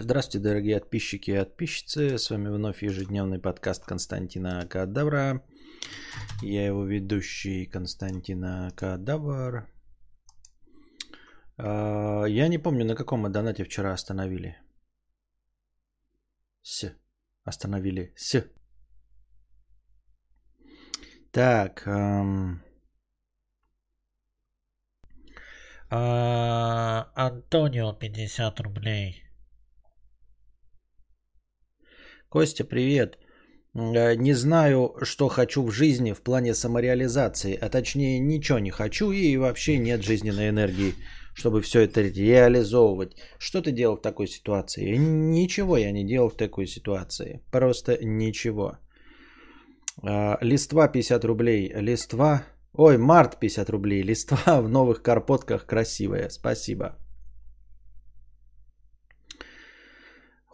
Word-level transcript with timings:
Здравствуйте, 0.00 0.48
дорогие 0.48 0.80
подписчики 0.80 1.30
и 1.30 1.38
подписчицы. 1.38 2.18
С 2.18 2.28
вами 2.28 2.48
вновь 2.48 2.82
ежедневный 2.82 3.38
подкаст 3.38 3.84
Константина 3.84 4.66
Кадавра. 4.66 5.40
Я 6.42 6.66
его 6.66 6.84
ведущий 6.84 7.66
Константина 7.66 8.72
Кадавр. 8.76 9.68
А, 11.58 12.24
я 12.24 12.48
не 12.48 12.58
помню, 12.58 12.84
на 12.84 12.96
каком 12.96 13.20
мы 13.20 13.28
донате 13.30 13.62
вчера 13.62 13.92
остановили. 13.92 14.56
С. 16.62 16.92
Остановили. 17.44 18.12
С. 18.16 18.44
Так. 21.30 21.86
А, 25.88 27.12
Антонио 27.14 27.92
50 27.92 28.60
рублей. 28.60 29.23
Костя, 32.34 32.64
привет. 32.64 33.18
Э, 33.74 34.16
не 34.16 34.34
знаю, 34.34 34.96
что 35.02 35.28
хочу 35.28 35.62
в 35.62 35.70
жизни 35.70 36.12
в 36.12 36.20
плане 36.20 36.54
самореализации, 36.54 37.56
а 37.62 37.68
точнее 37.68 38.18
ничего 38.18 38.58
не 38.58 38.70
хочу 38.70 39.12
и 39.12 39.36
вообще 39.36 39.78
нет 39.78 40.02
жизненной 40.02 40.48
энергии, 40.48 40.94
чтобы 41.36 41.60
все 41.60 41.82
это 41.82 42.00
реализовывать. 42.00 43.12
Что 43.38 43.62
ты 43.62 43.70
делал 43.70 43.96
в 43.96 44.02
такой 44.02 44.26
ситуации? 44.26 44.96
Ничего 44.96 45.76
я 45.76 45.92
не 45.92 46.04
делал 46.04 46.28
в 46.28 46.36
такой 46.36 46.66
ситуации. 46.66 47.40
Просто 47.52 47.98
ничего. 48.04 48.78
Э, 50.02 50.36
листва 50.40 50.88
50 50.88 51.24
рублей. 51.24 51.72
Листва 51.76 52.42
Ой, 52.72 52.98
март 52.98 53.38
50 53.38 53.70
рублей. 53.70 54.02
Листва 54.02 54.60
в 54.60 54.68
новых 54.68 55.02
карпотках 55.02 55.66
красивая. 55.66 56.30
Спасибо. 56.30 56.96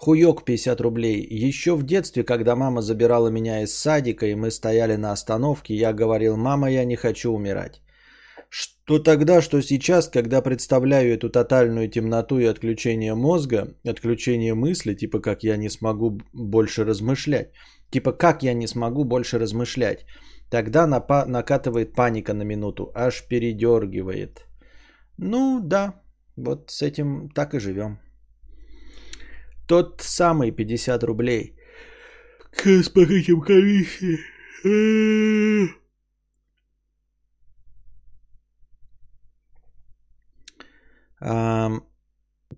Хуёк 0.03 0.45
50 0.45 0.81
рублей. 0.81 1.27
Еще 1.31 1.77
в 1.77 1.83
детстве, 1.83 2.25
когда 2.25 2.56
мама 2.56 2.81
забирала 2.81 3.29
меня 3.29 3.62
из 3.62 3.75
садика, 3.75 4.27
и 4.27 4.34
мы 4.34 4.51
стояли 4.51 4.97
на 4.97 5.12
остановке, 5.12 5.75
я 5.75 5.92
говорил, 5.92 6.37
мама, 6.37 6.70
я 6.70 6.87
не 6.87 6.97
хочу 6.97 7.31
умирать. 7.31 7.83
Что 8.48 8.98
тогда, 8.98 9.42
что 9.42 9.61
сейчас, 9.61 10.09
когда 10.09 10.41
представляю 10.41 11.12
эту 11.12 11.29
тотальную 11.29 11.91
темноту 11.91 12.39
и 12.39 12.47
отключение 12.47 13.15
мозга, 13.15 13.75
отключение 13.84 14.55
мысли, 14.55 14.95
типа 14.95 15.20
как 15.20 15.45
я 15.45 15.59
не 15.59 15.69
смогу 15.69 16.19
больше 16.33 16.85
размышлять. 16.85 17.53
Типа 17.91 18.12
как 18.12 18.42
я 18.42 18.55
не 18.55 18.69
смогу 18.69 19.05
больше 19.05 19.39
размышлять. 19.39 20.07
Тогда 20.51 20.87
напа- 20.87 21.27
накатывает 21.27 21.92
паника 21.92 22.33
на 22.33 22.45
минуту, 22.45 22.91
аж 22.95 23.29
передергивает. 23.29 24.47
Ну 25.19 25.61
да, 25.62 26.01
вот 26.37 26.70
с 26.70 26.81
этим 26.81 27.29
так 27.35 27.55
и 27.55 27.61
живем. 27.61 27.98
Тот 29.71 30.03
самый 30.03 30.51
50 30.51 31.05
рублей. 31.05 31.55
С 32.65 32.89
покрытием 32.89 33.41
комиссии. 33.41 34.19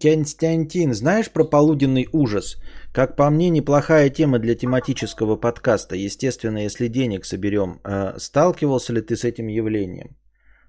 Константин, 0.01 0.95
знаешь 0.95 1.31
про 1.31 1.45
полуденный 1.45 2.09
ужас? 2.13 2.57
Как 2.95 3.17
по 3.17 3.29
мне, 3.29 3.51
неплохая 3.51 4.09
тема 4.09 4.39
для 4.39 4.55
тематического 4.55 5.37
подкаста. 5.37 5.97
Естественно, 5.97 6.65
если 6.65 6.89
денег 6.89 7.27
соберем. 7.27 7.81
Э, 7.85 8.19
сталкивался 8.19 8.95
ли 8.95 9.03
ты 9.03 9.17
с 9.17 9.25
этим 9.25 9.49
явлением? 9.49 10.17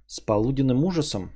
С 0.08 0.20
полуденным 0.20 0.84
ужасом? 0.84 1.32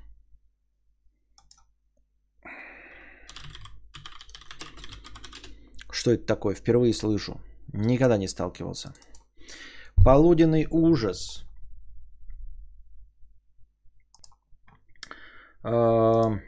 Что 6.07 6.13
это 6.13 6.25
такое? 6.25 6.55
Впервые 6.55 6.93
слышу. 6.93 7.41
Никогда 7.73 8.17
не 8.17 8.29
сталкивался. 8.29 8.93
Полуденный 10.05 10.65
ужас. 10.71 11.43
Э, 15.65 16.39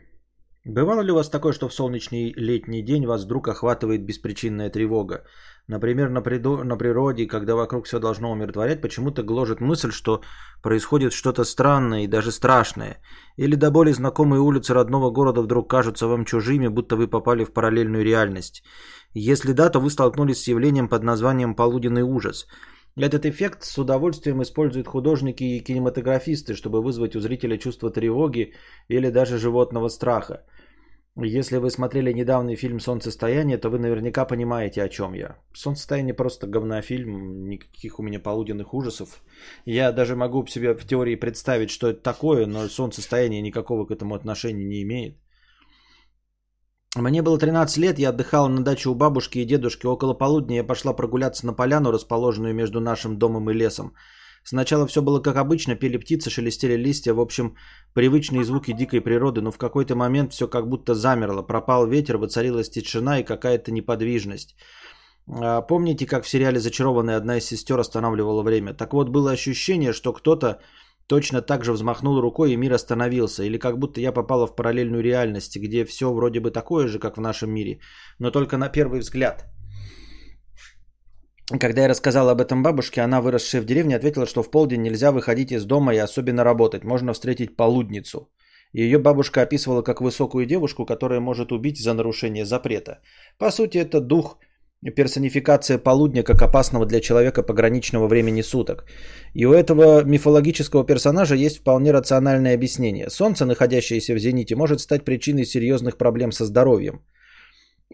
Бывало 0.63 1.01
ли 1.01 1.11
у 1.11 1.15
вас 1.15 1.29
такое, 1.29 1.51
что 1.51 1.67
в 1.67 1.73
солнечный 1.73 2.31
летний 2.37 2.81
день 2.81 3.05
вас 3.05 3.25
вдруг 3.25 3.49
охватывает 3.49 4.05
беспричинная 4.05 4.69
тревога? 4.69 5.25
Например, 5.69 6.09
на, 6.09 6.21
приду, 6.21 6.63
на 6.63 6.77
природе, 6.77 7.27
когда 7.27 7.55
вокруг 7.55 7.85
все 7.85 7.99
должно 7.99 8.31
умиротворять, 8.31 8.81
почему-то 8.81 9.21
гложет 9.21 9.61
мысль, 9.61 9.91
что 9.91 10.21
происходит 10.63 11.13
что-то 11.13 11.43
странное 11.43 12.03
и 12.03 12.07
даже 12.07 12.31
страшное. 12.31 12.97
Или 13.37 13.55
до 13.55 13.69
боли 13.69 13.91
знакомые 13.91 14.41
улицы 14.41 14.73
родного 14.73 15.11
города 15.11 15.41
вдруг 15.41 15.69
кажутся 15.69 16.07
вам 16.07 16.25
чужими, 16.25 16.69
будто 16.69 16.95
вы 16.95 17.07
попали 17.07 17.43
в 17.43 17.53
параллельную 17.53 18.03
реальность. 18.03 18.63
Если 19.13 19.53
да, 19.53 19.69
то 19.69 19.79
вы 19.79 19.91
столкнулись 19.91 20.41
с 20.41 20.47
явлением 20.47 20.89
под 20.89 21.03
названием 21.03 21.55
«полуденный 21.55 22.01
ужас». 22.01 22.47
Этот 22.95 23.27
эффект 23.27 23.63
с 23.63 23.77
удовольствием 23.77 24.41
используют 24.41 24.87
художники 24.87 25.43
и 25.43 25.63
кинематографисты, 25.63 26.55
чтобы 26.55 26.81
вызвать 26.81 27.15
у 27.15 27.19
зрителя 27.19 27.57
чувство 27.57 27.91
тревоги 27.91 28.53
или 28.87 29.11
даже 29.11 29.37
животного 29.37 29.89
страха. 29.89 30.41
Если 31.21 31.57
вы 31.57 31.69
смотрели 31.69 32.13
недавний 32.13 32.55
фильм 32.55 32.79
«Солнцестояние», 32.79 33.57
то 33.57 33.69
вы 33.69 33.79
наверняка 33.79 34.25
понимаете, 34.25 34.83
о 34.83 34.89
чем 34.89 35.13
я. 35.13 35.35
«Солнцестояние» 35.53 36.13
просто 36.13 36.47
говнофильм, 36.47 37.49
никаких 37.49 37.99
у 37.99 38.03
меня 38.03 38.19
полуденных 38.19 38.73
ужасов. 38.73 39.21
Я 39.65 39.91
даже 39.91 40.15
могу 40.15 40.45
себе 40.47 40.73
в 40.73 40.85
теории 40.85 41.15
представить, 41.15 41.69
что 41.69 41.87
это 41.87 42.01
такое, 42.01 42.45
но 42.45 42.67
«Солнцестояние» 42.67 43.41
никакого 43.41 43.85
к 43.85 43.91
этому 43.91 44.15
отношения 44.15 44.65
не 44.65 44.81
имеет. 44.83 45.17
Мне 46.95 47.21
было 47.21 47.37
13 47.37 47.77
лет, 47.77 47.99
я 47.99 48.09
отдыхал 48.09 48.49
на 48.49 48.63
даче 48.63 48.89
у 48.89 48.95
бабушки 48.95 49.39
и 49.39 49.45
дедушки. 49.45 49.85
Около 49.85 50.13
полудня 50.13 50.55
я 50.55 50.63
пошла 50.63 50.93
прогуляться 50.93 51.45
на 51.45 51.53
поляну, 51.53 51.91
расположенную 51.91 52.55
между 52.55 52.81
нашим 52.81 53.17
домом 53.17 53.49
и 53.49 53.53
лесом. 53.53 53.93
Сначала 54.43 54.87
все 54.87 55.01
было 55.01 55.19
как 55.21 55.37
обычно, 55.37 55.75
пели 55.75 55.97
птицы, 55.97 56.29
шелестели 56.29 56.75
листья, 56.75 57.13
в 57.13 57.19
общем, 57.19 57.55
привычные 57.93 58.43
звуки 58.43 58.73
дикой 58.73 59.01
природы, 59.01 59.41
но 59.41 59.51
в 59.51 59.57
какой-то 59.57 59.95
момент 59.95 60.33
все 60.33 60.47
как 60.47 60.67
будто 60.67 60.95
замерло, 60.95 61.41
пропал 61.41 61.87
ветер, 61.87 62.17
воцарилась 62.17 62.69
тишина 62.69 63.19
и 63.19 63.23
какая-то 63.23 63.71
неподвижность. 63.71 64.55
А, 65.27 65.61
помните, 65.61 66.05
как 66.05 66.23
в 66.23 66.29
сериале 66.29 66.59
«Зачарованная» 66.59 67.17
одна 67.17 67.37
из 67.37 67.45
сестер 67.45 67.79
останавливала 67.79 68.43
время? 68.43 68.73
Так 68.73 68.93
вот, 68.93 69.09
было 69.09 69.31
ощущение, 69.31 69.93
что 69.93 70.13
кто-то 70.13 70.59
точно 71.07 71.41
так 71.41 71.63
же 71.63 71.73
взмахнул 71.73 72.21
рукой 72.21 72.53
и 72.53 72.57
мир 72.57 72.73
остановился, 72.73 73.43
или 73.43 73.57
как 73.57 73.77
будто 73.77 73.99
я 74.01 74.11
попала 74.11 74.47
в 74.47 74.55
параллельную 74.55 75.03
реальность, 75.03 75.57
где 75.57 75.85
все 75.85 76.13
вроде 76.13 76.39
бы 76.39 76.51
такое 76.51 76.87
же, 76.87 76.99
как 76.99 77.17
в 77.17 77.21
нашем 77.21 77.51
мире, 77.51 77.79
но 78.19 78.31
только 78.31 78.57
на 78.57 78.69
первый 78.69 78.99
взгляд– 78.99 79.45
когда 81.57 81.81
я 81.81 81.87
рассказал 81.87 82.29
об 82.29 82.41
этом 82.41 82.61
бабушке, 82.61 83.01
она, 83.01 83.21
выросшая 83.21 83.61
в 83.61 83.65
деревне, 83.65 83.95
ответила, 83.95 84.25
что 84.25 84.43
в 84.43 84.51
полдень 84.51 84.81
нельзя 84.81 85.11
выходить 85.11 85.51
из 85.51 85.65
дома 85.65 85.93
и 85.93 85.97
особенно 85.97 86.43
работать. 86.43 86.83
Можно 86.83 87.13
встретить 87.13 87.55
полудницу. 87.55 88.29
Ее 88.73 88.99
бабушка 88.99 89.41
описывала 89.41 89.81
как 89.81 90.01
высокую 90.01 90.45
девушку, 90.45 90.85
которая 90.85 91.19
может 91.19 91.51
убить 91.51 91.79
за 91.79 91.93
нарушение 91.93 92.45
запрета. 92.45 92.99
По 93.39 93.51
сути, 93.51 93.79
это 93.79 93.99
дух 93.99 94.37
персонификация 94.95 95.77
полудня 95.77 96.23
как 96.23 96.41
опасного 96.41 96.85
для 96.85 97.01
человека 97.01 97.43
пограничного 97.43 98.07
времени 98.07 98.43
суток. 98.43 98.85
И 99.33 99.45
у 99.45 99.53
этого 99.53 100.03
мифологического 100.03 100.85
персонажа 100.85 101.35
есть 101.35 101.57
вполне 101.57 101.91
рациональное 101.91 102.53
объяснение. 102.53 103.09
Солнце, 103.09 103.45
находящееся 103.45 104.13
в 104.13 104.19
зените, 104.19 104.55
может 104.55 104.79
стать 104.79 105.03
причиной 105.03 105.45
серьезных 105.45 105.97
проблем 105.97 106.31
со 106.31 106.45
здоровьем. 106.45 107.01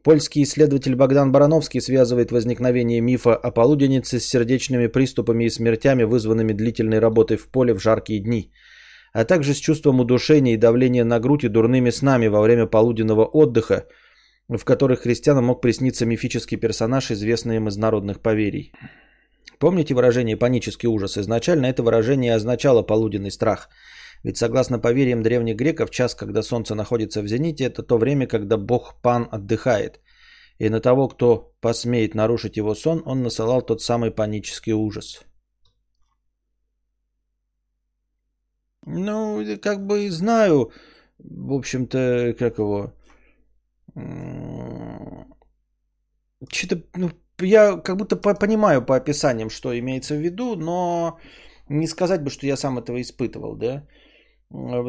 Польский 0.06 0.44
исследователь 0.44 0.96
Богдан 0.96 1.32
Барановский 1.32 1.82
связывает 1.82 2.32
возникновение 2.32 3.02
мифа 3.02 3.36
о 3.36 3.50
полуденнице 3.50 4.20
с 4.20 4.28
сердечными 4.28 4.86
приступами 4.86 5.46
и 5.46 5.50
смертями, 5.50 6.04
вызванными 6.04 6.54
длительной 6.54 7.00
работой 7.00 7.38
в 7.38 7.48
поле 7.48 7.74
в 7.74 7.80
жаркие 7.80 8.20
дни, 8.20 8.52
а 9.14 9.26
также 9.26 9.56
с 9.56 9.58
чувством 9.58 10.00
удушения 10.00 10.54
и 10.54 10.58
давления 10.58 11.04
на 11.04 11.20
грудь 11.20 11.44
и 11.44 11.50
дурными 11.50 11.90
снами 11.90 12.28
во 12.28 12.42
время 12.42 12.68
полуденного 12.68 13.26
отдыха, 13.26 13.88
в 14.48 14.64
которых 14.64 15.02
христианам 15.02 15.46
мог 15.46 15.60
присниться 15.60 16.06
мифический 16.06 16.58
персонаж, 16.58 17.10
известный 17.10 17.56
им 17.56 17.68
из 17.68 17.78
народных 17.78 18.20
поверий. 18.20 18.74
Помните 19.58 19.96
выражение 19.96 20.38
«панический 20.38 20.88
ужас»? 20.88 21.18
Изначально 21.18 21.66
это 21.66 21.82
выражение 21.82 22.36
означало 22.36 22.84
полуденный 22.84 23.32
страх– 23.32 23.70
ведь 24.26 24.38
согласно 24.38 24.80
поверьям 24.80 25.22
древних 25.22 25.56
греков, 25.56 25.92
час, 25.92 26.16
когда 26.16 26.42
солнце 26.42 26.74
находится 26.74 27.22
в 27.22 27.28
зените, 27.28 27.66
это 27.66 27.84
то 27.84 28.00
время, 28.00 28.28
когда 28.28 28.58
бог 28.58 29.00
Пан 29.02 29.28
отдыхает. 29.32 30.00
И 30.58 30.70
на 30.70 30.80
того, 30.80 31.08
кто 31.10 31.54
посмеет 31.62 32.16
нарушить 32.16 32.58
его 32.58 32.74
сон, 32.76 33.04
он 33.06 33.22
насылал 33.22 33.62
тот 33.62 33.82
самый 33.82 34.10
панический 34.10 34.74
ужас. 34.74 35.22
Ну, 38.88 39.46
как 39.62 39.86
бы 39.86 40.10
знаю, 40.10 40.72
в 41.20 41.54
общем-то, 41.54 42.34
как 42.40 42.58
его... 42.58 42.94
Что-то, 46.50 46.82
ну, 46.96 47.12
я 47.40 47.78
как 47.78 47.98
будто 47.98 48.16
понимаю 48.16 48.86
по 48.86 48.96
описаниям, 48.96 49.52
что 49.52 49.78
имеется 49.78 50.16
в 50.16 50.20
виду, 50.20 50.56
но 50.56 51.20
не 51.70 51.88
сказать 51.88 52.24
бы, 52.24 52.32
что 52.32 52.48
я 52.48 52.58
сам 52.58 52.80
этого 52.80 53.00
испытывал, 53.00 53.56
да. 53.56 53.84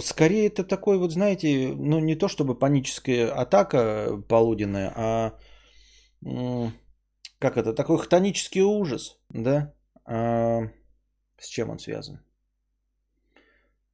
Скорее 0.01 0.47
это 0.47 0.65
такой 0.65 0.99
вот, 0.99 1.13
знаете, 1.13 1.75
ну 1.77 1.99
не 1.99 2.15
то 2.15 2.29
чтобы 2.29 2.59
паническая 2.59 3.31
атака 3.31 4.23
полуденная, 4.29 4.93
а 4.97 5.39
как 7.39 7.57
это, 7.57 7.75
такой 7.75 7.99
хтонический 7.99 8.63
ужас, 8.63 9.19
да? 9.31 9.75
А, 10.05 10.63
с 11.39 11.49
чем 11.49 11.71
он 11.71 11.79
связан? 11.79 12.21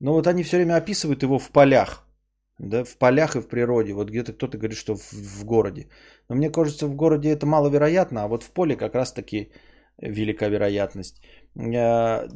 Ну 0.01 0.13
вот 0.13 0.27
они 0.27 0.43
все 0.43 0.57
время 0.57 0.77
описывают 0.77 1.23
его 1.23 1.39
в 1.39 1.51
полях, 1.51 2.07
да, 2.59 2.85
в 2.85 2.97
полях 2.99 3.37
и 3.37 3.41
в 3.41 3.49
природе. 3.49 3.93
Вот 3.93 4.11
где-то 4.11 4.33
кто-то 4.33 4.59
говорит, 4.59 4.79
что 4.79 4.97
в, 4.97 5.13
в 5.13 5.45
городе. 5.45 5.89
Но 6.29 6.37
мне 6.37 6.51
кажется, 6.51 6.87
в 6.87 6.95
городе 6.95 7.31
это 7.31 7.47
маловероятно, 7.47 8.23
а 8.23 8.29
вот 8.29 8.43
в 8.43 8.51
поле 8.51 8.77
как 8.77 8.95
раз-таки 8.95 9.53
велика 10.03 10.49
вероятность. 10.49 11.23
А, 11.57 12.29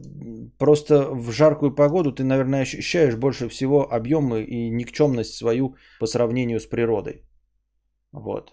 просто 0.58 1.10
в 1.14 1.30
жаркую 1.32 1.74
погоду 1.74 2.12
ты, 2.12 2.24
наверное, 2.24 2.62
ощущаешь 2.62 3.16
больше 3.16 3.48
всего 3.48 3.92
объемы 3.92 4.42
и 4.42 4.70
никчемность 4.70 5.34
свою 5.34 5.76
по 6.00 6.06
сравнению 6.06 6.60
с 6.60 6.66
природой. 6.66 7.22
Вот. 8.12 8.52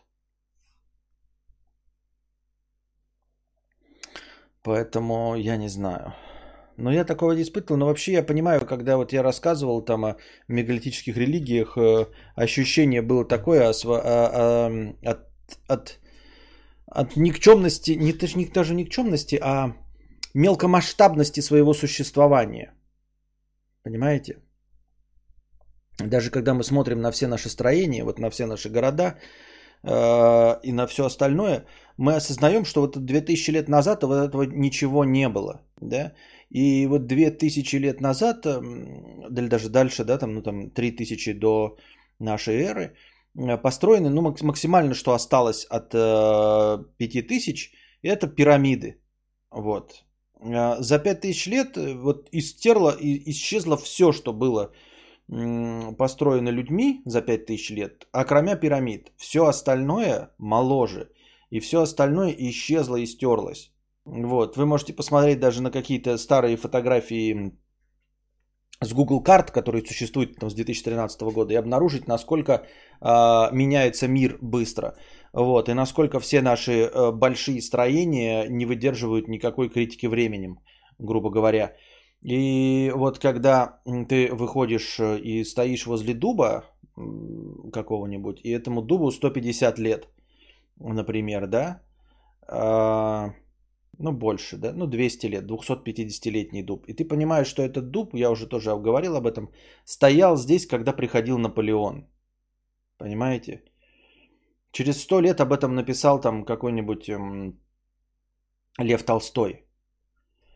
Поэтому 4.64 5.36
я 5.36 5.58
не 5.58 5.70
знаю. 5.70 6.14
Но 6.78 6.92
я 6.92 7.06
такого 7.06 7.34
не 7.34 7.42
испытывал. 7.42 7.78
Но 7.80 7.86
вообще 7.86 8.14
я 8.14 8.24
понимаю, 8.24 8.66
когда 8.66 8.98
вот 8.98 9.14
я 9.14 9.24
рассказывал 9.24 9.86
там 9.86 10.06
о 10.06 10.16
мегалитических 10.48 11.18
религиях, 11.18 11.78
э, 11.78 12.08
ощущение 12.36 13.02
было 13.02 13.26
такое 13.26 13.70
от, 13.70 15.20
от, 15.68 16.00
от 16.94 17.16
никчемности, 17.16 17.92
не, 17.92 18.14
не 18.36 18.46
даже 18.46 18.76
никчемности, 18.76 19.40
а 19.42 19.76
мелкомасштабности 20.34 21.42
своего 21.42 21.74
существования. 21.74 22.74
Понимаете? 23.84 24.38
Даже 26.00 26.32
когда 26.32 26.54
мы 26.54 26.64
смотрим 26.64 27.02
на 27.02 27.12
все 27.12 27.28
наши 27.28 27.50
строения, 27.50 28.04
вот 28.04 28.20
на 28.20 28.30
все 28.30 28.46
наши 28.46 28.70
города 28.70 29.16
э, 29.84 30.60
и 30.64 30.72
на 30.72 30.88
все 30.88 31.04
остальное, 31.04 31.66
мы 31.98 32.16
осознаем, 32.16 32.66
что 32.66 32.82
вот 32.82 32.98
2000 32.98 33.52
лет 33.52 33.70
назад 33.70 34.04
вот 34.04 34.30
этого 34.30 34.44
ничего 34.44 35.06
не 35.06 35.30
было. 35.30 35.62
Да? 35.82 36.14
И 36.50 36.88
вот 36.88 37.08
2000 37.08 37.76
лет 37.80 38.02
назад, 38.02 38.46
или 38.46 39.48
даже 39.48 39.70
дальше, 39.70 40.04
да, 40.04 40.18
там, 40.18 40.34
ну, 40.34 40.42
там 40.42 40.70
3000 40.70 41.34
до 41.34 41.78
нашей 42.20 42.56
эры, 42.62 42.96
построены, 43.36 44.10
ну, 44.10 44.22
максимально, 44.42 44.94
что 44.94 45.14
осталось 45.14 45.66
от 45.66 45.94
э, 45.94 46.84
5000, 46.98 47.72
это 48.04 48.28
пирамиды. 48.28 49.02
Вот. 49.52 50.04
Э, 50.40 50.76
за 50.80 51.00
5000 51.00 51.48
лет 51.48 51.78
э, 51.78 51.94
вот 51.96 52.30
истерло 52.32 52.96
исчезло 53.00 53.78
все, 53.78 54.12
что 54.12 54.34
было 54.34 54.72
построено 55.98 56.50
людьми 56.50 57.02
за 57.06 57.22
5000 57.22 57.70
лет, 57.72 58.08
а 58.12 58.26
кроме 58.26 58.56
пирамид. 58.56 59.12
Все 59.18 59.46
остальное 59.46 60.32
моложе. 60.38 61.10
И 61.50 61.60
все 61.60 61.82
остальное 61.82 62.36
исчезло 62.38 62.98
и 62.98 63.06
стерлось. 63.06 63.72
Вот, 64.06 64.58
вы 64.58 64.66
можете 64.66 64.94
посмотреть 64.94 65.40
даже 65.40 65.62
на 65.62 65.72
какие-то 65.72 66.18
старые 66.18 66.58
фотографии 66.58 67.54
с 68.82 68.94
Google 68.94 69.22
карт, 69.24 69.52
которые 69.52 69.86
существуют 69.86 70.36
там, 70.36 70.50
с 70.50 70.54
2013 70.54 71.22
года, 71.22 71.54
и 71.54 71.58
обнаружить, 71.58 72.08
насколько 72.08 72.52
э, 72.54 72.64
меняется 73.04 74.08
мир 74.08 74.38
быстро. 74.42 74.96
Вот, 75.34 75.68
и 75.68 75.74
насколько 75.74 76.20
все 76.20 76.42
наши 76.42 76.72
э, 76.72 77.12
большие 77.12 77.62
строения 77.62 78.48
не 78.50 78.66
выдерживают 78.66 79.28
никакой 79.28 79.70
критики 79.70 80.06
временем, 80.06 80.60
грубо 81.00 81.32
говоря. 81.32 81.76
И 82.22 82.92
вот 82.96 83.18
когда 83.18 83.80
ты 84.08 84.30
выходишь 84.32 85.00
э, 85.00 85.20
и 85.20 85.44
стоишь 85.44 85.88
возле 85.88 86.14
дуба 86.14 86.64
какого-нибудь, 87.74 88.42
и 88.44 88.52
этому 88.52 88.84
дубу 88.84 89.10
150 89.10 89.80
лет, 89.80 90.08
например, 90.78 91.48
да, 91.48 91.82
э, 92.48 93.34
ну 93.98 94.12
больше, 94.12 94.58
да, 94.58 94.72
ну 94.72 94.86
200 94.86 95.26
лет, 95.26 95.46
250-летний 95.50 96.62
дуб. 96.62 96.86
И 96.88 96.94
ты 96.94 97.06
понимаешь, 97.06 97.48
что 97.48 97.64
этот 97.64 97.90
дуб, 97.90 98.14
я 98.14 98.30
уже 98.30 98.46
тоже 98.48 98.70
говорил 98.70 99.16
об 99.16 99.26
этом, 99.26 99.50
стоял 99.84 100.38
здесь, 100.38 100.68
когда 100.68 100.94
приходил 100.94 101.40
Наполеон. 101.40 102.06
Понимаете? 102.98 103.64
Через 104.72 105.02
100 105.02 105.22
лет 105.22 105.42
об 105.42 105.54
этом 105.54 105.76
написал 105.76 106.20
там 106.22 106.46
какой-нибудь 106.46 107.10
эм, 107.10 107.60
Лев 108.80 109.04
Толстой. 109.04 109.66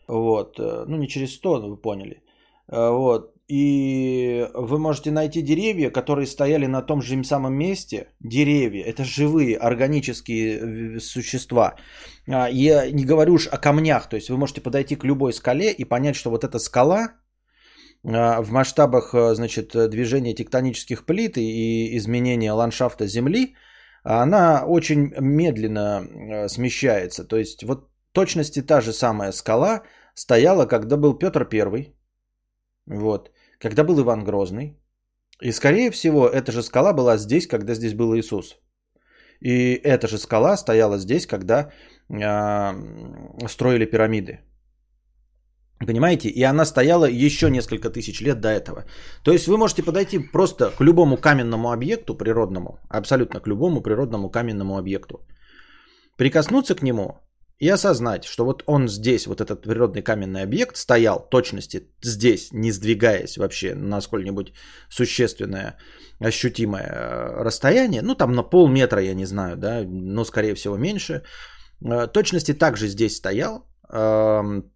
Вот, 0.07 0.59
э, 0.59 0.85
ну 0.87 0.97
не 0.97 1.07
через 1.07 1.35
100, 1.35 1.69
вы 1.69 1.81
поняли. 1.81 2.23
Э, 2.67 2.89
вот, 2.89 3.37
и 3.47 4.45
вы 4.53 4.77
можете 4.77 5.11
найти 5.11 5.41
деревья, 5.41 5.89
которые 5.89 6.25
стояли 6.25 6.67
на 6.67 6.81
том 6.81 7.01
же 7.01 7.23
самом 7.23 7.53
месте. 7.53 8.07
Деревья, 8.19 8.83
это 8.83 9.03
живые 9.03 9.57
органические 9.57 10.95
э, 10.95 10.99
существа. 10.99 11.75
А, 12.27 12.49
я 12.49 12.91
не 12.91 13.05
говорю 13.05 13.33
уж 13.33 13.47
о 13.47 13.57
камнях, 13.57 14.09
то 14.09 14.15
есть 14.15 14.29
вы 14.29 14.37
можете 14.37 14.61
подойти 14.61 14.95
к 14.95 15.05
любой 15.05 15.31
скале 15.31 15.71
и 15.71 15.85
понять, 15.85 16.15
что 16.15 16.29
вот 16.29 16.43
эта 16.43 16.59
скала 16.59 17.13
в 18.03 18.51
масштабах 18.51 19.13
значит, 19.13 19.89
движения 19.89 20.33
тектонических 20.33 21.05
плит 21.05 21.37
и 21.37 21.97
изменения 21.97 22.53
ландшафта 22.53 23.07
Земли, 23.07 23.55
она 24.03 24.63
очень 24.65 25.13
медленно 25.19 26.47
смещается. 26.47 27.23
То 27.25 27.37
есть 27.37 27.63
вот 27.63 27.89
точности 28.11 28.61
та 28.61 28.81
же 28.81 28.93
самая 28.93 29.31
скала 29.31 29.83
стояла, 30.13 30.65
когда 30.65 30.97
был 30.97 31.17
Петр 31.17 31.45
Первый, 31.45 31.95
вот 32.85 33.31
когда 33.59 33.83
был 33.83 33.99
Иван 33.99 34.23
Грозный. 34.23 34.77
И 35.41 35.51
скорее 35.51 35.91
всего, 35.91 36.27
эта 36.27 36.51
же 36.51 36.63
скала 36.63 36.93
была 36.93 37.17
здесь, 37.17 37.47
когда 37.47 37.75
здесь 37.75 37.93
был 37.93 38.15
Иисус. 38.15 38.59
И 39.39 39.75
эта 39.75 40.07
же 40.07 40.17
скала 40.17 40.57
стояла 40.57 40.97
здесь, 40.97 41.27
когда 41.27 41.71
э, 42.09 43.47
строили 43.47 43.85
пирамиды. 43.85 44.39
Понимаете? 45.85 46.29
И 46.29 46.43
она 46.43 46.65
стояла 46.65 47.05
еще 47.05 47.49
несколько 47.49 47.89
тысяч 47.89 48.21
лет 48.21 48.39
до 48.41 48.49
этого. 48.49 48.85
То 49.23 49.31
есть 49.31 49.47
вы 49.47 49.57
можете 49.57 49.83
подойти 49.83 50.19
просто 50.19 50.71
к 50.71 50.81
любому 50.81 51.17
каменному 51.17 51.71
объекту 51.71 52.15
природному, 52.15 52.79
абсолютно 52.89 53.39
к 53.39 53.47
любому 53.47 53.81
природному 53.81 54.29
каменному 54.31 54.77
объекту, 54.77 55.19
прикоснуться 56.17 56.75
к 56.75 56.81
нему 56.81 57.19
и 57.59 57.69
осознать, 57.69 58.25
что 58.25 58.45
вот 58.45 58.63
он 58.65 58.87
здесь, 58.87 59.27
вот 59.27 59.41
этот 59.41 59.61
природный 59.61 60.01
каменный 60.01 60.43
объект 60.43 60.77
стоял 60.77 61.27
точности 61.29 61.89
здесь, 62.03 62.49
не 62.53 62.71
сдвигаясь 62.71 63.37
вообще 63.37 63.75
на 63.75 64.01
сколь-нибудь 64.01 64.53
существенное, 64.89 65.77
ощутимое 66.19 66.87
э, 66.87 67.43
расстояние, 67.43 68.01
ну 68.01 68.15
там 68.15 68.31
на 68.31 68.43
полметра, 68.43 69.01
я 69.01 69.13
не 69.13 69.25
знаю, 69.25 69.57
да, 69.57 69.83
но 69.83 70.25
скорее 70.25 70.53
всего 70.55 70.77
меньше, 70.77 71.23
э, 71.81 72.07
точности 72.07 72.53
также 72.53 72.87
здесь 72.87 73.15
стоял, 73.15 73.67
эм, 73.89 74.71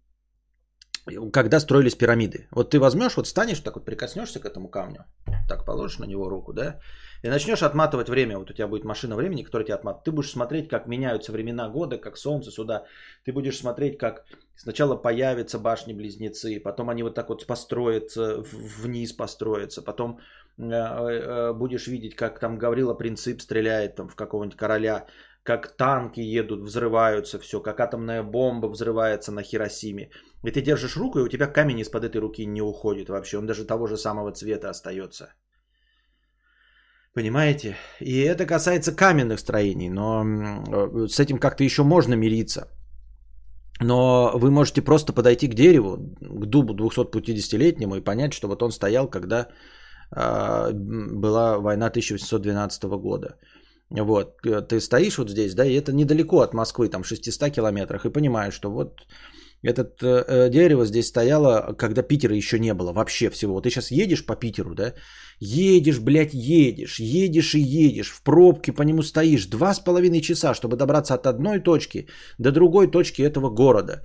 когда 1.32 1.60
строились 1.60 1.94
пирамиды. 1.94 2.46
Вот 2.50 2.70
ты 2.70 2.78
возьмешь, 2.78 3.16
вот 3.16 3.26
станешь, 3.26 3.60
так 3.60 3.74
вот 3.74 3.84
прикоснешься 3.84 4.40
к 4.40 4.44
этому 4.44 4.68
камню, 4.68 5.04
так 5.48 5.64
положишь 5.64 5.98
на 5.98 6.04
него 6.04 6.28
руку, 6.28 6.52
да, 6.52 6.80
и 7.22 7.28
начнешь 7.28 7.62
отматывать 7.62 8.08
время. 8.08 8.38
Вот 8.38 8.50
у 8.50 8.54
тебя 8.54 8.68
будет 8.68 8.84
машина 8.84 9.16
времени, 9.16 9.42
которая 9.42 9.66
тебя 9.66 9.76
отматывает. 9.76 10.04
Ты 10.04 10.12
будешь 10.12 10.30
смотреть, 10.30 10.68
как 10.68 10.86
меняются 10.86 11.32
времена 11.32 11.68
года, 11.68 11.98
как 11.98 12.16
солнце 12.16 12.50
сюда. 12.50 12.84
Ты 13.24 13.32
будешь 13.32 13.58
смотреть, 13.58 13.98
как 13.98 14.24
сначала 14.56 14.96
появятся 14.96 15.58
башни-близнецы, 15.58 16.60
потом 16.60 16.90
они 16.90 17.02
вот 17.02 17.14
так 17.14 17.28
вот 17.28 17.46
построятся, 17.46 18.44
вниз 18.82 19.12
построятся, 19.12 19.82
потом 19.82 20.20
э, 20.58 20.64
э, 20.64 21.52
будешь 21.52 21.88
видеть, 21.88 22.14
как 22.14 22.38
там 22.38 22.58
Гаврила 22.58 22.94
Принцип 22.94 23.40
стреляет 23.40 23.96
там 23.96 24.08
в 24.08 24.14
какого-нибудь 24.14 24.58
короля, 24.58 25.06
как 25.44 25.76
танки 25.76 26.20
едут, 26.20 26.60
взрываются, 26.60 27.38
все, 27.38 27.60
как 27.60 27.80
атомная 27.80 28.22
бомба 28.22 28.68
взрывается 28.68 29.32
на 29.32 29.42
Хиросиме. 29.42 30.10
И 30.44 30.50
ты 30.50 30.60
держишь 30.62 30.96
руку, 30.96 31.18
и 31.18 31.22
у 31.22 31.28
тебя 31.28 31.46
камень 31.46 31.80
из-под 31.80 32.04
этой 32.04 32.20
руки 32.20 32.46
не 32.46 32.62
уходит 32.62 33.08
вообще. 33.08 33.38
Он 33.38 33.46
даже 33.46 33.64
того 33.64 33.86
же 33.86 33.96
самого 33.96 34.32
цвета 34.32 34.70
остается. 34.70 35.34
Понимаете? 37.14 37.76
И 38.00 38.20
это 38.20 38.46
касается 38.46 38.94
каменных 38.94 39.40
строений, 39.40 39.90
но 39.90 40.24
с 41.08 41.20
этим 41.20 41.38
как-то 41.38 41.64
еще 41.64 41.82
можно 41.82 42.14
мириться. 42.14 42.68
Но 43.80 44.32
вы 44.34 44.50
можете 44.50 44.80
просто 44.82 45.12
подойти 45.12 45.48
к 45.48 45.54
дереву, 45.54 45.96
к 46.20 46.46
дубу 46.46 46.74
250-летнему 46.74 47.96
и 47.96 48.04
понять, 48.04 48.32
что 48.32 48.48
вот 48.48 48.62
он 48.62 48.70
стоял, 48.70 49.10
когда 49.10 49.48
э, 50.14 50.72
была 50.72 51.58
война 51.58 51.86
1812 51.86 52.84
года. 52.84 53.38
Вот, 53.94 54.36
ты 54.68 54.80
стоишь 54.80 55.18
вот 55.18 55.30
здесь, 55.30 55.54
да, 55.54 55.64
и 55.66 55.74
это 55.74 55.92
недалеко 55.92 56.40
от 56.40 56.54
Москвы, 56.54 56.88
там 56.88 57.04
600 57.04 57.50
километрах, 57.50 58.06
и 58.06 58.12
понимаешь, 58.12 58.54
что 58.54 58.70
вот 58.70 59.00
это 59.62 59.82
э, 59.82 60.24
э, 60.28 60.50
дерево 60.50 60.84
здесь 60.84 61.08
стояло, 61.08 61.74
когда 61.78 62.02
Питера 62.02 62.34
еще 62.34 62.58
не 62.58 62.74
было 62.74 62.92
вообще 62.92 63.30
всего. 63.30 63.60
Ты 63.60 63.70
сейчас 63.70 63.90
едешь 63.90 64.26
по 64.26 64.34
Питеру, 64.34 64.74
да? 64.74 64.94
Едешь, 65.40 66.00
блядь, 66.00 66.34
едешь, 66.34 67.00
едешь 67.00 67.54
и 67.54 67.60
едешь, 67.60 68.10
в 68.10 68.22
пробке 68.22 68.72
по 68.72 68.82
нему 68.82 69.02
стоишь 69.02 69.46
два 69.46 69.74
с 69.74 69.80
половиной 69.80 70.20
часа, 70.20 70.54
чтобы 70.54 70.76
добраться 70.76 71.14
от 71.14 71.26
одной 71.26 71.60
точки 71.60 72.06
до 72.38 72.50
другой 72.50 72.90
точки 72.90 73.22
этого 73.22 73.50
города. 73.50 74.02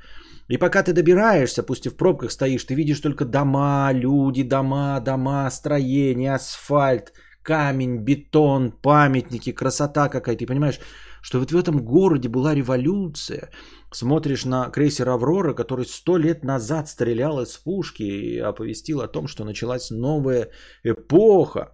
И 0.50 0.58
пока 0.58 0.84
ты 0.84 0.94
добираешься, 0.94 1.64
пусть 1.64 1.86
и 1.86 1.90
в 1.90 1.98
пробках 1.98 2.32
стоишь, 2.32 2.64
ты 2.64 2.76
видишь 2.76 3.02
только 3.02 3.26
дома, 3.26 3.92
люди, 3.94 4.44
дома, 4.44 5.00
дома, 5.00 5.50
строения, 5.52 6.36
асфальт, 6.36 7.12
камень, 7.48 8.04
бетон, 8.04 8.72
памятники, 8.72 9.54
красота 9.54 10.10
какая-то. 10.10 10.40
Ты 10.40 10.48
понимаешь, 10.48 10.80
что 11.22 11.40
вот 11.40 11.52
в 11.52 11.58
этом 11.58 11.80
городе 11.86 12.30
была 12.30 12.56
революция. 12.56 13.50
Смотришь 13.94 14.46
на 14.46 14.70
крейсер 14.70 15.08
«Аврора», 15.10 15.54
который 15.54 15.86
сто 15.86 16.18
лет 16.18 16.44
назад 16.44 16.88
стрелял 16.88 17.40
из 17.42 17.58
пушки 17.58 18.04
и 18.04 18.40
оповестил 18.40 19.00
о 19.00 19.08
том, 19.08 19.28
что 19.28 19.46
началась 19.46 19.92
новая 19.92 20.50
эпоха. 20.84 21.72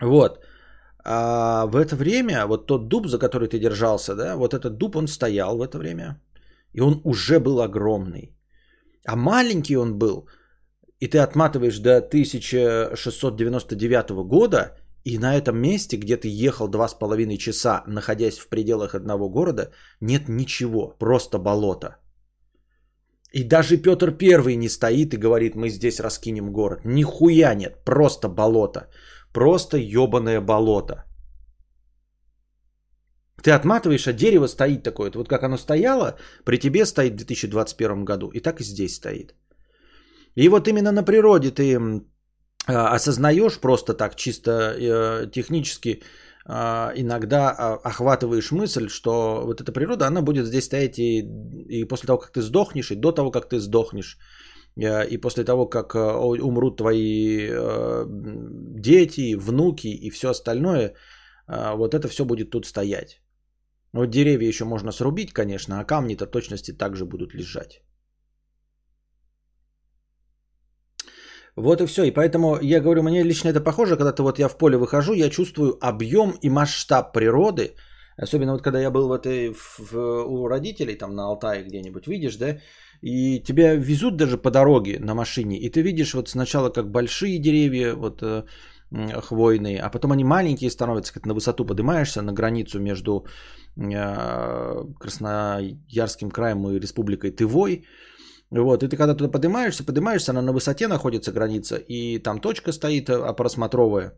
Вот. 0.00 0.38
А 1.04 1.66
в 1.66 1.76
это 1.76 1.94
время, 1.96 2.46
вот 2.46 2.66
тот 2.66 2.88
дуб, 2.88 3.06
за 3.06 3.18
который 3.18 3.48
ты 3.48 3.58
держался, 3.58 4.14
да, 4.14 4.36
вот 4.36 4.54
этот 4.54 4.78
дуб, 4.78 4.96
он 4.96 5.08
стоял 5.08 5.58
в 5.58 5.62
это 5.62 5.78
время. 5.78 6.20
И 6.72 6.80
он 6.80 7.00
уже 7.04 7.38
был 7.38 7.60
огромный. 7.60 8.34
А 9.06 9.16
маленький 9.16 9.76
он 9.76 9.98
был. 9.98 10.26
И 11.00 11.08
ты 11.08 11.18
отматываешь 11.18 11.78
до 11.78 11.98
1699 11.98 14.10
года, 14.24 14.76
и 15.04 15.18
на 15.18 15.36
этом 15.36 15.58
месте, 15.58 15.96
где 15.96 16.16
ты 16.16 16.28
ехал 16.28 16.68
два 16.68 16.88
с 16.88 16.94
половиной 16.94 17.36
часа, 17.38 17.84
находясь 17.86 18.38
в 18.38 18.48
пределах 18.48 18.94
одного 18.94 19.28
города, 19.28 19.70
нет 20.00 20.28
ничего, 20.28 20.96
просто 20.98 21.38
болото. 21.38 21.96
И 23.32 23.44
даже 23.44 23.76
Петр 23.76 24.12
Первый 24.12 24.56
не 24.56 24.68
стоит 24.68 25.14
и 25.14 25.18
говорит, 25.18 25.54
мы 25.54 25.68
здесь 25.68 26.00
раскинем 26.00 26.52
город. 26.52 26.80
Нихуя 26.84 27.54
нет, 27.54 27.84
просто 27.84 28.28
болото. 28.28 28.88
Просто 29.32 29.76
ебаное 29.76 30.40
болото. 30.40 31.04
Ты 33.42 33.50
отматываешь, 33.50 34.08
а 34.08 34.12
дерево 34.12 34.46
стоит 34.46 34.82
такое. 34.82 35.10
Вот 35.14 35.28
как 35.28 35.42
оно 35.42 35.58
стояло, 35.58 36.16
при 36.44 36.58
тебе 36.58 36.86
стоит 36.86 37.12
в 37.12 37.16
2021 37.16 38.04
году. 38.04 38.30
И 38.30 38.40
так 38.40 38.60
и 38.60 38.64
здесь 38.64 38.94
стоит. 38.94 39.34
И 40.36 40.48
вот 40.48 40.68
именно 40.68 40.92
на 40.92 41.02
природе 41.02 41.50
ты 41.50 41.78
а, 42.66 42.94
осознаешь 42.94 43.58
просто 43.58 43.94
так, 43.94 44.16
чисто 44.16 44.50
э, 44.50 45.30
технически, 45.32 46.02
а, 46.48 46.92
иногда 46.96 47.54
а, 47.58 47.80
охватываешь 47.84 48.52
мысль, 48.52 48.88
что 48.88 49.42
вот 49.46 49.60
эта 49.60 49.72
природа, 49.72 50.06
она 50.06 50.22
будет 50.22 50.46
здесь 50.46 50.64
стоять 50.64 50.98
и, 50.98 51.26
и 51.68 51.84
после 51.84 52.06
того, 52.06 52.18
как 52.18 52.32
ты 52.32 52.42
сдохнешь, 52.42 52.90
и 52.90 52.96
до 52.96 53.12
того, 53.12 53.30
как 53.30 53.48
ты 53.48 53.58
сдохнешь, 53.58 54.18
э, 54.76 55.08
и 55.08 55.16
после 55.16 55.44
того, 55.44 55.66
как 55.66 55.94
э, 55.94 55.98
умрут 56.42 56.76
твои 56.76 57.50
дети, 58.80 59.36
внуки 59.36 59.88
и 59.88 60.10
все 60.10 60.28
остальное, 60.28 60.94
вот 61.48 61.94
это 61.94 62.08
все 62.08 62.24
будет 62.24 62.50
тут 62.50 62.66
стоять. 62.66 63.22
Вот 63.92 64.10
деревья 64.10 64.48
еще 64.48 64.64
можно 64.64 64.92
срубить, 64.92 65.32
конечно, 65.32 65.78
а 65.80 65.84
камни-то 65.84 66.26
точности 66.26 66.72
также 66.72 67.04
будут 67.04 67.34
лежать. 67.34 67.85
Вот 71.56 71.80
и 71.80 71.86
все. 71.86 72.04
И 72.04 72.10
поэтому 72.10 72.58
я 72.60 72.80
говорю, 72.80 73.02
мне 73.02 73.24
лично 73.24 73.48
это 73.48 73.60
похоже, 73.60 73.96
когда-то 73.96 74.22
вот 74.22 74.38
я 74.38 74.48
в 74.48 74.56
поле 74.58 74.76
выхожу, 74.76 75.14
я 75.14 75.30
чувствую 75.30 75.78
объем 75.80 76.34
и 76.42 76.50
масштаб 76.50 77.12
природы. 77.12 77.74
Особенно 78.18 78.52
вот 78.52 78.62
когда 78.62 78.80
я 78.80 78.90
был 78.90 79.08
в 79.08 79.12
этой, 79.12 79.52
в, 79.52 79.78
в, 79.78 79.96
у 80.26 80.48
родителей 80.48 80.94
там 80.94 81.14
на 81.14 81.24
Алтае 81.24 81.64
где-нибудь, 81.64 82.06
видишь, 82.06 82.36
да, 82.36 82.58
и 83.02 83.40
тебя 83.40 83.74
везут 83.74 84.16
даже 84.16 84.38
по 84.38 84.50
дороге 84.50 84.98
на 85.00 85.14
машине, 85.14 85.58
и 85.58 85.68
ты 85.68 85.82
видишь 85.82 86.14
вот 86.14 86.28
сначала 86.28 86.70
как 86.70 86.90
большие 86.90 87.38
деревья, 87.38 87.94
вот 87.94 88.22
э, 88.22 88.44
хвойные, 89.20 89.80
а 89.80 89.90
потом 89.90 90.12
они 90.12 90.24
маленькие 90.24 90.70
становятся, 90.70 91.12
как 91.12 91.26
на 91.26 91.34
высоту 91.34 91.66
поднимаешься 91.66 92.22
на 92.22 92.32
границу 92.32 92.80
между 92.80 93.26
э, 93.76 94.84
Красноярским 94.98 96.30
краем 96.30 96.66
и 96.68 96.80
Республикой 96.80 97.32
Тывой, 97.32 97.84
вот, 98.50 98.82
и 98.82 98.88
ты 98.88 98.96
когда 98.96 99.14
туда 99.14 99.30
поднимаешься, 99.30 99.84
поднимаешься, 99.84 100.32
она 100.32 100.42
на 100.42 100.52
высоте 100.52 100.88
находится 100.88 101.32
граница, 101.32 101.76
и 101.76 102.18
там 102.18 102.40
точка 102.40 102.72
стоит 102.72 103.10
а, 103.10 103.32
просмотровая. 103.32 104.12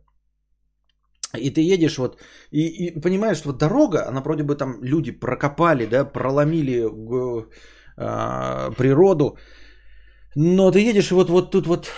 И 1.36 1.50
ты 1.50 1.60
едешь 1.60 1.98
вот, 1.98 2.20
и, 2.50 2.86
и 2.86 3.00
понимаешь, 3.00 3.44
вот 3.44 3.58
дорога, 3.58 4.06
она 4.08 4.20
вроде 4.20 4.42
бы 4.42 4.54
там 4.54 4.82
люди 4.82 5.12
прокопали, 5.12 5.86
да, 5.86 6.04
проломили 6.04 6.84
э, 7.96 8.70
природу, 8.76 9.36
но 10.34 10.70
ты 10.70 10.80
едешь 10.80 11.10
вот, 11.10 11.30
вот 11.30 11.50
тут 11.50 11.66
вот 11.66 11.90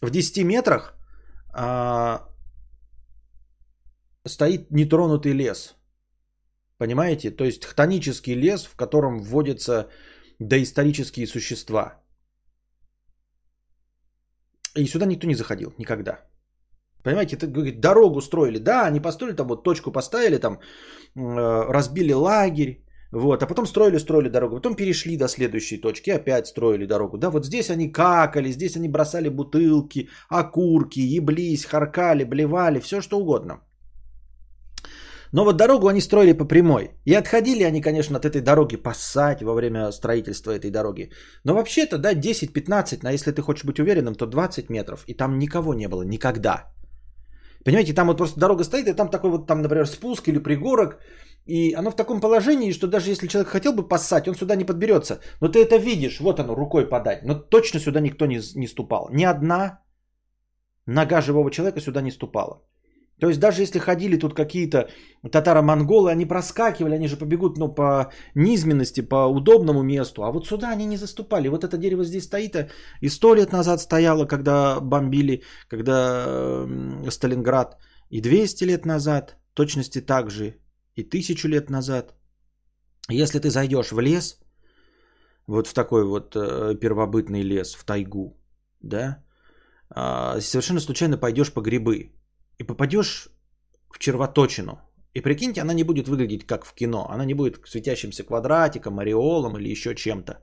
в 0.00 0.10
10 0.10 0.44
метрах 0.44 0.94
э, 1.56 2.18
стоит 4.26 4.70
нетронутый 4.70 5.32
лес. 5.32 5.74
Понимаете? 6.78 7.30
То 7.30 7.44
есть 7.44 7.64
хтонический 7.64 8.34
лес, 8.34 8.64
в 8.64 8.76
котором 8.76 9.22
вводится 9.22 9.88
доисторические 10.40 11.26
существа. 11.26 12.00
И 14.76 14.86
сюда 14.86 15.06
никто 15.06 15.26
не 15.26 15.34
заходил 15.34 15.72
никогда. 15.78 16.20
Понимаете, 17.04 17.36
это 17.36 17.46
говорит, 17.46 17.80
дорогу 17.80 18.20
строили, 18.20 18.58
да, 18.58 18.86
они 18.86 19.00
построили 19.00 19.36
там 19.36 19.48
вот 19.48 19.62
точку 19.62 19.92
поставили, 19.92 20.38
там 20.38 20.54
э, 20.54 21.70
разбили 21.70 22.12
лагерь, 22.12 22.84
вот, 23.12 23.42
а 23.42 23.46
потом 23.46 23.66
строили, 23.66 23.98
строили 23.98 24.30
дорогу, 24.30 24.56
потом 24.56 24.74
перешли 24.74 25.16
до 25.16 25.28
следующей 25.28 25.80
точки, 25.80 26.10
опять 26.10 26.46
строили 26.46 26.86
дорогу, 26.86 27.18
да, 27.18 27.30
вот 27.30 27.44
здесь 27.44 27.70
они 27.70 27.92
какали, 27.92 28.52
здесь 28.52 28.76
они 28.76 28.88
бросали 28.88 29.28
бутылки, 29.28 30.08
окурки, 30.30 31.00
еблись, 31.00 31.66
харкали, 31.66 32.24
блевали, 32.24 32.80
все 32.80 33.02
что 33.02 33.18
угодно. 33.18 33.60
Но 35.34 35.44
вот 35.44 35.56
дорогу 35.56 35.88
они 35.88 36.00
строили 36.00 36.32
по 36.32 36.44
прямой. 36.44 36.90
И 37.06 37.14
отходили 37.14 37.64
они, 37.64 37.80
конечно, 37.80 38.16
от 38.16 38.24
этой 38.24 38.40
дороги 38.40 38.76
поссать 38.76 39.42
во 39.42 39.54
время 39.54 39.92
строительства 39.92 40.52
этой 40.52 40.70
дороги. 40.70 41.10
Но 41.44 41.54
вообще-то, 41.54 41.98
да, 41.98 42.14
10-15, 42.14 43.00
а 43.04 43.12
если 43.12 43.32
ты 43.32 43.42
хочешь 43.42 43.64
быть 43.64 43.80
уверенным, 43.80 44.14
то 44.14 44.26
20 44.26 44.70
метров. 44.70 45.04
И 45.08 45.14
там 45.14 45.38
никого 45.38 45.74
не 45.74 45.88
было 45.88 46.04
никогда. 46.04 46.70
Понимаете, 47.64 47.94
там 47.94 48.06
вот 48.06 48.16
просто 48.16 48.38
дорога 48.38 48.62
стоит, 48.62 48.86
и 48.86 48.92
там 48.92 49.08
такой 49.08 49.30
вот, 49.30 49.46
там, 49.48 49.60
например, 49.62 49.86
спуск 49.86 50.28
или 50.28 50.38
пригорок. 50.38 51.00
И 51.46 51.74
оно 51.74 51.90
в 51.90 51.96
таком 51.96 52.20
положении, 52.20 52.72
что 52.72 52.86
даже 52.86 53.10
если 53.10 53.26
человек 53.26 53.50
хотел 53.50 53.72
бы 53.72 53.88
поссать, 53.88 54.28
он 54.28 54.36
сюда 54.36 54.54
не 54.54 54.64
подберется. 54.64 55.18
Но 55.40 55.48
ты 55.48 55.58
это 55.58 55.78
видишь, 55.78 56.20
вот 56.20 56.38
оно, 56.38 56.54
рукой 56.54 56.88
подать. 56.88 57.24
Но 57.24 57.34
точно 57.34 57.80
сюда 57.80 58.00
никто 58.00 58.26
не, 58.26 58.40
не 58.54 58.68
ступал. 58.68 59.08
Ни 59.10 59.24
одна 59.24 59.80
нога 60.86 61.20
живого 61.20 61.50
человека 61.50 61.80
сюда 61.80 62.02
не 62.02 62.12
ступала. 62.12 62.62
То 63.20 63.28
есть 63.28 63.40
даже 63.40 63.62
если 63.62 63.78
ходили 63.78 64.18
тут 64.18 64.34
какие-то 64.34 64.88
татаро-монголы, 65.30 66.10
они 66.10 66.26
проскакивали, 66.26 66.96
они 66.96 67.08
же 67.08 67.16
побегут 67.16 67.58
ну, 67.58 67.74
по 67.74 68.10
низменности, 68.34 69.02
по 69.02 69.26
удобному 69.26 69.82
месту. 69.82 70.22
А 70.24 70.32
вот 70.32 70.46
сюда 70.46 70.70
они 70.70 70.86
не 70.86 70.96
заступали. 70.96 71.48
Вот 71.48 71.64
это 71.64 71.76
дерево 71.76 72.04
здесь 72.04 72.24
стоит, 72.24 72.56
а 72.56 72.68
и 73.00 73.08
сто 73.08 73.34
лет 73.34 73.52
назад 73.52 73.80
стояло, 73.80 74.26
когда 74.26 74.80
бомбили, 74.80 75.42
когда 75.68 76.66
Сталинград. 77.08 77.76
И 78.10 78.20
200 78.20 78.64
лет 78.64 78.86
назад, 78.86 79.36
точности 79.54 80.00
так 80.00 80.30
же, 80.30 80.56
и 80.96 81.04
тысячу 81.04 81.48
лет 81.48 81.70
назад. 81.70 82.14
Если 83.08 83.38
ты 83.38 83.50
зайдешь 83.50 83.92
в 83.92 84.00
лес, 84.00 84.40
вот 85.46 85.66
в 85.66 85.74
такой 85.74 86.04
вот 86.04 86.34
э, 86.36 86.74
первобытный 86.80 87.42
лес, 87.42 87.74
в 87.74 87.84
тайгу, 87.84 88.36
да, 88.80 89.22
э, 89.94 90.40
совершенно 90.40 90.80
случайно 90.80 91.18
пойдешь 91.18 91.52
по 91.52 91.60
грибы, 91.60 92.12
и 92.58 92.64
попадешь 92.64 93.28
в 93.90 93.98
червоточину. 93.98 94.78
И 95.14 95.20
прикиньте, 95.20 95.60
она 95.60 95.74
не 95.74 95.84
будет 95.84 96.08
выглядеть 96.08 96.46
как 96.46 96.64
в 96.64 96.74
кино. 96.74 97.06
Она 97.10 97.24
не 97.24 97.34
будет 97.34 97.66
светящимся 97.66 98.24
квадратиком, 98.24 98.98
ореолом 98.98 99.56
или 99.56 99.70
еще 99.70 99.94
чем-то. 99.94 100.42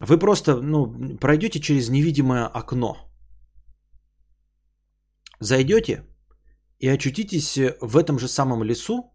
Вы 0.00 0.18
просто 0.18 0.60
ну, 0.60 1.16
пройдете 1.18 1.60
через 1.60 1.88
невидимое 1.88 2.46
окно. 2.46 2.96
Зайдете 5.40 6.02
и 6.78 6.88
очутитесь 6.88 7.58
в 7.80 7.96
этом 7.96 8.18
же 8.18 8.28
самом 8.28 8.62
лесу, 8.62 9.12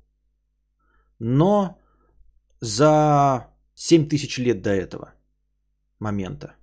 но 1.20 1.80
за 2.62 3.48
7 3.76 4.10
тысяч 4.10 4.40
лет 4.40 4.62
до 4.62 4.70
этого 4.70 5.14
момента. 6.00 6.56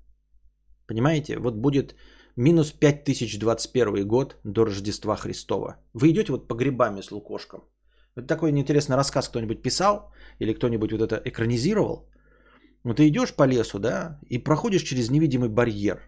Понимаете? 0.87 1.39
Вот 1.39 1.55
будет 1.55 1.95
Минус 2.41 2.71
5021 2.71 4.07
год 4.07 4.37
до 4.45 4.65
Рождества 4.65 5.17
Христова. 5.17 5.77
Вы 5.93 6.11
идете 6.11 6.31
вот 6.31 6.47
по 6.47 6.55
грибами 6.55 7.03
с 7.03 7.11
лукошком. 7.11 7.61
Вот 8.15 8.29
такой 8.29 8.51
интересный 8.51 8.97
рассказ 8.97 9.29
кто-нибудь 9.29 9.61
писал 9.61 10.13
или 10.39 10.53
кто-нибудь 10.53 10.93
вот 10.93 11.01
это 11.01 11.21
экранизировал. 11.25 12.09
Ну 12.85 12.95
ты 12.95 13.09
идешь 13.09 13.35
по 13.35 13.47
лесу, 13.47 13.81
да, 13.81 14.21
и 14.31 14.39
проходишь 14.39 14.85
через 14.85 15.11
невидимый 15.11 15.49
барьер. 15.49 15.99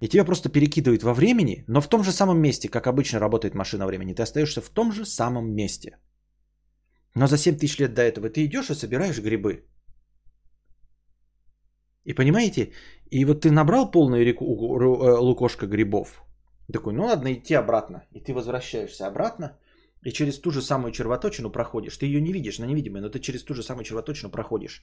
И 0.00 0.08
тебя 0.08 0.24
просто 0.24 0.48
перекидывает 0.48 1.04
во 1.04 1.14
времени, 1.14 1.64
но 1.68 1.80
в 1.80 1.88
том 1.88 2.02
же 2.02 2.10
самом 2.10 2.40
месте, 2.40 2.68
как 2.68 2.88
обычно 2.88 3.20
работает 3.20 3.54
машина 3.54 3.86
времени. 3.86 4.14
Ты 4.14 4.22
остаешься 4.22 4.60
в 4.60 4.68
том 4.68 4.92
же 4.92 5.04
самом 5.04 5.54
месте. 5.54 5.96
Но 7.14 7.28
за 7.28 7.38
7 7.38 7.56
тысяч 7.56 7.78
лет 7.78 7.94
до 7.94 8.02
этого 8.02 8.30
ты 8.30 8.44
идешь 8.44 8.70
и 8.70 8.74
собираешь 8.74 9.20
грибы. 9.20 9.64
И 12.04 12.14
понимаете, 12.14 12.72
и 13.10 13.24
вот 13.24 13.40
ты 13.42 13.50
набрал 13.50 13.90
полную 13.90 14.24
реку 14.24 14.44
э, 14.44 15.18
лукошка 15.18 15.66
грибов. 15.66 16.22
Такой, 16.72 16.92
ну 16.92 17.04
ладно, 17.04 17.32
идти 17.32 17.54
обратно. 17.54 18.02
И 18.12 18.20
ты 18.20 18.32
возвращаешься 18.32 19.06
обратно. 19.06 19.58
И 20.04 20.10
через 20.10 20.40
ту 20.40 20.50
же 20.50 20.62
самую 20.62 20.92
червоточину 20.92 21.50
проходишь. 21.50 21.96
Ты 21.96 22.06
ее 22.06 22.20
не 22.20 22.32
видишь, 22.32 22.58
она 22.58 22.66
невидимая, 22.66 23.02
но 23.02 23.08
ты 23.08 23.20
через 23.20 23.44
ту 23.44 23.54
же 23.54 23.62
самую 23.62 23.84
червоточину 23.84 24.30
проходишь. 24.30 24.82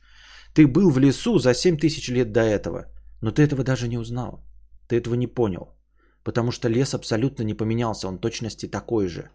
Ты 0.53 0.67
был 0.67 0.91
в 0.91 0.99
лесу 0.99 1.39
за 1.39 1.53
7 1.53 1.77
тысяч 1.77 2.09
лет 2.09 2.31
до 2.31 2.41
этого, 2.41 2.85
но 3.21 3.31
ты 3.31 3.41
этого 3.41 3.63
даже 3.63 3.87
не 3.87 3.97
узнал. 3.97 4.43
Ты 4.87 4.95
этого 4.95 5.15
не 5.15 5.27
понял. 5.27 5.75
Потому 6.23 6.51
что 6.51 6.69
лес 6.69 6.93
абсолютно 6.93 7.43
не 7.43 7.53
поменялся, 7.53 8.07
он 8.07 8.19
точности 8.19 8.67
такой 8.67 9.07
же. 9.07 9.29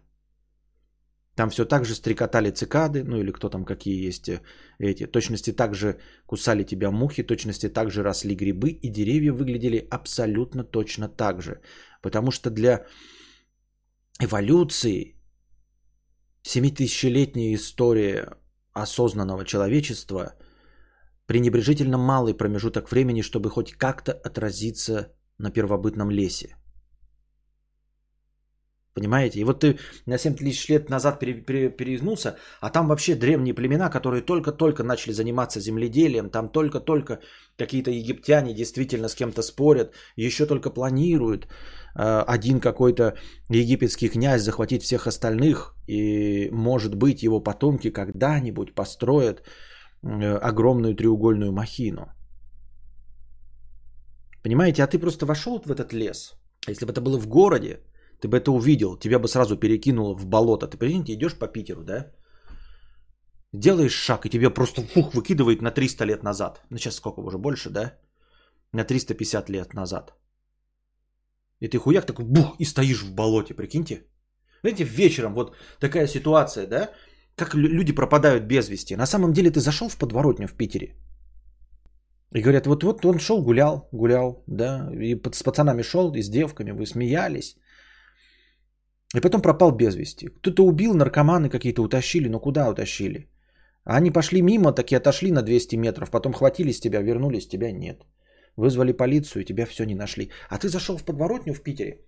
Там 1.35 1.49
все 1.49 1.65
так 1.65 1.85
же 1.85 1.95
стрекотали 1.95 2.49
цикады, 2.49 3.03
ну 3.03 3.17
или 3.17 3.31
кто 3.31 3.49
там 3.49 3.65
какие 3.65 4.07
есть 4.07 4.29
э, 4.29 4.41
эти. 4.79 5.05
Точности 5.05 5.51
так 5.51 5.75
же 5.75 5.99
кусали 6.25 6.63
тебя 6.63 6.91
мухи, 6.91 7.23
точности 7.23 7.69
так 7.69 7.91
же 7.91 8.03
росли 8.03 8.35
грибы, 8.35 8.69
и 8.69 8.89
деревья 8.89 9.33
выглядели 9.33 9.87
абсолютно 9.91 10.63
точно 10.63 11.09
так 11.09 11.41
же. 11.41 11.59
Потому 12.01 12.31
что 12.31 12.49
для 12.49 12.85
эволюции 14.21 15.15
7000-летняя 16.43 17.53
история 17.55 18.37
осознанного 18.73 19.43
человечества 19.45 20.35
пренебрежительно 21.25 21.97
малый 21.97 22.33
промежуток 22.33 22.91
времени, 22.91 23.21
чтобы 23.21 23.49
хоть 23.49 23.73
как-то 23.73 24.13
отразиться 24.13 25.13
на 25.37 25.51
первобытном 25.51 26.11
лесе. 26.11 26.55
Понимаете? 28.95 29.39
И 29.39 29.43
вот 29.43 29.59
ты 29.59 29.77
на 30.05 30.17
7 30.17 30.35
тысяч 30.35 30.69
лет 30.69 30.89
назад 30.89 31.19
пере, 31.19 31.33
пере, 31.33 31.69
переизнулся, 31.69 32.37
а 32.61 32.69
там 32.69 32.87
вообще 32.87 33.15
древние 33.15 33.53
племена, 33.53 33.89
которые 33.89 34.21
только-только 34.21 34.83
начали 34.83 35.13
заниматься 35.13 35.59
земледелием, 35.59 36.29
там 36.29 36.49
только-только 36.49 37.19
какие-то 37.57 37.91
египтяне 37.91 38.53
действительно 38.53 39.09
с 39.09 39.15
кем-то 39.15 39.41
спорят, 39.41 39.91
еще 40.15 40.45
только 40.45 40.69
планируют 40.69 41.45
э, 41.45 42.23
один 42.35 42.61
какой-то 42.61 43.17
египетский 43.49 44.07
князь 44.07 44.43
захватить 44.43 44.83
всех 44.83 45.07
остальных, 45.07 45.75
и 45.87 46.49
может 46.51 46.95
быть 46.95 47.21
его 47.21 47.43
потомки 47.43 47.91
когда-нибудь 47.91 48.75
построят 48.75 49.43
э, 50.03 50.37
огромную 50.37 50.95
треугольную 50.95 51.51
махину. 51.51 52.13
Понимаете, 54.41 54.83
а 54.83 54.87
ты 54.87 54.99
просто 54.99 55.25
вошел 55.25 55.59
в 55.59 55.69
этот 55.69 55.91
лес. 55.91 56.33
Если 56.69 56.85
бы 56.85 56.93
это 56.93 57.01
было 57.01 57.17
в 57.17 57.27
городе, 57.27 57.81
ты 58.21 58.27
бы 58.27 58.37
это 58.37 58.51
увидел, 58.51 58.97
тебя 58.97 59.19
бы 59.19 59.27
сразу 59.27 59.57
перекинуло 59.57 60.15
в 60.15 60.25
болото. 60.25 60.67
Ты 60.67 60.77
прикиньте, 60.77 61.13
идешь 61.13 61.37
по 61.37 61.47
Питеру, 61.47 61.83
да? 61.83 62.11
Делаешь 63.53 63.93
шаг, 63.93 64.25
и 64.25 64.29
тебя 64.29 64.49
просто 64.49 64.81
фух, 64.81 65.13
выкидывает 65.13 65.61
на 65.61 65.71
300 65.71 66.05
лет 66.05 66.23
назад. 66.23 66.61
Ну, 66.69 66.77
сейчас 66.77 66.95
сколько 66.95 67.19
уже, 67.19 67.37
больше, 67.37 67.69
да? 67.69 67.93
На 68.73 68.83
350 68.83 69.49
лет 69.49 69.73
назад. 69.73 70.13
И 71.61 71.67
ты 71.67 71.77
хуяк 71.77 72.05
такой, 72.05 72.25
бух, 72.25 72.55
и 72.59 72.65
стоишь 72.65 73.03
в 73.03 73.13
болоте, 73.13 73.53
прикиньте. 73.53 74.03
Знаете, 74.61 74.83
вечером 74.83 75.33
вот 75.33 75.55
такая 75.79 76.07
ситуация, 76.07 76.67
да? 76.67 76.89
Как 77.35 77.55
люди 77.55 77.93
пропадают 77.93 78.45
без 78.45 78.69
вести. 78.69 78.95
На 78.95 79.05
самом 79.05 79.33
деле 79.33 79.51
ты 79.51 79.59
зашел 79.59 79.89
в 79.89 79.97
подворотню 79.97 80.47
в 80.47 80.53
Питере. 80.53 80.95
И 82.35 82.41
говорят, 82.41 82.67
вот, 82.67 82.83
вот 82.83 83.05
он 83.05 83.19
шел, 83.19 83.41
гулял, 83.41 83.87
гулял, 83.93 84.43
да, 84.47 84.89
и 84.93 85.15
с 85.31 85.43
пацанами 85.43 85.83
шел, 85.83 86.13
и 86.13 86.21
с 86.21 86.29
девками, 86.29 86.71
вы 86.71 86.85
смеялись. 86.85 87.55
И 89.15 89.21
потом 89.21 89.41
пропал 89.41 89.71
без 89.71 89.95
вести. 89.95 90.27
Кто-то 90.27 90.63
убил, 90.63 90.93
наркоманы 90.93 91.49
какие-то 91.49 91.81
утащили, 91.81 92.27
но 92.29 92.39
куда 92.39 92.69
утащили? 92.69 93.29
А 93.85 93.97
они 93.97 94.11
пошли 94.11 94.41
мимо, 94.41 94.73
таки 94.73 94.95
отошли 94.95 95.31
на 95.31 95.41
200 95.41 95.77
метров, 95.77 96.09
потом 96.11 96.33
хватили 96.33 96.71
с 96.71 96.79
тебя, 96.79 97.01
вернулись, 97.01 97.47
тебя 97.47 97.71
нет. 97.71 98.05
Вызвали 98.57 98.93
полицию, 98.93 99.41
и 99.41 99.45
тебя 99.45 99.65
все 99.65 99.85
не 99.85 99.95
нашли. 99.95 100.31
А 100.49 100.57
ты 100.57 100.67
зашел 100.67 100.97
в 100.97 101.03
подворотню 101.03 101.53
в 101.53 101.61
Питере, 101.61 101.99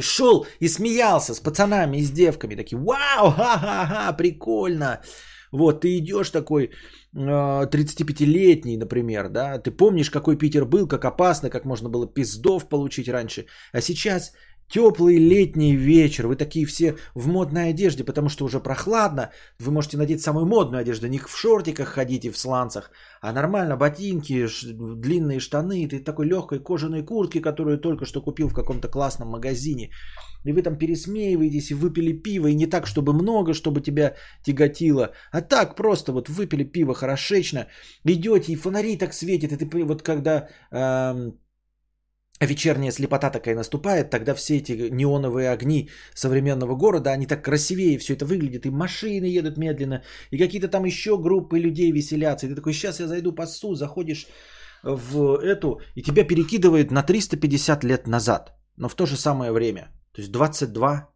шел 0.00 0.46
и 0.60 0.68
смеялся 0.68 1.34
с 1.34 1.40
пацанами 1.40 1.98
и 1.98 2.04
с 2.04 2.10
девками, 2.10 2.56
такие, 2.56 2.78
вау, 2.78 3.30
ха-ха-ха, 3.30 4.12
прикольно. 4.16 5.00
Вот, 5.52 5.80
ты 5.80 5.98
идешь 5.98 6.30
такой 6.30 6.70
35-летний, 7.14 8.76
а, 8.76 8.78
например, 8.78 9.28
да, 9.28 9.58
ты 9.58 9.70
помнишь, 9.70 10.10
какой 10.10 10.38
Питер 10.38 10.64
был, 10.64 10.86
как 10.86 11.04
опасно, 11.04 11.50
как 11.50 11.64
можно 11.64 11.88
было 11.88 12.06
пиздов 12.06 12.68
получить 12.68 13.08
раньше. 13.08 13.46
А 13.72 13.80
сейчас 13.80 14.32
Теплый 14.70 15.18
летний 15.18 15.74
вечер, 15.74 16.28
вы 16.28 16.36
такие 16.36 16.64
все 16.64 16.94
в 17.14 17.26
модной 17.26 17.70
одежде, 17.70 18.04
потому 18.04 18.28
что 18.28 18.44
уже 18.44 18.60
прохладно. 18.60 19.30
Вы 19.58 19.72
можете 19.72 19.96
надеть 19.96 20.22
самую 20.22 20.46
модную 20.46 20.82
одежду, 20.82 21.08
не 21.08 21.18
в 21.18 21.36
шортиках 21.36 21.88
ходите, 21.88 22.30
в 22.30 22.38
сланцах, 22.38 22.92
а 23.20 23.32
нормально 23.32 23.76
ботинки, 23.76 24.46
длинные 24.96 25.40
штаны, 25.40 25.88
ты 25.88 25.98
такой 25.98 26.26
легкой 26.26 26.60
кожаной 26.60 27.02
куртки, 27.02 27.40
которую 27.40 27.78
только 27.78 28.04
что 28.04 28.22
купил 28.22 28.48
в 28.48 28.54
каком-то 28.54 28.86
классном 28.86 29.28
магазине. 29.30 29.90
И 30.44 30.52
вы 30.52 30.62
там 30.62 30.78
пересмеиваетесь 30.78 31.70
и 31.70 31.74
выпили 31.74 32.12
пиво, 32.12 32.46
и 32.46 32.54
не 32.54 32.66
так, 32.66 32.86
чтобы 32.86 33.12
много, 33.12 33.54
чтобы 33.54 33.80
тебя 33.80 34.14
тяготило, 34.44 35.10
а 35.32 35.40
так 35.40 35.74
просто 35.74 36.12
вот 36.12 36.28
выпили 36.28 36.62
пиво 36.62 36.94
хорошечно, 36.94 37.66
идете, 38.04 38.52
и 38.52 38.56
фонари 38.56 38.96
так 38.96 39.14
светят, 39.14 39.50
и 39.50 39.56
ты 39.56 39.84
вот 39.84 40.02
когда... 40.02 40.48
Эм, 40.70 41.40
вечерняя 42.46 42.90
слепота 42.90 43.30
такая 43.30 43.54
наступает, 43.54 44.10
тогда 44.10 44.34
все 44.34 44.56
эти 44.56 44.90
неоновые 44.90 45.50
огни 45.50 45.90
современного 46.14 46.74
города, 46.74 47.10
они 47.10 47.26
так 47.26 47.44
красивее 47.44 47.98
все 47.98 48.14
это 48.14 48.24
выглядит, 48.24 48.66
и 48.66 48.70
машины 48.70 49.26
едут 49.26 49.58
медленно, 49.58 50.02
и 50.30 50.38
какие-то 50.38 50.68
там 50.68 50.84
еще 50.84 51.18
группы 51.18 51.58
людей 51.58 51.92
веселятся, 51.92 52.46
и 52.46 52.48
ты 52.48 52.54
такой, 52.54 52.72
сейчас 52.72 53.00
я 53.00 53.06
зайду 53.06 53.32
пасу, 53.32 53.74
заходишь 53.74 54.26
в 54.82 55.38
эту, 55.42 55.80
и 55.94 56.02
тебя 56.02 56.24
перекидывает 56.24 56.90
на 56.90 57.02
350 57.02 57.84
лет 57.84 58.06
назад, 58.06 58.56
но 58.76 58.88
в 58.88 58.94
то 58.94 59.06
же 59.06 59.16
самое 59.16 59.52
время, 59.52 59.92
то 60.12 60.20
есть 60.20 60.32
22 60.32 61.08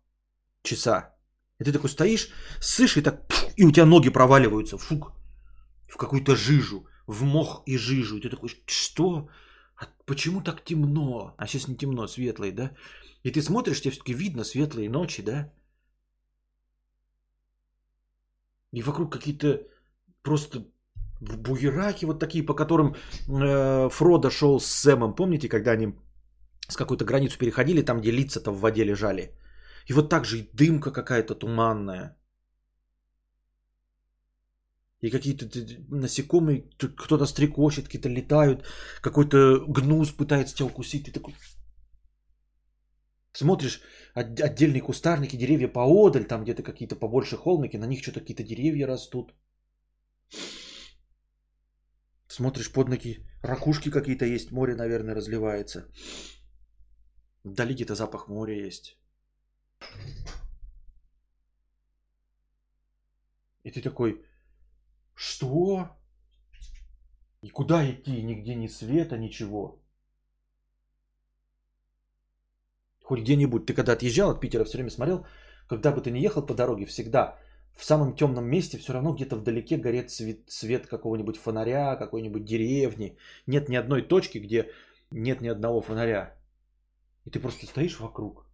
часа. 0.63 1.15
И 1.61 1.65
ты 1.65 1.73
такой 1.73 1.89
стоишь, 1.89 2.29
сышь, 2.61 2.97
и 2.97 3.03
так, 3.03 3.23
и 3.57 3.65
у 3.65 3.71
тебя 3.71 3.87
ноги 3.87 4.11
проваливаются, 4.11 4.77
фук, 4.77 5.13
в 5.89 5.97
какую-то 5.97 6.37
жижу, 6.37 6.87
в 7.07 7.23
мох 7.23 7.63
и 7.67 7.79
жижу, 7.79 8.17
и 8.17 8.21
ты 8.21 8.29
такой, 8.29 8.51
что? 8.67 9.29
А 9.85 10.05
почему 10.07 10.43
так 10.43 10.65
темно? 10.65 11.35
А 11.37 11.47
сейчас 11.47 11.69
не 11.69 11.77
темно, 11.77 12.07
светлый, 12.07 12.53
да? 12.53 12.71
И 13.25 13.31
ты 13.31 13.43
смотришь, 13.43 13.81
тебе 13.81 13.91
все-таки 13.91 14.15
видно 14.15 14.45
светлые 14.45 14.89
ночи, 14.89 15.23
да? 15.23 15.53
И 18.73 18.83
вокруг 18.83 19.13
какие-то 19.13 19.61
просто 20.23 20.65
буераки 21.21 22.07
вот 22.07 22.19
такие, 22.21 22.45
по 22.45 22.55
которым 22.55 22.95
э, 23.29 23.89
Фродо 23.91 24.31
шел 24.31 24.61
с 24.61 24.67
Сэмом. 24.67 25.15
Помните, 25.15 25.49
когда 25.49 25.73
они 25.73 25.95
с 26.69 26.77
какой-то 26.77 27.05
границу 27.05 27.39
переходили, 27.39 27.83
там, 27.83 28.01
где 28.01 28.11
лица-то 28.11 28.51
в 28.51 28.61
воде 28.61 28.85
лежали? 28.85 29.31
И 29.89 29.93
вот 29.93 30.09
так 30.09 30.25
же 30.25 30.39
и 30.39 30.51
дымка 30.53 30.91
какая-то 30.91 31.35
туманная. 31.35 32.17
И 35.05 35.11
какие-то 35.11 35.47
насекомые, 35.89 36.63
кто-то 36.79 37.27
стрекочет, 37.27 37.85
какие-то 37.85 38.09
летают, 38.09 38.65
какой-то 39.03 39.67
гнус 39.69 40.13
пытается 40.13 40.55
тебя 40.57 40.67
укусить. 40.67 41.05
Ты 41.05 41.13
такой 41.13 41.35
смотришь 43.33 43.83
отдельные 44.15 44.81
кустарники, 44.81 45.37
деревья 45.37 45.69
поодаль, 45.69 46.25
там 46.25 46.43
где-то 46.43 46.63
какие-то 46.63 46.97
побольше 46.97 47.37
холмики, 47.37 47.77
на 47.77 47.87
них 47.87 48.03
что-то 48.03 48.21
какие-то 48.21 48.45
деревья 48.45 48.87
растут. 48.87 49.35
Смотришь 52.27 52.73
под 52.73 52.89
ноги, 52.89 53.19
ракушки 53.43 53.91
какие-то 53.91 54.25
есть, 54.25 54.53
море, 54.53 54.75
наверное, 54.75 55.15
разливается. 55.15 55.87
Вдали 57.45 57.75
где-то 57.75 57.95
запах 57.95 58.29
моря 58.29 58.67
есть. 58.67 58.99
И 63.65 63.71
ты 63.71 63.83
такой, 63.83 64.25
что? 65.15 65.89
И 67.43 67.49
куда 67.49 67.89
идти? 67.91 68.23
Нигде 68.23 68.55
ни 68.55 68.69
света, 68.69 69.19
ничего. 69.19 69.79
Хоть 73.03 73.21
где-нибудь. 73.21 73.67
Ты 73.67 73.75
когда 73.75 73.93
отъезжал 73.93 74.31
от 74.31 74.41
Питера, 74.41 74.65
все 74.65 74.79
время 74.79 74.91
смотрел, 74.91 75.27
когда 75.69 75.93
бы 75.93 76.01
ты 76.01 76.11
ни 76.11 76.19
ехал 76.19 76.47
по 76.47 76.55
дороге, 76.55 76.87
всегда 76.87 77.39
в 77.75 77.85
самом 77.85 78.15
темном 78.15 78.47
месте 78.47 78.79
все 78.79 78.93
равно 78.93 79.13
где-то 79.15 79.37
вдалеке 79.37 79.77
горит 79.77 80.11
свет, 80.11 80.39
свет 80.49 80.87
какого-нибудь 80.87 81.37
фонаря, 81.37 81.97
какой-нибудь 81.97 82.45
деревни. 82.45 83.17
Нет 83.47 83.69
ни 83.69 83.77
одной 83.77 84.03
точки, 84.03 84.39
где 84.39 84.71
нет 85.11 85.41
ни 85.41 85.49
одного 85.49 85.81
фонаря. 85.81 86.35
И 87.25 87.31
ты 87.31 87.41
просто 87.41 87.67
стоишь 87.67 88.01
вокруг. 88.01 88.47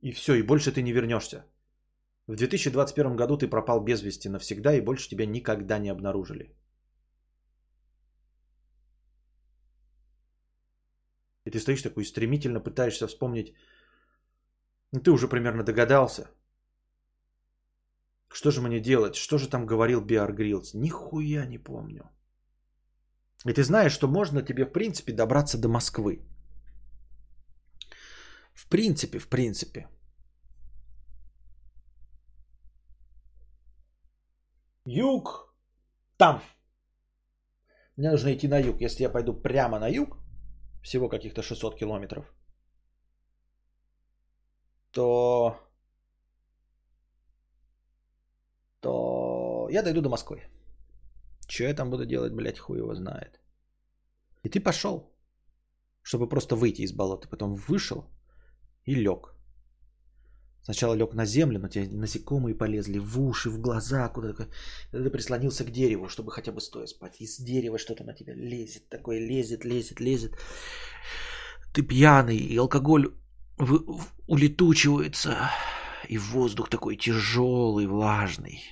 И 0.00 0.12
все, 0.12 0.34
и 0.34 0.42
больше 0.42 0.72
ты 0.72 0.82
не 0.82 0.92
вернешься. 0.92 1.44
В 2.30 2.36
2021 2.36 3.16
году 3.16 3.36
ты 3.36 3.48
пропал 3.48 3.80
без 3.80 4.02
вести 4.02 4.28
навсегда 4.28 4.72
и 4.74 4.80
больше 4.80 5.08
тебя 5.08 5.26
никогда 5.26 5.80
не 5.80 5.90
обнаружили. 5.90 6.54
И 11.44 11.50
ты 11.50 11.58
стоишь 11.58 11.82
такой 11.82 12.04
стремительно 12.04 12.60
пытаешься 12.60 13.08
вспомнить. 13.08 13.52
Ну, 14.92 15.00
ты 15.00 15.10
уже 15.10 15.26
примерно 15.26 15.64
догадался. 15.64 16.30
Что 18.32 18.52
же 18.52 18.60
мне 18.60 18.80
делать? 18.80 19.16
Что 19.16 19.38
же 19.38 19.48
там 19.48 19.66
говорил 19.66 20.00
Биар 20.00 20.32
Гриллс? 20.32 20.74
Нихуя 20.74 21.46
не 21.46 21.58
помню. 21.58 22.02
И 23.44 23.52
ты 23.52 23.64
знаешь, 23.64 23.92
что 23.92 24.06
можно 24.06 24.42
тебе 24.42 24.66
в 24.66 24.72
принципе 24.72 25.12
добраться 25.12 25.58
до 25.58 25.68
Москвы. 25.68 26.20
В 28.54 28.68
принципе, 28.68 29.18
в 29.18 29.26
принципе. 29.26 29.88
Юг 34.84 35.54
там. 36.16 36.42
Мне 37.96 38.10
нужно 38.10 38.32
идти 38.32 38.48
на 38.48 38.58
юг. 38.58 38.80
Если 38.80 39.02
я 39.02 39.10
пойду 39.10 39.34
прямо 39.34 39.78
на 39.78 39.88
юг, 39.88 40.16
всего 40.82 41.08
каких-то 41.08 41.42
600 41.42 41.76
километров, 41.76 42.24
то, 44.92 45.56
то 48.80 49.68
я 49.70 49.82
дойду 49.82 50.00
до 50.00 50.08
Москвы. 50.08 50.42
Что 51.48 51.64
я 51.64 51.74
там 51.74 51.90
буду 51.90 52.06
делать, 52.06 52.32
блядь, 52.32 52.58
хуй 52.58 52.78
его 52.78 52.94
знает. 52.94 53.40
И 54.44 54.48
ты 54.48 54.60
пошел, 54.60 55.12
чтобы 56.02 56.28
просто 56.28 56.56
выйти 56.56 56.82
из 56.82 56.92
болота. 56.92 57.28
Потом 57.28 57.54
вышел 57.54 58.04
и 58.84 58.94
лег. 58.94 59.34
Сначала 60.62 60.94
лег 60.94 61.14
на 61.14 61.24
землю, 61.24 61.58
но 61.58 61.68
тебе 61.68 61.88
насекомые 61.88 62.54
полезли 62.54 62.98
в 62.98 63.20
уши, 63.20 63.50
в 63.50 63.60
глаза, 63.60 64.08
куда-то. 64.08 64.48
Ты 64.92 65.10
прислонился 65.10 65.64
к 65.64 65.70
дереву, 65.70 66.08
чтобы 66.08 66.32
хотя 66.32 66.52
бы 66.52 66.60
стоя 66.60 66.86
спать. 66.86 67.20
Из 67.20 67.38
дерева 67.38 67.78
что-то 67.78 68.04
на 68.04 68.12
тебя 68.12 68.34
лезет, 68.34 68.88
такое 68.88 69.18
лезет, 69.18 69.64
лезет, 69.64 70.00
лезет. 70.00 70.36
Ты 71.72 71.82
пьяный, 71.82 72.36
и 72.36 72.56
алкоголь 72.56 73.14
вы- 73.58 73.84
улетучивается, 74.26 75.50
и 76.08 76.18
воздух 76.18 76.68
такой 76.68 76.96
тяжелый, 76.96 77.86
влажный. 77.86 78.62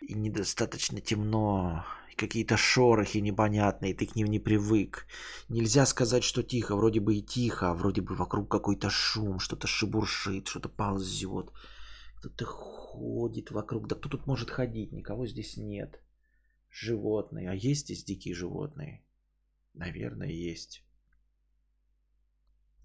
И 0.00 0.14
недостаточно 0.14 1.00
темно, 1.00 1.84
какие-то 2.20 2.56
шорохи 2.56 3.18
непонятные, 3.18 3.94
ты 3.94 4.06
к 4.06 4.16
ним 4.16 4.28
не 4.28 4.38
привык. 4.38 5.06
Нельзя 5.48 5.86
сказать, 5.86 6.22
что 6.22 6.42
тихо, 6.42 6.76
вроде 6.76 7.00
бы 7.00 7.14
и 7.14 7.22
тихо, 7.22 7.70
а 7.70 7.74
вроде 7.74 8.02
бы 8.02 8.14
вокруг 8.14 8.50
какой-то 8.50 8.90
шум, 8.90 9.38
что-то 9.38 9.66
шебуршит, 9.66 10.46
что-то 10.48 10.68
ползет. 10.68 11.50
Кто-то 12.16 12.44
ходит 12.44 13.50
вокруг. 13.50 13.88
Да 13.88 13.96
кто 13.96 14.08
тут 14.08 14.26
может 14.26 14.50
ходить? 14.50 14.92
Никого 14.92 15.26
здесь 15.26 15.56
нет. 15.56 16.02
Животные. 16.70 17.50
А 17.50 17.54
есть 17.54 17.84
здесь 17.84 18.04
дикие 18.04 18.34
животные? 18.34 19.02
Наверное, 19.74 20.28
есть. 20.28 20.84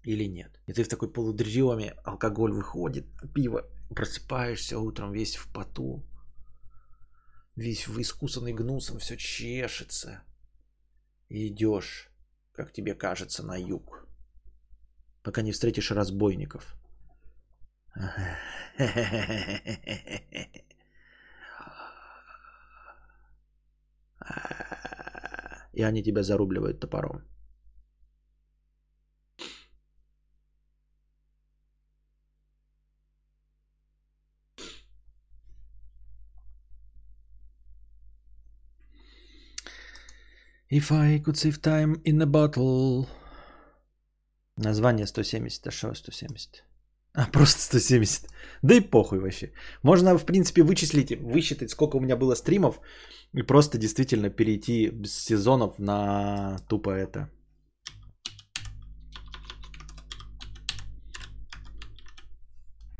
Или 0.02 0.24
нет. 0.28 0.60
И 0.66 0.72
ты 0.72 0.82
в 0.84 0.88
такой 0.88 1.12
полудреме, 1.12 1.94
алкоголь 2.04 2.52
выходит, 2.52 3.04
пиво, 3.34 3.62
просыпаешься 3.90 4.78
утром 4.78 5.12
весь 5.12 5.36
в 5.36 5.52
поту, 5.52 6.06
весь 7.56 7.88
искусанный 7.88 8.52
гнусом, 8.52 8.98
все 8.98 9.16
чешется. 9.16 10.22
И 11.28 11.48
идешь, 11.48 12.10
как 12.52 12.72
тебе 12.72 12.94
кажется, 12.94 13.42
на 13.42 13.56
юг. 13.56 14.06
Пока 15.22 15.42
не 15.42 15.52
встретишь 15.52 15.90
разбойников. 15.90 16.76
И 25.72 25.82
они 25.82 26.02
тебя 26.02 26.22
зарубливают 26.22 26.80
топором. 26.80 27.22
If 40.68 40.90
I 40.90 41.20
could 41.20 41.36
save 41.36 41.60
time 41.60 42.02
in 42.04 42.20
a 42.20 42.26
bottle. 42.26 43.06
Название 44.56 45.06
170. 45.06 45.66
А 45.66 45.70
что 45.70 45.94
170? 45.94 46.64
А, 47.14 47.26
просто 47.26 47.60
170. 47.60 48.28
Да 48.62 48.74
и 48.74 48.80
похуй 48.80 49.20
вообще. 49.20 49.52
Можно, 49.82 50.18
в 50.18 50.26
принципе, 50.26 50.62
вычислить, 50.62 51.12
высчитать, 51.20 51.70
сколько 51.70 51.96
у 51.96 52.00
меня 52.00 52.16
было 52.16 52.34
стримов, 52.34 52.80
и 53.32 53.42
просто 53.42 53.78
действительно 53.78 54.28
перейти 54.28 54.90
с 55.04 55.12
сезонов 55.12 55.78
на 55.78 56.58
тупо 56.68 56.90
это. 56.90 57.30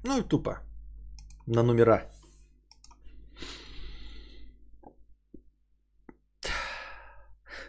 Ну 0.04 0.20
и 0.20 0.22
тупо. 0.22 0.60
На 1.46 1.62
номера. 1.64 2.15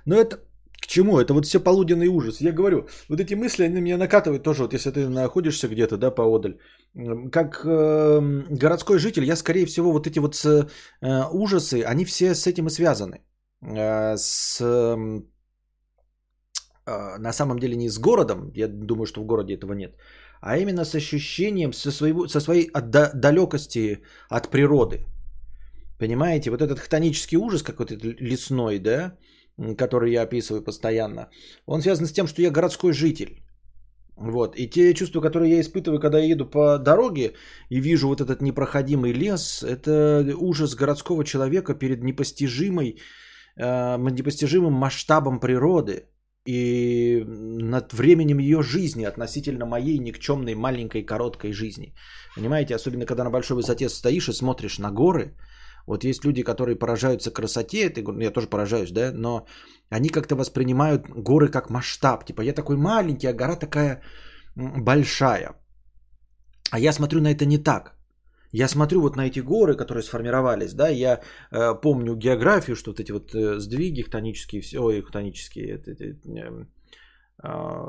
Но 0.07 0.15
это 0.15 0.37
к 0.81 0.87
чему? 0.87 1.19
Это 1.19 1.33
вот 1.33 1.45
все 1.45 1.59
полуденный 1.59 2.07
ужас. 2.07 2.41
Я 2.41 2.51
говорю, 2.53 2.87
вот 3.09 3.19
эти 3.19 3.35
мысли, 3.35 3.65
они 3.65 3.81
меня 3.81 3.97
накатывают 3.97 4.43
тоже, 4.43 4.63
вот 4.63 4.73
если 4.73 4.91
ты 4.91 5.07
находишься 5.09 5.67
где-то, 5.67 5.97
да, 5.97 6.11
поодаль. 6.11 6.57
Как 7.31 7.61
э, 7.65 8.21
городской 8.49 8.99
житель, 8.99 9.25
я, 9.25 9.35
скорее 9.35 9.65
всего, 9.65 9.91
вот 9.91 10.07
эти 10.07 10.19
вот 10.19 10.35
э, 10.45 10.65
ужасы, 11.31 11.83
они 11.83 12.05
все 12.05 12.33
с 12.35 12.47
этим 12.47 12.67
и 12.67 12.69
связаны. 12.69 13.19
Э, 13.61 14.15
с, 14.17 14.61
эм, 14.61 15.25
э, 16.85 17.17
на 17.19 17.33
самом 17.33 17.59
деле 17.59 17.75
не 17.75 17.89
с 17.89 17.99
городом, 17.99 18.51
я 18.55 18.67
думаю, 18.67 19.05
что 19.05 19.21
в 19.21 19.25
городе 19.25 19.55
этого 19.55 19.73
нет, 19.73 19.95
а 20.41 20.57
именно 20.57 20.85
с 20.85 20.95
ощущением, 20.95 21.73
со, 21.73 21.91
своего, 21.91 22.27
со 22.27 22.39
своей 22.39 22.69
отда- 22.73 23.11
далекости 23.13 24.01
от 24.29 24.49
природы. 24.51 25.05
Понимаете, 25.99 26.49
вот 26.51 26.61
этот 26.61 26.79
хтонический 26.79 27.37
ужас 27.37 27.63
какой-то 27.63 27.95
лесной, 28.19 28.79
да, 28.79 28.93
м, 29.03 29.17
который 29.77 30.11
я 30.11 30.23
описываю 30.23 30.63
постоянно, 30.63 31.29
он 31.65 31.81
связан 31.81 32.05
с 32.05 32.11
тем, 32.11 32.27
что 32.27 32.41
я 32.41 32.51
городской 32.51 32.93
житель. 32.93 33.41
Вот. 34.17 34.55
И 34.55 34.67
те 34.67 34.93
чувства, 34.93 35.21
которые 35.21 35.51
я 35.51 35.59
испытываю, 35.61 35.99
когда 35.99 36.17
я 36.17 36.25
еду 36.25 36.45
по 36.45 36.79
дороге 36.79 37.33
и 37.69 37.79
вижу 37.79 38.07
вот 38.07 38.21
этот 38.21 38.41
непроходимый 38.41 39.13
лес, 39.13 39.63
это 39.63 40.35
ужас 40.39 40.75
городского 40.75 41.23
человека 41.23 41.75
перед 41.75 42.03
непостижимой, 42.03 42.97
э, 43.57 43.97
непостижимым 43.97 44.73
масштабом 44.73 45.39
природы 45.39 46.07
и 46.47 47.23
над 47.27 47.93
временем 47.93 48.39
ее 48.39 48.63
жизни 48.63 49.05
относительно 49.05 49.65
моей 49.65 49.99
никчемной 49.99 50.55
маленькой 50.55 51.03
короткой 51.03 51.51
жизни. 51.51 51.93
Понимаете, 52.35 52.75
особенно 52.75 53.05
когда 53.05 53.23
на 53.23 53.29
большой 53.29 53.57
высоте 53.57 53.89
стоишь 53.89 54.29
и 54.29 54.33
смотришь 54.33 54.79
на 54.79 54.91
горы, 54.91 55.35
вот 55.87 56.03
есть 56.03 56.25
люди, 56.25 56.43
которые 56.43 56.75
поражаются 56.75 57.31
красоте, 57.31 57.85
это, 57.85 58.01
я 58.21 58.31
тоже 58.31 58.47
поражаюсь, 58.47 58.91
да, 58.91 59.11
но 59.13 59.47
они 59.89 60.09
как-то 60.09 60.35
воспринимают 60.35 61.07
горы 61.07 61.47
как 61.47 61.69
масштаб. 61.69 62.25
Типа 62.25 62.41
я 62.41 62.53
такой 62.53 62.77
маленький, 62.77 63.27
а 63.27 63.33
гора 63.33 63.55
такая 63.55 64.01
большая. 64.55 65.55
А 66.71 66.79
я 66.79 66.93
смотрю 66.93 67.21
на 67.21 67.31
это 67.31 67.45
не 67.45 67.57
так. 67.57 67.97
Я 68.51 68.67
смотрю 68.67 69.01
вот 69.01 69.15
на 69.15 69.27
эти 69.27 69.39
горы, 69.41 69.75
которые 69.75 70.03
сформировались, 70.03 70.73
да, 70.73 70.89
я 70.89 71.21
э, 71.51 71.81
помню 71.81 72.15
географию, 72.15 72.75
что 72.75 72.91
вот 72.91 72.99
эти 72.99 73.11
вот 73.11 73.35
э, 73.35 73.59
сдвиги 73.59 74.03
хтонические, 74.03 74.61
все, 74.61 74.79
ой, 74.79 75.01
хтонические, 75.01 75.75
это, 75.75 75.91
это, 75.91 76.05
эм, 76.25 76.67
а, 77.43 77.85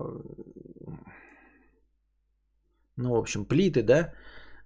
ну, 2.96 3.10
в 3.10 3.18
общем, 3.18 3.44
плиты, 3.44 3.82
да, 3.82 4.12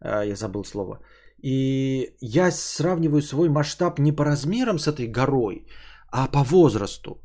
а, 0.00 0.24
я 0.24 0.34
забыл 0.34 0.64
слово. 0.64 1.00
И 1.42 2.16
я 2.20 2.50
сравниваю 2.50 3.22
свой 3.22 3.48
масштаб 3.48 3.98
не 3.98 4.12
по 4.12 4.24
размерам 4.24 4.78
с 4.78 4.86
этой 4.86 5.06
горой, 5.06 5.66
а 6.08 6.28
по 6.28 6.44
возрасту. 6.44 7.20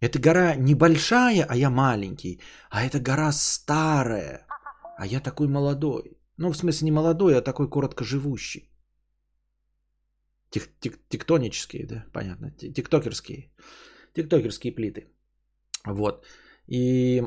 Эта 0.00 0.18
гора 0.18 0.56
небольшая, 0.56 1.46
а 1.48 1.56
я 1.56 1.70
маленький. 1.70 2.40
А 2.70 2.82
эта 2.82 2.98
гора 2.98 3.32
старая, 3.32 4.46
а 4.98 5.06
я 5.06 5.20
такой 5.20 5.48
молодой. 5.48 6.18
Ну, 6.38 6.50
в 6.50 6.56
смысле, 6.56 6.86
не 6.86 6.92
молодой, 6.92 7.36
а 7.36 7.42
такой 7.42 7.68
короткоживущий. 7.68 8.70
Тек- 10.50 10.72
тек- 10.80 11.08
тектонические, 11.08 11.86
да, 11.86 12.04
понятно. 12.12 12.50
Тиктокерские. 12.50 13.52
Тиктокерские 14.14 14.72
плиты. 14.72 15.08
Вот. 15.86 16.24
И 16.66 17.22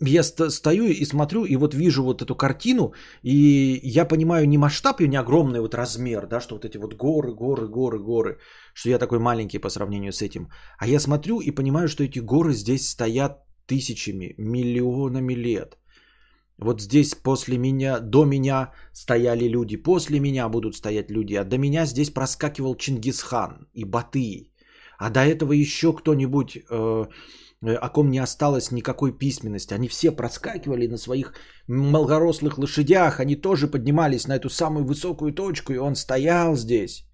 я 0.00 0.22
ст- 0.22 0.50
стою 0.50 0.84
и 0.86 1.04
смотрю, 1.04 1.44
и 1.44 1.56
вот 1.56 1.74
вижу 1.74 2.04
вот 2.04 2.22
эту 2.22 2.34
картину, 2.34 2.92
и 3.22 3.80
я 3.82 4.04
понимаю 4.04 4.48
не 4.48 4.58
масштаб 4.58 5.00
ее, 5.00 5.08
не 5.08 5.16
огромный 5.16 5.60
вот 5.60 5.74
размер, 5.74 6.26
да, 6.26 6.40
что 6.40 6.54
вот 6.54 6.64
эти 6.64 6.78
вот 6.78 6.94
горы, 6.94 7.34
горы, 7.34 7.68
горы, 7.68 7.98
горы, 7.98 8.38
что 8.74 8.90
я 8.90 8.98
такой 8.98 9.18
маленький 9.18 9.58
по 9.58 9.70
сравнению 9.70 10.12
с 10.12 10.22
этим. 10.22 10.48
А 10.78 10.86
я 10.86 11.00
смотрю 11.00 11.40
и 11.40 11.50
понимаю, 11.50 11.88
что 11.88 12.04
эти 12.04 12.20
горы 12.20 12.54
здесь 12.54 12.88
стоят 12.88 13.44
тысячами, 13.66 14.34
миллионами 14.38 15.34
лет. 15.34 15.78
Вот 16.58 16.80
здесь 16.80 17.14
после 17.14 17.58
меня, 17.58 18.00
до 18.00 18.24
меня 18.24 18.72
стояли 18.92 19.48
люди, 19.48 19.76
после 19.76 20.20
меня 20.20 20.48
будут 20.48 20.74
стоять 20.74 21.10
люди, 21.10 21.34
а 21.34 21.44
до 21.44 21.58
меня 21.58 21.86
здесь 21.86 22.10
проскакивал 22.10 22.74
Чингисхан 22.76 23.68
и 23.74 23.84
Батый. 23.84 24.52
А 24.98 25.10
до 25.10 25.20
этого 25.20 25.52
еще 25.52 25.92
кто-нибудь, 25.92 26.56
э, 26.56 27.06
о 27.60 27.88
ком 27.88 28.10
не 28.10 28.18
осталось 28.18 28.70
никакой 28.70 29.18
письменности. 29.18 29.74
Они 29.74 29.88
все 29.88 30.12
проскакивали 30.12 30.86
на 30.86 30.96
своих 30.96 31.34
малгорослых 31.66 32.58
лошадях, 32.58 33.20
они 33.20 33.36
тоже 33.36 33.68
поднимались 33.68 34.28
на 34.28 34.36
эту 34.36 34.48
самую 34.48 34.86
высокую 34.86 35.32
точку, 35.32 35.72
и 35.72 35.78
он 35.78 35.96
стоял 35.96 36.56
здесь, 36.56 37.04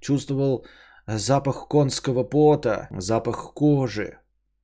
чувствовал 0.00 0.66
запах 1.06 1.68
конского 1.68 2.24
пота, 2.24 2.88
запах 2.90 3.54
кожи, 3.54 4.18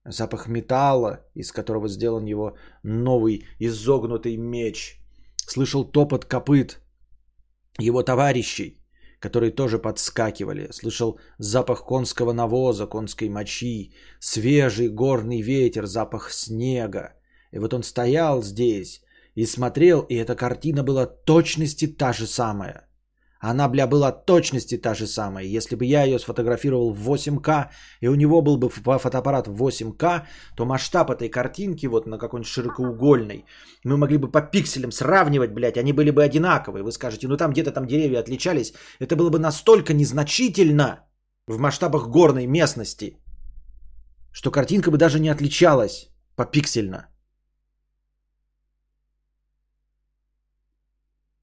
запах 0.05 0.49
металла, 0.49 1.21
из 1.35 1.53
которого 1.53 1.89
сделан 1.89 2.27
его 2.27 2.57
новый 2.83 3.47
изогнутый 3.61 4.37
меч. 4.37 5.01
Слышал 5.37 5.85
топот 5.85 6.25
копыт 6.25 6.81
его 7.79 8.03
товарищей, 8.03 8.78
которые 9.21 9.51
тоже 9.51 9.79
подскакивали. 9.79 10.69
Слышал 10.73 11.19
запах 11.39 11.85
конского 11.85 12.33
навоза, 12.33 12.87
конской 12.87 13.29
мочи, 13.29 13.93
свежий 14.21 14.89
горный 14.89 15.43
ветер, 15.43 15.87
запах 15.87 16.33
снега. 16.33 17.15
И 17.53 17.59
вот 17.59 17.75
он 17.75 17.83
стоял 17.83 18.43
здесь 18.43 19.03
и 19.35 19.47
смотрел, 19.47 20.01
и 20.01 20.15
эта 20.15 20.35
картина 20.35 20.83
была 20.83 21.07
точности 21.07 21.87
та 21.87 22.13
же 22.13 22.27
самая. 22.27 22.88
Она, 23.41 23.69
бля, 23.69 23.87
была 23.87 24.11
точности 24.11 24.77
та 24.77 24.95
же 24.95 25.07
самая. 25.07 25.45
Если 25.45 25.77
бы 25.77 25.85
я 25.85 26.03
ее 26.05 26.19
сфотографировал 26.19 26.93
в 26.93 27.09
8К, 27.09 27.69
и 28.01 28.09
у 28.09 28.15
него 28.15 28.43
был 28.43 28.57
бы 28.57 28.69
фотоаппарат 28.69 29.47
в 29.47 29.63
8К, 29.63 30.23
то 30.57 30.65
масштаб 30.65 31.11
этой 31.11 31.29
картинки, 31.29 31.87
вот 31.87 32.07
на 32.07 32.19
какой-нибудь 32.19 32.51
широкоугольной, 32.51 33.45
мы 33.85 33.97
могли 33.97 34.19
бы 34.19 34.31
по 34.31 34.41
пикселям 34.41 34.91
сравнивать, 34.91 35.53
блядь, 35.53 35.79
они 35.79 35.93
были 35.93 36.11
бы 36.11 36.25
одинаковые. 36.25 36.83
Вы 36.83 36.91
скажете, 36.91 37.29
ну 37.29 37.37
там 37.37 37.53
где-то 37.53 37.71
там 37.71 37.87
деревья 37.87 38.21
отличались. 38.21 38.75
Это 38.99 39.15
было 39.15 39.31
бы 39.31 39.39
настолько 39.39 39.95
незначительно 39.95 41.07
в 41.47 41.59
масштабах 41.59 42.09
горной 42.09 42.47
местности, 42.47 43.17
что 44.33 44.51
картинка 44.51 44.91
бы 44.91 44.99
даже 44.99 45.21
не 45.21 45.29
отличалась 45.29 46.11
по 46.37 46.45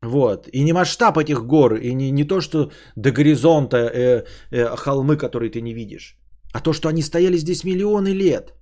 Вот. 0.06 0.48
И 0.54 0.64
не 0.64 0.74
масштаб 0.74 1.18
этих 1.18 1.46
гор, 1.46 1.76
и 1.76 1.94
не, 1.94 2.12
не 2.12 2.24
то, 2.24 2.42
что 2.42 2.72
до 2.96 3.12
горизонта 3.12 3.78
э, 3.78 4.24
э, 4.52 4.76
холмы, 4.76 5.18
которые 5.18 5.50
ты 5.50 5.62
не 5.62 5.74
видишь, 5.74 6.18
а 6.54 6.62
то, 6.62 6.74
что 6.74 6.90
они 6.90 7.02
стояли 7.02 7.38
здесь 7.38 7.64
миллионы 7.64 8.14
лет. 8.14 8.54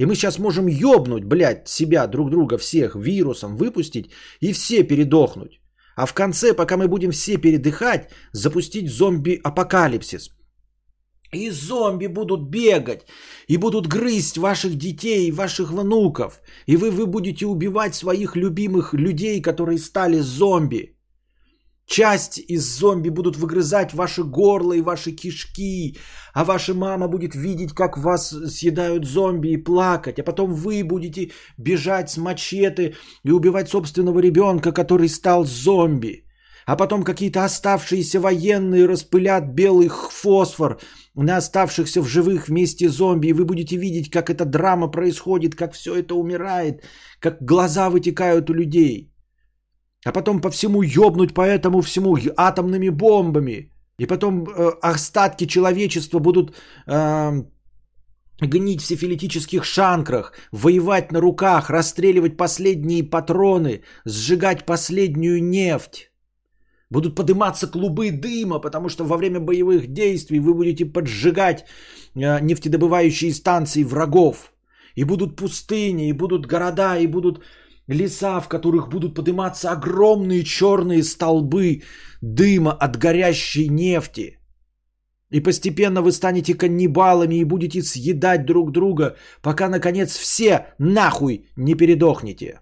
И 0.00 0.06
мы 0.06 0.14
сейчас 0.14 0.38
можем 0.38 0.66
ёбнуть, 0.66 1.24
блядь, 1.24 1.68
себя, 1.68 2.06
друг 2.06 2.30
друга, 2.30 2.58
всех 2.58 2.96
вирусом 2.96 3.56
выпустить 3.56 4.10
и 4.40 4.52
все 4.52 4.82
передохнуть. 4.82 5.60
А 5.96 6.06
в 6.06 6.14
конце, 6.14 6.54
пока 6.54 6.76
мы 6.76 6.88
будем 6.88 7.12
все 7.12 7.36
передыхать, 7.36 8.10
запустить 8.32 8.90
зомби-апокалипсис. 8.90 10.30
И 11.34 11.50
зомби 11.50 12.06
будут 12.06 12.42
бегать, 12.50 13.06
и 13.48 13.56
будут 13.56 13.86
грызть 13.86 14.38
ваших 14.38 14.76
детей, 14.76 15.30
ваших 15.32 15.70
внуков. 15.72 16.40
И 16.66 16.76
вы, 16.76 16.90
вы 16.90 17.06
будете 17.06 17.46
убивать 17.46 17.94
своих 17.94 18.36
любимых 18.36 18.94
людей, 18.94 19.42
которые 19.42 19.78
стали 19.78 20.20
зомби. 20.20 20.94
Часть 21.86 22.38
из 22.38 22.78
зомби 22.78 23.10
будут 23.10 23.36
выгрызать 23.36 23.92
ваше 23.92 24.22
горло 24.22 24.72
и 24.72 24.80
ваши 24.80 25.12
кишки, 25.12 25.96
а 26.32 26.44
ваша 26.44 26.74
мама 26.74 27.08
будет 27.08 27.34
видеть, 27.34 27.72
как 27.74 27.98
вас 27.98 28.30
съедают 28.30 29.04
зомби 29.04 29.48
и 29.48 29.64
плакать, 29.64 30.18
а 30.18 30.24
потом 30.24 30.54
вы 30.54 30.82
будете 30.82 31.32
бежать 31.58 32.10
с 32.10 32.16
мачете 32.16 32.94
и 33.24 33.30
убивать 33.30 33.68
собственного 33.68 34.20
ребенка, 34.20 34.72
который 34.72 35.08
стал 35.08 35.44
зомби. 35.44 36.24
А 36.66 36.76
потом 36.76 37.02
какие-то 37.02 37.44
оставшиеся 37.44 38.18
военные 38.18 38.86
распылят 38.86 39.54
белый 39.54 39.88
фосфор 39.88 40.80
на 41.14 41.36
оставшихся 41.36 42.02
в 42.02 42.06
живых 42.06 42.48
вместе 42.48 42.88
зомби, 42.88 43.28
и 43.28 43.32
вы 43.32 43.44
будете 43.44 43.76
видеть, 43.76 44.10
как 44.10 44.30
эта 44.30 44.44
драма 44.44 44.90
происходит, 44.90 45.54
как 45.54 45.72
все 45.74 45.94
это 45.94 46.14
умирает, 46.14 46.82
как 47.20 47.38
глаза 47.42 47.90
вытекают 47.90 48.50
у 48.50 48.54
людей. 48.54 49.10
А 50.06 50.12
потом 50.12 50.40
по 50.40 50.50
всему 50.50 50.82
ёбнуть 50.82 51.34
по 51.34 51.42
этому 51.42 51.80
всему 51.82 52.16
атомными 52.36 52.90
бомбами. 52.90 53.70
И 53.98 54.06
потом 54.06 54.44
э, 54.44 54.72
остатки 54.82 55.46
человечества 55.46 56.18
будут 56.18 56.54
э, 56.86 57.42
гнить 58.40 58.82
в 58.82 58.86
сифилитических 58.86 59.64
шанкрах, 59.64 60.32
воевать 60.52 61.12
на 61.12 61.20
руках, 61.20 61.70
расстреливать 61.70 62.36
последние 62.36 63.04
патроны, 63.04 63.82
сжигать 64.04 64.66
последнюю 64.66 65.42
нефть. 65.42 66.10
Будут 66.94 67.16
подниматься 67.16 67.66
клубы 67.66 68.12
дыма, 68.12 68.60
потому 68.60 68.88
что 68.88 69.04
во 69.04 69.16
время 69.16 69.40
боевых 69.40 69.92
действий 69.92 70.38
вы 70.40 70.54
будете 70.54 70.84
поджигать 70.92 71.64
э, 72.14 72.40
нефтедобывающие 72.40 73.32
станции 73.32 73.84
врагов. 73.84 74.52
И 74.94 75.04
будут 75.04 75.36
пустыни, 75.36 76.08
и 76.08 76.12
будут 76.12 76.46
города, 76.46 76.96
и 76.96 77.08
будут 77.08 77.42
леса, 77.88 78.40
в 78.40 78.48
которых 78.48 78.88
будут 78.88 79.14
подниматься 79.14 79.72
огромные 79.72 80.44
черные 80.44 81.02
столбы 81.02 81.82
дыма 82.22 82.70
от 82.70 82.96
горящей 82.96 83.68
нефти. 83.68 84.38
И 85.32 85.40
постепенно 85.40 86.00
вы 86.00 86.12
станете 86.12 86.54
каннибалами 86.54 87.34
и 87.40 87.44
будете 87.44 87.82
съедать 87.82 88.46
друг 88.46 88.70
друга, 88.70 89.16
пока 89.42 89.68
наконец 89.68 90.16
все 90.16 90.66
нахуй 90.78 91.48
не 91.56 91.74
передохнете. 91.74 92.60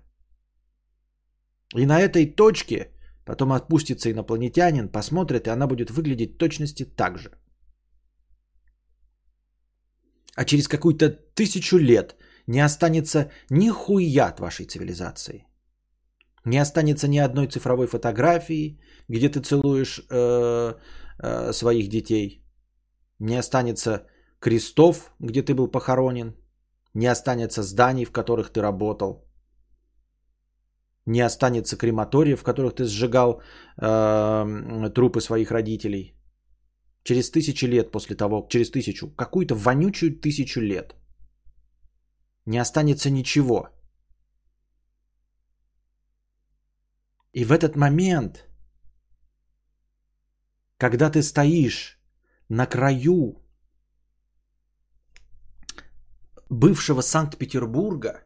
И 1.76 1.84
на 1.84 2.00
этой 2.00 2.24
точке 2.24 2.91
Потом 3.32 3.52
отпустится 3.52 4.10
инопланетянин, 4.10 4.88
посмотрит, 4.88 5.46
и 5.46 5.50
она 5.50 5.66
будет 5.66 5.90
выглядеть 5.90 6.36
точности 6.36 6.84
так 6.84 7.18
же. 7.18 7.30
А 10.36 10.44
через 10.44 10.68
какую-то 10.68 11.08
тысячу 11.34 11.78
лет 11.78 12.14
не 12.46 12.60
останется 12.60 13.30
ни 13.50 13.70
хуя 13.70 14.28
от 14.28 14.40
вашей 14.40 14.66
цивилизации. 14.66 15.46
Не 16.44 16.58
останется 16.58 17.08
ни 17.08 17.16
одной 17.16 17.46
цифровой 17.46 17.86
фотографии, 17.86 18.78
где 19.08 19.30
ты 19.30 19.40
целуешь 19.40 20.00
э, 20.10 20.74
э, 21.18 21.52
своих 21.52 21.88
детей. 21.88 22.44
Не 23.18 23.38
останется 23.38 24.06
крестов, 24.40 25.10
где 25.20 25.40
ты 25.40 25.54
был 25.54 25.68
похоронен. 25.68 26.34
Не 26.94 27.06
останется 27.06 27.62
зданий, 27.62 28.04
в 28.04 28.12
которых 28.12 28.50
ты 28.50 28.60
работал 28.60 29.31
не 31.06 31.20
останется 31.20 31.76
крематориев, 31.76 32.40
в 32.40 32.44
которых 32.44 32.74
ты 32.74 32.84
сжигал 32.84 33.42
э, 33.80 34.90
трупы 34.94 35.20
своих 35.20 35.50
родителей. 35.50 36.14
Через 37.04 37.30
тысячи 37.30 37.66
лет 37.66 37.90
после 37.90 38.16
того, 38.16 38.46
через 38.48 38.70
тысячу, 38.70 39.10
какую-то 39.16 39.54
вонючую 39.54 40.20
тысячу 40.20 40.60
лет. 40.60 40.94
Не 42.46 42.58
останется 42.58 43.10
ничего. 43.10 43.68
И 47.32 47.44
в 47.44 47.50
этот 47.50 47.76
момент, 47.76 48.46
когда 50.76 51.10
ты 51.10 51.22
стоишь 51.22 51.98
на 52.48 52.66
краю 52.66 53.42
бывшего 56.50 57.00
Санкт-Петербурга, 57.00 58.22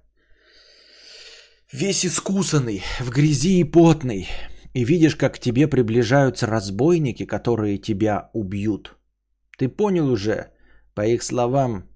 весь 1.73 2.05
искусанный, 2.05 2.83
в 3.01 3.11
грязи 3.11 3.61
и 3.61 3.65
потный, 3.65 4.29
и 4.75 4.85
видишь, 4.85 5.17
как 5.17 5.35
к 5.35 5.39
тебе 5.39 5.69
приближаются 5.69 6.47
разбойники, 6.47 7.25
которые 7.27 7.79
тебя 7.79 8.31
убьют. 8.35 8.97
Ты 9.59 9.69
понял 9.69 10.11
уже, 10.11 10.53
по 10.95 11.07
их 11.07 11.23
словам, 11.23 11.89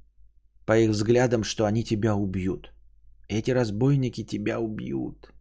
по 0.67 0.79
их 0.79 0.91
взглядам, 0.91 1.45
что 1.45 1.65
они 1.65 1.85
тебя 1.85 2.15
убьют. 2.15 2.73
Эти 3.29 3.51
разбойники 3.51 4.25
тебя 4.25 4.61
убьют. 4.61 5.33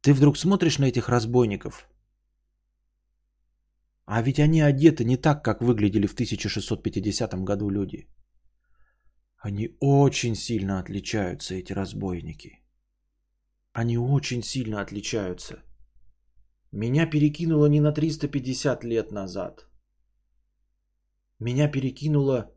Ты 0.00 0.14
вдруг 0.14 0.38
смотришь 0.38 0.78
на 0.78 0.84
этих 0.86 1.08
разбойников, 1.08 1.88
а 4.04 4.22
ведь 4.22 4.38
они 4.38 4.62
одеты 4.62 5.04
не 5.04 5.16
так, 5.16 5.44
как 5.44 5.60
выглядели 5.60 6.06
в 6.06 6.14
1650 6.14 7.34
году 7.44 7.68
люди. 7.68 8.08
Они 9.36 9.76
очень 9.80 10.34
сильно 10.34 10.80
отличаются, 10.80 11.54
эти 11.54 11.74
разбойники. 11.74 12.57
Они 13.80 13.96
очень 13.96 14.42
сильно 14.42 14.80
отличаются. 14.80 15.62
Меня 16.72 17.06
перекинуло 17.06 17.68
не 17.68 17.80
на 17.80 17.92
350 17.92 18.84
лет 18.84 19.12
назад. 19.12 19.68
Меня 21.38 21.70
перекинуло 21.70 22.52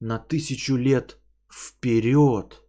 на 0.00 0.18
тысячу 0.18 0.76
лет 0.76 1.18
вперед. 1.50 2.62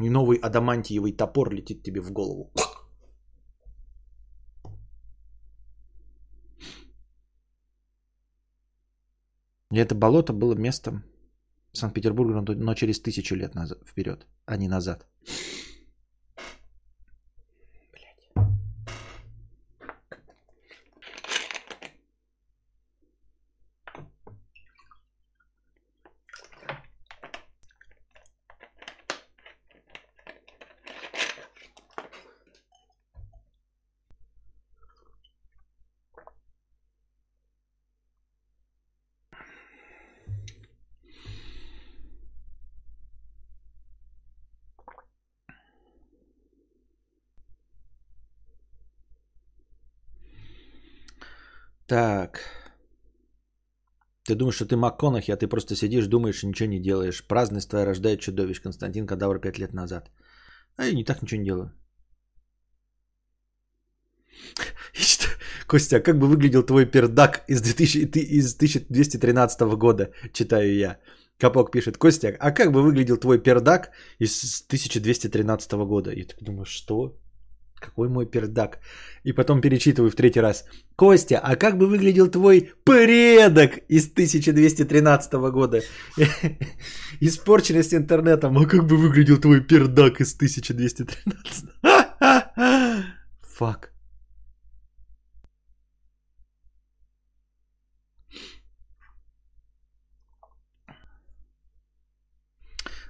И 0.00 0.10
новый 0.10 0.38
адамантиевый 0.38 1.12
топор 1.12 1.52
летит 1.54 1.84
тебе 1.84 2.00
в 2.00 2.10
голову. 2.10 2.52
И 9.70 9.78
это 9.78 9.94
болото 9.94 10.32
было 10.32 10.56
местом 10.56 11.04
Санкт-Петербурга, 11.72 12.54
но 12.56 12.74
через 12.74 13.00
тысячу 13.00 13.36
лет 13.36 13.54
назад, 13.54 13.78
вперед, 13.86 14.26
а 14.46 14.56
не 14.56 14.66
назад. 14.66 15.06
Ты 54.26 54.34
думаешь, 54.34 54.56
что 54.56 54.66
ты 54.66 54.76
МакКонахи, 54.76 55.30
а 55.30 55.36
ты 55.36 55.46
просто 55.46 55.76
сидишь, 55.76 56.06
думаешь 56.08 56.42
и 56.42 56.46
ничего 56.46 56.68
не 56.68 56.80
делаешь. 56.80 57.26
Праздность 57.26 57.70
твоя 57.70 57.86
рождает 57.86 58.20
чудовищ. 58.20 58.60
Константин 58.60 59.06
Кадавр 59.06 59.38
пять 59.40 59.58
лет 59.58 59.72
назад. 59.72 60.10
А 60.76 60.84
я 60.84 60.92
не 60.92 61.04
так 61.04 61.22
ничего 61.22 61.40
не 61.40 61.46
делаю. 61.46 61.72
Костя, 65.66 65.96
а 65.96 66.00
как 66.00 66.18
бы 66.18 66.26
выглядел 66.26 66.62
твой 66.62 66.86
пердак 66.86 67.44
из, 67.48 67.62
2000, 67.62 68.18
из 68.18 68.56
1213 68.56 69.60
года, 69.76 70.10
читаю 70.32 70.74
я. 70.74 70.98
Капок 71.38 71.70
пишет, 71.70 71.98
Костя, 71.98 72.36
а 72.40 72.50
как 72.50 72.72
бы 72.72 72.82
выглядел 72.82 73.18
твой 73.18 73.38
пердак 73.38 73.90
из 74.18 74.62
1213 74.68 75.72
года? 75.86 76.10
И 76.10 76.24
ты 76.24 76.34
думаешь, 76.40 76.68
что? 76.68 77.16
Какой 77.86 78.08
мой 78.08 78.26
пердак? 78.26 78.78
И 79.24 79.32
потом 79.32 79.60
перечитываю 79.60 80.10
в 80.10 80.14
третий 80.14 80.40
раз. 80.40 80.64
Костя, 80.96 81.40
а 81.42 81.56
как 81.56 81.78
бы 81.78 81.86
выглядел 81.86 82.30
твой 82.30 82.72
предок 82.84 83.78
из 83.88 84.10
1213 84.10 85.32
года? 85.52 85.80
Испорченность 87.20 87.94
интернетом. 87.94 88.58
А 88.58 88.66
как 88.66 88.86
бы 88.86 88.96
выглядел 88.96 89.38
твой 89.38 89.60
пердак 89.60 90.20
из 90.20 90.34
1213? 90.34 91.64
Фак. 93.58 93.95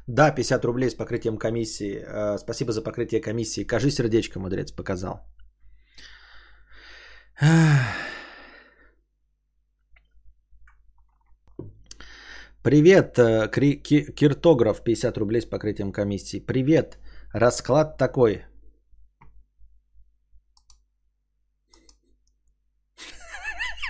Да, 0.08 0.30
50 0.30 0.64
рублей 0.64 0.90
с 0.90 0.94
покрытием 0.94 1.36
комиссии. 1.36 1.98
Э, 1.98 2.38
спасибо 2.38 2.72
за 2.72 2.82
покрытие 2.82 3.20
комиссии. 3.20 3.66
Кажи 3.66 3.90
сердечко, 3.90 4.38
мудрец 4.38 4.72
показал. 4.72 5.26
Привет, 12.62 13.18
э, 13.18 13.48
Киртограф, 14.16 14.84
50 14.84 15.18
рублей 15.18 15.40
с 15.40 15.46
покрытием 15.46 15.92
комиссии. 15.92 16.38
Привет, 16.38 16.98
расклад 17.32 17.98
такой. 17.98 18.44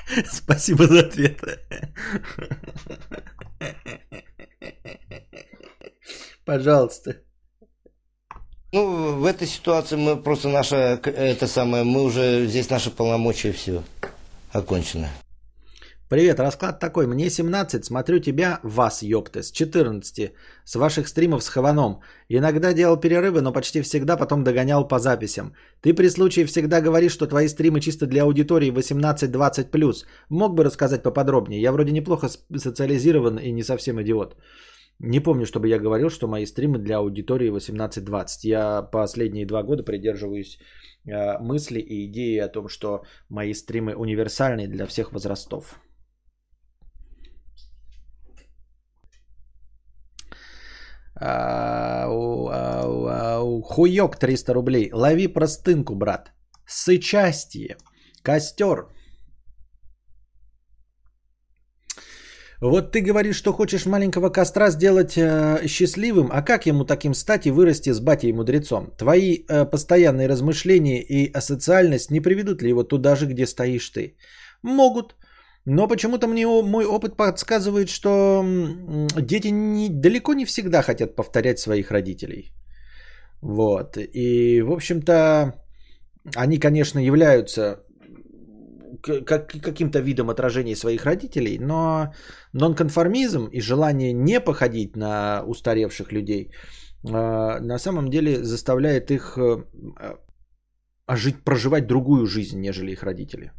Спасибо 0.33 0.87
за 0.87 1.01
ответ. 1.01 1.41
Пожалуйста. 6.47 7.17
Ну, 8.73 9.17
в 9.17 9.25
этой 9.25 9.49
ситуации 9.49 9.97
мы 9.97 10.17
просто 10.17 10.49
наша, 10.49 10.77
это 11.05 11.47
самое, 11.47 11.83
мы 11.83 12.03
уже, 12.03 12.47
здесь 12.47 12.71
наши 12.71 12.91
полномочия 12.91 13.53
все 13.53 13.83
окончено. 14.53 15.09
Привет, 16.09 16.39
расклад 16.39 16.79
такой. 16.79 17.07
Мне 17.09 17.31
17, 17.31 17.85
смотрю 17.85 18.21
тебя, 18.21 18.61
вас, 18.63 19.03
ёпты, 19.03 19.43
с 19.43 19.51
14, 19.51 20.33
с 20.65 20.77
ваших 20.77 21.09
стримов 21.09 21.43
с 21.43 21.49
Хованом. 21.49 22.01
Иногда 22.29 22.73
делал 22.73 22.97
перерывы, 22.97 23.41
но 23.41 23.53
почти 23.53 23.83
всегда 23.83 24.17
потом 24.17 24.45
догонял 24.45 24.87
по 24.87 25.01
записям. 25.01 25.53
Ты 25.81 25.95
при 25.95 26.09
случае 26.09 26.47
всегда 26.47 26.81
говоришь, 26.81 27.13
что 27.13 27.27
твои 27.27 27.49
стримы 27.49 27.81
чисто 27.81 28.07
для 28.07 28.23
аудитории 28.23 28.71
18-20+. 28.71 30.05
Мог 30.29 30.55
бы 30.55 30.63
рассказать 30.63 31.03
поподробнее? 31.03 31.61
Я 31.61 31.73
вроде 31.73 31.91
неплохо 31.91 32.29
социализирован 32.57 33.39
и 33.39 33.51
не 33.51 33.65
совсем 33.65 34.01
идиот. 34.01 34.37
Не 34.99 35.21
помню, 35.21 35.47
чтобы 35.47 35.69
я 35.69 35.79
говорил, 35.79 36.11
что 36.11 36.29
мои 36.29 36.47
стримы 36.47 36.79
для 36.79 36.99
аудитории 36.99 37.51
18-20. 37.51 38.27
Я 38.45 38.83
последние 38.83 39.47
два 39.47 39.63
года 39.63 39.83
придерживаюсь 39.83 40.59
э, 41.07 41.39
мысли 41.39 41.81
и 41.81 42.07
идеи 42.07 42.39
о 42.39 42.49
том, 42.49 42.69
что 42.69 43.05
мои 43.29 43.53
стримы 43.55 43.95
универсальные 43.95 44.69
для 44.69 44.87
всех 44.87 45.13
возрастов. 45.13 45.81
Хуёк 53.63 54.17
300 54.17 54.55
рублей. 54.55 54.91
Лови 54.93 55.29
простынку, 55.29 55.95
брат. 55.95 56.33
Сычастие. 56.67 57.77
Костер. 58.23 58.89
Вот 62.61 62.92
ты 62.92 63.01
говоришь, 63.01 63.37
что 63.37 63.53
хочешь 63.53 63.87
маленького 63.87 64.31
костра 64.31 64.71
сделать 64.71 65.16
э, 65.16 65.66
счастливым, 65.69 66.31
а 66.33 66.42
как 66.42 66.66
ему 66.66 66.85
таким 66.85 67.14
стать 67.14 67.47
и 67.47 67.51
вырасти 67.51 67.92
с 67.92 68.01
батей 68.01 68.33
мудрецом? 68.33 68.92
Твои 68.99 69.45
э, 69.49 69.71
постоянные 69.71 70.29
размышления 70.29 71.03
и 71.03 71.31
асоциальность 71.33 72.11
не 72.11 72.21
приведут 72.21 72.62
ли 72.62 72.71
его 72.71 72.83
туда 72.83 73.14
же, 73.16 73.27
где 73.27 73.47
стоишь 73.47 73.90
ты? 73.90 74.16
Могут. 74.62 75.16
Но 75.66 75.88
почему-то 75.88 76.29
мне 76.29 76.47
мой 76.47 76.87
опыт 76.87 77.16
подсказывает, 77.16 77.88
что 77.88 78.45
дети 79.21 79.49
не, 79.49 79.88
далеко 79.88 80.33
не 80.33 80.45
всегда 80.45 80.83
хотят 80.83 81.16
повторять 81.16 81.59
своих 81.59 81.90
родителей. 81.90 82.53
Вот. 83.42 83.99
И, 83.99 84.62
в 84.62 84.73
общем-то, 84.73 85.55
они, 86.37 86.59
конечно, 86.59 87.01
являются 87.01 87.81
как, 89.07 89.49
каким-то 89.62 90.01
видом 90.01 90.31
отражения 90.31 90.77
своих 90.77 91.05
родителей, 91.05 91.59
но 91.59 92.12
нонконформизм 92.53 93.47
и 93.47 93.61
желание 93.61 94.12
не 94.12 94.40
походить 94.40 94.97
на 94.97 95.42
устаревших 95.47 96.12
людей 96.12 96.51
а, 97.05 97.61
на 97.61 97.79
самом 97.79 98.11
деле 98.11 98.42
заставляет 98.45 99.11
их 99.11 99.38
э, 99.38 99.64
а, 101.07 101.16
жить, 101.16 101.45
проживать 101.45 101.87
другую 101.87 102.27
жизнь, 102.27 102.61
нежели 102.61 102.92
их 102.92 103.03
родители. 103.03 103.53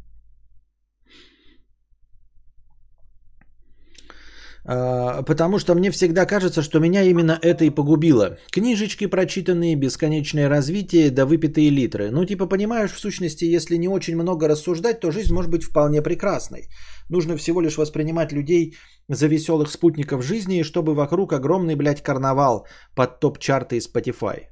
Потому 4.68 5.58
что 5.58 5.74
мне 5.74 5.90
всегда 5.90 6.26
кажется, 6.26 6.62
что 6.62 6.78
меня 6.78 7.02
именно 7.02 7.38
это 7.40 7.64
и 7.64 7.70
погубило. 7.70 8.36
Книжечки 8.50 9.06
прочитанные, 9.06 9.76
бесконечное 9.76 10.48
развитие, 10.48 11.10
да 11.10 11.24
выпитые 11.24 11.70
литры. 11.70 12.10
Ну, 12.10 12.26
типа, 12.26 12.46
понимаешь, 12.46 12.92
в 12.92 12.98
сущности, 12.98 13.44
если 13.44 13.78
не 13.78 13.88
очень 13.88 14.16
много 14.16 14.48
рассуждать, 14.48 15.00
то 15.00 15.10
жизнь 15.10 15.32
может 15.32 15.50
быть 15.50 15.64
вполне 15.64 16.02
прекрасной. 16.02 16.68
Нужно 17.08 17.36
всего 17.36 17.62
лишь 17.62 17.78
воспринимать 17.78 18.32
людей 18.32 18.74
за 19.08 19.26
веселых 19.26 19.70
спутников 19.70 20.22
жизни, 20.22 20.62
чтобы 20.62 20.94
вокруг 20.94 21.32
огромный, 21.32 21.74
блядь, 21.74 22.02
карнавал 22.02 22.66
под 22.94 23.20
топ-чарты 23.20 23.76
из 23.76 23.88
Spotify. 23.88 24.48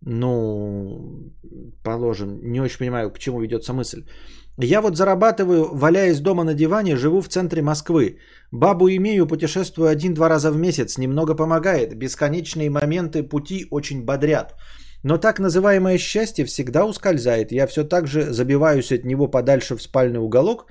Ну, 0.00 1.32
положим, 1.84 2.40
не 2.42 2.60
очень 2.60 2.78
понимаю, 2.78 3.12
к 3.12 3.18
чему 3.18 3.40
ведется 3.40 3.72
мысль. 3.72 4.04
Я 4.58 4.80
вот 4.80 4.96
зарабатываю, 4.96 5.68
валяясь 5.74 6.20
дома 6.20 6.44
на 6.44 6.54
диване, 6.54 6.96
живу 6.96 7.20
в 7.20 7.28
центре 7.28 7.60
Москвы. 7.60 8.18
Бабу 8.52 8.88
имею, 8.88 9.26
путешествую 9.26 9.88
один-два 9.88 10.28
раза 10.28 10.50
в 10.50 10.56
месяц, 10.56 10.96
немного 10.96 11.34
помогает. 11.34 11.98
Бесконечные 11.98 12.70
моменты 12.70 13.24
пути 13.24 13.66
очень 13.70 14.04
бодрят. 14.04 14.54
Но 15.02 15.18
так 15.18 15.40
называемое 15.40 15.98
счастье 15.98 16.44
всегда 16.44 16.84
ускользает. 16.84 17.52
Я 17.52 17.66
все 17.66 17.82
так 17.84 18.06
же 18.06 18.32
забиваюсь 18.32 18.92
от 18.92 19.04
него 19.04 19.26
подальше 19.26 19.76
в 19.76 19.82
спальный 19.82 20.20
уголок 20.20 20.66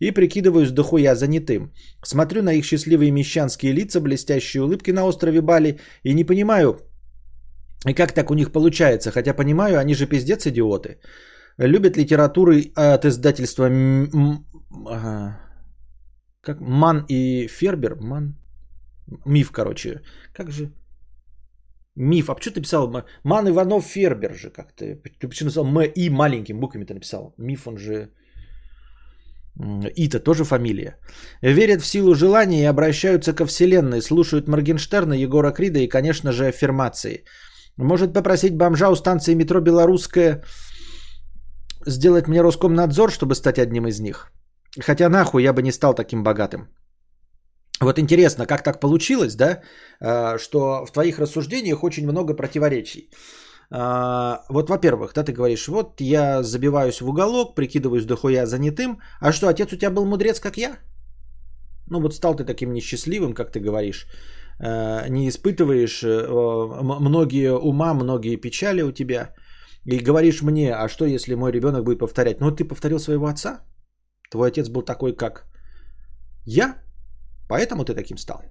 и 0.00 0.10
прикидываюсь 0.12 0.70
дохуя 0.70 1.14
занятым. 1.14 1.72
Смотрю 2.02 2.42
на 2.42 2.54
их 2.54 2.64
счастливые 2.64 3.10
мещанские 3.10 3.72
лица, 3.72 4.00
блестящие 4.00 4.62
улыбки 4.62 4.92
на 4.92 5.04
острове 5.04 5.42
Бали 5.42 5.78
и 6.02 6.14
не 6.14 6.24
понимаю, 6.24 6.80
и 7.86 7.94
как 7.94 8.12
так 8.12 8.30
у 8.30 8.34
них 8.34 8.50
получается, 8.50 9.10
хотя 9.10 9.34
понимаю, 9.34 9.78
они 9.78 9.94
же 9.94 10.06
пиздец 10.06 10.46
идиоты. 10.46 10.98
Любят 11.58 11.96
литературы 11.96 12.70
от 12.74 13.04
издательства 13.04 13.68
как 16.42 16.60
Ман 16.60 17.04
и 17.08 17.48
Фербер. 17.48 17.96
Ман. 18.00 18.34
Миф, 19.24 19.50
короче. 19.50 20.00
Как 20.34 20.50
же? 20.50 20.70
Миф. 21.96 22.28
А 22.28 22.34
почему 22.34 22.54
ты 22.54 22.60
писал 22.60 23.04
Ман 23.24 23.48
Иванов 23.48 23.84
Фербер 23.84 24.34
же 24.34 24.50
как 24.50 24.72
ты? 24.72 25.00
Ты 25.18 25.28
почему 25.28 25.46
написал 25.46 25.66
М 25.66 25.80
и 25.94 26.10
маленькими 26.10 26.60
буквами 26.60 26.84
ты 26.84 26.94
написал? 26.94 27.34
Миф 27.38 27.66
он 27.66 27.78
же... 27.78 28.10
Ита 29.96 30.20
тоже 30.20 30.44
фамилия. 30.44 30.98
Верят 31.42 31.82
в 31.82 31.86
силу 31.86 32.14
желания 32.14 32.62
и 32.62 32.70
обращаются 32.70 33.32
ко 33.32 33.46
вселенной. 33.46 34.02
Слушают 34.02 34.48
Моргенштерна, 34.48 35.14
Егора 35.14 35.52
Крида 35.52 35.78
и, 35.78 35.88
конечно 35.88 36.32
же, 36.32 36.46
аффирмации. 36.46 37.24
Может 37.78 38.12
попросить 38.12 38.56
бомжа 38.56 38.90
у 38.90 38.96
станции 38.96 39.34
метро 39.34 39.60
«Белорусская» 39.60 40.42
сделать 41.86 42.28
мне 42.28 42.42
Роскомнадзор, 42.42 43.10
чтобы 43.10 43.34
стать 43.34 43.58
одним 43.58 43.86
из 43.86 44.00
них. 44.00 44.32
Хотя 44.80 45.08
нахуй 45.08 45.42
я 45.42 45.52
бы 45.52 45.62
не 45.62 45.72
стал 45.72 45.94
таким 45.94 46.22
богатым. 46.22 46.68
Вот 47.80 47.98
интересно, 47.98 48.46
как 48.46 48.62
так 48.62 48.80
получилось, 48.80 49.36
да, 49.36 49.60
а, 50.00 50.38
что 50.38 50.86
в 50.86 50.92
твоих 50.92 51.18
рассуждениях 51.18 51.84
очень 51.84 52.06
много 52.06 52.34
противоречий. 52.34 53.10
А, 53.70 54.44
вот, 54.48 54.70
во-первых, 54.70 55.12
да, 55.14 55.24
ты 55.24 55.32
говоришь, 55.32 55.68
вот 55.68 56.00
я 56.00 56.42
забиваюсь 56.42 57.00
в 57.00 57.08
уголок, 57.08 57.54
прикидываюсь 57.54 58.06
дохуя 58.06 58.46
занятым, 58.46 59.00
а 59.20 59.32
что, 59.32 59.48
отец 59.48 59.72
у 59.72 59.76
тебя 59.76 59.90
был 59.90 60.06
мудрец, 60.06 60.40
как 60.40 60.56
я? 60.56 60.78
Ну 61.88 62.00
вот 62.00 62.14
стал 62.14 62.34
ты 62.34 62.44
таким 62.44 62.72
несчастливым, 62.72 63.34
как 63.34 63.52
ты 63.52 63.60
говоришь, 63.60 64.06
а, 64.58 65.06
не 65.08 65.28
испытываешь 65.28 66.02
э, 66.02 66.26
многие 66.82 67.52
ума, 67.52 67.94
многие 67.94 68.36
печали 68.36 68.82
у 68.82 68.92
тебя– 68.92 69.34
и 69.86 69.98
говоришь 69.98 70.42
мне, 70.42 70.74
а 70.74 70.88
что 70.88 71.04
если 71.04 71.34
мой 71.34 71.52
ребенок 71.52 71.84
будет 71.84 71.98
повторять? 71.98 72.40
Ну, 72.40 72.50
ты 72.50 72.64
повторил 72.64 72.98
своего 72.98 73.26
отца? 73.26 73.60
Твой 74.30 74.48
отец 74.48 74.68
был 74.68 74.82
такой, 74.82 75.16
как 75.16 75.46
я, 76.44 76.82
поэтому 77.48 77.84
ты 77.84 77.94
таким 77.94 78.18
стал. 78.18 78.42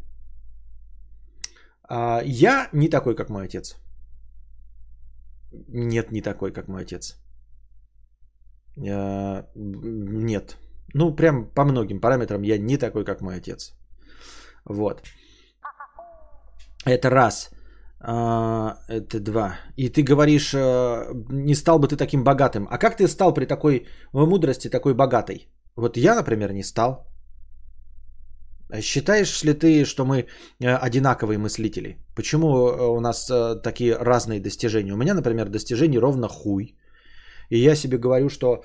А 1.89 2.21
я 2.25 2.69
не 2.73 2.89
такой, 2.89 3.15
как 3.15 3.29
мой 3.29 3.45
отец. 3.45 3.75
Нет, 5.67 6.11
не 6.11 6.21
такой, 6.21 6.53
как 6.53 6.67
мой 6.67 6.83
отец. 6.83 7.15
Я... 8.77 9.45
Нет. 9.55 10.57
Ну, 10.93 11.15
прям 11.15 11.45
по 11.45 11.65
многим 11.65 11.99
параметрам 12.01 12.41
я 12.43 12.57
не 12.57 12.77
такой, 12.77 13.05
как 13.05 13.21
мой 13.21 13.35
отец. 13.37 13.73
Вот. 14.65 15.03
Это 16.85 17.09
раз. 17.09 17.51
А, 18.07 18.77
это 18.87 19.19
два. 19.19 19.57
И 19.77 19.89
ты 19.89 20.03
говоришь, 20.03 20.53
а, 20.53 21.11
не 21.29 21.55
стал 21.55 21.79
бы 21.79 21.87
ты 21.87 21.97
таким 21.97 22.23
богатым. 22.23 22.67
А 22.69 22.77
как 22.77 22.97
ты 22.97 23.07
стал 23.07 23.33
при 23.33 23.45
такой 23.45 23.87
мудрости 24.13 24.69
такой 24.69 24.93
богатой? 24.93 25.47
Вот 25.75 25.97
я, 25.97 26.15
например, 26.15 26.53
не 26.53 26.63
стал. 26.63 27.07
Считаешь 28.81 29.43
ли 29.43 29.53
ты, 29.53 29.85
что 29.85 30.05
мы 30.05 30.25
э, 30.59 30.75
одинаковые 30.75 31.37
мыслители? 31.37 31.97
Почему 32.15 32.47
э, 32.47 32.87
у 32.87 32.99
нас 32.99 33.29
э, 33.29 33.61
такие 33.63 33.95
разные 33.95 34.39
достижения? 34.39 34.93
У 34.93 34.97
меня, 34.97 35.13
например, 35.13 35.49
достижений 35.49 35.99
ровно 35.99 36.27
хуй. 36.27 36.75
И 37.49 37.57
я 37.57 37.75
себе 37.75 37.97
говорю, 37.97 38.29
что 38.29 38.63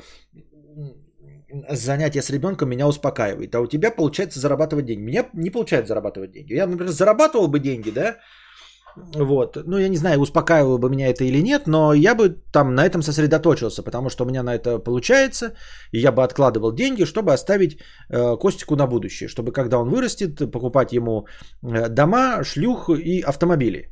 занятие 1.71 2.23
с 2.23 2.31
ребенком 2.31 2.69
меня 2.69 2.89
успокаивает. 2.89 3.55
А 3.55 3.61
у 3.61 3.67
тебя 3.67 3.91
получается 3.91 4.41
зарабатывать 4.41 4.87
деньги. 4.87 5.03
Меня 5.03 5.29
не 5.35 5.51
получается 5.51 5.89
зарабатывать 5.89 6.33
деньги. 6.33 6.55
Я, 6.55 6.67
например, 6.67 6.93
зарабатывал 6.93 7.49
бы 7.49 7.61
деньги, 7.61 7.91
да, 7.91 8.17
вот. 8.97 9.57
Ну, 9.67 9.79
я 9.79 9.89
не 9.89 9.97
знаю, 9.97 10.21
успокаивало 10.21 10.79
бы 10.79 10.91
меня 10.91 11.09
это 11.09 11.25
или 11.25 11.43
нет, 11.43 11.67
но 11.67 11.93
я 11.95 12.15
бы 12.15 12.37
там 12.53 12.75
на 12.75 12.87
этом 12.87 13.03
сосредоточился, 13.03 13.83
потому 13.83 14.11
что 14.11 14.25
у 14.25 14.27
меня 14.27 14.43
на 14.43 14.55
это 14.55 14.79
получается, 14.79 15.55
и 15.93 16.01
я 16.01 16.13
бы 16.13 16.23
откладывал 16.23 16.73
деньги, 16.73 17.05
чтобы 17.05 17.33
оставить 17.33 17.79
э, 18.11 18.37
Костику 18.37 18.77
на 18.77 18.87
будущее, 18.87 19.29
чтобы 19.29 19.53
когда 19.53 19.79
он 19.79 19.89
вырастет, 19.89 20.51
покупать 20.51 20.93
ему 20.93 21.27
э, 21.63 21.89
дома, 21.89 22.45
шлюх 22.45 22.91
и 22.91 23.21
автомобили. 23.21 23.91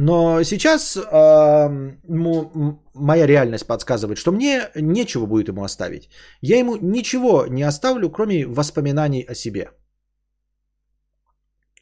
Но 0.00 0.44
сейчас 0.44 0.96
э, 0.96 1.00
ему, 1.00 2.80
моя 2.94 3.26
реальность 3.26 3.66
подсказывает, 3.66 4.18
что 4.18 4.32
мне 4.32 4.70
нечего 4.76 5.26
будет 5.26 5.48
ему 5.48 5.64
оставить. 5.64 6.08
Я 6.40 6.58
ему 6.58 6.76
ничего 6.76 7.46
не 7.48 7.64
оставлю, 7.64 8.10
кроме 8.10 8.46
воспоминаний 8.46 9.26
о 9.28 9.34
себе. 9.34 9.70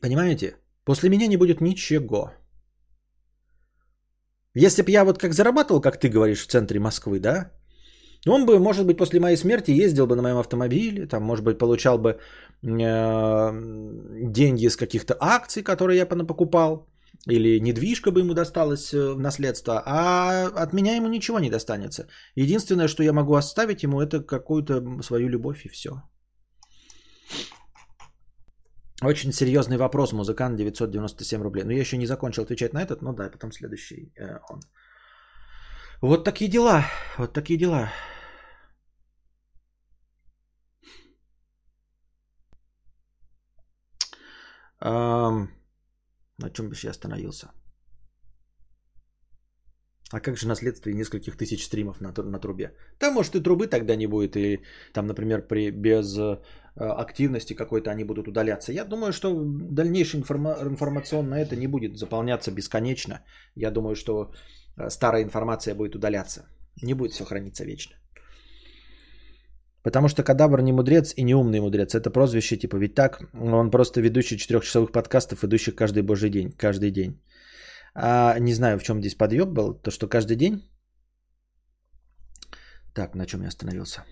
Понимаете? 0.00 0.56
После 0.86 1.08
меня 1.08 1.26
не 1.26 1.36
будет 1.36 1.60
ничего. 1.60 2.30
Если 4.54 4.82
бы 4.82 4.90
я 4.90 5.04
вот 5.04 5.18
как 5.18 5.32
зарабатывал, 5.32 5.80
как 5.80 5.98
ты 5.98 6.08
говоришь, 6.08 6.46
в 6.46 6.46
центре 6.46 6.78
Москвы, 6.78 7.18
да, 7.20 7.50
он 8.26 8.46
бы, 8.46 8.58
может 8.58 8.86
быть, 8.86 8.96
после 8.96 9.20
моей 9.20 9.36
смерти 9.36 9.72
ездил 9.72 10.06
бы 10.06 10.14
на 10.14 10.22
моем 10.22 10.38
автомобиле, 10.38 11.06
там, 11.06 11.22
может 11.22 11.44
быть, 11.44 11.58
получал 11.58 11.98
бы 11.98 12.10
э, 12.10 12.18
деньги 14.30 14.68
с 14.68 14.76
каких-то 14.76 15.16
акций, 15.20 15.62
которые 15.62 15.98
я 15.98 16.06
покупал, 16.06 16.88
или 17.26 17.60
недвижка 17.60 18.12
бы 18.12 18.20
ему 18.20 18.34
досталась 18.34 18.94
э, 18.94 19.14
в 19.14 19.20
наследство, 19.20 19.82
а 19.84 20.46
от 20.46 20.72
меня 20.72 20.96
ему 20.96 21.08
ничего 21.08 21.40
не 21.40 21.50
достанется. 21.50 22.06
Единственное, 22.36 22.88
что 22.88 23.02
я 23.02 23.12
могу 23.12 23.34
оставить 23.34 23.82
ему, 23.82 24.00
это 24.00 24.22
какую-то 24.22 25.02
свою 25.02 25.28
любовь 25.28 25.66
и 25.66 25.68
все. 25.68 25.90
Очень 29.06 29.32
серьезный 29.32 29.76
вопрос, 29.76 30.12
музыкант 30.12 30.56
997 30.56 31.40
рублей. 31.42 31.64
Но 31.64 31.72
я 31.72 31.78
еще 31.78 31.96
не 31.96 32.06
закончил 32.06 32.42
отвечать 32.42 32.72
на 32.72 32.82
этот, 32.82 33.02
но 33.02 33.12
да, 33.12 33.30
потом 33.30 33.52
следующий 33.52 34.12
э, 34.16 34.40
он. 34.50 34.60
Вот 36.02 36.24
такие 36.24 36.50
дела, 36.50 36.84
вот 37.16 37.32
такие 37.32 37.56
дела. 37.56 37.92
Эм, 44.80 45.50
на 46.38 46.50
чем 46.50 46.68
бы 46.68 46.74
я 46.82 46.90
остановился? 46.90 47.52
А 50.12 50.20
как 50.20 50.36
же 50.36 50.46
наследство 50.46 50.90
нескольких 50.90 51.36
тысяч 51.36 51.64
стримов 51.64 52.00
на, 52.00 52.12
на 52.22 52.38
трубе? 52.38 52.72
Там, 52.98 53.14
может, 53.14 53.34
и 53.34 53.42
трубы 53.42 53.66
тогда 53.66 53.96
не 53.96 54.06
будет, 54.06 54.36
и 54.36 54.60
там, 54.92 55.06
например, 55.06 55.42
при, 55.48 55.70
без 55.70 56.16
э, 56.16 56.38
активности 56.76 57.54
какой-то 57.54 57.90
они 57.90 58.04
будут 58.04 58.28
удаляться. 58.28 58.72
Я 58.72 58.84
думаю, 58.84 59.12
что 59.12 59.34
дальнейшая 59.70 60.22
информа- 60.22 60.58
информационно 60.62 61.34
это 61.34 61.56
не 61.56 61.66
будет 61.66 61.98
заполняться 61.98 62.52
бесконечно. 62.52 63.24
Я 63.56 63.70
думаю, 63.72 63.96
что 63.96 64.32
э, 64.76 64.90
старая 64.90 65.24
информация 65.24 65.74
будет 65.74 65.96
удаляться. 65.96 66.46
Не 66.82 66.94
будет 66.94 67.12
все 67.12 67.24
храниться 67.24 67.64
вечно. 67.64 67.96
Потому 69.82 70.08
что 70.08 70.22
Кадабр 70.22 70.62
не 70.62 70.72
мудрец 70.72 71.14
и 71.16 71.24
не 71.24 71.34
умный 71.34 71.60
мудрец. 71.60 71.94
Это 71.94 72.10
прозвище, 72.10 72.56
типа, 72.56 72.76
ведь 72.76 72.94
так, 72.94 73.22
он 73.34 73.70
просто 73.70 74.00
ведущий 74.00 74.36
четырехчасовых 74.36 74.92
подкастов, 74.92 75.42
идущих 75.44 75.74
каждый 75.74 76.02
божий 76.02 76.30
день, 76.30 76.52
каждый 76.52 76.90
день. 76.90 77.20
А, 77.98 78.38
не 78.38 78.54
знаю, 78.54 78.78
в 78.78 78.82
чем 78.82 79.00
здесь 79.00 79.14
подъеб 79.14 79.48
был. 79.48 79.74
То, 79.74 79.90
что 79.90 80.08
каждый 80.08 80.36
день... 80.36 80.62
Так, 82.94 83.14
на 83.14 83.26
чем 83.26 83.42
я 83.42 83.48
остановился? 83.48 84.04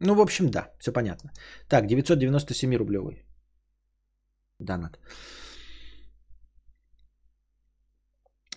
Ну, 0.00 0.14
в 0.14 0.20
общем, 0.20 0.50
да, 0.50 0.72
все 0.78 0.92
понятно. 0.92 1.30
Так, 1.68 1.86
997 1.86 2.76
рублевый. 2.76 3.24
Донат. 4.58 4.98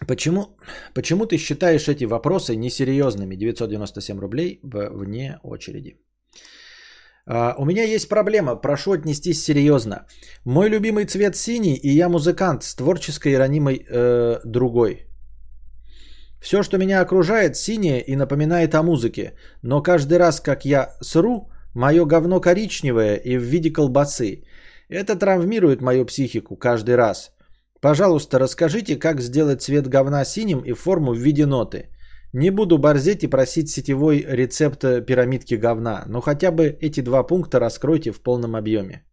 Почему, 0.08 0.58
почему 0.94 1.26
ты 1.26 1.38
считаешь 1.38 1.88
эти 1.88 2.06
вопросы 2.06 2.56
несерьезными? 2.56 3.36
997 3.36 4.20
рублей 4.20 4.60
вне 4.64 5.40
очереди. 5.44 5.98
Uh, 7.26 7.54
у 7.58 7.66
меня 7.66 7.84
есть 7.84 8.10
проблема, 8.10 8.56
прошу 8.58 8.92
отнестись 8.92 9.44
серьезно. 9.44 10.06
Мой 10.46 10.70
любимый 10.70 11.06
цвет 11.06 11.36
синий, 11.36 11.76
и 11.76 11.90
я 11.90 12.10
музыкант 12.10 12.64
с 12.64 12.76
творческой 12.76 13.38
ранимой 13.38 13.86
э, 13.90 14.40
другой. 14.44 15.08
Все, 16.42 16.64
что 16.64 16.78
меня 16.78 17.02
окружает, 17.02 17.56
синее 17.56 18.02
и 18.02 18.18
напоминает 18.18 18.76
о 18.76 18.84
музыке, 18.84 19.34
но 19.62 19.82
каждый 19.82 20.18
раз, 20.18 20.42
как 20.42 20.66
я 20.66 20.98
сру, 21.02 21.50
мое 21.74 22.06
говно 22.06 22.42
коричневое 22.42 23.16
и 23.16 23.38
в 23.38 23.44
виде 23.44 23.72
колбасы. 23.72 24.44
Это 24.90 25.16
травмирует 25.16 25.82
мою 25.82 26.06
психику 26.06 26.58
каждый 26.58 26.98
раз. 26.98 27.32
Пожалуйста, 27.80 28.40
расскажите, 28.40 28.98
как 28.98 29.22
сделать 29.22 29.62
цвет 29.62 29.88
говна 29.88 30.26
синим 30.26 30.60
и 30.60 30.74
форму 30.74 31.14
в 31.14 31.18
виде 31.18 31.46
ноты. 31.46 31.90
Не 32.34 32.50
буду 32.50 32.80
борзеть 32.80 33.24
и 33.24 33.28
просить 33.28 33.70
сетевой 33.70 34.26
рецепт 34.28 34.82
пирамидки 34.82 35.54
говна, 35.54 36.04
но 36.08 36.22
хотя 36.22 36.52
бы 36.52 36.78
эти 36.82 37.02
два 37.02 37.24
пункта 37.24 37.60
раскройте 37.60 38.12
в 38.12 38.22
полном 38.22 38.56
объеме. 38.56 39.04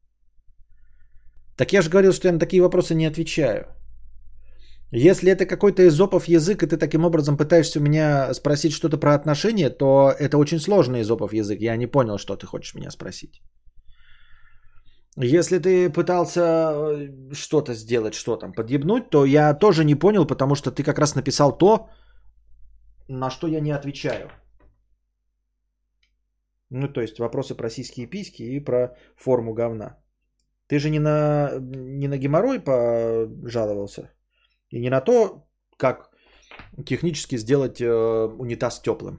Так 1.56 1.72
я 1.72 1.82
же 1.82 1.90
говорил, 1.90 2.12
что 2.12 2.28
я 2.28 2.32
на 2.32 2.38
такие 2.38 2.62
вопросы 2.62 2.94
не 2.94 3.04
отвечаю. 3.04 3.66
Если 4.92 5.30
это 5.30 5.46
какой-то 5.46 5.82
изопов 5.86 6.28
язык, 6.28 6.62
и 6.62 6.66
ты 6.66 6.78
таким 6.78 7.04
образом 7.04 7.36
пытаешься 7.36 7.78
у 7.78 7.82
меня 7.82 8.32
спросить 8.34 8.72
что-то 8.72 8.96
про 8.96 9.14
отношения, 9.14 9.70
то 9.70 10.14
это 10.18 10.38
очень 10.38 10.58
сложный 10.58 11.02
изопов 11.02 11.34
язык. 11.34 11.60
Я 11.60 11.76
не 11.76 11.86
понял, 11.86 12.18
что 12.18 12.36
ты 12.36 12.46
хочешь 12.46 12.74
меня 12.74 12.90
спросить. 12.90 13.42
Если 15.16 15.58
ты 15.58 15.90
пытался 15.90 16.40
э, 16.40 17.34
что-то 17.34 17.74
сделать, 17.74 18.14
что 18.14 18.36
там, 18.36 18.52
подъебнуть, 18.52 19.10
то 19.10 19.24
я 19.24 19.54
тоже 19.54 19.84
не 19.84 19.94
понял, 19.94 20.24
потому 20.26 20.54
что 20.54 20.70
ты 20.70 20.82
как 20.82 20.98
раз 20.98 21.14
написал 21.14 21.56
то, 21.58 21.88
на 23.10 23.30
что 23.30 23.48
я 23.48 23.60
не 23.60 23.72
отвечаю. 23.72 24.30
Ну, 26.70 26.88
то 26.88 27.00
есть 27.00 27.18
вопросы 27.18 27.54
про 27.54 27.70
сиськи 27.70 28.02
и 28.02 28.10
письки 28.10 28.42
и 28.42 28.64
про 28.64 28.96
форму 29.16 29.54
говна. 29.54 29.96
Ты 30.68 30.78
же 30.78 30.90
не 30.90 31.00
на, 31.00 31.50
не 31.60 32.08
на 32.08 32.16
геморрой 32.16 32.60
пожаловался? 32.60 34.10
И 34.70 34.78
не 34.80 34.90
на 34.90 35.00
то, 35.00 35.48
как 35.76 36.10
технически 36.86 37.38
сделать 37.38 37.80
э, 37.80 37.86
унитаз 38.38 38.80
теплым. 38.80 39.18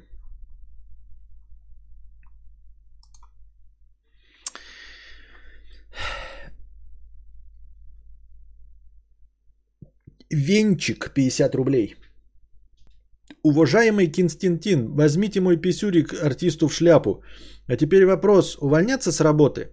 Венчик 10.29 11.13
50 11.13 11.55
рублей. 11.55 11.95
Уважаемый 13.43 14.11
Константин, 14.11 14.95
возьмите 14.95 15.41
мой 15.41 15.57
писюрик 15.57 16.13
артисту 16.13 16.67
в 16.67 16.73
шляпу. 16.73 17.23
А 17.67 17.75
теперь 17.75 18.05
вопрос, 18.05 18.57
увольняться 18.61 19.11
с 19.11 19.19
работы? 19.21 19.69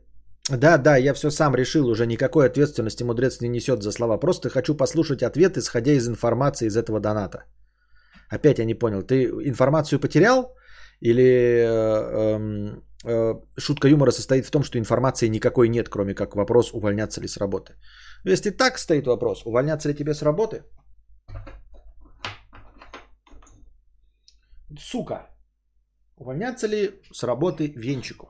Да, 0.50 0.78
да, 0.78 0.96
я 0.96 1.14
все 1.14 1.30
сам 1.30 1.54
решил, 1.54 1.88
уже 1.88 2.06
никакой 2.06 2.46
ответственности 2.46 3.04
мудрец 3.04 3.40
не 3.40 3.48
несет 3.48 3.82
за 3.82 3.92
слова. 3.92 4.18
Просто 4.18 4.48
хочу 4.48 4.74
послушать 4.74 5.22
ответ, 5.22 5.56
исходя 5.58 5.92
из 5.92 6.08
информации 6.08 6.66
из 6.66 6.76
этого 6.76 7.00
доната. 7.00 7.44
Опять 8.30 8.58
я 8.58 8.64
не 8.64 8.74
понял, 8.74 9.02
ты 9.02 9.24
информацию 9.44 10.00
потерял? 10.00 10.54
Или 11.00 11.22
э, 11.22 12.80
э, 13.04 13.34
шутка 13.58 13.88
юмора 13.88 14.10
состоит 14.10 14.46
в 14.46 14.50
том, 14.50 14.62
что 14.62 14.78
информации 14.78 15.28
никакой 15.28 15.68
нет, 15.68 15.88
кроме 15.88 16.14
как 16.14 16.34
вопрос, 16.34 16.72
увольняться 16.72 17.20
ли 17.20 17.28
с 17.28 17.36
работы? 17.36 17.74
Если 18.24 18.50
так 18.50 18.78
стоит 18.78 19.06
вопрос, 19.06 19.42
увольняться 19.44 19.88
ли 19.88 19.94
тебе 19.94 20.14
с 20.14 20.22
работы? 20.22 20.62
Сука. 24.76 25.30
Увольняться 26.16 26.66
ли 26.66 27.00
с 27.12 27.22
работы 27.22 27.68
Венчику? 27.68 28.28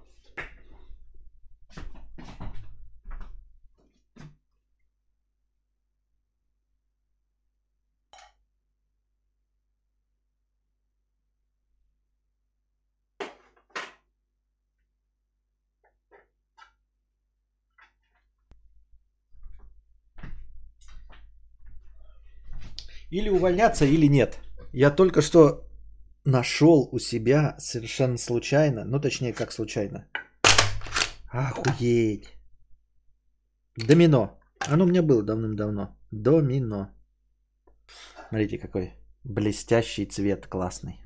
Или 23.11 23.31
увольняться, 23.31 23.87
или 23.87 24.07
нет. 24.07 24.39
Я 24.73 24.91
только 24.91 25.23
что 25.23 25.68
нашел 26.29 26.89
у 26.93 26.99
себя 26.99 27.57
совершенно 27.59 28.19
случайно, 28.19 28.85
ну 28.85 29.01
точнее 29.01 29.33
как 29.33 29.53
случайно. 29.53 30.07
Охуеть. 31.31 32.29
Домино. 33.77 34.39
Оно 34.61 34.85
у 34.85 34.89
меня 34.89 35.03
было 35.03 35.23
давным-давно. 35.23 35.97
Домино. 36.11 36.91
Смотрите, 38.29 38.59
какой 38.59 38.93
блестящий 39.25 40.07
цвет 40.07 40.47
классный. 40.47 41.01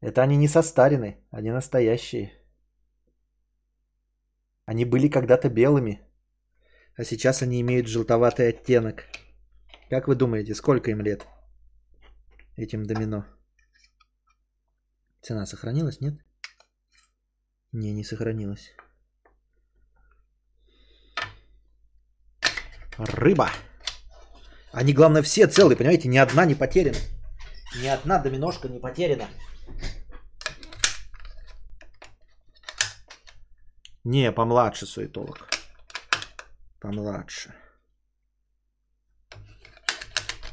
Это 0.00 0.22
они 0.22 0.36
не 0.36 0.48
состарены, 0.48 1.16
они 1.30 1.50
настоящие. 1.50 2.32
Они 4.66 4.84
были 4.84 5.08
когда-то 5.08 5.48
белыми, 5.48 6.00
а 6.96 7.04
сейчас 7.04 7.42
они 7.42 7.60
имеют 7.60 7.86
желтоватый 7.86 8.48
оттенок. 8.48 9.04
Как 9.90 10.08
вы 10.08 10.14
думаете, 10.14 10.54
сколько 10.54 10.90
им 10.90 11.00
лет? 11.00 11.26
Этим 12.56 12.84
домино. 12.84 13.24
Цена 15.22 15.46
сохранилась, 15.46 16.00
нет? 16.00 16.14
Не, 17.72 17.92
не 17.92 18.04
сохранилась. 18.04 18.70
Рыба. 22.98 23.50
Они, 24.72 24.92
главное, 24.92 25.22
все 25.22 25.48
целые, 25.48 25.76
понимаете? 25.76 26.08
Ни 26.08 26.18
одна 26.18 26.46
не 26.46 26.54
потеряна. 26.54 26.98
Ни 27.82 27.88
одна 27.88 28.18
доминошка 28.18 28.68
не 28.68 28.78
потеряна. 28.78 29.28
Не, 34.04 34.32
помладше 34.32 34.86
суетолог. 34.86 35.48
Помладше. 36.80 37.54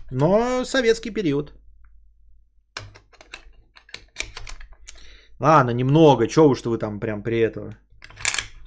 Но 0.10 0.66
советский 0.66 1.12
период. 1.12 1.61
Ладно, 5.42 5.72
немного. 5.72 6.28
Чего 6.28 6.50
уж 6.50 6.62
вы 6.66 6.78
там 6.78 7.00
прям 7.00 7.24
при 7.24 7.40
этом. 7.40 7.76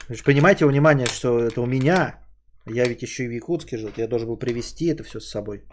Вы 0.08 0.16
же 0.16 0.24
понимаете, 0.24 0.66
внимание, 0.66 1.06
что 1.06 1.38
это 1.38 1.60
у 1.60 1.66
меня. 1.66 2.18
Я 2.66 2.88
ведь 2.88 3.02
еще 3.02 3.24
и 3.24 3.28
в 3.28 3.30
Якутске 3.30 3.78
жил. 3.78 3.92
Я 3.96 4.08
должен 4.08 4.28
был 4.28 4.36
привезти 4.36 4.86
это 4.86 5.04
все 5.04 5.20
с 5.20 5.30
собой. 5.30 5.64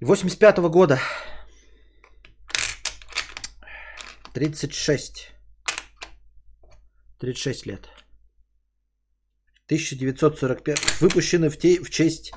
85-го 0.00 0.70
года. 0.70 0.98
36. 4.32 5.32
36 7.18 7.66
лет. 7.66 7.88
1945. 9.66 11.00
Выпущены 11.00 11.50
в, 11.50 11.56
те, 11.56 11.82
в 11.82 11.90
честь 11.90 12.32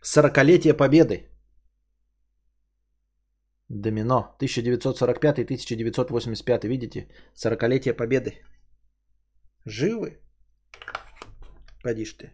40-летия 0.00 0.74
Победы. 0.74 1.28
Домино. 3.68 4.36
1945-1985. 4.40 6.68
Видите? 6.68 7.08
40-летие 7.34 7.94
Победы. 7.94 8.42
Живы? 9.64 10.20
Поди 11.82 12.04
ж 12.04 12.14
ты. 12.14 12.30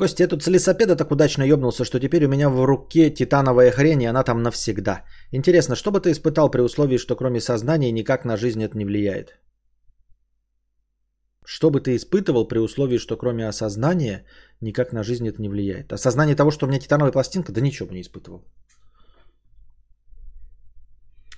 Костя, 0.00 0.22
я 0.22 0.28
тут 0.28 0.42
с 0.42 0.46
велосипеда 0.46 0.96
так 0.96 1.10
удачно 1.10 1.44
ёбнулся, 1.44 1.84
что 1.84 2.00
теперь 2.00 2.24
у 2.24 2.28
меня 2.28 2.48
в 2.48 2.64
руке 2.64 3.10
титановая 3.10 3.70
хрень, 3.70 4.02
и 4.02 4.06
она 4.06 4.22
там 4.22 4.42
навсегда. 4.42 5.04
Интересно, 5.30 5.76
что 5.76 5.90
бы 5.90 6.00
ты 6.00 6.10
испытал 6.10 6.50
при 6.50 6.62
условии, 6.62 6.98
что 6.98 7.16
кроме 7.16 7.40
сознания 7.40 7.92
никак 7.92 8.24
на 8.24 8.36
жизнь 8.38 8.62
это 8.62 8.78
не 8.78 8.86
влияет? 8.86 9.38
Что 11.44 11.70
бы 11.70 11.80
ты 11.80 11.96
испытывал 11.96 12.48
при 12.48 12.58
условии, 12.58 12.98
что 12.98 13.16
кроме 13.18 13.46
осознания 13.46 14.24
никак 14.62 14.92
на 14.92 15.02
жизнь 15.02 15.28
это 15.28 15.42
не 15.42 15.50
влияет? 15.50 15.92
Осознание 15.92 16.34
того, 16.34 16.50
что 16.50 16.64
у 16.64 16.68
меня 16.68 16.80
титановая 16.80 17.12
пластинка, 17.12 17.52
да 17.52 17.60
ничего 17.60 17.88
бы 17.88 17.94
не 17.94 18.00
испытывал. 18.00 18.40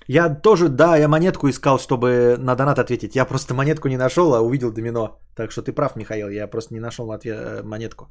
Я 0.07 0.29
тоже, 0.29 0.69
да, 0.69 0.97
я 0.97 1.09
монетку 1.09 1.49
искал, 1.49 1.81
чтобы 1.81 2.37
на 2.39 2.55
донат 2.55 2.79
ответить. 2.79 3.17
Я 3.17 3.25
просто 3.25 3.55
монетку 3.55 3.89
не 3.89 3.97
нашел, 3.97 4.33
а 4.35 4.41
увидел 4.41 4.71
домино. 4.71 5.19
Так 5.35 5.51
что 5.51 5.63
ты 5.63 5.73
прав, 5.73 5.97
Михаил, 5.97 6.29
я 6.29 6.47
просто 6.47 6.75
не 6.75 6.81
нашел 6.81 7.11
ответ, 7.11 7.37
э, 7.37 7.63
монетку. 7.65 8.05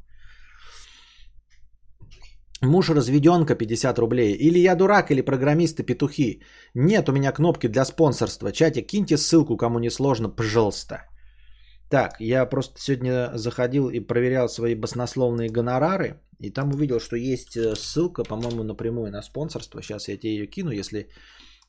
Муж 2.64 2.89
разведенка 2.89 3.55
50 3.55 3.99
рублей. 3.99 4.34
Или 4.34 4.59
я 4.59 4.76
дурак, 4.76 5.12
или 5.12 5.22
программисты 5.22 5.84
петухи. 5.84 6.41
Нет 6.76 7.09
у 7.09 7.12
меня 7.12 7.32
кнопки 7.32 7.68
для 7.68 7.86
спонсорства. 7.86 8.51
Чатик, 8.51 8.88
киньте 8.88 9.18
ссылку, 9.18 9.57
кому 9.57 9.80
не 9.80 9.89
сложно, 9.89 10.30
пожалуйста. 10.30 11.07
Так, 11.89 12.22
я 12.22 12.45
просто 12.45 12.80
сегодня 12.80 13.32
заходил 13.36 13.89
и 13.89 13.99
проверял 13.99 14.47
свои 14.47 14.76
баснословные 14.76 15.49
гонорары. 15.49 16.22
И 16.39 16.51
там 16.51 16.70
увидел, 16.70 16.99
что 16.99 17.16
есть 17.16 17.57
э, 17.57 17.76
ссылка, 17.76 18.24
по-моему, 18.24 18.64
напрямую 18.64 19.12
на 19.12 19.22
спонсорство. 19.22 19.82
Сейчас 19.82 20.07
я 20.07 20.18
тебе 20.18 20.34
ее 20.34 20.47
кину. 20.47 20.72
Если 20.72 21.09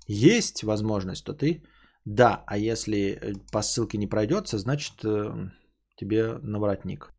есть 0.06 0.62
возможность, 0.62 1.24
то 1.24 1.32
ты 1.32 1.62
да. 2.04 2.44
А 2.46 2.58
если 2.58 2.96
э, 2.96 3.32
по 3.50 3.62
ссылке 3.62 3.98
не 3.98 4.06
пройдется, 4.06 4.58
значит 4.58 5.04
э, 5.04 5.50
тебе 5.96 6.38
наворотник. 6.42 7.12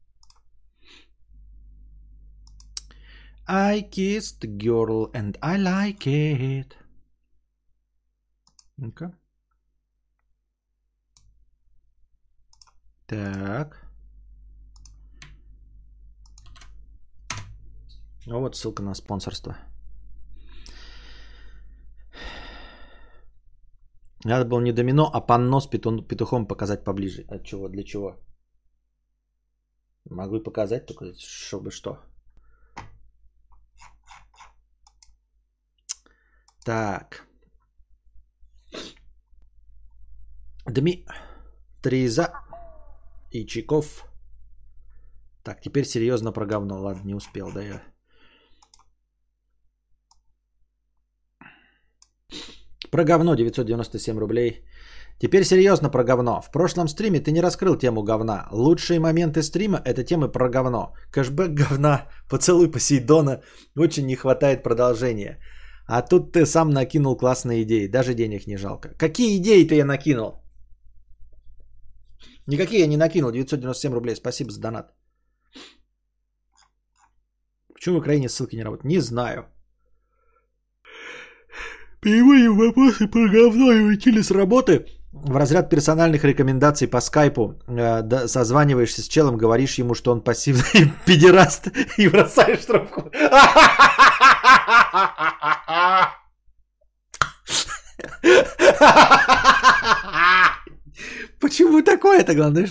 I 3.47 3.81
kissed 3.91 4.45
girl 4.57 5.09
and 5.13 5.37
I 5.41 5.57
like 5.57 6.07
it. 6.07 6.77
Ну-ка. 8.77 9.11
Так. 13.05 13.85
Ну 18.25 18.39
вот 18.39 18.55
ссылка 18.55 18.81
на 18.81 18.95
спонсорство. 18.95 19.57
Надо 24.23 24.45
было 24.45 24.61
не 24.61 24.71
домино, 24.71 25.09
а 25.13 25.19
панно 25.19 25.59
с 25.59 25.67
петухом 25.67 26.47
показать 26.47 26.85
поближе. 26.85 27.25
От 27.27 27.43
чего? 27.43 27.67
Для 27.67 27.83
чего? 27.83 28.15
Могу 30.05 30.37
и 30.37 30.43
показать, 30.43 30.85
только 30.85 31.13
чтобы 31.17 31.71
что. 31.71 32.12
Так. 36.65 37.27
Дми. 40.65 41.05
Триза. 41.81 42.31
И 43.31 43.45
Чиков. 43.45 44.05
Так, 45.43 45.61
теперь 45.61 45.85
серьезно 45.85 46.31
про 46.31 46.45
говно. 46.45 46.81
Ладно, 46.81 47.01
не 47.05 47.15
успел, 47.15 47.51
да 47.51 47.61
я. 47.61 47.81
Про 52.91 53.03
говно 53.03 53.35
997 53.35 54.19
рублей. 54.19 54.65
Теперь 55.19 55.43
серьезно 55.43 55.89
про 55.89 56.03
говно. 56.03 56.41
В 56.41 56.51
прошлом 56.51 56.87
стриме 56.87 57.19
ты 57.19 57.31
не 57.31 57.41
раскрыл 57.41 57.75
тему 57.75 58.03
говна. 58.03 58.47
Лучшие 58.51 58.99
моменты 58.99 59.41
стрима– 59.41 59.81
это 59.85 60.03
темы 60.03 60.31
про 60.31 60.49
говно. 60.49 60.93
Кэшбэк 61.11 61.53
говна, 61.53 62.07
поцелуй 62.29 62.71
Посейдона. 62.71 63.41
Очень 63.75 64.05
не 64.05 64.15
хватает 64.15 64.63
продолжения. 64.63 65.39
А 65.85 66.01
тут 66.01 66.31
ты 66.31 66.45
сам 66.45 66.69
накинул 66.69 67.17
классные 67.17 67.63
идеи, 67.63 67.87
даже 67.87 68.13
денег 68.13 68.47
не 68.47 68.57
жалко. 68.57 68.89
Какие 68.97 69.37
идеи 69.37 69.67
ты 69.67 69.75
я 69.75 69.85
накинул? 69.85 70.43
Никакие 72.47 72.81
я 72.81 72.87
не 72.87 72.97
накинул, 72.97 73.31
997 73.31 73.93
рублей, 73.93 74.15
спасибо 74.15 74.51
за 74.51 74.59
донат. 74.59 74.93
Почему 77.73 77.95
в 77.95 77.99
Украине 77.99 78.29
ссылки 78.29 78.55
не 78.55 78.63
работают? 78.63 78.85
Не 78.85 79.01
знаю. 79.01 79.45
Переводим 82.01 82.57
вопросы 82.57 83.07
про 83.07 83.29
говно 83.29 83.71
и 83.71 83.81
уйти 83.81 84.23
с 84.23 84.31
работы. 84.31 84.85
В 85.13 85.35
разряд 85.35 85.69
персональных 85.69 86.23
рекомендаций 86.23 86.87
по 86.87 87.01
скайпу 87.01 87.53
э, 87.67 88.27
созваниваешься 88.27 89.01
с 89.01 89.07
челом, 89.07 89.37
говоришь 89.37 89.79
ему, 89.79 89.95
что 89.95 90.11
он 90.11 90.21
пассивный 90.21 90.91
педераст 91.05 91.67
и 91.97 92.07
бросаешь 92.09 92.65
трубку. 92.65 93.11
Почему 101.39 101.81
такое-то, 101.81 102.33
главное? 102.33 102.67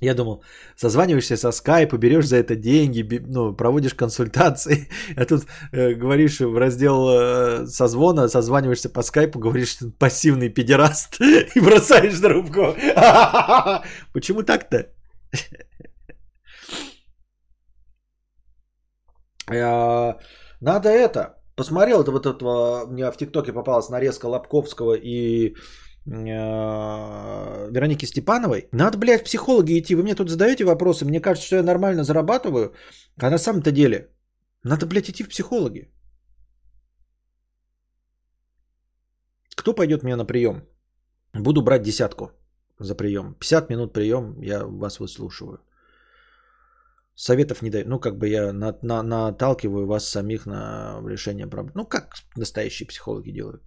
Я 0.00 0.14
думал, 0.14 0.42
созваниваешься 0.76 1.36
со 1.36 1.52
скайпа, 1.52 1.98
берешь 1.98 2.26
за 2.26 2.36
это 2.36 2.56
деньги, 2.56 3.20
ну, 3.26 3.54
проводишь 3.54 3.94
консультации, 3.94 4.88
а 5.16 5.26
тут 5.26 5.46
э, 5.72 5.92
говоришь 5.94 6.40
в 6.40 6.56
раздел 6.56 7.08
э, 7.10 7.66
созвона, 7.66 8.28
созваниваешься 8.28 8.88
по 8.88 9.02
скайпу, 9.02 9.38
говоришь, 9.38 9.72
что 9.72 9.90
пассивный 9.98 10.48
педераст 10.48 11.20
и 11.54 11.60
бросаешь 11.60 12.18
трубку. 12.18 12.74
Почему 14.12 14.42
так-то? 14.42 14.86
Надо 20.60 20.88
это. 20.88 21.36
Посмотрел 21.56 22.02
это 22.02 22.10
вот 22.10 22.26
этого, 22.26 22.84
у 22.84 22.92
меня 22.92 23.10
в 23.10 23.16
ТикТоке 23.16 23.52
попалась 23.52 23.90
нарезка 23.90 24.26
Лобковского 24.26 24.94
и 24.94 25.54
э, 26.06 27.70
Вероники 27.70 28.06
Степановой. 28.06 28.68
Надо, 28.72 28.98
блядь, 28.98 29.20
в 29.20 29.24
психологи 29.24 29.78
идти. 29.78 29.94
Вы 29.94 30.02
мне 30.02 30.14
тут 30.14 30.30
задаете 30.30 30.64
вопросы. 30.64 31.04
Мне 31.04 31.20
кажется, 31.20 31.46
что 31.46 31.56
я 31.56 31.62
нормально 31.62 32.04
зарабатываю. 32.04 32.72
А 33.20 33.30
на 33.30 33.38
самом-то 33.38 33.72
деле 33.72 34.08
надо, 34.64 34.86
блядь, 34.86 35.10
идти 35.10 35.24
в 35.24 35.28
психологи. 35.28 35.90
Кто 39.54 39.74
пойдет 39.74 40.02
мне 40.02 40.16
на 40.16 40.24
прием? 40.24 40.62
Буду 41.34 41.62
брать 41.62 41.82
десятку 41.82 42.30
за 42.78 42.94
прием. 42.94 43.34
50 43.34 43.70
минут 43.70 43.92
прием, 43.92 44.40
я 44.40 44.64
вас 44.66 44.98
выслушиваю. 44.98 45.58
Советов 47.22 47.62
не 47.62 47.70
даю. 47.70 47.84
Ну, 47.88 48.00
как 48.00 48.16
бы 48.16 48.28
я 48.28 48.52
на, 48.52 48.74
на- 48.82 49.02
наталкиваю 49.02 49.86
вас 49.86 50.08
самих 50.08 50.46
на 50.46 51.02
решение 51.08 51.46
проблем. 51.46 51.72
Ну, 51.76 51.84
как 51.84 52.14
настоящие 52.36 52.86
психологи 52.88 53.32
делают. 53.32 53.62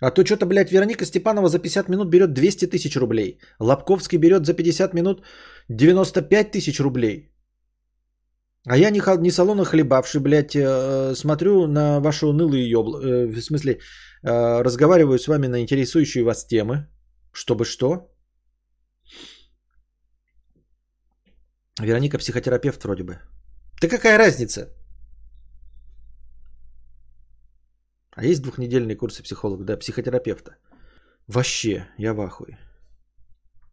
А 0.00 0.10
то 0.10 0.24
что-то, 0.24 0.46
блядь, 0.46 0.72
Вероника 0.72 1.04
Степанова 1.04 1.48
за 1.48 1.58
50 1.58 1.88
минут 1.88 2.08
берет 2.08 2.32
200 2.32 2.66
тысяч 2.70 2.96
рублей. 2.96 3.38
Лобковский 3.60 4.18
берет 4.18 4.46
за 4.46 4.54
50 4.54 4.94
минут 4.94 5.22
95 5.68 6.50
тысяч 6.50 6.80
рублей. 6.80 7.28
А 8.66 8.76
я 8.78 8.90
не, 8.90 9.00
хал- 9.00 9.20
не 9.20 9.30
салона 9.30 9.64
хлебавший, 9.64 10.20
блядь, 10.20 10.56
э, 10.56 11.14
смотрю 11.14 11.66
на 11.66 12.00
ваши 12.00 12.26
унылые 12.26 12.70
ёбла... 12.70 13.00
э, 13.02 13.26
в 13.26 13.40
смысле, 13.42 13.72
э, 13.72 14.62
разговариваю 14.62 15.18
с 15.18 15.28
вами 15.28 15.46
на 15.46 15.60
интересующие 15.60 16.24
вас 16.24 16.46
темы. 16.46 16.86
Чтобы 17.32 17.64
что? 17.64 18.11
Вероника 21.80 22.18
психотерапевт 22.18 22.84
вроде 22.84 23.02
бы. 23.02 23.18
Да 23.80 23.88
какая 23.88 24.18
разница? 24.18 24.68
А 28.14 28.24
есть 28.24 28.42
двухнедельные 28.42 28.96
курсы 28.96 29.22
психолога, 29.22 29.64
да, 29.64 29.76
психотерапевта. 29.76 30.56
Вообще, 31.26 31.86
я 31.98 32.12
в 32.12 32.20
ахуе. 32.20 32.58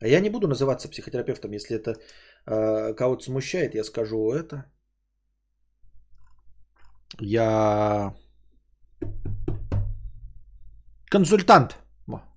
А 0.01 0.07
я 0.07 0.21
не 0.21 0.29
буду 0.29 0.47
называться 0.47 0.87
психотерапевтом, 0.89 1.51
если 1.51 1.75
это 1.75 1.95
э, 2.45 2.93
кого-то 2.93 3.23
смущает, 3.23 3.75
я 3.75 3.83
скажу 3.83 4.31
это. 4.31 4.65
Я 7.19 8.15
консультант. 11.09 11.77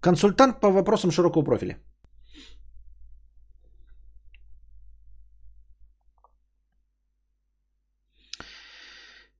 Консультант 0.01 0.61
по 0.61 0.71
вопросам 0.71 1.11
широкого 1.11 1.45
профиля. 1.45 1.79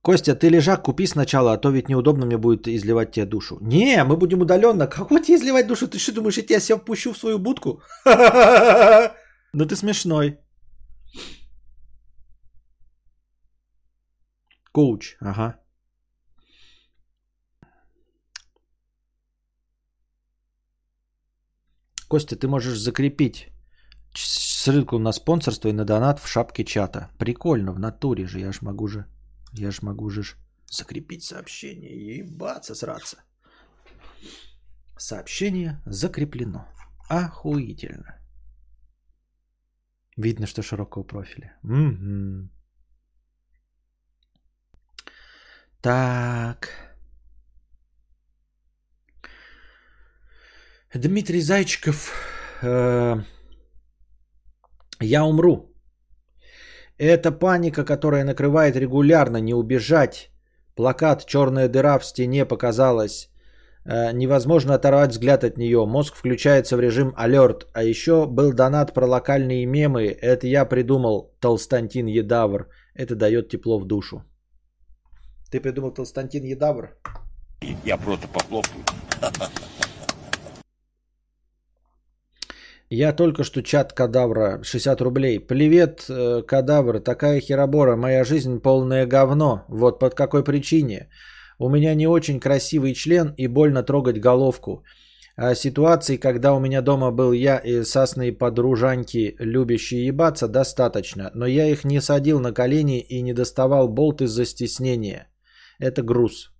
Костя, 0.03 0.35
ты 0.35 0.49
лежак 0.49 0.83
купи 0.83 1.07
сначала, 1.07 1.53
а 1.53 1.57
то 1.57 1.71
ведь 1.71 1.89
неудобно 1.89 2.25
мне 2.25 2.37
будет 2.37 2.67
изливать 2.67 3.11
тебе 3.11 3.25
душу. 3.25 3.57
Не, 3.61 4.03
мы 4.03 4.17
будем 4.17 4.41
удаленно. 4.41 4.85
Кого 4.87 5.19
тебе 5.19 5.37
изливать 5.37 5.67
душу? 5.67 5.87
Ты 5.87 5.97
что 5.97 6.11
думаешь, 6.11 6.37
я 6.37 6.43
тебя 6.43 6.59
себя 6.59 6.77
впущу 6.77 7.13
в 7.13 7.17
свою 7.17 7.39
будку? 7.39 7.81
Ну 9.55 9.67
ты 9.67 9.75
смешной. 9.75 10.39
Коуч, 14.71 15.15
ага. 15.21 15.59
Костя, 22.07 22.35
ты 22.35 22.47
можешь 22.47 22.79
закрепить 22.79 23.49
ссылку 24.15 24.97
на 24.97 25.11
спонсорство 25.13 25.69
и 25.69 25.73
на 25.73 25.85
донат 25.85 26.19
в 26.19 26.27
шапке 26.27 26.65
чата. 26.65 27.09
Прикольно, 27.19 27.73
в 27.73 27.79
натуре 27.79 28.25
же, 28.25 28.39
я 28.39 28.51
ж 28.51 28.61
могу 28.61 28.87
же, 28.87 29.05
я 29.53 29.71
ж 29.71 29.79
могу 29.81 30.09
же 30.09 30.23
ж 30.23 30.35
закрепить 30.67 31.23
сообщение 31.23 31.91
и 31.91 32.17
ебаться, 32.19 32.75
сраться. 32.75 33.17
Сообщение 34.97 35.81
закреплено. 35.85 36.67
Охуительно. 37.09 38.19
Видно, 40.17 40.47
что 40.47 40.61
широкого 40.61 41.03
профиля. 41.03 41.57
Мгм. 41.63 42.49
Так. 45.81 46.69
Дмитрий 50.93 51.41
Зайчиков. 51.41 52.13
э, 52.61 53.23
Я 54.99 55.23
умру. 55.25 55.72
Это 56.97 57.31
паника, 57.31 57.83
которая 57.83 58.23
накрывает 58.23 58.75
регулярно, 58.75 59.37
не 59.37 59.53
убежать. 59.53 60.29
Плакат 60.75 61.25
«Черная 61.25 61.67
дыра 61.67 61.99
в 61.99 62.05
стене» 62.05 62.45
показалась. 62.45 63.29
Э, 63.85 64.11
Невозможно 64.13 64.73
оторвать 64.75 65.11
взгляд 65.11 65.43
от 65.43 65.57
нее. 65.57 65.85
Мозг 65.85 66.15
включается 66.15 66.77
в 66.77 66.79
режим 66.79 67.13
алерт. 67.15 67.67
А 67.73 67.83
еще 67.83 68.25
был 68.25 68.53
донат 68.53 68.93
про 68.93 69.05
локальные 69.07 69.65
мемы. 69.65 70.05
Это 70.05 70.47
я 70.47 70.65
придумал 70.65 71.33
Толстантин 71.39 72.07
Едавр. 72.07 72.67
Это 72.95 73.15
дает 73.15 73.49
тепло 73.49 73.79
в 73.79 73.85
душу. 73.85 74.23
Ты 75.51 75.59
придумал 75.59 75.91
Толстантин 75.91 76.43
Едавр? 76.43 76.97
Я 77.85 77.97
просто 77.97 78.27
похлопаю. 78.27 78.83
Я 82.89 83.13
только 83.13 83.43
что 83.43 83.63
чат 83.63 83.93
кадавра, 83.93 84.59
60 84.63 85.01
рублей. 85.01 85.39
Привет, 85.39 86.05
э, 86.09 86.43
кадавр, 86.43 86.99
такая 86.99 87.39
херобора, 87.39 87.95
моя 87.95 88.23
жизнь 88.23 88.59
полное 88.59 89.07
говно. 89.07 89.65
Вот 89.67 89.99
под 89.99 90.15
какой 90.15 90.43
причине. 90.43 91.09
У 91.59 91.69
меня 91.69 91.95
не 91.95 92.07
очень 92.07 92.39
красивый 92.39 92.93
член 92.93 93.33
и 93.37 93.47
больно 93.47 93.83
трогать 93.83 94.19
головку. 94.19 94.83
А 95.35 95.55
ситуаций, 95.55 96.17
когда 96.17 96.53
у 96.53 96.59
меня 96.59 96.81
дома 96.81 97.11
был 97.11 97.31
я 97.31 97.57
и 97.57 97.83
сасные 97.83 98.31
подружаньки, 98.31 99.35
любящие 99.39 100.05
ебаться, 100.05 100.47
достаточно. 100.47 101.31
Но 101.33 101.47
я 101.47 101.65
их 101.65 101.83
не 101.85 102.01
садил 102.01 102.39
на 102.39 102.53
колени 102.53 102.99
и 102.99 103.21
не 103.21 103.33
доставал 103.33 103.87
болт 103.87 104.21
из-за 104.21 104.45
стеснения. 104.45 105.27
Это 105.79 106.03
груз. 106.03 106.52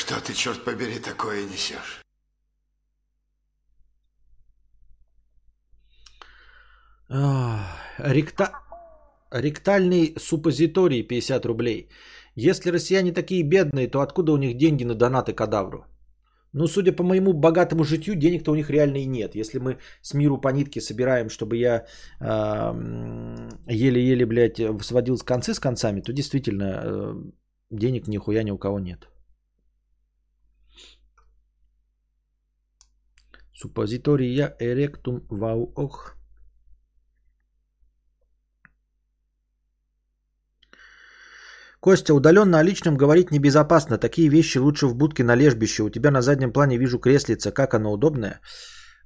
Что 0.00 0.14
ты, 0.20 0.32
черт 0.34 0.64
побери, 0.64 0.98
такое 0.98 1.44
несешь? 1.44 2.02
Ректа... 7.98 8.52
Ректальный 9.32 10.14
суппозиторий 10.18 11.02
50 11.02 11.46
рублей. 11.46 11.88
Если 12.34 12.70
россияне 12.70 13.12
такие 13.12 13.42
бедные, 13.42 13.88
то 13.88 14.00
откуда 14.00 14.32
у 14.32 14.36
них 14.36 14.56
деньги 14.56 14.84
на 14.84 14.94
донаты 14.94 15.32
кадавру? 15.32 15.84
Ну, 16.52 16.66
судя 16.66 16.92
по 16.92 17.02
моему 17.02 17.32
богатому 17.32 17.84
житью, 17.84 18.14
денег-то 18.14 18.52
у 18.52 18.54
них 18.54 18.70
реально 18.70 18.98
и 18.98 19.06
нет. 19.06 19.36
Если 19.36 19.58
мы 19.58 19.78
с 20.02 20.14
миру 20.14 20.40
по 20.40 20.48
нитке 20.48 20.80
собираем, 20.80 21.28
чтобы 21.28 21.56
я 21.56 21.84
эм, 22.20 23.48
еле-еле, 23.68 24.26
блядь, 24.26 24.60
сводил 24.82 25.16
с 25.16 25.22
концы 25.22 25.54
с 25.54 25.60
концами, 25.60 26.00
то 26.00 26.12
действительно 26.12 26.82
э, 26.84 27.14
денег 27.70 28.08
нихуя 28.08 28.42
ни 28.42 28.50
у 28.50 28.58
кого 28.58 28.80
нет. 28.80 29.09
Суппозитория 33.60 34.56
эректум 34.58 35.26
вау 35.28 35.72
ох. 35.76 36.16
Костя, 41.80 42.14
удаленно 42.14 42.58
о 42.58 42.62
личном 42.62 42.96
говорить 42.96 43.30
небезопасно. 43.30 43.98
Такие 43.98 44.30
вещи 44.30 44.58
лучше 44.58 44.86
в 44.86 44.94
будке 44.94 45.24
на 45.24 45.36
лежбище. 45.36 45.82
У 45.82 45.90
тебя 45.90 46.10
на 46.10 46.22
заднем 46.22 46.52
плане 46.52 46.78
вижу 46.78 46.98
креслица. 46.98 47.52
Как 47.52 47.74
оно 47.74 47.92
удобное? 47.92 48.40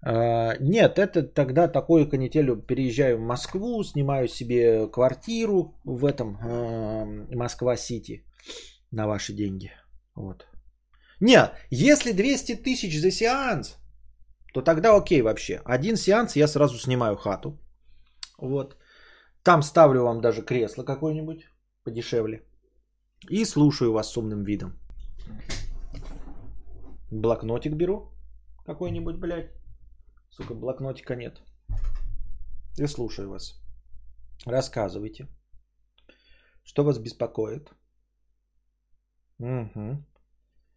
А, 0.02 0.56
Нет, 0.60 0.98
это 0.98 1.22
тогда 1.22 1.66
такую 1.66 2.08
канителью 2.08 2.56
переезжаю 2.56 3.18
в 3.18 3.26
Москву, 3.26 3.82
снимаю 3.82 4.28
себе 4.28 4.86
квартиру 4.86 5.80
в 5.84 6.04
этом 6.04 6.36
э, 6.36 7.36
Москва-Сити 7.36 8.24
на 8.92 9.06
ваши 9.06 9.32
деньги. 9.32 9.72
Вот. 10.14 10.46
Нет, 11.20 11.50
если 11.70 12.12
200 12.12 12.62
тысяч 12.62 13.00
за 13.00 13.10
сеанс, 13.10 13.78
то 14.54 14.62
тогда 14.62 14.96
окей 14.96 15.22
вообще. 15.22 15.60
Один 15.64 15.96
сеанс 15.96 16.36
я 16.36 16.46
сразу 16.46 16.78
снимаю 16.78 17.16
хату. 17.16 17.58
Вот. 18.38 18.76
Там 19.42 19.62
ставлю 19.62 20.02
вам 20.04 20.20
даже 20.20 20.42
кресло 20.42 20.84
какое-нибудь 20.84 21.48
подешевле. 21.82 22.42
И 23.30 23.44
слушаю 23.44 23.92
вас 23.92 24.12
с 24.12 24.16
умным 24.16 24.44
видом. 24.44 24.78
Блокнотик 27.10 27.74
беру 27.74 28.12
какой-нибудь, 28.64 29.16
блядь. 29.16 29.50
Сука, 30.30 30.54
блокнотика 30.54 31.16
нет. 31.16 31.42
И 32.78 32.86
слушаю 32.86 33.30
вас. 33.30 33.60
Рассказывайте. 34.46 35.26
Что 36.64 36.84
вас 36.84 36.98
беспокоит? 36.98 37.70
Угу. 39.40 40.04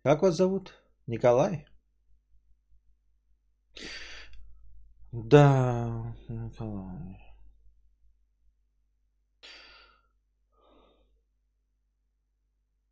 Как 0.04 0.22
вас 0.22 0.36
зовут? 0.36 0.74
Николай? 1.08 1.68
Да, 5.12 6.16
Николай. 6.30 7.28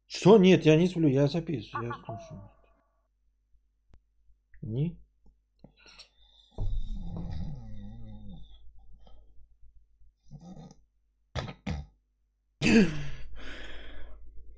Что? 0.07 0.37
Нет, 0.37 0.65
я 0.65 0.75
не 0.75 0.87
сплю, 0.87 1.07
я 1.07 1.27
записываю, 1.27 1.87
я 1.87 1.93
слушаю. 1.93 2.51
Не? 4.61 4.97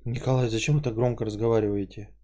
Николай, 0.04 0.48
зачем 0.48 0.76
вы 0.76 0.82
так 0.82 0.94
громко 0.94 1.24
разговариваете? 1.24 2.17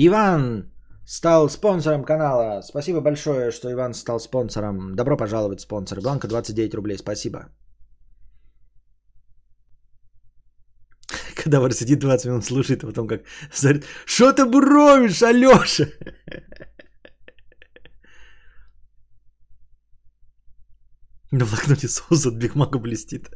Иван 0.00 0.70
стал 1.04 1.48
спонсором 1.50 2.04
канала. 2.04 2.62
Спасибо 2.62 3.00
большое, 3.00 3.50
что 3.50 3.68
Иван 3.72 3.94
стал 3.94 4.20
спонсором. 4.20 4.94
Добро 4.94 5.16
пожаловать, 5.16 5.60
спонсор. 5.60 6.00
Бланка 6.00 6.28
29 6.28 6.74
рублей. 6.74 6.98
Спасибо. 6.98 7.38
Кадавр 11.34 11.72
сидит 11.72 11.98
20 11.98 12.26
минут, 12.26 12.44
слушает, 12.44 12.84
а 12.84 12.86
потом 12.86 13.08
как 13.08 13.24
смотрит, 13.52 13.84
что 14.06 14.32
ты 14.32 14.44
буровишь, 14.44 15.22
Алеша? 15.22 15.86
На 21.32 21.44
блокноте 21.44 21.88
соус 21.88 22.26
от 22.26 22.34
Биг 22.34 22.54
блестит. 22.54 23.30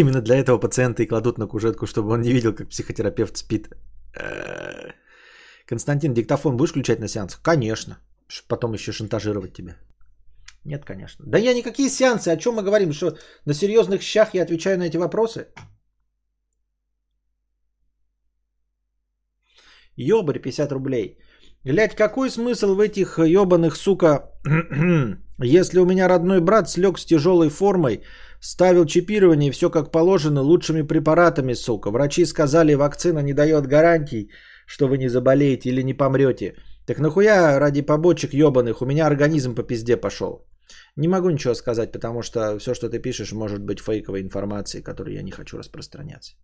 Именно 0.00 0.22
для 0.22 0.36
этого 0.36 0.60
пациента 0.60 1.02
и 1.02 1.06
кладут 1.06 1.38
на 1.38 1.46
кушетку, 1.46 1.86
чтобы 1.86 2.12
он 2.12 2.22
не 2.22 2.32
видел, 2.32 2.54
как 2.54 2.68
психотерапевт 2.68 3.36
спит. 3.36 3.68
Э, 4.16 4.92
Константин, 5.66 6.14
диктофон 6.14 6.56
будешь 6.56 6.70
включать 6.70 7.00
на 7.00 7.08
сеанс? 7.08 7.36
Конечно. 7.36 7.98
Потом 8.48 8.72
еще 8.72 8.92
шантажировать 8.92 9.52
тебя. 9.52 9.76
Нет, 10.64 10.84
конечно. 10.84 11.24
Да 11.26 11.38
я 11.38 11.54
никакие 11.54 11.90
сеансы, 11.90 12.28
о 12.28 12.36
чем 12.36 12.54
мы 12.54 12.62
говорим? 12.62 12.92
Что 12.92 13.18
на 13.44 13.54
серьезных 13.54 14.00
щах 14.00 14.34
я 14.34 14.42
отвечаю 14.42 14.78
на 14.78 14.84
эти 14.84 14.96
вопросы? 14.96 15.48
Ёбарь 19.96 20.40
50 20.40 20.72
рублей. 20.72 21.18
Блять, 21.64 21.94
какой 21.94 22.30
смысл 22.30 22.74
в 22.74 22.80
этих 22.80 23.18
ебаных, 23.18 23.76
сука, 23.76 24.30
если 25.38 25.78
у 25.78 25.84
меня 25.84 26.08
родной 26.08 26.40
брат 26.40 26.70
слег 26.70 26.98
с 26.98 27.04
тяжелой 27.04 27.50
формой, 27.50 28.00
ставил 28.40 28.86
чипирование, 28.86 29.52
все 29.52 29.70
как 29.70 29.92
положено, 29.92 30.42
лучшими 30.42 30.82
препаратами, 30.82 31.54
сука. 31.54 31.90
Врачи 31.90 32.24
сказали, 32.26 32.74
вакцина 32.74 33.20
не 33.20 33.32
дает 33.32 33.66
гарантий, 33.66 34.30
что 34.66 34.88
вы 34.88 34.98
не 34.98 35.08
заболеете 35.08 35.68
или 35.68 35.82
не 35.82 35.94
помрете. 35.94 36.54
Так 36.86 36.98
нахуя 36.98 37.58
ради 37.58 37.82
побочек 37.82 38.34
ебаных, 38.34 38.82
у 38.82 38.86
меня 38.86 39.06
организм 39.06 39.54
по 39.54 39.62
пизде 39.62 39.96
пошел. 39.96 40.46
Не 40.96 41.08
могу 41.08 41.30
ничего 41.30 41.54
сказать, 41.54 41.92
потому 41.92 42.22
что 42.22 42.58
все, 42.58 42.74
что 42.74 42.88
ты 42.88 42.98
пишешь, 42.98 43.32
может 43.32 43.60
быть 43.60 43.80
фейковой 43.80 44.22
информацией, 44.22 44.82
которую 44.82 45.14
я 45.14 45.22
не 45.22 45.30
хочу 45.30 45.58
распространяться. 45.58 46.34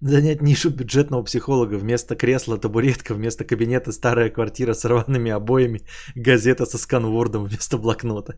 Занять 0.00 0.42
нишу 0.42 0.70
бюджетного 0.70 1.24
психолога. 1.24 1.78
Вместо 1.78 2.16
кресла 2.16 2.58
табуретка, 2.58 3.14
вместо 3.14 3.44
кабинета 3.44 3.92
старая 3.92 4.30
квартира 4.30 4.74
с 4.74 4.84
рваными 4.84 5.30
обоями, 5.30 5.80
газета 6.14 6.66
со 6.66 6.78
сканвордом 6.78 7.44
вместо 7.44 7.78
блокнота. 7.78 8.34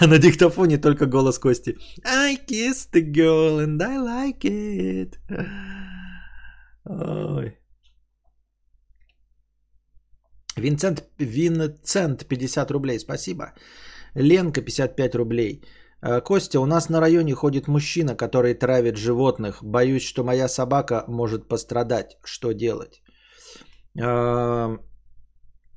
А 0.00 0.06
на 0.06 0.18
диктофоне 0.18 0.78
только 0.78 1.06
голос 1.06 1.38
Кости. 1.38 1.76
I 2.04 2.36
kissed 2.36 2.92
the 2.92 3.02
girl 3.02 3.58
and 3.58 3.82
I 3.82 3.96
like 3.96 4.44
it. 4.44 5.16
Ой. 6.84 7.58
Винцент, 10.56 11.04
Винцент 11.18 12.26
50 12.26 12.70
рублей, 12.70 12.98
спасибо. 12.98 13.52
Ленка 14.14 14.60
55 14.62 15.14
рублей. 15.14 15.62
Э, 16.02 16.20
Костя, 16.20 16.60
у 16.60 16.66
нас 16.66 16.88
на 16.88 17.00
районе 17.00 17.34
ходит 17.34 17.68
мужчина, 17.68 18.16
который 18.16 18.54
травит 18.54 18.96
животных. 18.96 19.62
Боюсь, 19.62 20.02
что 20.02 20.24
моя 20.24 20.48
собака 20.48 21.04
может 21.08 21.48
пострадать. 21.48 22.16
Что 22.24 22.52
делать? 22.52 23.02
Э, 24.00 24.78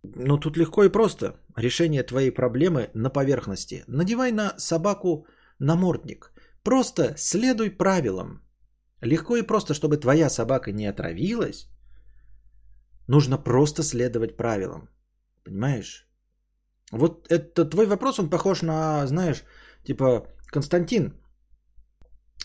Ну, 0.04 0.38
тут 0.40 0.58
легко 0.58 0.84
и 0.84 0.92
просто. 0.92 1.36
Решение 1.58 2.04
твоей 2.04 2.32
проблемы 2.32 2.90
на 2.96 3.10
поверхности. 3.10 3.84
Надевай 3.88 4.32
на 4.32 4.54
собаку 4.58 5.26
намордник. 5.60 6.32
Просто 6.64 7.14
следуй 7.18 7.70
правилам. 7.78 8.42
Легко 9.02 9.38
и 9.38 9.48
просто, 9.48 9.74
чтобы 9.74 9.98
твоя 9.98 10.30
собака 10.30 10.72
не 10.72 10.90
отравилась, 10.90 11.68
нужно 13.08 13.38
просто 13.38 13.84
следовать 13.84 14.38
правилам. 14.38 14.90
Понимаешь? 15.44 16.08
Вот 16.92 17.28
это 17.30 17.66
твой 17.70 17.86
вопрос, 17.86 18.20
он 18.20 18.30
похож 18.30 18.62
на, 18.62 19.08
знаешь, 19.08 19.44
типа, 19.84 20.28
Константин, 20.48 21.14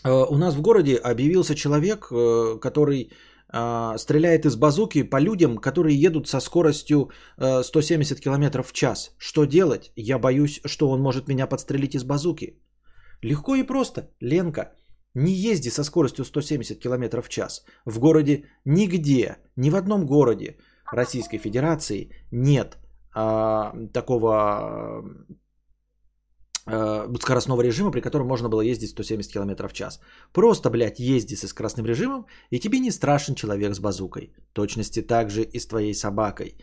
э, 0.03 0.09
у 0.09 0.37
нас 0.37 0.55
в 0.55 0.61
городе 0.61 0.95
объявился 0.95 1.55
человек, 1.55 2.07
э, 2.11 2.59
который 2.61 3.11
э, 3.53 3.97
стреляет 3.97 4.45
из 4.45 4.55
базуки 4.55 5.03
по 5.03 5.19
людям, 5.19 5.57
которые 5.57 5.95
едут 5.95 6.27
со 6.27 6.39
скоростью 6.39 7.09
э, 7.37 7.63
170 7.63 8.19
км 8.19 8.63
в 8.63 8.73
час. 8.73 9.11
Что 9.17 9.45
делать? 9.45 9.91
Я 9.95 10.19
боюсь, 10.19 10.61
что 10.65 10.89
он 10.89 11.01
может 11.01 11.27
меня 11.27 11.47
подстрелить 11.47 11.95
из 11.95 12.03
базуки. 12.03 12.59
Легко 13.21 13.55
и 13.55 13.63
просто, 13.63 14.09
Ленка, 14.21 14.73
не 15.13 15.31
езди 15.31 15.69
со 15.69 15.83
скоростью 15.83 16.25
170 16.25 16.79
км 16.79 17.21
в 17.21 17.29
час. 17.29 17.65
В 17.85 17.99
городе 17.99 18.45
нигде, 18.65 19.37
ни 19.55 19.69
в 19.69 19.75
одном 19.75 20.05
городе 20.05 20.57
Российской 20.91 21.39
Федерации 21.39 22.11
нет 22.31 22.77
а, 23.13 23.73
такого 23.93 25.03
скоростного 27.19 27.61
режима, 27.61 27.91
при 27.91 28.01
котором 28.01 28.27
можно 28.27 28.49
было 28.49 28.61
ездить 28.61 28.89
170 28.89 29.31
км 29.31 29.67
в 29.67 29.73
час. 29.73 29.99
Просто, 30.33 30.69
блядь, 30.69 30.99
езди 30.99 31.35
со 31.35 31.47
скоростным 31.47 31.85
режимом, 31.85 32.25
и 32.51 32.59
тебе 32.59 32.79
не 32.79 32.91
страшен 32.91 33.35
человек 33.35 33.73
с 33.73 33.79
базукой. 33.79 34.33
Точности 34.53 35.01
также 35.01 35.43
и 35.43 35.59
с 35.59 35.67
твоей 35.67 35.93
собакой. 35.93 36.55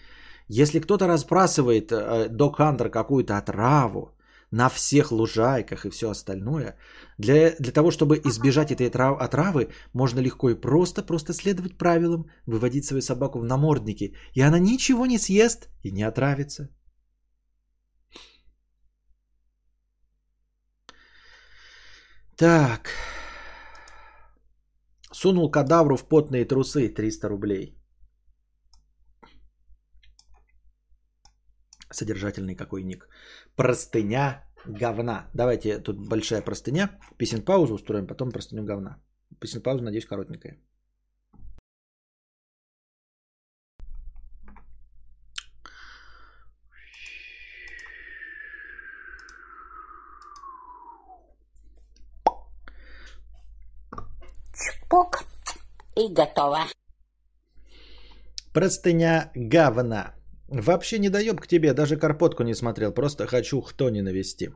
Если 0.49 0.81
кто-то 0.81 1.07
разбрасывает 1.07 1.91
э, 1.91 2.29
Dog 2.29 2.57
Hunter 2.59 2.91
какую-то 2.91 3.39
отраву 3.39 4.11
на 4.51 4.69
всех 4.69 5.11
лужайках 5.11 5.87
и 5.87 5.91
все 5.91 6.11
остальное, 6.11 6.77
для, 7.19 7.57
для 7.59 7.73
того, 7.73 7.91
чтобы 7.91 8.21
избежать 8.25 8.71
этой 8.71 8.89
отрав- 8.89 9.19
отравы, 9.19 9.69
можно 9.95 10.21
легко 10.21 10.51
и 10.51 10.55
просто, 10.55 11.03
просто 11.03 11.33
следовать 11.33 11.79
правилам, 11.79 12.27
выводить 12.47 12.85
свою 12.85 13.03
собаку 13.03 13.39
в 13.39 13.45
намордники, 13.45 14.15
и 14.35 14.43
она 14.43 14.59
ничего 14.59 15.07
не 15.07 15.19
съест 15.19 15.69
и 15.83 15.91
не 15.91 16.03
отравится. 16.03 16.69
Так. 22.37 22.91
Сунул 25.13 25.51
кадавру 25.51 25.97
в 25.97 26.09
потные 26.09 26.45
трусы 26.45 26.89
300 26.89 27.29
рублей. 27.29 27.79
Содержательный 31.93 32.57
какой 32.57 32.83
ник. 32.83 33.09
Простыня 33.57 34.43
говна. 34.67 35.31
Давайте 35.35 35.79
тут 35.79 36.09
большая 36.09 36.43
простыня. 36.43 36.99
Песен 37.19 37.45
паузу 37.45 37.75
устроим, 37.75 38.07
потом 38.07 38.33
простыню 38.33 38.65
говна. 38.65 39.01
Песен 39.41 39.63
пауза, 39.63 39.85
надеюсь, 39.85 40.07
коротенькая. 40.07 40.59
Чпок. 54.85 55.25
И 55.97 56.09
готово. 56.09 56.59
Простыня 58.53 59.31
говна. 59.35 60.15
Вообще 60.49 60.99
не 60.99 61.09
доеб 61.09 61.41
к 61.41 61.47
тебе, 61.47 61.73
даже 61.73 61.97
карпотку 61.97 62.43
не 62.43 62.55
смотрел, 62.55 62.93
просто 62.93 63.27
хочу 63.27 63.63
кто 63.63 63.91
не 63.91 64.03
навести. 64.03 64.51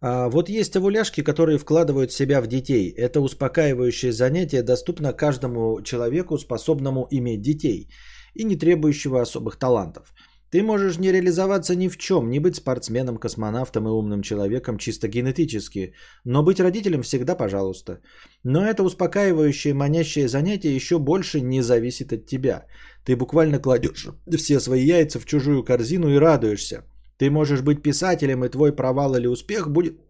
А, 0.00 0.28
вот 0.28 0.48
есть 0.48 0.76
овуляшки, 0.76 1.22
которые 1.22 1.58
вкладывают 1.58 2.12
себя 2.12 2.40
в 2.40 2.46
детей. 2.46 2.90
Это 2.96 3.20
успокаивающее 3.20 4.12
занятие 4.12 4.62
доступно 4.62 5.12
каждому 5.12 5.82
человеку, 5.82 6.38
способному 6.38 7.06
иметь 7.10 7.42
детей 7.42 7.88
и 8.34 8.44
не 8.44 8.56
требующего 8.56 9.20
особых 9.20 9.58
талантов. 9.58 10.12
Ты 10.56 10.62
можешь 10.62 10.98
не 10.98 11.12
реализоваться 11.12 11.76
ни 11.76 11.88
в 11.88 11.98
чем, 11.98 12.30
не 12.30 12.40
быть 12.40 12.56
спортсменом, 12.56 13.18
космонавтом 13.18 13.88
и 13.88 13.90
умным 13.90 14.22
человеком 14.22 14.78
чисто 14.78 15.06
генетически, 15.06 15.92
но 16.24 16.42
быть 16.42 16.60
родителем 16.60 17.02
всегда 17.02 17.36
пожалуйста. 17.36 18.00
Но 18.42 18.64
это 18.64 18.82
успокаивающее, 18.82 19.74
манящее 19.74 20.28
занятие 20.28 20.74
еще 20.74 20.98
больше 20.98 21.42
не 21.42 21.60
зависит 21.60 22.12
от 22.12 22.26
тебя. 22.26 22.64
Ты 23.04 23.16
буквально 23.16 23.58
кладешь 23.58 24.08
все 24.38 24.58
свои 24.58 24.86
яйца 24.86 25.20
в 25.20 25.26
чужую 25.26 25.62
корзину 25.62 26.08
и 26.08 26.18
радуешься. 26.18 26.84
Ты 27.18 27.28
можешь 27.28 27.60
быть 27.60 27.82
писателем, 27.82 28.42
и 28.42 28.48
твой 28.48 28.74
провал 28.74 29.14
или 29.14 29.26
успех 29.26 29.68
будет 29.68 30.00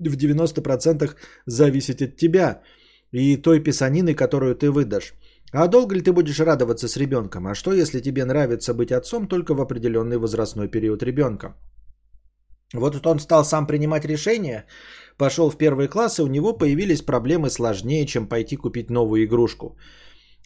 в 0.00 0.16
90% 0.16 1.14
зависеть 1.46 2.02
от 2.02 2.16
тебя 2.16 2.62
и 3.12 3.36
той 3.36 3.60
писанины, 3.60 4.14
которую 4.14 4.56
ты 4.56 4.72
выдашь. 4.72 5.14
А 5.52 5.68
долго 5.68 5.94
ли 5.94 6.00
ты 6.00 6.12
будешь 6.12 6.40
радоваться 6.40 6.88
с 6.88 6.96
ребенком? 6.96 7.46
А 7.46 7.54
что, 7.54 7.72
если 7.72 8.00
тебе 8.00 8.24
нравится 8.24 8.74
быть 8.74 8.90
отцом 8.90 9.28
только 9.28 9.54
в 9.54 9.60
определенный 9.60 10.16
возрастной 10.16 10.68
период 10.68 11.02
ребенка? 11.02 11.54
Вот 12.74 13.06
он 13.06 13.20
стал 13.20 13.44
сам 13.44 13.66
принимать 13.66 14.06
решения, 14.06 14.64
пошел 15.18 15.50
в 15.50 15.58
первый 15.58 15.88
класс, 15.88 16.18
и 16.18 16.22
у 16.22 16.26
него 16.26 16.54
появились 16.54 17.02
проблемы 17.02 17.50
сложнее, 17.50 18.06
чем 18.06 18.26
пойти 18.26 18.56
купить 18.56 18.90
новую 18.90 19.24
игрушку. 19.24 19.76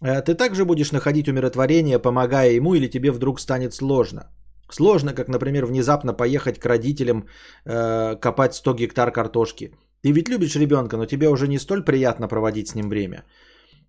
Э, 0.02 0.22
ты 0.22 0.34
также 0.34 0.64
будешь 0.64 0.92
находить 0.92 1.28
умиротворение, 1.28 2.00
помогая 2.00 2.50
ему, 2.50 2.74
или 2.74 2.88
тебе 2.88 3.12
вдруг 3.12 3.40
станет 3.40 3.74
сложно? 3.74 4.22
Сложно, 4.70 5.14
как, 5.14 5.28
например, 5.28 5.66
внезапно 5.66 6.12
поехать 6.14 6.58
к 6.58 6.66
родителям 6.66 7.28
э, 7.64 8.16
копать 8.20 8.54
100 8.54 8.74
гектар 8.74 9.12
картошки. 9.12 9.70
Ты 10.02 10.12
ведь 10.12 10.28
любишь 10.28 10.56
ребенка, 10.56 10.96
но 10.96 11.06
тебе 11.06 11.28
уже 11.28 11.46
не 11.46 11.58
столь 11.58 11.84
приятно 11.84 12.26
проводить 12.28 12.68
с 12.68 12.74
ним 12.74 12.88
время. 12.88 13.22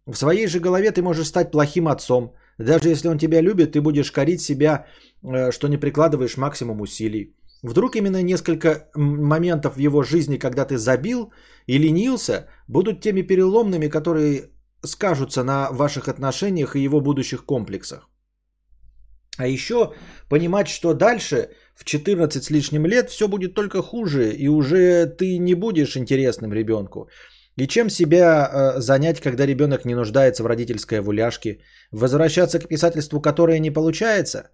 В 0.07 0.15
своей 0.15 0.47
же 0.47 0.59
голове 0.59 0.91
ты 0.91 1.01
можешь 1.01 1.27
стать 1.27 1.51
плохим 1.51 1.87
отцом. 1.87 2.33
Даже 2.57 2.89
если 2.89 3.09
он 3.09 3.17
тебя 3.17 3.41
любит, 3.41 3.73
ты 3.73 3.81
будешь 3.81 4.11
корить 4.11 4.41
себя, 4.41 4.85
э, 5.23 5.51
что 5.51 5.67
не 5.67 5.77
прикладываешь 5.77 6.37
максимум 6.37 6.81
усилий. 6.81 7.35
Вдруг 7.63 7.95
именно 7.95 8.21
несколько 8.23 8.89
моментов 8.95 9.75
в 9.75 9.79
его 9.79 10.03
жизни, 10.03 10.37
когда 10.37 10.65
ты 10.65 10.77
забил 10.77 11.33
и 11.67 11.77
ленился, 11.77 12.47
будут 12.67 13.01
теми 13.01 13.21
переломными, 13.21 13.89
которые 13.89 14.49
скажутся 14.85 15.43
на 15.43 15.71
ваших 15.71 16.07
отношениях 16.07 16.75
и 16.75 16.83
его 16.83 17.01
будущих 17.01 17.45
комплексах. 17.45 18.09
А 19.37 19.47
еще 19.47 19.93
понимать, 20.29 20.67
что 20.67 20.93
дальше 20.93 21.49
в 21.75 21.83
14 21.83 22.43
с 22.43 22.49
лишним 22.49 22.85
лет 22.85 23.09
все 23.09 23.27
будет 23.27 23.53
только 23.53 23.81
хуже, 23.81 24.33
и 24.33 24.47
уже 24.47 25.05
ты 25.05 25.37
не 25.37 25.55
будешь 25.55 25.97
интересным 25.97 26.53
ребенку. 26.53 27.09
И 27.57 27.67
чем 27.67 27.89
себя 27.89 28.23
э, 28.23 28.79
занять, 28.79 29.19
когда 29.19 29.45
ребенок 29.45 29.85
не 29.85 29.95
нуждается 29.95 30.43
в 30.43 30.47
родительской 30.47 30.99
овуляшке? 30.99 31.59
Возвращаться 31.91 32.59
к 32.59 32.67
писательству, 32.67 33.19
которое 33.19 33.59
не 33.59 33.71
получается? 33.71 34.49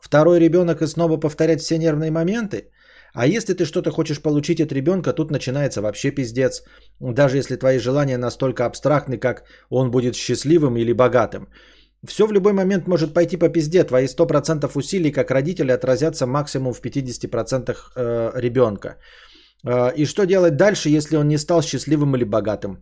Второй 0.00 0.40
ребенок 0.40 0.82
и 0.82 0.86
снова 0.86 1.20
повторять 1.20 1.60
все 1.60 1.78
нервные 1.78 2.10
моменты? 2.10 2.70
А 3.14 3.26
если 3.26 3.54
ты 3.54 3.64
что-то 3.64 3.90
хочешь 3.90 4.20
получить 4.20 4.60
от 4.60 4.72
ребенка, 4.72 5.12
тут 5.12 5.30
начинается 5.30 5.80
вообще 5.80 6.10
пиздец. 6.10 6.62
Даже 7.00 7.36
если 7.36 7.56
твои 7.56 7.78
желания 7.78 8.18
настолько 8.18 8.66
абстрактны, 8.66 9.18
как 9.18 9.44
он 9.70 9.90
будет 9.90 10.16
счастливым 10.16 10.76
или 10.76 10.92
богатым. 10.92 11.48
Все 12.06 12.26
в 12.26 12.32
любой 12.32 12.52
момент 12.52 12.88
может 12.88 13.14
пойти 13.14 13.36
по 13.36 13.48
пизде. 13.48 13.84
Твои 13.84 14.06
100% 14.06 14.70
усилий 14.74 15.12
как 15.12 15.30
родители 15.30 15.72
отразятся 15.72 16.26
максимум 16.26 16.72
в 16.72 16.80
50% 16.80 17.76
э, 17.96 18.30
ребенка. 18.34 18.96
Э, 19.66 19.92
и 19.96 20.06
что 20.06 20.26
делать 20.26 20.56
дальше, 20.56 20.88
если 20.88 21.16
он 21.16 21.28
не 21.28 21.38
стал 21.38 21.62
счастливым 21.62 22.16
или 22.16 22.24
богатым? 22.24 22.78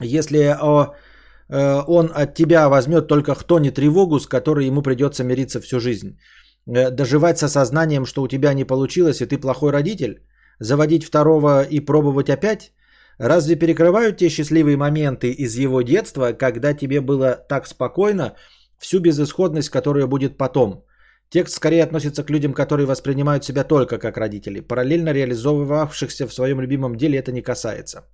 Если 0.00 0.38
э, 0.38 1.82
он 1.86 2.10
от 2.14 2.34
тебя 2.34 2.68
возьмет 2.68 3.08
только 3.08 3.34
кто 3.34 3.58
не 3.58 3.70
тревогу, 3.70 4.20
с 4.20 4.26
которой 4.26 4.66
ему 4.66 4.82
придется 4.82 5.24
мириться 5.24 5.60
всю 5.60 5.80
жизнь. 5.80 6.18
Э, 6.66 6.90
доживать 6.90 7.38
с 7.38 7.42
осознанием, 7.42 8.06
что 8.06 8.22
у 8.22 8.28
тебя 8.28 8.54
не 8.54 8.64
получилось, 8.64 9.20
и 9.20 9.26
ты 9.26 9.38
плохой 9.38 9.72
родитель? 9.72 10.22
Заводить 10.60 11.04
второго 11.04 11.62
и 11.62 11.80
пробовать 11.80 12.30
опять? 12.30 12.72
Разве 13.18 13.56
перекрывают 13.56 14.16
те 14.16 14.28
счастливые 14.28 14.76
моменты 14.76 15.30
из 15.30 15.54
его 15.56 15.82
детства, 15.82 16.32
когда 16.32 16.74
тебе 16.74 17.00
было 17.00 17.36
так 17.48 17.66
спокойно, 17.66 18.34
всю 18.78 19.00
безысходность, 19.00 19.70
которая 19.70 20.06
будет 20.06 20.38
потом? 20.38 20.84
Текст 21.30 21.54
скорее 21.54 21.84
относится 21.84 22.24
к 22.24 22.30
людям, 22.30 22.52
которые 22.52 22.86
воспринимают 22.86 23.44
себя 23.44 23.64
только 23.64 23.98
как 23.98 24.16
родители. 24.16 24.60
Параллельно 24.60 25.12
реализовывавшихся 25.12 26.26
в 26.26 26.34
своем 26.34 26.60
любимом 26.60 26.96
деле 26.96 27.18
это 27.18 27.32
не 27.32 27.42
касается. 27.42 28.04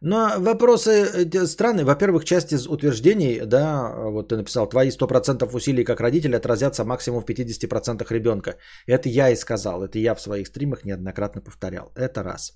Но 0.00 0.34
вопросы 0.38 1.28
странные. 1.46 1.84
Во-первых, 1.84 2.24
часть 2.24 2.52
из 2.52 2.66
утверждений, 2.68 3.40
да, 3.46 3.92
вот 4.10 4.28
ты 4.28 4.36
написал, 4.36 4.68
твои 4.68 4.90
100% 4.90 5.50
усилий 5.52 5.84
как 5.84 6.00
родитель 6.00 6.36
отразятся 6.36 6.84
максимум 6.84 7.22
в 7.22 7.24
50% 7.24 8.06
ребенка. 8.10 8.56
Это 8.86 9.08
я 9.08 9.30
и 9.30 9.36
сказал, 9.36 9.82
это 9.82 9.98
я 9.98 10.14
в 10.14 10.20
своих 10.20 10.46
стримах 10.46 10.84
неоднократно 10.84 11.40
повторял. 11.40 11.90
Это 11.96 12.22
раз. 12.22 12.52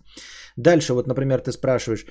Дальше, 0.57 0.92
вот, 0.92 1.07
например, 1.07 1.40
ты 1.40 1.50
спрашиваешь, 1.53 2.07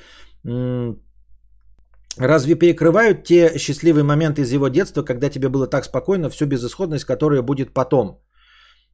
разве 2.17 2.55
перекрывают 2.55 3.23
те 3.23 3.57
счастливые 3.57 4.03
моменты 4.03 4.41
из 4.41 4.51
его 4.51 4.69
детства, 4.69 5.03
когда 5.03 5.29
тебе 5.29 5.49
было 5.49 5.67
так 5.67 5.85
спокойно, 5.85 6.29
всю 6.29 6.45
безысходность, 6.45 7.05
которая 7.05 7.41
будет 7.41 7.73
потом? 7.73 8.21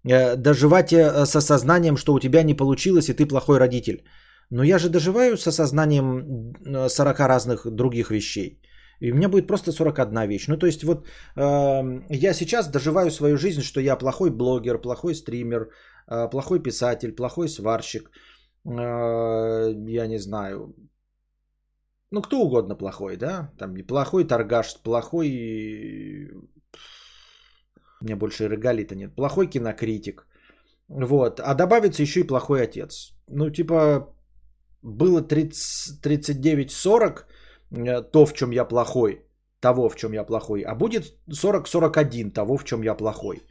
Э, 0.03 0.36
доживать 0.36 0.93
э, 0.93 1.26
с 1.26 1.36
осознанием, 1.36 1.97
что 1.97 2.13
у 2.13 2.20
тебя 2.20 2.43
не 2.43 2.53
получилось, 2.53 3.09
и 3.09 3.13
ты 3.13 3.26
плохой 3.26 3.59
родитель. 3.59 4.03
Но 4.49 4.63
я 4.63 4.80
же 4.80 4.89
доживаю 4.89 5.38
с 5.38 5.47
осознанием 5.47 6.53
40 6.89 7.20
разных 7.20 7.68
других 7.76 8.11
вещей. 8.11 8.61
И 9.01 9.11
у 9.11 9.15
меня 9.15 9.30
будет 9.30 9.47
просто 9.47 9.72
41 9.72 10.28
вещь. 10.28 10.47
Ну, 10.47 10.57
то 10.57 10.65
есть, 10.68 10.84
вот 10.84 11.07
э, 11.36 12.01
я 12.09 12.34
сейчас 12.34 12.72
доживаю 12.72 13.11
свою 13.11 13.38
жизнь, 13.38 13.61
что 13.61 13.80
я 13.80 13.95
плохой 13.95 14.30
блогер, 14.30 14.82
плохой 14.82 15.15
стример, 15.15 15.70
э, 16.07 16.30
плохой 16.30 16.63
писатель, 16.63 17.15
плохой 17.15 17.49
сварщик, 17.49 18.09
э, 18.65 18.70
я 18.70 20.07
не 20.07 20.20
знаю, 20.20 20.76
ну, 22.12 22.22
кто 22.22 22.41
угодно 22.41 22.76
плохой, 22.76 23.18
да? 23.18 23.51
Там 23.58 23.76
плохой 23.88 24.28
торгаш, 24.28 24.78
плохой... 24.84 26.32
У 27.99 28.05
меня 28.05 28.16
больше 28.16 28.47
регалий-то 28.47 28.95
нет. 28.95 29.16
Плохой 29.16 29.47
кинокритик. 29.47 30.28
Вот. 30.88 31.39
А 31.39 31.55
добавится 31.55 32.03
еще 32.03 32.20
и 32.20 32.28
плохой 32.28 32.62
отец. 32.64 33.12
Ну, 33.28 33.49
типа, 33.49 34.14
было 34.82 35.22
39-40, 35.22 37.26
э, 37.72 38.01
то, 38.12 38.26
в 38.26 38.34
чем 38.34 38.51
я 38.51 38.66
плохой, 38.66 39.26
того, 39.60 39.89
в 39.89 39.95
чем 39.95 40.14
я 40.14 40.24
плохой, 40.24 40.62
а 40.62 40.76
будет 40.76 41.14
40-41 41.30 42.32
того, 42.32 42.58
в 42.58 42.64
чем 42.64 42.84
я 42.84 42.95
плохой. 42.95 43.41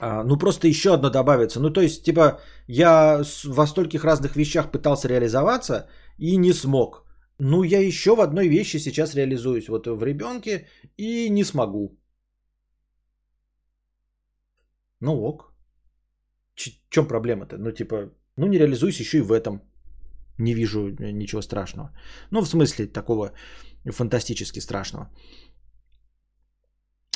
А, 0.00 0.22
ну, 0.24 0.38
просто 0.38 0.68
еще 0.68 0.94
одно 0.94 1.10
добавится. 1.10 1.60
Ну, 1.60 1.70
то 1.70 1.80
есть, 1.80 2.04
типа, 2.04 2.40
я 2.68 3.22
во 3.44 3.66
стольких 3.66 4.04
разных 4.04 4.36
вещах 4.36 4.70
пытался 4.70 5.08
реализоваться 5.08 5.88
и 6.18 6.36
не 6.36 6.52
смог. 6.52 7.04
Ну, 7.38 7.62
я 7.64 7.80
еще 7.80 8.14
в 8.14 8.20
одной 8.20 8.48
вещи 8.48 8.78
сейчас 8.78 9.14
реализуюсь. 9.14 9.68
Вот 9.68 9.86
в 9.86 10.02
ребенке 10.04 10.66
и 10.96 11.30
не 11.30 11.44
смогу. 11.44 11.98
Ну 15.00 15.22
ок. 15.22 15.52
В 16.54 16.90
чем 16.90 17.06
проблема-то? 17.06 17.56
Ну, 17.58 17.72
типа, 17.72 18.10
ну, 18.36 18.46
не 18.46 18.58
реализуюсь 18.58 19.00
еще 19.00 19.18
и 19.18 19.22
в 19.22 19.32
этом. 19.32 19.62
Не 20.38 20.54
вижу 20.54 20.88
ничего 20.98 21.42
страшного. 21.42 21.90
Ну, 22.30 22.40
в 22.40 22.48
смысле 22.48 22.86
такого 22.86 23.32
фантастически 23.92 24.60
страшного. 24.60 25.10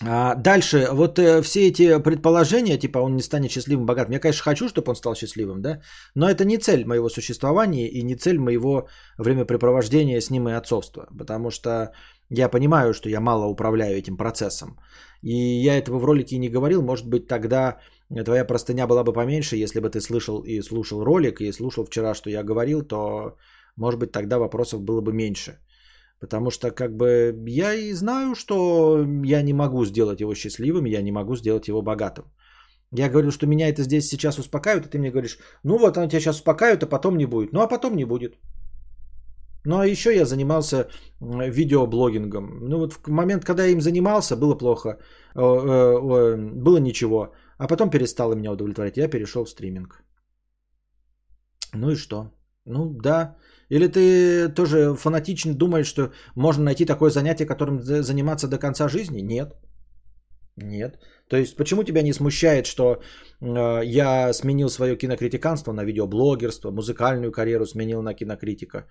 А 0.05 0.35
дальше, 0.35 0.89
вот 0.93 1.19
э, 1.19 1.43
все 1.43 1.69
эти 1.69 2.03
предположения, 2.03 2.79
типа 2.79 2.99
он 2.99 3.15
не 3.17 3.23
станет 3.23 3.51
счастливым, 3.51 3.87
богатым. 3.87 4.15
Я, 4.15 4.21
конечно, 4.21 4.43
хочу, 4.43 4.69
чтобы 4.69 4.91
он 4.91 4.97
стал 4.97 5.15
счастливым, 5.15 5.63
да, 5.63 5.81
но 6.15 6.29
это 6.29 6.45
не 6.45 6.59
цель 6.59 6.85
моего 6.85 7.09
существования 7.09 7.89
и 7.89 8.03
не 8.03 8.17
цель 8.17 8.39
моего 8.39 8.89
времяпрепровождения 9.19 10.21
с 10.21 10.31
ним 10.31 10.49
и 10.49 10.53
отцовства. 10.53 11.07
Потому 11.17 11.51
что 11.51 11.93
Я 12.35 12.49
понимаю, 12.49 12.95
что 12.95 13.09
я 13.09 13.21
мало 13.21 13.45
управляю 13.47 13.99
этим 13.99 14.17
процессом. 14.17 14.79
И 15.23 15.35
я 15.37 15.77
этого 15.77 15.99
в 15.99 16.05
ролике 16.05 16.37
и 16.37 16.39
не 16.39 16.49
говорил. 16.49 16.83
Может 16.83 17.07
быть, 17.07 17.29
тогда 17.29 17.79
твоя 18.25 18.47
простыня 18.47 18.87
была 18.87 19.05
бы 19.05 19.13
поменьше, 19.13 19.57
если 19.57 19.81
бы 19.81 19.91
ты 19.91 20.01
слышал 20.01 20.41
и 20.41 20.63
слушал 20.63 21.05
ролик, 21.05 21.41
и 21.41 21.53
слушал 21.53 21.85
вчера, 21.85 22.15
что 22.15 22.31
я 22.31 22.43
говорил, 22.43 22.83
то, 22.83 23.37
может 23.77 24.01
быть, 24.01 24.13
тогда 24.13 24.39
вопросов 24.39 24.81
было 24.81 25.03
бы 25.03 25.13
меньше. 25.13 25.59
Потому 26.23 26.51
что, 26.51 26.71
как 26.71 26.97
бы, 26.97 27.35
я 27.49 27.75
и 27.75 27.95
знаю, 27.95 28.35
что 28.35 29.05
я 29.25 29.43
не 29.43 29.53
могу 29.53 29.85
сделать 29.85 30.21
его 30.21 30.35
счастливым, 30.35 30.85
я 30.87 31.03
не 31.03 31.13
могу 31.13 31.37
сделать 31.37 31.69
его 31.69 31.83
богатым. 31.83 32.25
Я 32.93 33.09
говорю, 33.09 33.31
что 33.31 33.47
меня 33.47 33.69
это 33.69 33.83
здесь 33.83 34.09
сейчас 34.09 34.39
успокаивает, 34.39 34.87
и 34.87 34.91
ты 34.91 34.99
мне 34.99 35.11
говоришь, 35.11 35.39
ну 35.65 35.79
вот, 35.79 35.97
оно 35.97 36.07
тебя 36.07 36.21
сейчас 36.21 36.37
успокаивает, 36.37 36.83
а 36.83 36.87
потом 36.87 37.17
не 37.17 37.27
будет. 37.27 37.53
Ну, 37.53 37.61
а 37.61 37.67
потом 37.67 37.97
не 37.97 38.05
будет. 38.05 38.35
Ну, 39.65 39.79
а 39.79 39.87
еще 39.87 40.15
я 40.15 40.25
занимался 40.25 40.87
видеоблогингом. 41.21 42.69
Ну, 42.69 42.79
вот 42.79 42.93
в 42.93 43.09
момент, 43.09 43.45
когда 43.45 43.65
я 43.65 43.73
им 43.73 43.81
занимался, 43.81 44.37
было 44.37 44.55
плохо, 44.55 44.89
э, 45.35 45.41
э, 45.41 46.37
было 46.37 46.77
ничего. 46.77 47.33
А 47.59 47.67
потом 47.67 47.91
перестало 47.91 48.35
меня 48.35 48.53
удовлетворять, 48.53 48.97
я 48.97 49.09
перешел 49.09 49.45
в 49.45 49.51
стриминг. 49.51 50.05
Ну 51.75 51.91
и 51.91 51.97
что? 51.97 52.31
Ну, 52.65 52.93
да. 53.03 53.37
Или 53.73 53.87
ты 53.87 54.49
тоже 54.55 54.95
фанатично 54.95 55.55
думаешь, 55.55 55.87
что 55.87 56.13
можно 56.37 56.65
найти 56.65 56.85
такое 56.85 57.11
занятие, 57.11 57.47
которым 57.47 57.81
за- 57.83 58.03
заниматься 58.03 58.49
до 58.49 58.59
конца 58.59 58.89
жизни? 58.89 59.23
Нет. 59.23 59.55
Нет. 60.57 60.99
То 61.29 61.37
есть, 61.37 61.57
почему 61.57 61.83
тебя 61.85 62.03
не 62.03 62.13
смущает, 62.13 62.67
что 62.67 62.85
э, 63.41 63.81
я 63.85 64.33
сменил 64.35 64.69
свое 64.69 64.97
кинокритиканство 64.97 65.73
на 65.73 65.85
видеоблогерство, 65.85 66.71
музыкальную 66.71 67.33
карьеру 67.33 67.65
сменил 67.67 68.03
на 68.03 68.15
кинокритика? 68.15 68.87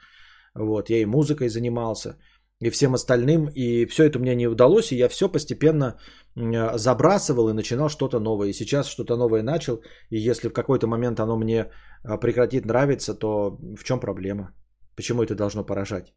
Вот, 0.55 0.89
я 0.89 0.97
и 1.01 1.05
музыкой 1.05 1.49
занимался, 1.49 2.17
и 2.59 2.71
всем 2.71 2.93
остальным, 2.93 3.49
и 3.55 3.85
все 3.85 4.05
это 4.05 4.19
мне 4.19 4.35
не 4.35 4.47
удалось, 4.47 4.91
и 4.91 4.97
я 4.97 5.09
все 5.09 5.29
постепенно 5.31 5.99
м, 6.35 6.77
забрасывал 6.77 7.49
и 7.49 7.53
начинал 7.53 7.89
что-то 7.89 8.19
новое. 8.19 8.49
И 8.49 8.53
сейчас 8.53 8.87
что-то 8.87 9.15
новое 9.15 9.43
начал, 9.43 9.83
и 10.09 10.17
если 10.29 10.49
в 10.49 10.53
какой-то 10.53 10.87
момент 10.87 11.19
оно 11.19 11.37
мне 11.37 11.67
а, 12.03 12.17
прекратит 12.17 12.65
нравиться, 12.65 13.13
то 13.13 13.59
в 13.77 13.83
чем 13.83 13.99
проблема? 13.99 14.51
Почему 14.95 15.23
это 15.23 15.35
должно 15.35 15.63
поражать? 15.63 16.13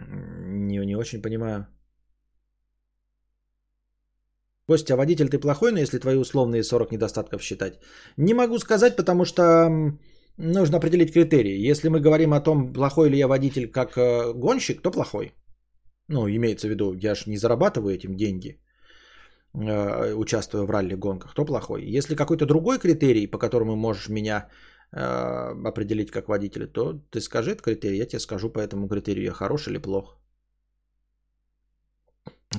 Не, 0.00 0.86
не 0.86 0.96
очень 0.96 1.22
понимаю. 1.22 1.66
Костя, 4.68 4.94
а 4.94 4.96
водитель 4.96 5.28
ты 5.28 5.38
плохой, 5.38 5.72
но 5.72 5.78
если 5.78 5.98
твои 5.98 6.16
условные 6.16 6.62
40 6.62 6.92
недостатков 6.92 7.42
считать? 7.42 7.80
Не 8.16 8.34
могу 8.34 8.58
сказать, 8.58 8.96
потому 8.96 9.24
что 9.24 9.42
нужно 10.38 10.78
определить 10.78 11.12
критерии. 11.12 11.70
Если 11.70 11.88
мы 11.88 12.00
говорим 12.00 12.32
о 12.32 12.40
том, 12.40 12.72
плохой 12.72 13.10
ли 13.10 13.18
я 13.18 13.28
водитель 13.28 13.70
как 13.70 13.96
э, 13.96 14.32
гонщик, 14.32 14.82
то 14.82 14.90
плохой. 14.90 15.32
Ну, 16.08 16.28
имеется 16.28 16.68
в 16.68 16.70
виду, 16.70 16.94
я 16.94 17.14
же 17.14 17.30
не 17.30 17.36
зарабатываю 17.36 17.94
этим 17.94 18.16
деньги, 18.16 18.60
э, 19.54 20.14
участвуя 20.14 20.62
в 20.64 20.70
ралли-гонках, 20.70 21.34
то 21.34 21.44
плохой. 21.44 21.82
Если 21.96 22.14
какой-то 22.14 22.46
другой 22.46 22.78
критерий, 22.78 23.26
по 23.26 23.38
которому 23.38 23.76
можешь 23.76 24.08
меня 24.08 24.48
определить 24.92 26.10
как 26.10 26.28
водителя, 26.28 26.66
то 26.66 27.00
ты 27.10 27.20
скажи 27.20 27.50
этот 27.52 27.62
критерий, 27.62 27.96
я 27.96 28.06
тебе 28.06 28.20
скажу 28.20 28.50
по 28.50 28.58
этому 28.58 28.88
критерию, 28.88 29.24
я 29.24 29.32
хорош 29.32 29.68
или 29.68 29.78
плох. 29.78 30.18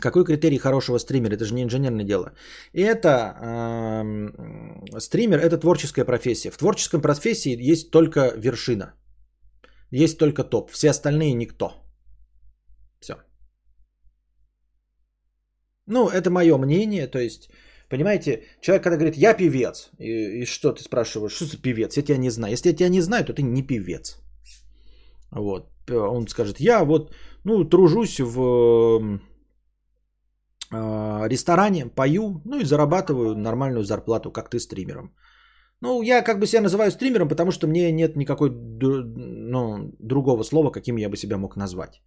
Какой 0.02 0.26
критерий 0.26 0.58
хорошего 0.58 0.98
стримера? 1.00 1.36
Это 1.36 1.46
же 1.46 1.54
не 1.54 1.64
инженерное 1.64 2.06
дело. 2.06 2.34
Это 2.74 3.10
эм, 3.42 5.00
стример 5.00 5.40
это 5.40 5.58
творческая 5.58 6.06
профессия. 6.06 6.52
В 6.52 6.58
творческой 6.58 7.02
профессии 7.02 7.72
есть 7.72 7.92
только 7.92 8.34
вершина. 8.38 8.94
Есть 9.92 10.18
только 10.18 10.44
топ. 10.44 10.72
Все 10.72 10.90
остальные 10.90 11.34
никто. 11.36 11.84
Все. 13.00 13.14
Ну, 15.86 16.10
это 16.10 16.32
мое 16.32 16.58
мнение. 16.58 17.08
То 17.08 17.20
есть, 17.20 17.52
понимаете, 17.94 18.44
человек, 18.62 18.84
когда 18.84 18.98
говорит, 18.98 19.18
я 19.18 19.34
певец, 19.34 19.92
и, 20.00 20.42
и 20.42 20.46
что 20.46 20.72
ты 20.72 20.82
спрашиваешь, 20.84 21.36
что 21.36 21.46
за 21.46 21.62
певец? 21.62 21.98
Я 21.98 22.04
тебя 22.04 22.18
не 22.18 22.32
знаю. 22.32 22.54
Если 22.54 22.70
я 22.70 22.76
тебя 22.76 22.90
не 22.90 23.02
знаю, 23.02 23.24
то 23.26 23.34
ты 23.34 23.44
не 23.44 23.68
певец. 23.68 24.20
Вот. 25.32 25.70
Он 25.92 26.28
скажет, 26.28 26.60
я 26.60 26.84
вот, 26.86 27.14
ну, 27.46 27.70
тружусь 27.70 28.20
в 28.20 29.20
э, 30.72 31.28
ресторане, 31.30 31.86
пою, 31.96 32.42
ну 32.46 32.60
и 32.60 32.66
зарабатываю 32.66 33.36
нормальную 33.36 33.84
зарплату, 33.84 34.32
как 34.32 34.50
ты 34.50 34.60
стримером. 34.60 35.14
Ну, 35.82 36.02
я 36.02 36.24
как 36.24 36.40
бы 36.40 36.48
себя 36.48 36.62
называю 36.62 36.92
стримером, 36.92 37.28
потому 37.28 37.52
что 37.52 37.68
мне 37.68 37.92
нет 37.92 38.16
никакой 38.16 38.50
ну, 38.50 39.92
другого 40.00 40.44
слова, 40.44 40.72
каким 40.72 40.98
я 40.98 41.10
бы 41.10 41.18
себя 41.18 41.38
мог 41.38 41.58
назвать. 41.58 42.02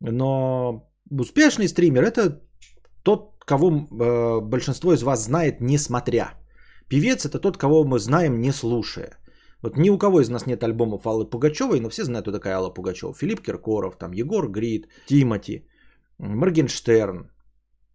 Но 0.00 0.88
успешный 1.10 1.68
стример 1.68 2.04
это 2.04 2.40
тот, 3.04 3.44
кого 3.46 3.70
э, 3.70 4.40
большинство 4.40 4.92
из 4.92 5.02
вас 5.02 5.24
знает, 5.24 5.60
несмотря. 5.60 6.34
Певец 6.88 7.24
это 7.26 7.38
тот, 7.38 7.56
кого 7.56 7.84
мы 7.84 7.98
знаем, 7.98 8.40
не 8.40 8.52
слушая. 8.52 9.18
Вот 9.62 9.76
ни 9.76 9.90
у 9.90 9.98
кого 9.98 10.20
из 10.20 10.28
нас 10.28 10.46
нет 10.46 10.62
альбомов 10.62 11.06
Аллы 11.06 11.30
Пугачевой, 11.30 11.80
но 11.80 11.88
все 11.88 12.04
знают, 12.04 12.24
кто 12.24 12.32
такая 12.32 12.54
Алла 12.54 12.74
Пугачева. 12.74 13.14
Филипп 13.14 13.40
Киркоров, 13.40 13.96
там 13.96 14.12
Егор 14.12 14.50
Грид, 14.50 14.88
Тимати, 15.06 15.66
Моргенштерн. 16.18 17.30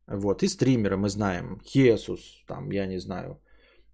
Вот, 0.08 0.44
и 0.44 0.48
стримеры 0.48 0.98
мы 0.98 1.10
знаем. 1.10 1.60
Хесус, 1.64 2.44
там, 2.48 2.72
я 2.72 2.88
не 2.88 3.00
знаю, 3.00 3.40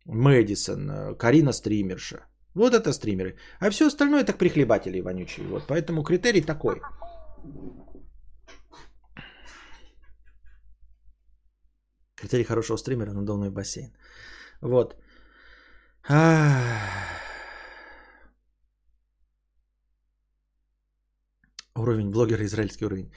Мэдисон, 0.06 0.90
э, 0.90 1.16
Карина 1.16 1.54
стримерша. 1.54 2.20
Вот 2.54 2.74
это 2.74 2.94
стримеры. 2.94 3.36
А 3.60 3.70
все 3.70 3.88
остальное 3.88 4.24
так 4.24 4.38
прихлебатели 4.38 5.02
вонючие. 5.02 5.48
Вот, 5.48 5.64
поэтому 5.68 6.04
критерий 6.04 6.42
такой. 6.42 6.82
Критерий 12.16 12.44
хорошего 12.44 12.78
стримера– 12.78 13.12
надувной 13.14 13.50
бассейн. 13.50 13.92
Вот. 14.62 14.96
Уровень 21.76 22.10
блогера, 22.12 22.46
израильский 22.46 22.86
уровень. 22.86 23.12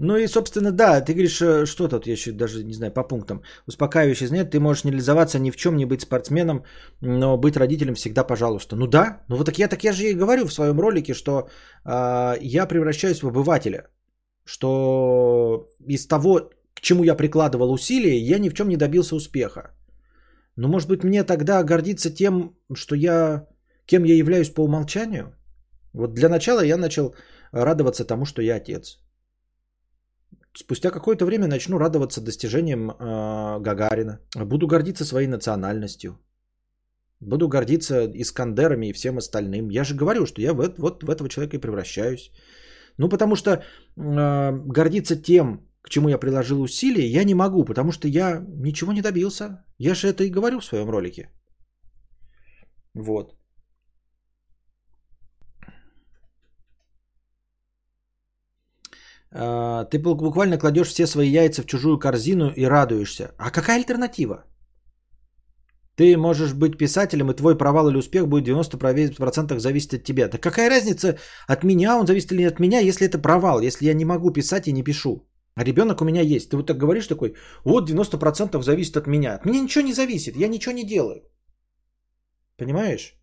Ну 0.00 0.16
и, 0.16 0.28
собственно, 0.28 0.72
да, 0.72 1.00
ты 1.00 1.12
говоришь, 1.12 1.40
э, 1.40 1.66
что 1.66 1.88
тут, 1.88 2.06
я 2.06 2.12
еще 2.12 2.32
даже 2.32 2.64
не 2.64 2.74
знаю, 2.74 2.92
по 2.92 3.02
пунктам. 3.02 3.42
Успокаивающий 3.66 4.30
нет, 4.30 4.50
ты 4.50 4.60
можешь 4.60 4.84
не 4.84 4.92
реализоваться 4.92 5.38
ни 5.38 5.50
в 5.50 5.56
чем, 5.56 5.76
не 5.76 5.86
быть 5.86 6.02
спортсменом, 6.02 6.64
но 7.00 7.36
быть 7.36 7.56
родителем 7.56 7.94
всегда 7.94 8.24
пожалуйста. 8.24 8.76
Ну 8.76 8.86
да, 8.86 9.22
ну 9.28 9.36
вот 9.36 9.46
так 9.46 9.58
я, 9.58 9.68
так 9.68 9.84
я 9.84 9.92
же 9.92 10.04
и 10.04 10.14
говорю 10.14 10.46
в 10.46 10.52
своем 10.52 10.80
ролике, 10.80 11.14
что 11.14 11.48
э, 11.84 12.36
я 12.40 12.66
превращаюсь 12.66 13.22
в 13.22 13.28
обывателя, 13.28 13.88
что 14.44 15.68
из 15.88 16.06
того, 16.06 16.50
к 16.78 16.80
чему 16.80 17.04
я 17.04 17.16
прикладывал 17.16 17.72
усилия, 17.72 18.18
я 18.18 18.38
ни 18.38 18.48
в 18.48 18.54
чем 18.54 18.68
не 18.68 18.76
добился 18.76 19.16
успеха. 19.16 19.60
Но 20.56 20.68
может 20.68 20.88
быть 20.88 21.04
мне 21.04 21.24
тогда 21.24 21.64
гордиться 21.64 22.10
тем, 22.14 22.56
что 22.74 22.94
я, 22.94 23.46
кем 23.86 24.04
я 24.04 24.14
являюсь 24.14 24.54
по 24.54 24.64
умолчанию? 24.64 25.34
Вот 25.92 26.14
для 26.14 26.28
начала 26.28 26.64
я 26.64 26.76
начал 26.76 27.14
радоваться 27.52 28.04
тому, 28.04 28.24
что 28.24 28.42
я 28.42 28.56
отец. 28.56 28.98
Спустя 30.56 30.90
какое-то 30.90 31.26
время 31.26 31.46
начну 31.46 31.78
радоваться 31.78 32.20
достижениям 32.20 32.90
э, 32.90 33.60
Гагарина. 33.60 34.20
Буду 34.36 34.66
гордиться 34.66 35.04
своей 35.04 35.28
национальностью. 35.28 36.18
Буду 37.20 37.48
гордиться 37.48 38.06
Искандерами 38.14 38.86
и 38.86 38.92
всем 38.92 39.18
остальным. 39.18 39.70
Я 39.70 39.84
же 39.84 39.94
говорю, 39.96 40.26
что 40.26 40.40
я 40.40 40.52
вот, 40.52 40.78
вот 40.78 41.02
в 41.02 41.10
этого 41.10 41.28
человека 41.28 41.56
и 41.56 41.60
превращаюсь. 41.60 42.30
Ну, 42.98 43.08
потому 43.08 43.36
что 43.36 43.50
э, 43.50 43.60
гордиться 44.66 45.16
тем, 45.16 45.67
к 45.82 45.90
чему 45.90 46.08
я 46.08 46.18
приложил 46.18 46.60
усилия, 46.62 47.06
я 47.08 47.24
не 47.24 47.34
могу, 47.34 47.64
потому 47.64 47.92
что 47.92 48.08
я 48.08 48.44
ничего 48.48 48.92
не 48.92 49.02
добился. 49.02 49.64
Я 49.78 49.94
же 49.94 50.08
это 50.08 50.24
и 50.24 50.30
говорю 50.30 50.60
в 50.60 50.64
своем 50.64 50.88
ролике. 50.90 51.30
Вот. 52.94 53.34
А, 59.32 59.84
Ты 59.84 59.98
бу- 59.98 60.14
буквально 60.14 60.58
кладешь 60.58 60.88
все 60.88 61.06
свои 61.06 61.28
яйца 61.30 61.62
в 61.62 61.66
чужую 61.66 61.98
корзину 61.98 62.50
и 62.56 62.64
радуешься. 62.64 63.30
А 63.38 63.50
какая 63.50 63.76
альтернатива? 63.78 64.44
Ты 65.96 66.16
можешь 66.16 66.54
быть 66.54 66.78
писателем, 66.78 67.30
и 67.30 67.34
твой 67.36 67.58
провал 67.58 67.88
или 67.88 67.98
успех 67.98 68.28
будет 68.28 68.44
90% 68.44 69.60
зависеть 69.60 69.94
от 69.94 70.04
тебя. 70.04 70.28
Да 70.28 70.38
какая 70.38 70.70
разница, 70.70 71.18
от 71.48 71.64
меня 71.64 71.96
он 71.98 72.06
зависит 72.06 72.32
или 72.32 72.42
не 72.42 72.48
от 72.48 72.60
меня, 72.60 72.78
если 72.80 73.06
это 73.06 73.18
провал, 73.18 73.60
если 73.60 73.86
я 73.86 73.94
не 73.94 74.04
могу 74.04 74.30
писать 74.32 74.68
и 74.68 74.72
не 74.72 74.82
пишу. 74.84 75.27
А 75.58 75.64
ребенок 75.64 76.00
у 76.00 76.04
меня 76.04 76.22
есть. 76.22 76.50
Ты 76.50 76.56
вот 76.56 76.66
так 76.66 76.76
говоришь 76.76 77.08
такой, 77.08 77.34
вот 77.64 77.90
90% 77.90 78.62
зависит 78.62 78.96
от 78.96 79.06
меня. 79.06 79.34
От 79.34 79.44
меня 79.44 79.60
ничего 79.60 79.84
не 79.84 79.92
зависит, 79.92 80.36
я 80.36 80.48
ничего 80.48 80.74
не 80.74 80.84
делаю. 80.84 81.22
Понимаешь? 82.56 83.14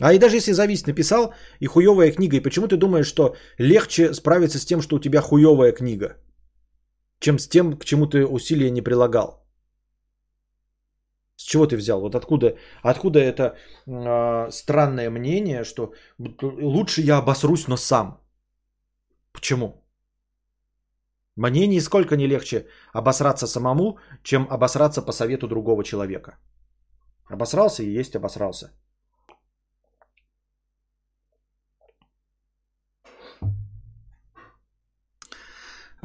А 0.00 0.14
и 0.14 0.18
даже 0.18 0.36
если 0.36 0.52
зависит, 0.52 0.86
написал 0.86 1.34
и 1.60 1.66
хуевая 1.66 2.12
книга, 2.12 2.36
и 2.36 2.42
почему 2.42 2.68
ты 2.68 2.76
думаешь, 2.76 3.06
что 3.06 3.36
легче 3.58 4.14
справиться 4.14 4.58
с 4.58 4.64
тем, 4.64 4.80
что 4.80 4.96
у 4.96 4.98
тебя 4.98 5.20
хуевая 5.20 5.72
книга, 5.72 6.16
чем 7.20 7.38
с 7.38 7.48
тем, 7.48 7.78
к 7.78 7.84
чему 7.84 8.06
ты 8.06 8.24
усилия 8.24 8.70
не 8.70 8.82
прилагал? 8.82 9.46
С 11.36 11.44
чего 11.44 11.66
ты 11.66 11.76
взял? 11.76 12.00
Вот 12.00 12.14
откуда, 12.14 12.56
откуда 12.82 13.18
это 13.18 13.42
э, 13.86 14.50
странное 14.50 15.10
мнение, 15.10 15.64
что 15.64 15.92
лучше 16.42 17.02
я 17.02 17.18
обосрусь, 17.18 17.68
но 17.68 17.76
сам? 17.76 18.20
Почему? 19.32 19.83
Мне 21.36 21.66
нисколько 21.66 22.16
не 22.16 22.28
легче 22.28 22.66
обосраться 22.92 23.46
самому, 23.46 23.98
чем 24.22 24.46
обосраться 24.50 25.02
по 25.02 25.12
совету 25.12 25.48
другого 25.48 25.82
человека. 25.82 26.38
Обосрался 27.30 27.82
и 27.82 27.98
есть 27.98 28.14
обосрался. 28.14 28.70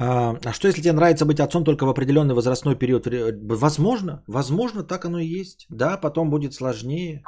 А, 0.02 0.38
а 0.46 0.54
что 0.54 0.68
если 0.68 0.82
тебе 0.82 0.94
нравится 0.94 1.26
быть 1.26 1.42
отцом 1.42 1.64
только 1.64 1.86
в 1.86 1.90
определенный 1.90 2.34
возрастной 2.34 2.76
период? 2.76 3.06
Возможно, 3.62 4.24
возможно, 4.28 4.84
так 4.84 5.06
оно 5.06 5.20
и 5.20 5.40
есть. 5.40 5.68
Да, 5.70 5.98
потом 5.98 6.30
будет 6.30 6.54
сложнее. 6.54 7.22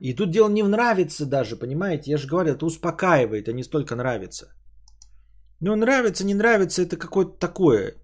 И 0.00 0.14
тут 0.14 0.30
дело 0.30 0.48
не 0.48 0.62
в 0.62 0.68
нравится 0.68 1.26
даже, 1.26 1.56
понимаете? 1.56 2.10
Я 2.10 2.18
же 2.18 2.26
говорю, 2.26 2.50
это 2.50 2.66
успокаивает, 2.66 3.48
а 3.48 3.52
не 3.52 3.62
столько 3.62 3.94
нравится. 3.94 4.48
Ну, 5.62 5.76
нравится, 5.76 6.24
не 6.24 6.34
нравится, 6.34 6.82
это 6.82 6.96
какое-то 6.96 7.38
такое. 7.38 7.94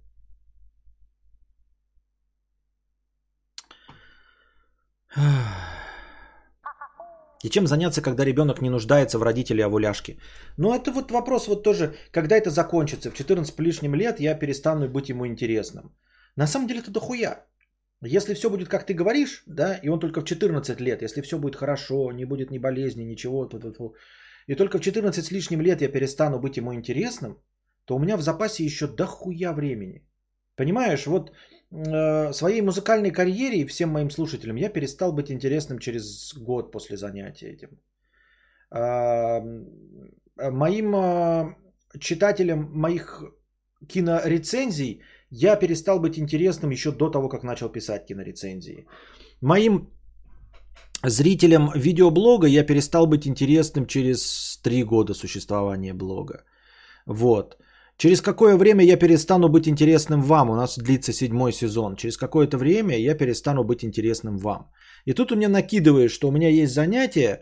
И 7.45 7.51
чем 7.51 7.67
заняться, 7.67 8.03
когда 8.03 8.25
ребенок 8.25 8.61
не 8.61 8.71
нуждается 8.71 9.19
в 9.19 9.23
родителе, 9.23 9.65
а 9.65 9.69
в 9.69 9.75
уляшке? 9.75 10.19
Ну, 10.59 10.75
это 10.75 10.91
вот 10.91 11.11
вопрос 11.11 11.49
вот 11.49 11.63
тоже, 11.63 11.95
когда 12.11 12.37
это 12.37 12.51
закончится. 12.51 13.11
В 13.11 13.15
14 13.15 13.61
лишним 13.61 13.95
лет 13.95 14.21
я 14.21 14.39
перестану 14.39 14.89
быть 14.89 15.09
ему 15.09 15.27
интересным. 15.27 15.97
На 16.37 16.47
самом 16.47 16.67
деле 16.67 16.81
это 16.81 16.91
дохуя. 16.91 17.47
Если 18.03 18.35
все 18.35 18.51
будет, 18.51 18.69
как 18.69 18.85
ты 18.85 18.93
говоришь, 18.95 19.43
да, 19.47 19.81
и 19.83 19.89
он 19.89 19.99
только 20.01 20.21
в 20.21 20.25
14 20.25 20.81
лет, 20.81 21.03
если 21.03 21.23
все 21.23 21.39
будет 21.39 21.57
хорошо, 21.57 22.13
не 22.13 22.27
будет 22.27 22.51
ни 22.51 22.59
болезни, 22.59 23.05
ничего, 23.05 23.47
и 24.47 24.55
только 24.55 24.78
в 24.78 24.80
14 24.80 25.24
с 25.24 25.30
лишним 25.30 25.61
лет 25.61 25.82
я 25.82 25.88
перестану 25.88 26.38
быть 26.38 26.57
ему 26.57 26.72
интересным, 26.72 27.38
то 27.84 27.97
у 27.97 27.99
меня 27.99 28.16
в 28.16 28.22
запасе 28.22 28.64
еще 28.64 28.86
дохуя 28.86 29.53
времени. 29.53 30.03
Понимаешь, 30.57 31.07
вот 31.07 31.30
э, 31.70 32.32
своей 32.32 32.62
музыкальной 32.62 33.11
карьере 33.11 33.61
и 33.61 33.66
всем 33.66 33.90
моим 33.90 34.11
слушателям 34.11 34.57
я 34.57 34.72
перестал 34.72 35.12
быть 35.12 35.30
интересным 35.30 35.78
через 35.78 36.34
год 36.34 36.72
после 36.72 36.97
занятия 36.97 37.53
этим. 37.53 37.68
Э, 38.70 39.40
моим 40.51 40.94
э, 40.94 41.55
читателям 42.01 42.70
моих 42.72 43.22
кинорецензий 43.88 45.03
я 45.30 45.57
перестал 45.57 46.01
быть 46.01 46.18
интересным 46.18 46.70
еще 46.70 46.92
до 46.92 47.11
того, 47.11 47.28
как 47.28 47.42
начал 47.42 47.68
писать 47.68 48.07
кинорецензии. 48.07 48.86
Моим 49.40 49.90
зрителям 51.09 51.71
видеоблога 51.75 52.47
я 52.47 52.67
перестал 52.67 53.07
быть 53.07 53.27
интересным 53.27 53.87
через 53.87 54.59
три 54.63 54.85
года 54.85 55.15
существования 55.15 55.95
блога. 55.95 56.45
Вот. 57.07 57.57
Через 57.99 58.21
какое 58.21 58.57
время 58.57 58.85
я 58.85 58.99
перестану 58.99 59.49
быть 59.49 59.69
интересным 59.69 60.23
вам? 60.23 60.51
У 60.51 60.55
нас 60.55 60.79
длится 60.79 61.13
седьмой 61.13 61.53
сезон. 61.53 61.97
Через 61.97 62.17
какое-то 62.17 62.59
время 62.59 62.99
я 62.99 63.15
перестану 63.15 63.65
быть 63.65 63.85
интересным 63.85 64.39
вам. 64.39 64.71
И 65.07 65.15
тут 65.15 65.33
у 65.33 65.37
меня 65.37 65.49
накидывает, 65.49 66.11
что 66.11 66.29
у 66.29 66.33
меня 66.33 66.49
есть 66.49 66.75
занятие, 66.75 67.41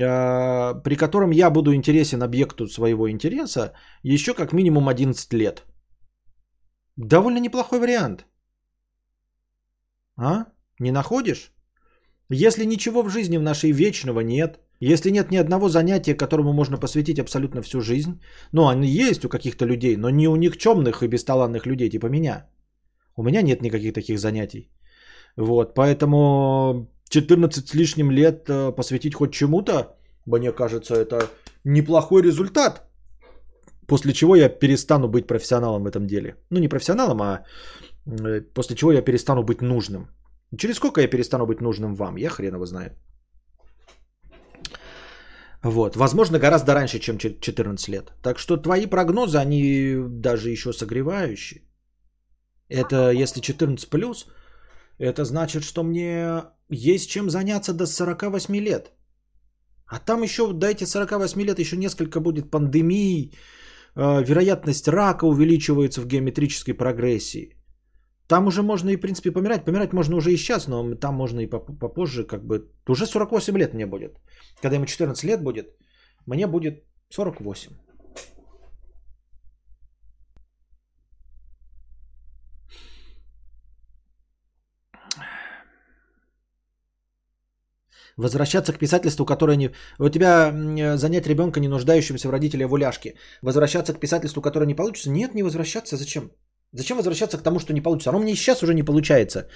а, 0.00 0.74
при 0.74 0.96
котором 0.96 1.32
я 1.32 1.50
буду 1.50 1.74
интересен 1.74 2.22
объекту 2.22 2.68
своего 2.68 3.10
интереса 3.10 3.72
еще 4.04 4.34
как 4.34 4.52
минимум 4.52 4.88
11 4.88 5.32
лет. 5.32 5.64
Довольно 6.96 7.38
неплохой 7.38 7.80
вариант. 7.80 8.26
А? 10.16 10.46
Не 10.78 10.92
находишь? 10.92 11.55
Если 12.30 12.64
ничего 12.66 13.02
в 13.02 13.10
жизни 13.10 13.38
в 13.38 13.42
нашей 13.42 13.72
вечного 13.72 14.20
нет, 14.20 14.58
если 14.80 15.10
нет 15.10 15.30
ни 15.30 15.36
одного 15.36 15.68
занятия, 15.68 16.14
которому 16.14 16.52
можно 16.52 16.76
посвятить 16.76 17.18
абсолютно 17.18 17.62
всю 17.62 17.80
жизнь, 17.80 18.20
ну, 18.52 18.66
они 18.66 18.88
есть 18.88 19.24
у 19.24 19.28
каких-то 19.28 19.64
людей, 19.64 19.96
но 19.96 20.10
не 20.10 20.28
у 20.28 20.36
никчемных 20.36 21.02
и 21.02 21.08
бесталанных 21.08 21.66
людей, 21.66 21.88
типа 21.88 22.06
меня. 22.06 22.46
У 23.16 23.22
меня 23.22 23.42
нет 23.42 23.62
никаких 23.62 23.94
таких 23.94 24.18
занятий. 24.18 24.70
Вот, 25.36 25.74
поэтому 25.74 26.88
14 27.08 27.68
с 27.68 27.74
лишним 27.74 28.10
лет 28.10 28.48
э, 28.48 28.72
посвятить 28.72 29.14
хоть 29.14 29.32
чему-то, 29.32 29.96
мне 30.26 30.52
кажется, 30.52 30.94
это 30.94 31.30
неплохой 31.64 32.22
результат. 32.22 32.82
После 33.86 34.12
чего 34.12 34.36
я 34.36 34.48
перестану 34.48 35.08
быть 35.08 35.26
профессионалом 35.26 35.84
в 35.84 35.86
этом 35.86 36.06
деле. 36.06 36.36
Ну, 36.50 36.58
не 36.58 36.68
профессионалом, 36.68 37.22
а 37.22 37.44
э, 38.06 38.40
после 38.54 38.76
чего 38.76 38.92
я 38.92 39.02
перестану 39.02 39.42
быть 39.42 39.62
нужным. 39.62 40.08
Через 40.58 40.76
сколько 40.76 41.00
я 41.00 41.08
перестану 41.08 41.46
быть 41.46 41.60
нужным 41.60 41.94
вам? 41.94 42.16
Я 42.16 42.30
хрен 42.30 42.54
его 42.54 42.66
знает. 42.66 42.92
Вот. 45.62 45.96
Возможно, 45.96 46.38
гораздо 46.38 46.74
раньше, 46.74 46.98
чем 46.98 47.18
14 47.18 47.88
лет. 47.88 48.12
Так 48.22 48.38
что 48.38 48.56
твои 48.56 48.86
прогнозы, 48.86 49.38
они 49.38 49.96
даже 50.08 50.50
еще 50.50 50.72
согревающие. 50.72 51.62
Это 52.68 53.10
если 53.10 53.40
14 53.40 53.90
плюс, 53.90 54.26
это 54.98 55.24
значит, 55.24 55.62
что 55.62 55.82
мне 55.82 56.42
есть 56.70 57.10
чем 57.10 57.30
заняться 57.30 57.72
до 57.72 57.86
48 57.86 58.56
лет. 58.56 58.92
А 59.86 59.98
там 59.98 60.22
еще 60.22 60.42
этих 60.42 60.88
48 60.88 61.42
лет 61.42 61.58
еще 61.58 61.76
несколько 61.76 62.20
будет 62.20 62.50
пандемий, 62.50 63.32
э, 63.94 64.24
вероятность 64.24 64.88
рака 64.88 65.26
увеличивается 65.26 66.00
в 66.00 66.06
геометрической 66.06 66.74
прогрессии. 66.74 67.55
Там 68.28 68.46
уже 68.46 68.62
можно 68.62 68.90
и, 68.90 68.96
в 68.96 69.00
принципе, 69.00 69.30
помирать. 69.30 69.64
Помирать 69.64 69.92
можно 69.92 70.16
уже 70.16 70.32
и 70.32 70.36
сейчас, 70.36 70.68
но 70.68 70.94
там 70.94 71.14
можно 71.14 71.40
и 71.40 71.46
попозже, 71.46 72.24
как 72.24 72.44
бы... 72.44 72.70
Уже 72.88 73.06
48 73.06 73.58
лет 73.58 73.74
мне 73.74 73.86
будет. 73.86 74.18
Когда 74.60 74.76
ему 74.76 74.86
14 74.86 75.24
лет 75.24 75.42
будет, 75.42 75.66
мне 76.26 76.46
будет 76.46 76.84
48. 77.10 77.72
Возвращаться 88.16 88.72
к 88.72 88.78
писательству, 88.78 89.26
которое 89.26 89.56
не... 89.56 89.70
У 89.98 90.08
тебя 90.08 90.52
занять 90.96 91.26
ребенка, 91.26 91.60
не 91.60 91.68
нуждающимся 91.68 92.28
в 92.28 92.32
родителе 92.32 92.66
в 92.66 92.72
уляшке. 92.72 93.14
Возвращаться 93.42 93.92
к 93.92 94.00
писательству, 94.00 94.42
которое 94.42 94.66
не 94.66 94.74
получится? 94.74 95.10
Нет, 95.10 95.34
не 95.34 95.42
возвращаться. 95.42 95.96
Зачем? 95.96 96.32
Зачем 96.76 96.96
возвращаться 96.96 97.38
к 97.38 97.42
тому, 97.42 97.58
что 97.58 97.72
не 97.72 97.80
получится? 97.80 98.10
Оно 98.10 98.18
мне 98.18 98.34
сейчас 98.34 98.62
уже 98.62 98.74
не 98.74 98.82
получается. 98.82 99.48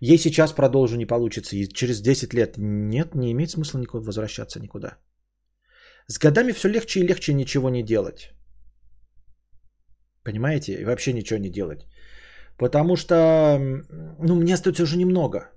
Ей 0.00 0.18
сейчас 0.18 0.52
продолжу 0.52 0.96
не 0.96 1.06
получится. 1.06 1.56
И 1.56 1.66
через 1.66 2.00
10 2.00 2.34
лет. 2.34 2.56
Нет, 2.56 3.14
не 3.14 3.32
имеет 3.32 3.50
смысла 3.50 3.80
никуда 3.80 4.04
возвращаться 4.04 4.60
никуда. 4.60 4.96
С 6.06 6.18
годами 6.18 6.52
все 6.52 6.68
легче 6.68 7.00
и 7.00 7.06
легче 7.06 7.34
ничего 7.34 7.68
не 7.70 7.82
делать. 7.82 8.30
Понимаете? 10.24 10.72
И 10.72 10.84
вообще 10.84 11.12
ничего 11.12 11.40
не 11.40 11.50
делать. 11.50 11.86
Потому 12.58 12.96
что, 12.96 13.58
ну, 14.20 14.34
мне 14.36 14.54
остается 14.54 14.82
уже 14.82 14.96
немного. 14.96 15.50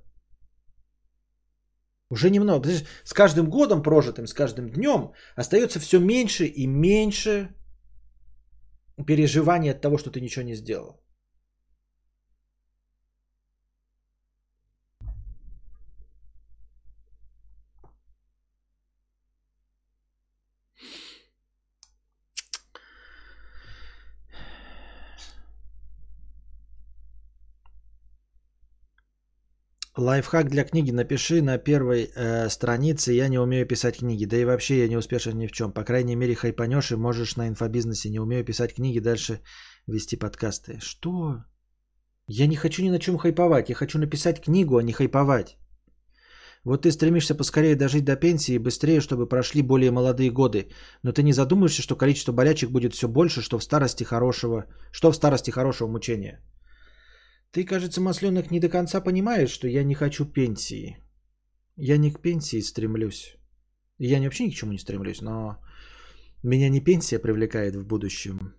Уже 2.10 2.30
немного. 2.30 2.70
С 3.04 3.14
каждым 3.14 3.50
годом 3.50 3.84
прожитым, 3.84 4.28
с 4.28 4.34
каждым 4.34 4.70
днем 4.70 5.12
остается 5.36 5.80
все 5.80 6.00
меньше 6.00 6.46
и 6.46 6.68
меньше 6.68 7.50
переживания 9.06 9.72
от 9.72 9.82
того, 9.82 9.98
что 9.98 10.10
ты 10.10 10.20
ничего 10.20 10.46
не 10.46 10.56
сделал. 10.56 11.01
Лайфхак 29.98 30.50
для 30.50 30.64
книги 30.64 30.92
напиши 30.92 31.42
на 31.42 31.58
первой 31.58 32.10
э, 32.16 32.50
странице. 32.50 33.12
Я 33.12 33.28
не 33.28 33.40
умею 33.40 33.68
писать 33.68 33.98
книги. 33.98 34.26
Да 34.26 34.38
и 34.38 34.46
вообще 34.46 34.80
я 34.80 34.88
не 34.88 34.98
успешен 34.98 35.38
ни 35.38 35.48
в 35.48 35.52
чем. 35.52 35.74
По 35.74 35.84
крайней 35.84 36.16
мере, 36.16 36.34
хайпанешь 36.34 36.92
и 36.92 36.96
можешь 36.96 37.36
на 37.36 37.50
инфобизнесе. 37.50 38.10
Не 38.10 38.20
умею 38.20 38.46
писать 38.46 38.74
книги, 38.74 39.00
дальше 39.00 39.42
вести 39.88 40.16
подкасты. 40.16 40.80
Что? 40.82 41.44
Я 42.28 42.48
не 42.48 42.56
хочу 42.56 42.84
ни 42.84 42.90
на 42.90 43.00
чем 43.00 43.18
хайповать. 43.18 43.70
Я 43.70 43.76
хочу 43.76 44.00
написать 44.00 44.42
книгу, 44.42 44.78
а 44.78 44.84
не 44.84 44.94
хайповать. 44.94 45.58
Вот 46.64 46.84
ты 46.84 46.92
стремишься 46.92 47.36
поскорее 47.36 47.76
дожить 47.76 48.06
до 48.06 48.16
пенсии 48.16 48.56
и 48.56 48.60
быстрее, 48.60 49.02
чтобы 49.02 49.28
прошли 49.28 49.62
более 49.62 49.92
молодые 49.92 50.30
годы. 50.32 50.70
Но 51.04 51.12
ты 51.12 51.22
не 51.22 51.34
задумываешься, 51.34 51.82
что 51.82 51.98
количество 51.98 52.32
болячек 52.32 52.70
будет 52.70 52.94
все 52.94 53.10
больше, 53.10 53.42
что 53.42 53.60
в 53.60 53.64
старости 53.64 54.06
хорошего, 54.06 54.68
что 54.94 55.12
в 55.12 55.16
старости 55.16 55.52
хорошего 55.52 55.90
мучения. 55.90 56.40
Ты, 57.52 57.66
кажется, 57.66 58.02
масленок, 58.02 58.50
не 58.52 58.60
до 58.60 58.70
конца 58.70 59.02
понимаешь, 59.02 59.50
что 59.52 59.68
я 59.68 59.84
не 59.84 59.94
хочу 59.94 60.26
пенсии. 60.26 60.98
Я 61.76 61.98
не 61.98 62.12
к 62.12 62.22
пенсии 62.22 62.62
стремлюсь. 62.62 63.36
Я 63.98 64.22
вообще 64.22 64.46
ни 64.46 64.52
к 64.52 64.56
чему 64.56 64.72
не 64.72 64.80
стремлюсь, 64.80 65.22
но 65.22 65.58
меня 66.44 66.70
не 66.70 66.82
пенсия 66.82 67.20
привлекает 67.20 67.76
в 67.76 67.86
будущем. 67.86 68.56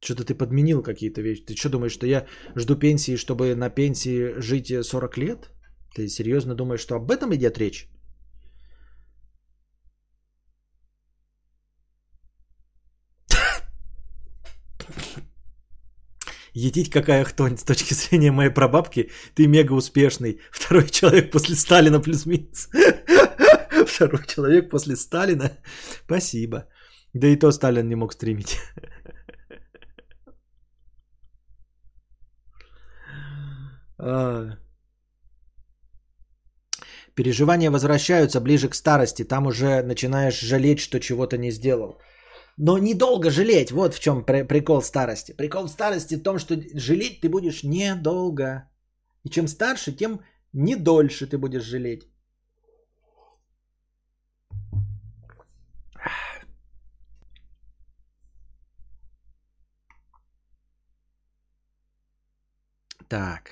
Что-то 0.00 0.24
ты 0.24 0.34
подменил 0.34 0.82
какие-то 0.82 1.22
вещи. 1.22 1.44
Ты 1.44 1.54
что 1.54 1.70
думаешь, 1.70 1.92
что 1.92 2.06
я 2.06 2.26
жду 2.56 2.76
пенсии, 2.76 3.16
чтобы 3.16 3.54
на 3.54 3.70
пенсии 3.70 4.40
жить 4.40 4.72
40 4.84 5.18
лет? 5.18 5.50
Ты 5.94 6.08
серьезно 6.08 6.54
думаешь, 6.54 6.80
что 6.80 6.96
об 6.96 7.10
этом 7.10 7.32
идет 7.34 7.58
речь? 7.58 7.88
Едить 16.54 16.90
какая 16.90 17.24
хтонь. 17.24 17.56
С 17.56 17.64
точки 17.64 17.94
зрения 17.94 18.32
моей 18.32 18.50
прабабки, 18.50 19.10
ты 19.34 19.46
мега 19.46 19.72
успешный. 19.72 20.40
Второй 20.50 20.88
человек 20.88 21.30
после 21.30 21.56
Сталина 21.56 22.00
плюс-минус. 22.00 22.68
Второй 23.86 24.26
человек 24.26 24.70
после 24.70 24.96
Сталина. 24.96 25.50
Спасибо. 26.04 26.68
Да 27.14 27.26
и 27.26 27.36
то 27.36 27.52
Сталин 27.52 27.88
не 27.88 27.96
мог 27.96 28.12
стримить. 28.12 28.58
А. 34.04 34.58
Переживания 37.14 37.70
возвращаются 37.70 38.40
ближе 38.40 38.68
к 38.68 38.74
старости. 38.74 39.22
Там 39.22 39.46
уже 39.46 39.82
начинаешь 39.82 40.40
жалеть, 40.40 40.80
что 40.80 40.98
чего-то 40.98 41.38
не 41.38 41.52
сделал. 41.52 42.00
Но 42.58 42.78
недолго 42.78 43.30
жалеть. 43.30 43.72
Вот 43.72 43.94
в 43.94 44.00
чем 44.00 44.24
прикол 44.24 44.82
старости. 44.82 45.32
Прикол 45.32 45.68
старости 45.68 46.16
в 46.16 46.22
том, 46.22 46.38
что 46.38 46.54
жалеть 46.74 47.20
ты 47.20 47.28
будешь 47.28 47.62
недолго. 47.64 48.68
И 49.24 49.30
чем 49.30 49.48
старше, 49.48 49.92
тем 49.92 50.20
не 50.52 50.76
дольше 50.76 51.26
ты 51.26 51.38
будешь 51.38 51.64
жалеть. 51.64 52.08
Так. 63.08 63.50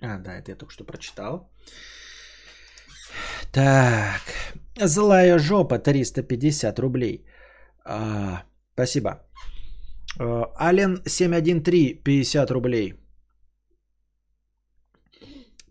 А, 0.00 0.18
да, 0.18 0.38
это 0.38 0.52
я 0.52 0.56
только 0.56 0.72
что 0.72 0.84
прочитал. 0.84 1.50
Так. 3.52 4.22
Злая 4.80 5.38
жопа 5.38 5.78
350 5.78 6.78
рублей. 6.78 7.24
А, 7.84 8.42
спасибо. 8.74 9.10
А, 10.20 10.52
Ален 10.60 11.02
713 11.06 12.02
50 12.04 12.50
рублей. 12.50 12.94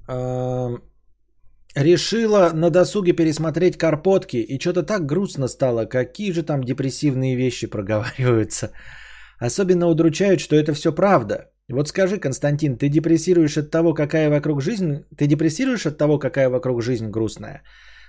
А, 0.08 0.70
решила 1.76 2.52
на 2.54 2.70
досуге 2.70 3.14
пересмотреть 3.14 3.78
карпотки, 3.78 4.38
и 4.38 4.60
что-то 4.60 4.84
так 4.84 5.06
грустно 5.06 5.48
стало. 5.48 5.86
Какие 5.86 6.32
же 6.32 6.44
там 6.44 6.64
депрессивные 6.64 7.36
вещи 7.36 7.68
проговариваются. 7.72 8.72
Особенно 9.40 9.88
удручают, 9.88 10.40
что 10.40 10.56
это 10.56 10.74
все 10.74 10.92
правда. 10.92 11.52
Вот 11.70 11.90
скажи, 11.90 12.18
Константин, 12.18 12.78
ты 12.78 12.88
депрессируешь 12.88 13.58
от 13.58 13.72
того, 13.72 13.94
какая 13.94 14.30
вокруг 14.30 14.62
жизнь? 14.62 15.04
Ты 15.18 15.28
депрессируешь 15.28 15.86
от 15.86 15.98
того, 15.98 16.18
какая 16.18 16.50
вокруг 16.50 16.82
жизнь 16.82 17.10
грустная? 17.10 17.62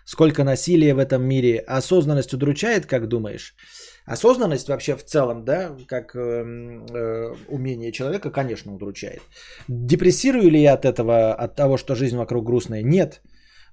Сколько 0.04 0.44
насилия 0.44 0.94
в 0.94 0.98
этом 0.98 1.22
мире? 1.22 1.58
Осознанность 1.66 2.32
удручает, 2.32 2.86
как 2.86 3.08
думаешь? 3.08 3.56
Осознанность 4.06 4.68
вообще 4.68 4.96
в 4.96 5.04
целом, 5.04 5.44
да, 5.44 5.76
как 5.88 6.14
э, 6.14 6.18
э, 6.18 7.34
умение 7.48 7.92
человека, 7.92 8.30
конечно, 8.30 8.72
удручает. 8.72 9.22
Депрессирую 9.68 10.50
ли 10.50 10.62
я 10.62 10.74
от 10.74 10.84
этого, 10.84 11.34
от 11.34 11.56
того, 11.56 11.76
что 11.78 11.96
жизнь 11.96 12.16
вокруг 12.16 12.46
грустная? 12.46 12.82
Нет. 12.82 13.22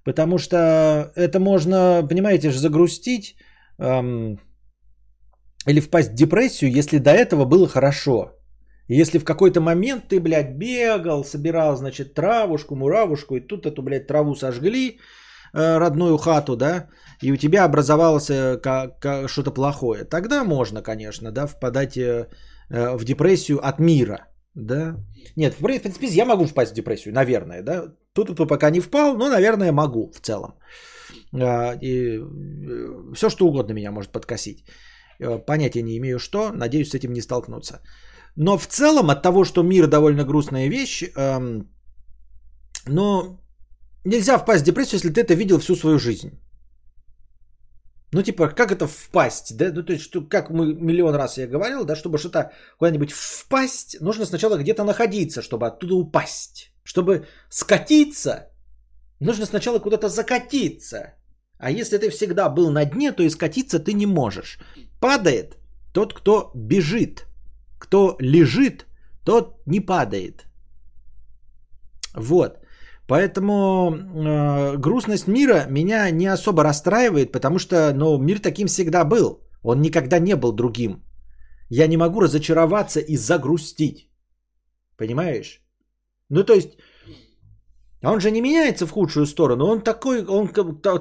Потому 0.04 0.40
что 0.40 1.12
это 1.16 1.40
можно, 1.40 2.06
понимаете 2.10 2.50
же, 2.50 2.60
загрустить 2.60 3.36
эм, 3.78 4.40
или 5.68 5.80
впасть 5.80 6.12
в 6.12 6.16
депрессию, 6.16 6.72
если 6.72 6.98
до 6.98 7.12
этого 7.12 7.46
было 7.46 7.68
хорошо. 7.68 8.35
Если 8.88 9.20
в 9.20 9.26
какой-то 9.26 9.62
момент 9.62 10.08
ты, 10.10 10.20
блядь, 10.20 10.58
бегал, 10.58 11.24
собирал, 11.24 11.76
значит, 11.76 12.14
травушку, 12.14 12.76
муравушку, 12.76 13.36
и 13.36 13.48
тут 13.48 13.66
эту, 13.66 13.82
блядь, 13.82 14.08
траву 14.08 14.36
сожгли, 14.36 15.00
э, 15.54 15.80
родную 15.80 16.18
хату, 16.18 16.56
да, 16.56 16.88
и 17.22 17.32
у 17.32 17.38
тебя 17.38 17.64
образовалось 17.64 18.26
что-то 19.28 19.52
плохое, 19.52 20.04
тогда 20.04 20.44
можно, 20.44 20.84
конечно, 20.84 21.32
да, 21.32 21.48
впадать 21.48 21.98
э, 21.98 22.28
э, 22.70 22.98
в 22.98 23.04
депрессию 23.04 23.60
от 23.68 23.80
мира, 23.80 24.28
да. 24.54 24.96
Нет, 25.36 25.54
в 25.54 25.64
принципе, 25.64 26.08
я 26.08 26.26
могу 26.26 26.46
впасть 26.46 26.72
в 26.72 26.76
депрессию, 26.76 27.14
наверное, 27.14 27.64
да. 27.64 27.94
Тут-то 28.14 28.46
пока 28.46 28.70
не 28.70 28.82
впал, 28.82 29.18
но, 29.18 29.30
наверное, 29.30 29.72
могу 29.72 30.12
в 30.12 30.22
целом. 30.22 30.52
Э, 31.34 31.76
и 31.82 32.22
все, 33.16 33.30
что 33.30 33.48
угодно 33.48 33.74
меня 33.74 33.92
может 33.92 34.12
подкосить. 34.12 34.64
Понятия 35.48 35.82
не 35.82 35.98
имею, 35.98 36.20
что. 36.20 36.52
Надеюсь, 36.52 36.90
с 36.90 36.94
этим 36.94 37.14
не 37.14 37.22
столкнуться. 37.22 37.80
Но 38.36 38.58
в 38.58 38.68
целом 38.68 39.10
от 39.10 39.22
того, 39.22 39.46
что 39.46 39.64
мир 39.64 39.88
довольно 39.88 40.24
грустная 40.24 40.68
вещь, 40.68 41.04
эм, 41.16 41.70
но 42.88 43.40
нельзя 44.04 44.38
впасть 44.38 44.64
в 44.64 44.66
депрессию, 44.66 44.96
если 44.96 45.14
ты 45.14 45.22
это 45.22 45.34
видел 45.36 45.60
всю 45.60 45.76
свою 45.76 46.00
жизнь. 46.00 46.32
Ну, 48.12 48.22
типа, 48.22 48.48
как 48.48 48.72
это 48.72 48.88
впасть, 48.88 49.58
да? 49.58 49.72
Ну, 49.74 49.84
то 49.84 49.94
есть, 49.94 50.04
что, 50.04 50.22
как 50.22 50.50
мы 50.50 50.74
миллион 50.74 51.16
раз 51.16 51.38
я 51.38 51.48
говорил, 51.48 51.86
да, 51.86 51.96
чтобы 51.96 52.18
что-то 52.18 52.52
куда-нибудь 52.80 53.12
впасть, 53.12 53.98
нужно 54.02 54.26
сначала 54.26 54.58
где-то 54.58 54.84
находиться, 54.84 55.42
чтобы 55.42 55.68
оттуда 55.68 55.96
упасть. 55.96 56.72
Чтобы 56.84 57.26
скатиться, 57.50 58.50
нужно 59.20 59.46
сначала 59.46 59.80
куда-то 59.80 60.08
закатиться. 60.08 61.14
А 61.58 61.72
если 61.72 61.98
ты 61.98 62.10
всегда 62.10 62.50
был 62.50 62.72
на 62.72 62.86
дне, 62.86 63.12
то 63.12 63.24
и 63.24 63.30
скатиться 63.30 63.80
ты 63.80 63.94
не 63.94 64.06
можешь. 64.06 64.60
Падает 65.02 65.58
тот, 65.94 66.14
кто 66.14 66.52
бежит. 66.56 67.26
Кто 67.86 68.18
лежит, 68.20 68.86
тот 69.26 69.62
не 69.68 69.80
падает. 69.80 70.46
Вот. 72.16 72.60
Поэтому 73.08 73.92
э, 73.92 74.78
грустность 74.78 75.28
мира 75.28 75.66
меня 75.70 76.12
не 76.12 76.26
особо 76.34 76.64
расстраивает, 76.64 77.32
потому 77.32 77.60
что 77.60 77.94
ну, 77.94 78.18
мир 78.18 78.40
таким 78.40 78.68
всегда 78.68 79.06
был. 79.06 79.40
Он 79.64 79.82
никогда 79.82 80.20
не 80.20 80.36
был 80.36 80.52
другим. 80.52 81.04
Я 81.70 81.88
не 81.88 81.98
могу 81.98 82.22
разочароваться 82.22 83.00
и 83.00 83.18
загрустить. 83.18 84.10
Понимаешь? 84.98 85.62
Ну, 86.30 86.44
то 86.44 86.54
есть, 86.54 86.78
он 88.02 88.20
же 88.20 88.32
не 88.32 88.42
меняется 88.42 88.88
в 88.88 88.92
худшую 88.92 89.26
сторону. 89.26 89.66
Он 89.66 89.82
такой, 89.82 90.26
он 90.26 90.48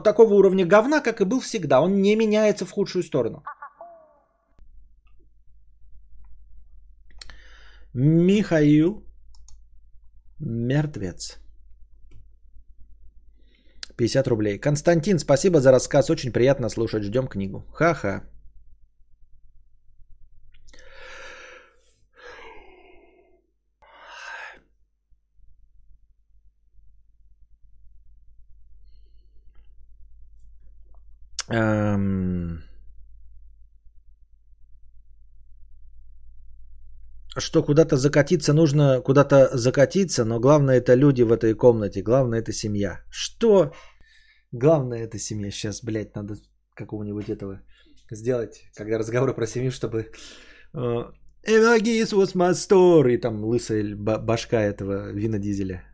такого 0.03 0.35
уровня 0.35 0.67
говна, 0.67 1.01
как 1.01 1.21
и 1.21 1.25
был 1.25 1.41
всегда. 1.41 1.81
Он 1.81 2.03
не 2.03 2.17
меняется 2.17 2.67
в 2.67 2.73
худшую 2.73 3.03
сторону. 3.03 3.43
Михаил 7.95 9.07
Мертвец. 10.41 11.39
50 13.97 14.27
рублей. 14.27 14.59
Константин, 14.59 15.19
спасибо 15.19 15.61
за 15.61 15.71
рассказ. 15.71 16.11
Очень 16.11 16.33
приятно 16.33 16.69
слушать. 16.69 17.05
Ждем 17.05 17.29
книгу. 17.29 17.65
Ха-ха. 17.73 18.25
Эм... 31.49 32.65
что 37.37 37.63
куда-то 37.63 37.97
закатиться 37.97 38.53
нужно, 38.53 39.01
куда-то 39.01 39.51
закатиться, 39.57 40.25
но 40.25 40.41
главное 40.41 40.79
это 40.79 40.95
люди 40.95 41.23
в 41.23 41.33
этой 41.33 41.55
комнате, 41.55 42.03
главное 42.03 42.41
это 42.41 42.53
семья. 42.53 43.01
Что? 43.11 43.73
Главное 44.53 45.05
это 45.05 45.19
семья. 45.19 45.51
Сейчас, 45.51 45.83
блядь, 45.83 46.15
надо 46.15 46.35
какого-нибудь 46.75 47.29
этого 47.29 47.61
сделать, 48.11 48.71
когда 48.77 48.99
разговоры 48.99 49.35
про 49.35 49.47
семью, 49.47 49.71
чтобы... 49.71 50.11
Эмагис 51.47 52.13
was 52.13 52.35
my 52.35 52.53
story, 52.53 53.19
там 53.19 53.45
лысая 53.45 53.95
башка 53.97 54.63
этого 54.63 55.13
вина 55.13 55.39
дизеля. 55.39 55.85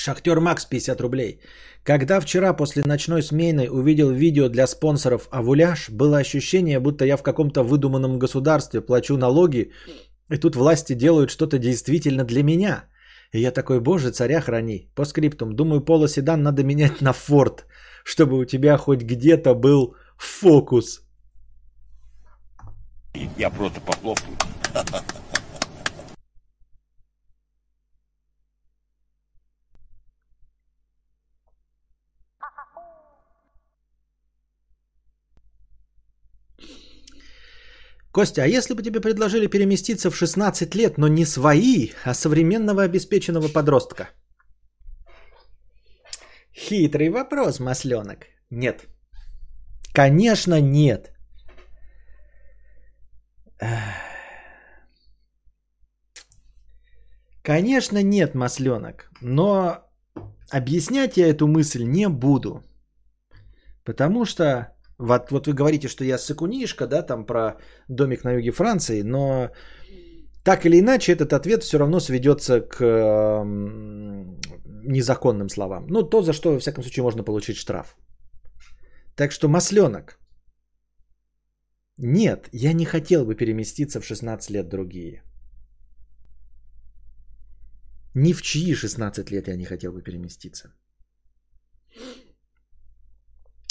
Шахтер 0.00 0.40
Макс 0.40 0.64
50 0.64 1.00
рублей. 1.00 1.40
Когда 1.84 2.20
вчера 2.20 2.56
после 2.56 2.82
ночной 2.84 3.22
смены 3.22 3.70
увидел 3.70 4.10
видео 4.10 4.48
для 4.48 4.66
спонсоров 4.66 5.28
Авуляж, 5.30 5.90
было 5.90 6.18
ощущение, 6.18 6.80
будто 6.80 7.04
я 7.04 7.16
в 7.16 7.22
каком-то 7.22 7.62
выдуманном 7.62 8.18
государстве 8.18 8.80
плачу 8.80 9.16
налоги, 9.16 9.72
и 10.30 10.38
тут 10.38 10.56
власти 10.56 10.94
делают 10.94 11.30
что-то 11.30 11.58
действительно 11.58 12.24
для 12.24 12.42
меня. 12.42 12.84
И 13.32 13.40
я 13.40 13.50
такой, 13.50 13.80
боже, 13.80 14.10
царя 14.10 14.40
храни. 14.40 14.90
По 14.94 15.04
скриптум, 15.04 15.54
думаю, 15.54 15.84
полоседан 15.84 16.42
надо 16.42 16.64
менять 16.64 17.00
на 17.02 17.12
Форд, 17.12 17.66
чтобы 18.04 18.38
у 18.38 18.44
тебя 18.44 18.78
хоть 18.78 19.02
где-то 19.02 19.54
был 19.54 19.94
фокус. 20.16 21.02
Я 23.38 23.50
просто 23.50 23.80
похлопаю. 23.80 24.36
Костя, 38.12 38.42
а 38.42 38.46
если 38.46 38.74
бы 38.74 38.82
тебе 38.82 39.00
предложили 39.00 39.46
переместиться 39.46 40.10
в 40.10 40.16
16 40.16 40.74
лет, 40.74 40.98
но 40.98 41.08
не 41.08 41.24
свои, 41.24 41.90
а 42.04 42.14
современного 42.14 42.82
обеспеченного 42.82 43.48
подростка? 43.48 44.08
Хитрый 46.52 47.08
вопрос, 47.10 47.60
масленок. 47.60 48.26
Нет. 48.50 48.88
Конечно, 49.94 50.60
нет. 50.60 51.12
Конечно, 57.42 58.02
нет, 58.02 58.34
масленок. 58.34 59.10
Но 59.20 59.88
объяснять 60.50 61.16
я 61.16 61.28
эту 61.28 61.46
мысль 61.46 61.84
не 61.84 62.08
буду. 62.08 62.62
Потому 63.84 64.24
что 64.24 64.76
вот, 65.00 65.30
вот 65.30 65.46
вы 65.46 65.54
говорите, 65.54 65.88
что 65.88 66.04
я 66.04 66.18
сыкунишка, 66.18 66.86
да, 66.86 67.02
там 67.02 67.26
про 67.26 67.56
домик 67.88 68.24
на 68.24 68.32
юге 68.32 68.52
Франции, 68.52 69.02
но 69.02 69.50
так 70.44 70.66
или 70.66 70.78
иначе 70.78 71.12
этот 71.12 71.32
ответ 71.32 71.62
все 71.62 71.78
равно 71.78 72.00
сведется 72.00 72.60
к 72.60 72.80
м, 72.84 74.38
незаконным 74.84 75.48
словам. 75.48 75.86
Ну, 75.88 76.02
то, 76.02 76.22
за 76.22 76.32
что, 76.32 76.52
во 76.52 76.58
всяком 76.58 76.82
случае, 76.84 77.02
можно 77.02 77.24
получить 77.24 77.56
штраф. 77.56 77.96
Так 79.16 79.32
что, 79.32 79.48
масленок, 79.48 80.18
нет, 81.98 82.48
я 82.52 82.72
не 82.72 82.84
хотел 82.84 83.24
бы 83.24 83.34
переместиться 83.34 84.00
в 84.00 84.04
16 84.04 84.50
лет 84.50 84.68
другие. 84.68 85.22
Ни 88.14 88.32
в 88.32 88.42
чьи 88.42 88.74
16 88.74 89.30
лет 89.30 89.48
я 89.48 89.56
не 89.56 89.64
хотел 89.64 89.92
бы 89.92 90.02
переместиться. 90.02 90.72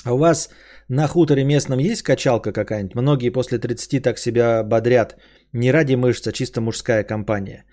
А 0.06 0.14
у 0.14 0.18
вас 0.18 0.50
на 0.90 1.08
хуторе 1.08 1.44
местном 1.44 1.80
есть 1.80 2.02
качалка 2.02 2.52
какая-нибудь? 2.52 2.96
Многие 2.96 3.30
после 3.30 3.60
30 3.60 4.04
так 4.04 4.18
себя 4.18 4.64
бодрят. 4.64 5.16
Не 5.54 5.72
ради 5.72 5.96
мышц, 5.96 6.28
а 6.28 6.32
чисто 6.32 6.62
мужская 6.62 7.04
компания. 7.04 7.66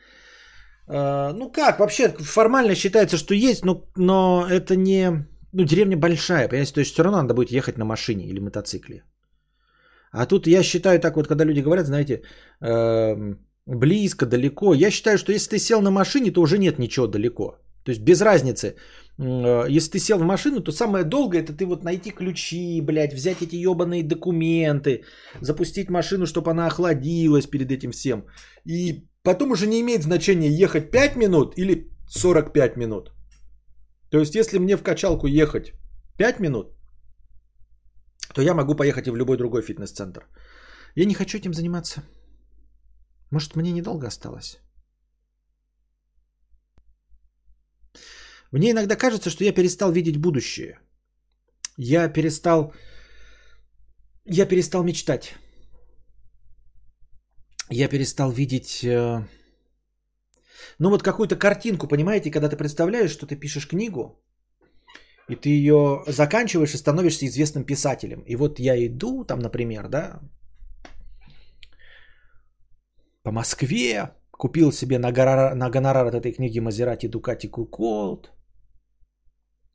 А, 0.89 1.33
ну 1.33 1.51
как, 1.51 1.79
вообще 1.79 2.09
формально 2.09 2.75
считается, 2.75 3.17
что 3.17 3.35
есть, 3.35 3.65
но, 3.65 3.85
но 3.97 4.47
это 4.51 4.77
не... 4.77 5.11
Ну, 5.53 5.65
деревня 5.65 5.97
большая, 5.97 6.49
понимаете? 6.49 6.75
То 6.75 6.81
есть 6.81 6.93
все 6.93 7.03
равно 7.03 7.23
надо 7.23 7.35
будет 7.35 7.51
ехать 7.51 7.79
на 7.79 7.85
машине 7.85 8.27
или 8.27 8.41
мотоцикле. 8.41 9.03
А 10.13 10.27
тут 10.27 10.47
я 10.47 10.63
считаю 10.63 11.01
так 11.01 11.17
вот, 11.17 11.27
когда 11.27 11.45
люди 11.45 11.61
говорят, 11.61 11.87
знаете, 11.87 12.23
эм, 12.61 13.39
близко, 13.67 14.27
далеко. 14.27 14.75
Я 14.75 14.91
считаю, 14.91 15.19
что 15.19 15.33
если 15.33 15.51
ты 15.51 15.59
сел 15.59 15.81
на 15.81 15.91
машине, 15.91 16.31
то 16.31 16.43
уже 16.43 16.59
нет 16.59 16.79
ничего 16.79 17.07
далеко. 17.07 17.59
То 17.85 17.91
есть 17.91 18.03
без 18.03 18.21
разницы. 18.21 18.77
Э, 19.19 19.67
Если 19.77 19.91
ты 19.93 19.99
сел 19.99 20.19
в 20.19 20.25
машину, 20.25 20.61
то 20.61 20.73
самое 20.73 21.05
долгое 21.05 21.41
это 21.43 21.53
ты 21.53 21.67
вот 21.67 21.85
найти 21.85 22.11
ключи, 22.11 22.81
блядь, 22.81 23.15
взять 23.15 23.43
эти 23.43 23.57
ебаные 23.57 24.03
документы, 24.03 25.05
запустить 25.41 25.91
машину, 25.91 26.27
чтобы 26.27 26.51
она 26.51 26.67
охладилась 26.67 27.47
перед 27.47 27.71
этим 27.71 27.93
всем. 27.93 28.27
И 28.65 29.09
потом 29.23 29.51
уже 29.51 29.67
не 29.67 29.81
имеет 29.81 30.03
значения 30.03 30.51
ехать 30.51 30.91
5 30.91 31.17
минут 31.17 31.55
или 31.59 31.91
45 32.09 32.77
минут. 32.77 33.13
То 34.11 34.19
есть 34.19 34.35
если 34.35 34.59
мне 34.59 34.77
в 34.77 34.83
качалку 34.83 35.27
ехать 35.27 35.73
5 36.19 36.41
минут, 36.41 36.67
то 38.35 38.43
я 38.43 38.55
могу 38.55 38.75
поехать 38.75 39.07
и 39.07 39.11
в 39.11 39.17
любой 39.17 39.37
другой 39.37 39.63
фитнес-центр. 39.63 40.27
Я 40.95 41.05
не 41.07 41.15
хочу 41.15 41.39
этим 41.39 41.53
заниматься. 41.53 42.03
Может, 43.31 43.57
мне 43.57 43.73
недолго 43.73 44.07
осталось? 44.07 44.59
Мне 48.53 48.71
иногда 48.71 48.97
кажется, 48.97 49.31
что 49.31 49.45
я 49.45 49.53
перестал 49.53 49.93
видеть 49.93 50.17
будущее. 50.17 50.79
Я 51.79 52.09
перестал... 52.09 52.73
Я 54.25 54.47
перестал 54.47 54.83
мечтать. 54.85 55.35
Я 57.71 57.89
перестал 57.89 58.31
видеть... 58.31 58.85
э, 58.85 59.27
Ну 60.79 60.91
вот 60.91 61.03
какую-то 61.03 61.37
картинку, 61.37 61.89
понимаете, 61.89 62.31
когда 62.31 62.49
ты 62.49 62.57
представляешь, 62.57 63.11
что 63.11 63.27
ты 63.27 63.37
пишешь 63.37 63.69
книгу, 63.69 64.23
и 65.29 65.37
ты 65.37 65.49
ее 65.49 66.05
заканчиваешь 66.07 66.75
и 66.75 66.79
становишься 66.79 67.27
известным 67.27 67.65
писателем. 67.65 68.23
И 68.27 68.37
вот 68.37 68.59
я 68.61 68.77
иду 68.87 69.25
там, 69.25 69.39
например, 69.41 69.89
да, 69.89 70.21
по 73.23 73.33
Москве, 73.33 74.11
купил 74.31 74.73
себе 74.73 74.99
на 74.99 75.11
гонорар, 75.13 75.55
на 75.55 75.71
гонорар 75.71 76.07
от 76.07 76.15
этой 76.15 76.33
книги 76.33 76.61
Мазерати 76.61 77.09
Дукати 77.09 77.49
Куколд. 77.49 78.36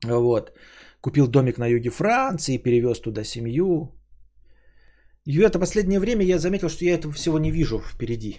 Вот. 0.04 0.52
Купил 1.00 1.28
домик 1.28 1.58
на 1.58 1.66
юге 1.66 1.90
Франции, 1.90 2.62
перевез 2.62 3.00
туда 3.00 3.24
семью. 3.24 3.92
И 5.26 5.38
это 5.38 5.58
последнее 5.58 6.00
время 6.00 6.24
я 6.24 6.38
заметил, 6.38 6.68
что 6.68 6.84
я 6.84 6.94
этого 6.94 7.12
всего 7.12 7.38
не 7.38 7.50
вижу 7.50 7.80
впереди. 7.80 8.38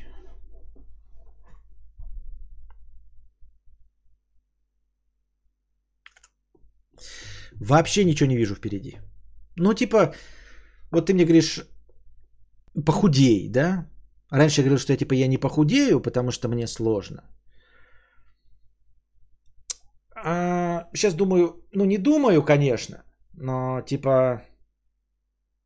Вообще 7.62 8.04
ничего 8.04 8.30
не 8.30 8.38
вижу 8.38 8.56
впереди. 8.56 9.00
Ну, 9.56 9.74
типа, 9.74 10.14
вот 10.92 11.06
ты 11.06 11.14
мне 11.14 11.26
говоришь, 11.26 11.62
похудей, 12.86 13.50
да? 13.50 13.88
Раньше 14.32 14.62
я 14.62 14.64
говорил, 14.64 14.80
что 14.80 14.94
я 14.94 14.98
типа 14.98 15.14
я 15.14 15.28
не 15.28 15.38
похудею, 15.38 16.02
потому 16.02 16.32
что 16.32 16.50
мне 16.50 16.68
сложно. 16.68 17.24
А, 20.16 20.63
сейчас 20.94 21.16
думаю, 21.16 21.64
ну 21.74 21.86
не 21.86 21.98
думаю, 21.98 22.44
конечно, 22.44 23.04
но 23.34 23.82
типа, 23.82 24.42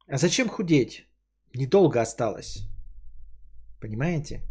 а 0.07 0.17
зачем 0.17 0.49
худеть? 0.49 1.07
Недолго 1.53 2.01
осталось. 2.01 2.67
Понимаете? 3.81 4.41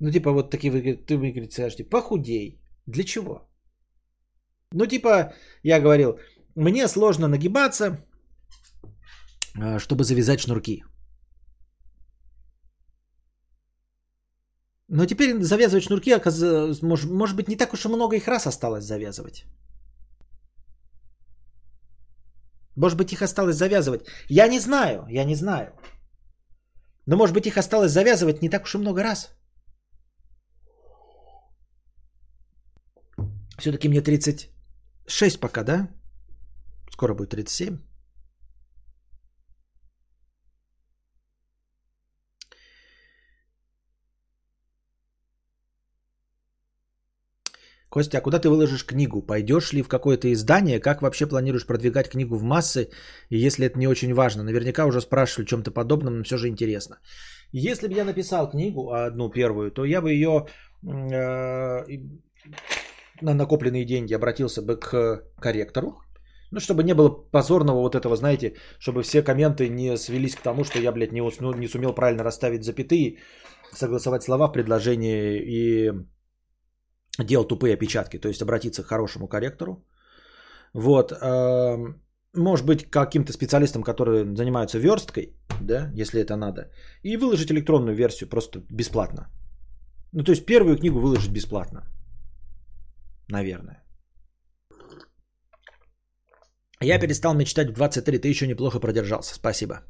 Ну, 0.00 0.10
типа, 0.10 0.32
вот 0.32 0.50
такие 0.50 0.70
вы, 0.70 0.80
ты 0.96 1.16
говорите, 1.16 1.52
скажете, 1.52 1.84
похудей. 1.84 2.60
Для 2.86 3.04
чего? 3.04 3.48
Ну, 4.72 4.86
типа, 4.86 5.32
я 5.62 5.80
говорил, 5.80 6.18
мне 6.54 6.88
сложно 6.88 7.28
нагибаться, 7.28 8.04
а, 9.58 9.78
чтобы 9.78 10.04
завязать 10.04 10.40
шнурки. 10.40 10.84
Но 14.88 15.06
теперь 15.06 15.42
завязывать 15.42 15.84
шнурки, 15.84 16.14
может, 16.82 17.10
может 17.10 17.36
быть, 17.36 17.48
не 17.48 17.56
так 17.56 17.72
уж 17.72 17.84
и 17.84 17.88
много 17.88 18.16
их 18.16 18.28
раз 18.28 18.46
осталось 18.46 18.84
завязывать. 18.84 19.44
Может 22.76 22.98
быть, 22.98 23.12
их 23.12 23.22
осталось 23.22 23.56
завязывать. 23.56 24.06
Я 24.28 24.48
не 24.48 24.60
знаю, 24.60 25.06
я 25.08 25.24
не 25.24 25.34
знаю. 25.34 25.72
Но 27.06 27.16
может 27.16 27.34
быть, 27.34 27.46
их 27.46 27.56
осталось 27.56 27.92
завязывать 27.92 28.42
не 28.42 28.50
так 28.50 28.64
уж 28.64 28.74
и 28.74 28.78
много 28.78 29.02
раз. 29.02 29.30
Все-таки 33.58 33.88
мне 33.88 34.02
36 34.02 35.40
пока, 35.40 35.64
да? 35.64 35.88
Скоро 36.90 37.14
будет 37.14 37.30
37. 37.30 37.78
Костя, 47.88 48.18
а 48.18 48.20
куда 48.20 48.38
ты 48.38 48.48
выложишь 48.48 48.84
книгу? 48.84 49.22
Пойдешь 49.22 49.72
ли 49.72 49.82
в 49.82 49.88
какое-то 49.88 50.32
издание? 50.32 50.80
Как 50.80 51.02
вообще 51.02 51.26
планируешь 51.26 51.66
продвигать 51.66 52.08
книгу 52.10 52.36
в 52.36 52.42
массы? 52.42 52.88
И 53.30 53.46
если 53.46 53.66
это 53.66 53.78
не 53.78 53.88
очень 53.88 54.12
важно? 54.12 54.42
Наверняка 54.42 54.86
уже 54.86 55.00
спрашивали 55.00 55.46
о 55.46 55.48
чем-то 55.48 55.70
подобном, 55.70 56.18
но 56.18 56.24
все 56.24 56.36
же 56.36 56.48
интересно. 56.48 56.98
Если 57.52 57.88
бы 57.88 57.94
я 57.94 58.04
написал 58.04 58.50
книгу, 58.50 58.92
одну 58.92 59.30
первую, 59.30 59.70
то 59.70 59.84
я 59.84 60.00
бы 60.00 60.12
ее 60.12 60.46
э, 60.82 61.84
на 63.20 63.34
накопленные 63.34 63.84
деньги 63.84 64.14
обратился 64.14 64.62
бы 64.62 64.76
к 64.76 65.22
корректору. 65.40 66.02
Ну, 66.50 66.60
чтобы 66.60 66.82
не 66.82 66.94
было 66.94 67.08
позорного 67.08 67.80
вот 67.80 67.94
этого, 67.94 68.16
знаете, 68.16 68.54
чтобы 68.78 69.02
все 69.02 69.22
комменты 69.22 69.68
не 69.68 69.96
свелись 69.96 70.34
к 70.34 70.42
тому, 70.42 70.64
что 70.64 70.78
я, 70.78 70.92
блядь, 70.92 71.12
не, 71.12 71.22
усну, 71.22 71.52
не 71.52 71.68
сумел 71.68 71.94
правильно 71.94 72.24
расставить 72.24 72.64
запятые, 72.64 73.18
согласовать 73.72 74.22
слова 74.22 74.48
в 74.48 74.52
предложении 74.52 75.40
и 75.40 75.92
делал 77.24 77.44
тупые 77.44 77.74
опечатки. 77.74 78.18
То 78.18 78.28
есть 78.28 78.42
обратиться 78.42 78.82
к 78.82 78.86
хорошему 78.86 79.28
корректору. 79.28 79.84
Вот. 80.74 81.12
э, 81.12 81.94
Может 82.34 82.66
быть, 82.66 82.90
каким-то 82.90 83.32
специалистам, 83.32 83.82
которые 83.82 84.36
занимаются 84.36 84.78
версткой, 84.78 85.34
да, 85.60 85.90
если 85.94 86.20
это 86.20 86.36
надо. 86.36 86.70
И 87.02 87.16
выложить 87.16 87.50
электронную 87.50 87.96
версию 87.96 88.28
просто 88.28 88.60
бесплатно. 88.70 89.28
Ну, 90.12 90.24
то 90.24 90.32
есть 90.32 90.46
первую 90.46 90.76
книгу 90.76 91.00
выложить 91.00 91.32
бесплатно. 91.32 91.82
Наверное. 93.28 93.82
Я 96.82 96.98
перестал 96.98 97.34
мечтать 97.34 97.68
в 97.70 97.72
23. 97.72 98.18
Ты 98.18 98.28
еще 98.28 98.46
неплохо 98.46 98.80
продержался. 98.80 99.34
Спасибо. 99.34 99.80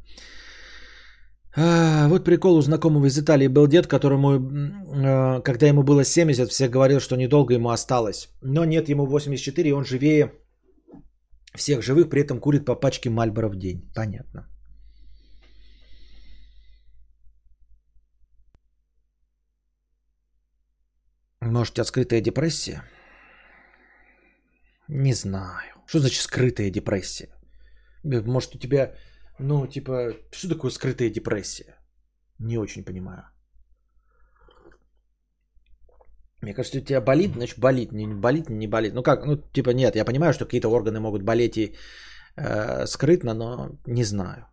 А, 1.58 2.08
вот 2.08 2.24
прикол 2.24 2.56
у 2.56 2.60
знакомого 2.60 3.06
из 3.06 3.18
Италии 3.18 3.48
был 3.48 3.66
дед, 3.66 3.86
которому, 3.86 4.28
э, 4.36 5.42
когда 5.42 5.66
ему 5.66 5.82
было 5.82 6.04
70, 6.04 6.50
все 6.50 6.68
говорил, 6.68 7.00
что 7.00 7.16
недолго 7.16 7.54
ему 7.54 7.70
осталось. 7.70 8.28
Но 8.42 8.64
нет, 8.64 8.88
ему 8.88 9.06
84, 9.06 9.68
и 9.68 9.72
он 9.72 9.84
живее 9.84 10.32
всех 11.54 11.82
живых, 11.82 12.10
при 12.10 12.20
этом 12.20 12.40
курит 12.40 12.66
по 12.66 12.74
пачке 12.74 13.08
Мальборо 13.08 13.48
в 13.48 13.56
день. 13.56 13.90
Понятно. 13.94 14.46
Может, 21.40 21.86
скрытая 21.86 22.20
депрессия? 22.20 22.82
Не 24.88 25.14
знаю. 25.14 25.74
Что 25.86 26.00
значит 26.00 26.22
скрытая 26.22 26.70
депрессия? 26.70 27.28
Может 28.04 28.54
у 28.54 28.58
тебя, 28.58 28.94
ну, 29.38 29.66
типа, 29.66 30.14
что 30.32 30.48
такое 30.48 30.70
скрытая 30.70 31.10
депрессия? 31.10 31.76
Не 32.38 32.58
очень 32.58 32.84
понимаю. 32.84 33.24
Мне 36.42 36.54
кажется, 36.54 36.78
у 36.78 36.82
тебя 36.82 37.00
болит, 37.00 37.32
значит 37.34 37.58
болит, 37.58 37.92
не 37.92 38.06
болит, 38.06 38.48
не 38.50 38.68
болит. 38.68 38.94
Ну 38.94 39.02
как, 39.02 39.24
ну 39.26 39.36
типа 39.36 39.70
нет, 39.70 39.96
я 39.96 40.04
понимаю, 40.04 40.32
что 40.32 40.44
какие-то 40.44 40.68
органы 40.68 41.00
могут 41.00 41.22
болеть 41.22 41.56
и 41.56 41.74
э, 42.36 42.86
скрытно, 42.86 43.34
но 43.34 43.70
не 43.86 44.04
знаю. 44.04 44.46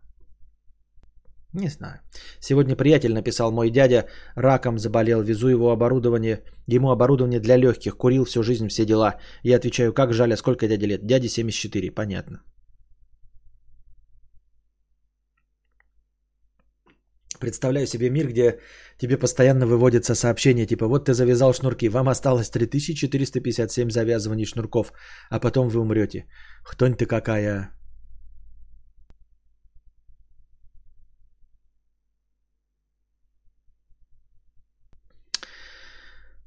Не 1.52 1.68
знаю. 1.68 2.00
Сегодня 2.40 2.74
приятель 2.74 3.12
написал, 3.12 3.52
мой 3.52 3.70
дядя 3.70 4.06
раком 4.34 4.78
заболел, 4.78 5.22
везу 5.22 5.48
его 5.48 5.70
оборудование, 5.70 6.40
ему 6.66 6.90
оборудование 6.90 7.38
для 7.38 7.56
легких, 7.56 7.96
курил 7.96 8.24
всю 8.24 8.42
жизнь, 8.42 8.68
все 8.68 8.84
дела. 8.84 9.20
Я 9.44 9.56
отвечаю, 9.56 9.92
как 9.92 10.12
жаль, 10.12 10.32
а 10.32 10.36
сколько 10.36 10.66
дяде 10.66 10.86
лет? 10.86 11.06
Дяде 11.06 11.28
74, 11.28 11.92
понятно. 11.92 12.42
Представляю 17.44 17.86
себе 17.86 18.10
мир, 18.10 18.28
где 18.28 18.58
тебе 18.96 19.18
постоянно 19.18 19.66
выводятся 19.66 20.14
сообщения, 20.14 20.66
типа, 20.66 20.86
вот 20.86 21.04
ты 21.04 21.12
завязал 21.12 21.52
шнурки, 21.52 21.90
вам 21.90 22.08
осталось 22.08 22.48
3457 22.48 23.90
завязываний 23.90 24.46
шнурков, 24.46 24.92
а 25.30 25.38
потом 25.38 25.68
вы 25.68 25.80
умрете. 25.80 26.24
Хтонь 26.64 26.94
ты 26.94 27.04
какая. 27.04 27.70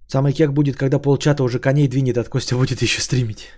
Самый 0.08 0.34
кек 0.34 0.52
будет, 0.52 0.78
когда 0.78 0.98
полчата 1.00 1.44
уже 1.44 1.60
коней 1.60 1.88
двинет, 1.88 2.18
от 2.18 2.30
Костя 2.30 2.56
будет 2.56 2.82
еще 2.82 3.02
стримить. 3.02 3.50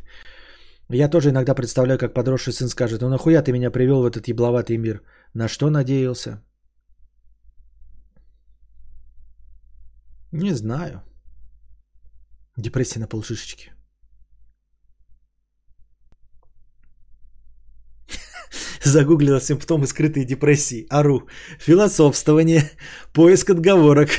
Я 0.89 1.07
тоже 1.07 1.29
иногда 1.29 1.55
представляю, 1.55 1.97
как 1.97 2.13
подросший 2.13 2.51
сын 2.51 2.67
скажет, 2.67 3.01
ну 3.01 3.07
нахуя 3.09 3.41
ты 3.41 3.53
меня 3.53 3.71
привел 3.71 4.01
в 4.01 4.09
этот 4.11 4.27
ебловатый 4.27 4.77
мир? 4.77 5.01
На 5.33 5.47
что 5.47 5.69
надеялся? 5.69 6.41
Не 10.31 10.53
знаю. 10.53 11.01
Депрессия 12.57 12.99
на 12.99 13.07
полшишечки. 13.07 13.71
Загуглила 18.83 19.41
симптомы 19.41 19.87
скрытой 19.87 20.25
депрессии. 20.25 20.85
Ару. 20.89 21.27
Философствование. 21.59 22.69
Поиск 23.13 23.49
отговорок. 23.49 24.09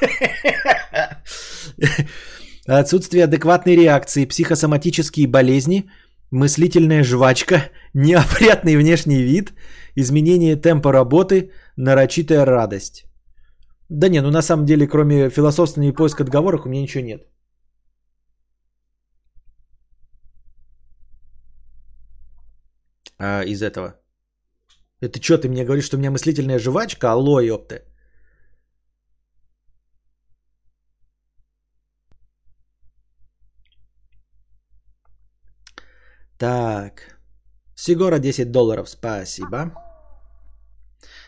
Отсутствие 2.66 3.24
адекватной 3.24 3.76
реакции, 3.76 4.26
психосоматические 4.26 5.28
болезни, 5.28 5.90
мыслительная 6.30 7.04
жвачка, 7.04 7.70
неопрятный 7.94 8.76
внешний 8.76 9.22
вид, 9.22 9.52
изменение 9.96 10.56
темпа 10.56 10.92
работы, 10.92 11.50
нарочитая 11.76 12.44
радость. 12.44 13.05
Да 13.88 14.08
не, 14.08 14.20
ну 14.22 14.30
на 14.30 14.42
самом 14.42 14.66
деле, 14.66 14.86
кроме 14.86 15.30
философствования 15.30 15.90
и 15.92 15.94
поиска 15.94 16.22
отговорок, 16.24 16.66
у 16.66 16.68
меня 16.68 16.82
ничего 16.82 17.04
нет. 17.04 17.22
А, 23.18 23.42
из 23.44 23.62
этого. 23.62 23.94
Это 25.00 25.22
что, 25.22 25.38
ты 25.38 25.48
мне 25.48 25.64
говоришь, 25.64 25.86
что 25.86 25.96
у 25.96 25.98
меня 25.98 26.10
мыслительная 26.10 26.58
жвачка? 26.58 27.12
Алло, 27.12 27.40
ёпты. 27.40 27.82
Так. 36.38 37.16
Сигора 37.74 38.18
10 38.18 38.50
долларов, 38.52 38.88
спасибо. 38.88 39.72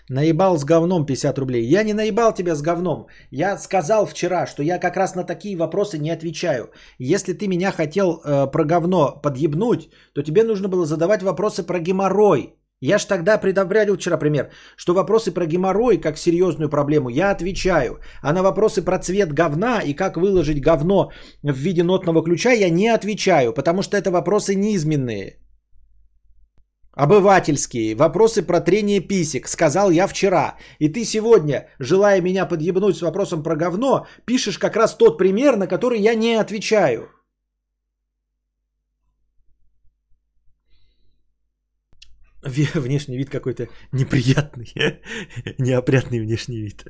Наебал 0.09 0.57
с 0.57 0.65
говном 0.65 1.05
50 1.07 1.39
рублей. 1.39 1.65
Я 1.65 1.83
не 1.83 1.93
наебал 1.93 2.35
тебя 2.35 2.55
с 2.55 2.63
говном. 2.63 3.07
Я 3.31 3.59
сказал 3.59 4.07
вчера, 4.07 4.47
что 4.47 4.63
я 4.63 4.79
как 4.79 4.97
раз 4.97 5.15
на 5.15 5.25
такие 5.25 5.57
вопросы 5.57 5.99
не 5.99 6.11
отвечаю. 6.11 6.71
Если 6.99 7.35
ты 7.35 7.47
меня 7.47 7.73
хотел 7.73 8.23
э, 8.25 8.47
про 8.51 8.65
говно 8.65 9.21
подъебнуть, 9.23 9.91
то 10.15 10.23
тебе 10.23 10.45
нужно 10.45 10.69
было 10.69 10.87
задавать 10.87 11.23
вопросы 11.23 11.63
про 11.63 11.79
геморрой. 11.79 12.55
Я 12.81 12.99
ж 12.99 13.07
тогда 13.07 13.39
предопределил 13.39 13.97
вчера 13.97 14.17
пример, 14.17 14.51
что 14.77 14.95
вопросы 14.95 15.33
про 15.33 15.47
геморрой 15.47 15.99
как 15.99 16.17
серьезную 16.17 16.71
проблему 16.71 17.09
я 17.09 17.33
отвечаю, 17.33 17.99
а 18.23 18.33
на 18.33 18.43
вопросы 18.43 18.83
про 18.83 18.99
цвет 18.99 19.33
говна 19.33 19.81
и 19.81 19.95
как 19.95 20.17
выложить 20.17 20.63
говно 20.63 21.11
в 21.43 21.57
виде 21.57 21.83
нотного 21.83 22.23
ключа 22.23 22.53
я 22.53 22.71
не 22.71 22.89
отвечаю, 22.89 23.53
потому 23.53 23.83
что 23.83 23.97
это 23.97 24.13
вопросы 24.13 24.55
низменные. 24.55 25.39
Обывательские, 26.99 27.95
вопросы 27.95 28.43
про 28.43 28.61
трение 28.61 28.99
писек, 28.99 29.47
сказал 29.47 29.93
я 29.93 30.09
вчера. 30.09 30.57
И 30.81 30.89
ты 30.89 31.05
сегодня, 31.05 31.69
желая 31.79 32.21
меня 32.21 32.45
подъебнуть 32.45 32.97
с 32.97 33.03
вопросом 33.03 33.45
про 33.45 33.55
говно, 33.55 34.09
пишешь 34.25 34.59
как 34.59 34.75
раз 34.75 34.97
тот 34.97 35.17
пример, 35.17 35.57
на 35.57 35.69
который 35.69 36.01
я 36.01 36.17
не 36.17 36.35
отвечаю. 36.35 37.09
Внешний 42.43 43.17
вид 43.17 43.31
какой-то 43.31 43.69
неприятный, 43.93 44.67
неопрятный 45.59 46.19
внешний 46.19 46.61
вид. 46.61 46.85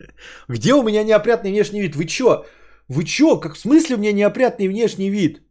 Где 0.49 0.73
у 0.73 0.83
меня 0.83 1.05
неопрятный 1.05 1.51
внешний 1.51 1.83
вид? 1.83 1.97
Вы 1.97 2.07
чё? 2.07 2.47
Вы 2.89 3.05
чё? 3.05 3.39
Как 3.39 3.57
в 3.57 3.59
смысле 3.59 3.97
у 3.97 3.99
меня 3.99 4.13
неопрятный 4.13 4.69
внешний 4.69 5.11
вид? 5.11 5.43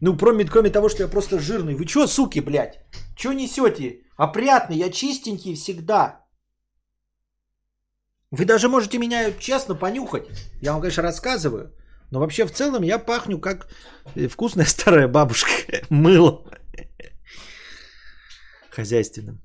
Ну, 0.00 0.16
кроме, 0.16 0.44
кроме 0.44 0.70
того, 0.70 0.88
что 0.88 1.02
я 1.02 1.08
просто 1.08 1.38
жирный. 1.38 1.74
Вы 1.74 1.84
чё, 1.84 2.06
суки, 2.06 2.40
блядь? 2.40 2.80
Чё 3.16 3.32
несете? 3.32 4.02
Опрятный, 4.16 4.76
я 4.76 4.90
чистенький 4.90 5.54
всегда. 5.54 6.24
Вы 8.30 8.44
даже 8.44 8.68
можете 8.68 8.98
меня 8.98 9.32
честно 9.38 9.74
понюхать. 9.74 10.28
Я 10.62 10.72
вам, 10.72 10.80
конечно, 10.80 11.02
рассказываю. 11.02 11.74
Но 12.10 12.20
вообще 12.20 12.44
в 12.44 12.50
целом 12.52 12.82
я 12.82 12.98
пахню 12.98 13.38
как 13.38 13.68
вкусная 14.30 14.66
старая 14.66 15.08
бабушка. 15.08 15.50
Мыло. 15.90 16.44
Хозяйственным. 18.70 19.40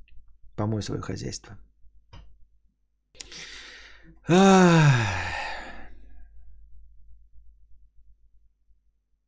Помой 0.55 0.81
свое 0.81 1.01
хозяйство. 1.01 1.57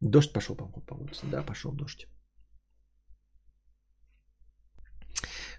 Дождь 0.02 0.34
пошел 0.34 0.56
по, 0.56 0.66
по 0.66 0.94
улице. 0.94 1.26
Да, 1.32 1.44
пошел 1.44 1.72
дождь. 1.74 2.08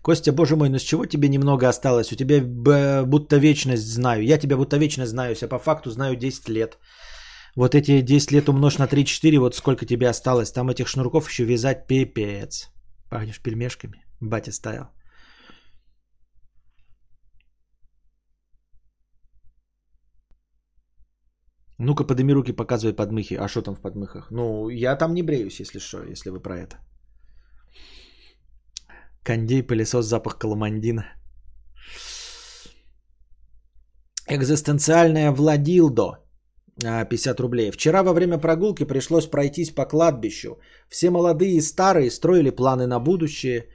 Костя, 0.02 0.32
боже 0.32 0.56
мой, 0.56 0.68
ну 0.68 0.78
с 0.78 0.82
чего 0.82 1.06
тебе 1.06 1.28
немного 1.28 1.68
осталось? 1.68 2.12
У 2.12 2.16
тебя 2.16 2.40
будто 3.04 3.36
вечность 3.36 3.86
знаю. 3.86 4.24
Я 4.24 4.38
тебя 4.38 4.56
будто 4.56 4.76
вечность 4.76 5.10
знаю, 5.10 5.36
а 5.42 5.48
по 5.48 5.58
факту 5.58 5.90
знаю 5.90 6.16
10 6.16 6.48
лет. 6.48 6.78
Вот 7.56 7.74
эти 7.74 8.00
10 8.00 8.32
лет 8.32 8.48
умножь 8.48 8.78
на 8.78 8.86
3-4, 8.86 9.38
вот 9.38 9.56
сколько 9.56 9.86
тебе 9.86 10.08
осталось. 10.08 10.52
Там 10.52 10.70
этих 10.70 10.88
шнурков 10.88 11.28
еще 11.28 11.44
вязать 11.44 11.86
пипец. 11.86 12.68
Пахнешь 13.10 13.40
пельмешками. 13.40 14.04
Батя 14.20 14.52
ставил. 14.52 14.88
Ну-ка, 21.78 22.04
подними 22.04 22.32
руки, 22.32 22.52
показывай 22.52 22.92
подмыхи. 22.92 23.34
А 23.34 23.48
что 23.48 23.62
там 23.62 23.74
в 23.74 23.80
подмыхах? 23.80 24.30
Ну, 24.30 24.68
я 24.68 24.96
там 24.96 25.14
не 25.14 25.22
бреюсь, 25.22 25.60
если 25.60 25.78
что, 25.78 26.02
если 26.02 26.30
вы 26.30 26.40
про 26.40 26.58
это. 26.58 26.76
Кондей, 29.22 29.62
пылесос, 29.62 30.06
запах 30.06 30.38
каламандина. 30.38 31.04
Экзистенциальная 34.28 35.32
Владилдо. 35.32 36.18
50 36.80 37.40
рублей. 37.40 37.70
Вчера 37.70 38.02
во 38.02 38.12
время 38.12 38.38
прогулки 38.38 38.84
пришлось 38.84 39.26
пройтись 39.26 39.70
по 39.70 39.84
кладбищу. 39.84 40.58
Все 40.88 41.10
молодые 41.10 41.56
и 41.56 41.60
старые 41.60 42.10
строили 42.10 42.50
планы 42.50 42.86
на 42.86 43.00
будущее. 43.00 43.68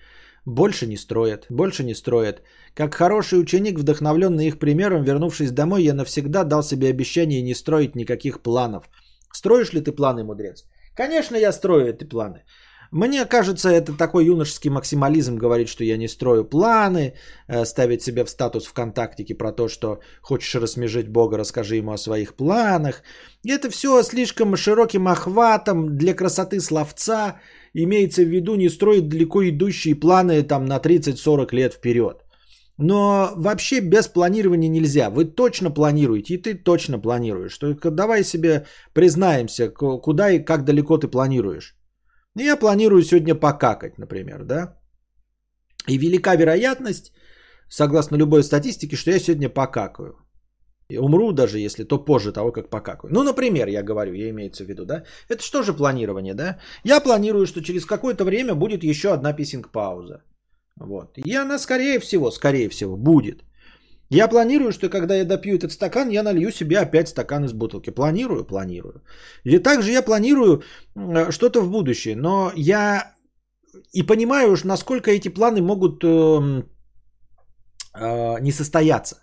Больше 0.45 0.87
не 0.87 0.97
строят, 0.97 1.45
больше 1.49 1.83
не 1.83 1.95
строят. 1.95 2.41
Как 2.75 2.95
хороший 2.95 3.39
ученик, 3.39 3.79
вдохновленный 3.79 4.47
их 4.47 4.59
примером, 4.59 5.03
вернувшись 5.03 5.51
домой, 5.51 5.83
я 5.83 5.93
навсегда 5.93 6.43
дал 6.43 6.63
себе 6.63 6.89
обещание 6.89 7.41
не 7.41 7.55
строить 7.55 7.95
никаких 7.95 8.41
планов. 8.41 8.89
Строишь 9.31 9.73
ли 9.73 9.81
ты 9.81 9.91
планы, 9.91 10.23
мудрец? 10.23 10.65
Конечно, 10.95 11.37
я 11.37 11.51
строю 11.51 11.87
эти 11.87 12.03
планы. 12.03 12.43
Мне 12.93 13.25
кажется, 13.25 13.69
это 13.69 13.97
такой 13.97 14.25
юношеский 14.25 14.69
максимализм 14.69 15.35
говорить, 15.35 15.67
что 15.67 15.83
я 15.83 15.97
не 15.97 16.07
строю 16.07 16.45
планы, 16.45 17.13
э, 17.47 17.65
ставить 17.65 18.03
себя 18.03 18.23
в 18.23 18.29
статус 18.29 18.67
ВКонтактике 18.67 19.33
про 19.33 19.51
то, 19.51 19.67
что 19.67 19.99
хочешь 20.21 20.53
рассмежить 20.53 21.07
Бога, 21.07 21.37
расскажи 21.37 21.77
ему 21.77 21.91
о 21.91 21.97
своих 21.97 22.35
планах. 22.35 23.01
И 23.41 23.49
это 23.49 23.71
все 23.71 24.03
слишком 24.03 24.55
широким 24.55 25.07
охватом 25.07 25.97
для 25.97 26.13
красоты 26.13 26.59
словца. 26.59 27.39
Имеется 27.75 28.21
в 28.21 28.29
виду 28.29 28.55
не 28.55 28.69
строить 28.69 29.09
далеко 29.09 29.43
идущие 29.43 29.95
планы 29.95 30.43
там 30.43 30.65
на 30.65 30.79
30-40 30.79 31.55
лет 31.55 31.73
вперед. 31.73 32.23
Но 32.77 33.33
вообще 33.35 33.81
без 33.81 34.07
планирования 34.07 34.69
нельзя. 34.69 35.09
Вы 35.09 35.25
точно 35.25 35.71
планируете, 35.71 36.33
и 36.33 36.37
ты 36.41 36.55
точно 36.55 36.99
планируешь. 36.99 37.57
Только 37.57 37.91
давай 37.91 38.23
себе 38.23 38.65
признаемся, 38.93 39.69
куда 39.69 40.31
и 40.31 40.45
как 40.45 40.65
далеко 40.65 40.97
ты 40.97 41.07
планируешь. 41.07 41.75
Я 42.35 42.59
планирую 42.59 43.03
сегодня 43.03 43.35
покакать, 43.35 43.97
например, 43.97 44.43
да. 44.43 44.79
И 45.87 45.97
велика 45.97 46.35
вероятность, 46.35 47.11
согласно 47.69 48.17
любой 48.17 48.43
статистике, 48.43 48.95
что 48.95 49.11
я 49.11 49.19
сегодня 49.19 49.49
покакаю. 49.49 50.22
Умру 50.99 51.31
даже, 51.31 51.59
если 51.59 51.83
то 51.83 52.05
позже 52.05 52.31
того, 52.31 52.51
как 52.51 52.69
покакаю. 52.69 53.13
Ну, 53.13 53.23
например, 53.23 53.67
я 53.67 53.83
говорю, 53.83 54.13
я 54.13 54.29
имеется 54.29 54.63
в 54.63 54.67
виду, 54.67 54.85
да. 54.85 55.03
Это 55.29 55.43
что 55.43 55.63
же 55.63 55.73
планирование, 55.73 56.33
да? 56.33 56.57
Я 56.83 56.99
планирую, 56.99 57.45
что 57.45 57.61
через 57.61 57.85
какое-то 57.85 58.23
время 58.23 58.55
будет 58.55 58.83
еще 58.83 59.13
одна 59.13 59.33
писинг-пауза. 59.33 60.23
Вот. 60.79 61.17
И 61.17 61.35
она, 61.35 61.59
скорее 61.59 61.99
всего, 61.99 62.31
скорее 62.31 62.69
всего, 62.69 62.97
будет. 62.97 63.43
Я 64.09 64.27
планирую, 64.27 64.71
что 64.71 64.89
когда 64.89 65.15
я 65.15 65.25
допью 65.25 65.55
этот 65.55 65.71
стакан, 65.71 66.09
я 66.09 66.23
налью 66.23 66.51
себе 66.51 66.79
опять 66.79 67.07
стакан 67.07 67.45
из 67.45 67.53
бутылки. 67.53 67.89
Планирую, 67.89 68.45
планирую. 68.45 69.01
И 69.43 69.59
также 69.59 69.91
я 69.91 70.03
планирую 70.03 70.61
э, 70.95 71.31
что-то 71.31 71.61
в 71.61 71.69
будущее. 71.69 72.15
Но 72.15 72.51
я 72.55 73.13
и 73.91 74.03
понимаю 74.03 74.51
уж, 74.51 74.63
насколько 74.63 75.11
эти 75.11 75.29
планы 75.29 75.61
могут 75.61 76.03
э, 76.03 76.63
э, 77.95 78.39
не 78.41 78.51
состояться. 78.51 79.15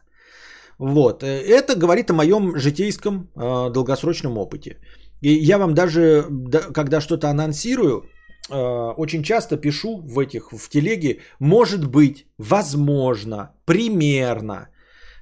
Вот. 0.81 1.23
Это 1.23 1.77
говорит 1.77 2.11
о 2.11 2.15
моем 2.15 2.57
житейском 2.57 3.29
э, 3.37 3.71
долгосрочном 3.71 4.39
опыте. 4.39 4.79
И 5.21 5.29
я 5.29 5.59
вам 5.59 5.75
даже, 5.75 6.25
да, 6.31 6.61
когда 6.73 7.01
что-то 7.01 7.29
анонсирую, 7.29 8.05
э, 8.51 8.95
очень 8.97 9.23
часто 9.23 9.59
пишу 9.59 10.01
в 10.03 10.19
этих, 10.19 10.53
в 10.53 10.69
телеге, 10.71 11.19
может 11.39 11.87
быть, 11.87 12.27
возможно, 12.39 13.51
примерно. 13.67 14.69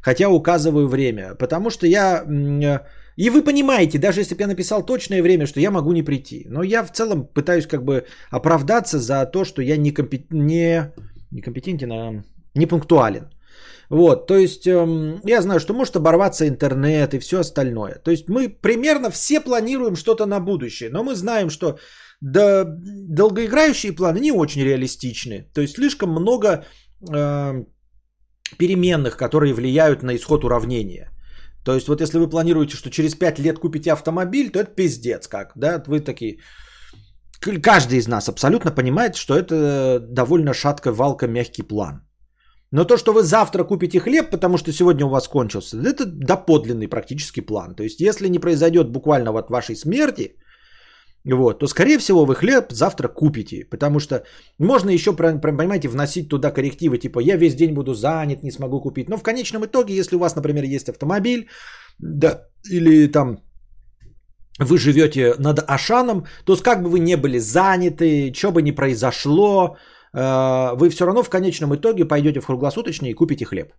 Хотя 0.00 0.28
указываю 0.28 0.86
время. 0.86 1.34
Потому 1.34 1.70
что 1.70 1.86
я... 1.86 2.22
Э, 2.22 2.78
и 3.16 3.30
вы 3.30 3.42
понимаете, 3.42 3.98
даже 3.98 4.20
если 4.20 4.36
бы 4.36 4.42
я 4.42 4.46
написал 4.46 4.86
точное 4.86 5.22
время, 5.22 5.46
что 5.46 5.60
я 5.60 5.72
могу 5.72 5.92
не 5.92 6.04
прийти. 6.04 6.46
Но 6.48 6.62
я 6.62 6.84
в 6.84 6.92
целом 6.92 7.26
пытаюсь 7.34 7.66
как 7.66 7.82
бы 7.82 8.04
оправдаться 8.30 9.00
за 9.00 9.26
то, 9.26 9.44
что 9.44 9.62
я 9.62 9.76
не, 9.76 9.90
компет... 9.90 10.32
не... 10.32 10.92
не 11.32 11.42
компетентен, 11.42 11.92
а 11.92 12.22
не 12.54 12.66
пунктуален. 12.66 13.26
Вот, 13.90 14.26
то 14.26 14.36
есть 14.36 14.66
эм, 14.66 15.20
я 15.24 15.40
знаю, 15.42 15.60
что 15.60 15.74
может 15.74 15.96
оборваться 15.96 16.46
интернет 16.46 17.14
и 17.14 17.18
все 17.18 17.38
остальное. 17.38 18.00
То 18.04 18.10
есть 18.10 18.28
мы 18.28 18.48
примерно 18.48 19.10
все 19.10 19.40
планируем 19.40 19.96
что-то 19.96 20.26
на 20.26 20.40
будущее, 20.40 20.90
но 20.90 21.02
мы 21.02 21.14
знаем, 21.14 21.48
что 21.50 21.78
да, 22.20 22.64
долгоиграющие 22.64 23.92
планы 23.92 24.20
не 24.20 24.32
очень 24.32 24.62
реалистичны. 24.62 25.50
То 25.54 25.60
есть 25.60 25.74
слишком 25.74 26.10
много 26.10 26.64
э, 27.10 27.64
переменных, 28.58 29.16
которые 29.16 29.54
влияют 29.54 30.02
на 30.02 30.14
исход 30.14 30.44
уравнения. 30.44 31.10
То 31.64 31.74
есть 31.74 31.88
вот 31.88 32.00
если 32.00 32.18
вы 32.18 32.28
планируете, 32.28 32.76
что 32.76 32.90
через 32.90 33.14
5 33.14 33.38
лет 33.38 33.58
купите 33.58 33.92
автомобиль, 33.92 34.50
то 34.50 34.58
это 34.58 34.74
пиздец 34.74 35.28
как. 35.28 35.52
Да? 35.56 35.82
Вы 35.86 36.00
такие... 36.00 36.38
Каждый 37.62 37.98
из 37.98 38.08
нас 38.08 38.28
абсолютно 38.28 38.70
понимает, 38.70 39.16
что 39.16 39.34
это 39.34 40.00
довольно 40.00 40.54
шатко 40.54 40.92
валка 40.92 41.28
мягкий 41.28 41.62
план. 41.62 42.07
Но 42.70 42.84
то, 42.84 42.96
что 42.96 43.12
вы 43.12 43.22
завтра 43.22 43.64
купите 43.64 44.00
хлеб, 44.00 44.30
потому 44.30 44.58
что 44.58 44.72
сегодня 44.72 45.06
у 45.06 45.08
вас 45.08 45.28
кончился, 45.28 45.76
это 45.78 46.04
доподлинный 46.06 46.88
практически 46.88 47.40
план. 47.40 47.74
То 47.74 47.82
есть, 47.82 48.00
если 48.00 48.28
не 48.28 48.38
произойдет 48.38 48.90
буквально 48.90 49.32
вот 49.32 49.50
вашей 49.50 49.76
смерти, 49.76 50.36
вот, 51.24 51.58
то, 51.58 51.66
скорее 51.66 51.98
всего, 51.98 52.24
вы 52.24 52.34
хлеб 52.34 52.72
завтра 52.72 53.08
купите. 53.08 53.64
Потому 53.70 54.00
что 54.00 54.22
можно 54.58 54.90
еще, 54.90 55.12
понимаете, 55.12 55.88
вносить 55.88 56.28
туда 56.28 56.50
коррективы, 56.50 56.98
типа 56.98 57.20
я 57.20 57.36
весь 57.36 57.54
день 57.54 57.74
буду 57.74 57.94
занят, 57.94 58.42
не 58.42 58.50
смогу 58.50 58.80
купить. 58.80 59.08
Но 59.08 59.16
в 59.16 59.22
конечном 59.22 59.64
итоге, 59.64 59.94
если 59.94 60.16
у 60.16 60.18
вас, 60.18 60.36
например, 60.36 60.64
есть 60.64 60.88
автомобиль, 60.88 61.48
да, 61.98 62.48
или 62.70 63.06
там 63.08 63.38
вы 64.58 64.78
живете 64.78 65.34
над 65.38 65.64
Ашаном, 65.66 66.26
то 66.44 66.56
как 66.56 66.82
бы 66.82 66.90
вы 66.90 66.98
не 66.98 67.16
были 67.16 67.38
заняты, 67.38 68.32
что 68.34 68.52
бы 68.52 68.62
ни 68.62 68.72
произошло, 68.72 69.76
вы 70.18 70.88
все 70.90 71.06
равно 71.06 71.22
в 71.22 71.30
конечном 71.30 71.74
итоге 71.74 72.04
пойдете 72.04 72.40
в 72.40 72.46
круглосуточный 72.46 73.10
и 73.10 73.14
купите 73.14 73.44
хлеб. 73.44 73.72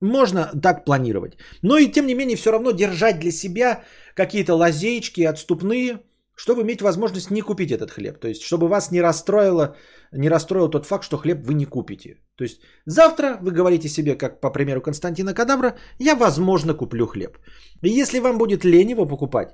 Можно 0.00 0.50
так 0.62 0.84
планировать. 0.84 1.36
Но 1.62 1.78
и 1.78 1.92
тем 1.92 2.06
не 2.06 2.14
менее 2.14 2.36
все 2.36 2.50
равно 2.50 2.72
держать 2.72 3.20
для 3.20 3.32
себя 3.32 3.82
какие-то 4.14 4.54
лазейки 4.54 5.22
отступные, 5.22 6.00
чтобы 6.34 6.62
иметь 6.62 6.82
возможность 6.82 7.30
не 7.30 7.42
купить 7.42 7.70
этот 7.70 7.90
хлеб. 7.90 8.18
То 8.18 8.28
есть, 8.28 8.42
чтобы 8.42 8.68
вас 8.68 8.90
не 8.90 9.02
расстроило, 9.02 9.76
не 10.12 10.30
расстроил 10.30 10.70
тот 10.70 10.86
факт, 10.86 11.04
что 11.04 11.18
хлеб 11.18 11.46
вы 11.46 11.54
не 11.54 11.66
купите. 11.66 12.16
То 12.36 12.44
есть, 12.44 12.62
завтра 12.86 13.38
вы 13.42 13.50
говорите 13.50 13.88
себе, 13.88 14.14
как 14.14 14.40
по 14.40 14.50
примеру 14.50 14.80
Константина 14.80 15.34
Кадабра, 15.34 15.76
я, 15.98 16.16
возможно, 16.16 16.74
куплю 16.74 17.06
хлеб. 17.06 17.38
И 17.82 18.00
если 18.00 18.20
вам 18.20 18.38
будет 18.38 18.64
лень 18.64 18.90
его 18.90 19.06
покупать, 19.06 19.50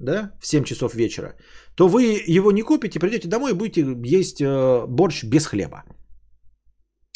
да, 0.00 0.32
в 0.40 0.46
7 0.46 0.64
часов 0.64 0.94
вечера, 0.94 1.34
то 1.74 1.88
вы 1.88 2.02
его 2.26 2.52
не 2.52 2.62
купите, 2.62 3.00
придете 3.00 3.28
домой 3.28 3.50
и 3.50 3.54
будете 3.54 3.86
есть 4.04 4.40
э, 4.40 4.86
борщ 4.86 5.24
без 5.24 5.46
хлеба. 5.46 5.84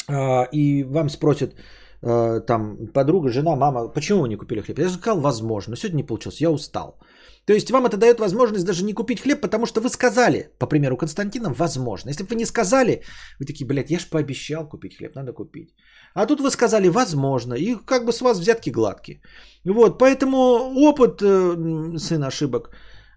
А, 0.07 0.47
и 0.51 0.83
вам 0.83 1.09
спросят 1.09 1.55
э, 2.01 2.41
там 2.47 2.87
подруга, 2.93 3.29
жена, 3.29 3.55
мама, 3.55 3.89
почему 3.93 4.21
вы 4.21 4.29
не 4.29 4.37
купили 4.37 4.61
хлеб? 4.61 4.79
Я 4.79 4.87
же 4.87 4.95
сказал, 4.95 5.21
возможно, 5.21 5.75
сегодня 5.75 5.97
не 5.97 6.07
получилось, 6.07 6.41
я 6.41 6.51
устал. 6.51 6.99
То 7.45 7.53
есть 7.53 7.71
вам 7.71 7.85
это 7.85 7.97
дает 7.97 8.19
возможность 8.19 8.65
даже 8.65 8.85
не 8.85 8.93
купить 8.93 9.21
хлеб, 9.21 9.41
потому 9.41 9.65
что 9.65 9.81
вы 9.81 9.89
сказали, 9.89 10.49
по 10.59 10.67
примеру 10.67 10.97
Константина, 10.97 11.53
возможно. 11.53 12.09
Если 12.09 12.23
бы 12.23 12.29
вы 12.29 12.35
не 12.35 12.45
сказали, 12.45 13.03
вы 13.39 13.45
такие, 13.45 13.67
блядь, 13.67 13.91
я 13.91 13.99
же 13.99 14.09
пообещал 14.09 14.69
купить 14.69 14.97
хлеб, 14.97 15.15
надо 15.15 15.33
купить. 15.33 15.73
А 16.13 16.25
тут 16.25 16.39
вы 16.39 16.51
сказали, 16.51 16.89
возможно, 16.89 17.55
и 17.55 17.75
как 17.85 18.05
бы 18.05 18.11
с 18.11 18.21
вас 18.21 18.39
взятки 18.39 18.71
гладкие. 18.71 19.21
Вот, 19.65 19.97
поэтому 19.97 20.37
опыт, 20.75 21.21
э, 21.21 21.97
сын 21.97 22.23
ошибок, 22.23 22.69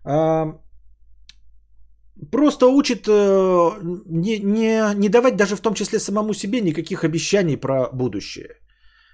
э, 0.05 0.53
просто 2.31 2.67
учит 2.67 3.07
э, 3.09 3.81
не, 4.07 4.39
не, 4.39 4.95
не 4.95 5.09
давать 5.09 5.37
даже 5.37 5.57
в 5.57 5.61
том 5.61 5.75
числе 5.75 5.99
самому 5.99 6.35
себе 6.35 6.61
никаких 6.61 7.05
обещаний 7.05 7.57
про 7.57 7.91
будущее. 7.93 8.61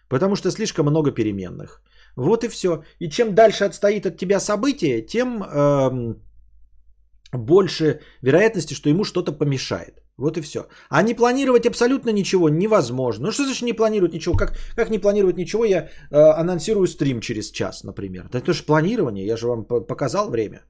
Потому 0.08 0.36
что 0.36 0.50
слишком 0.50 0.86
много 0.86 1.10
переменных. 1.10 1.82
Вот 2.16 2.44
и 2.44 2.48
все. 2.48 2.84
И 3.00 3.08
чем 3.08 3.34
дальше 3.34 3.64
отстоит 3.64 4.06
от 4.06 4.16
тебя 4.18 4.40
событие, 4.40 5.02
тем 5.06 5.42
э, 5.42 6.14
больше 7.32 8.00
вероятности, 8.20 8.74
что 8.74 8.90
ему 8.90 9.04
что-то 9.04 9.32
помешает. 9.32 10.02
Вот 10.22 10.36
и 10.36 10.40
все. 10.40 10.66
А 10.88 11.02
не 11.02 11.14
планировать 11.14 11.66
абсолютно 11.66 12.12
ничего 12.12 12.48
невозможно. 12.48 13.26
Ну 13.26 13.32
что 13.32 13.44
значит 13.44 13.62
не 13.66 13.76
планировать 13.76 14.14
ничего? 14.14 14.36
Как, 14.36 14.52
как 14.76 14.90
не 14.90 15.00
планировать 15.00 15.36
ничего? 15.36 15.64
Я 15.64 15.88
э, 16.10 16.40
анонсирую 16.40 16.86
стрим 16.86 17.20
через 17.20 17.50
час, 17.50 17.84
например. 17.84 18.28
Да 18.30 18.38
это 18.38 18.52
же 18.52 18.64
планирование, 18.64 19.26
я 19.26 19.36
же 19.36 19.48
вам 19.48 19.64
показал 19.64 20.30
время. 20.30 20.60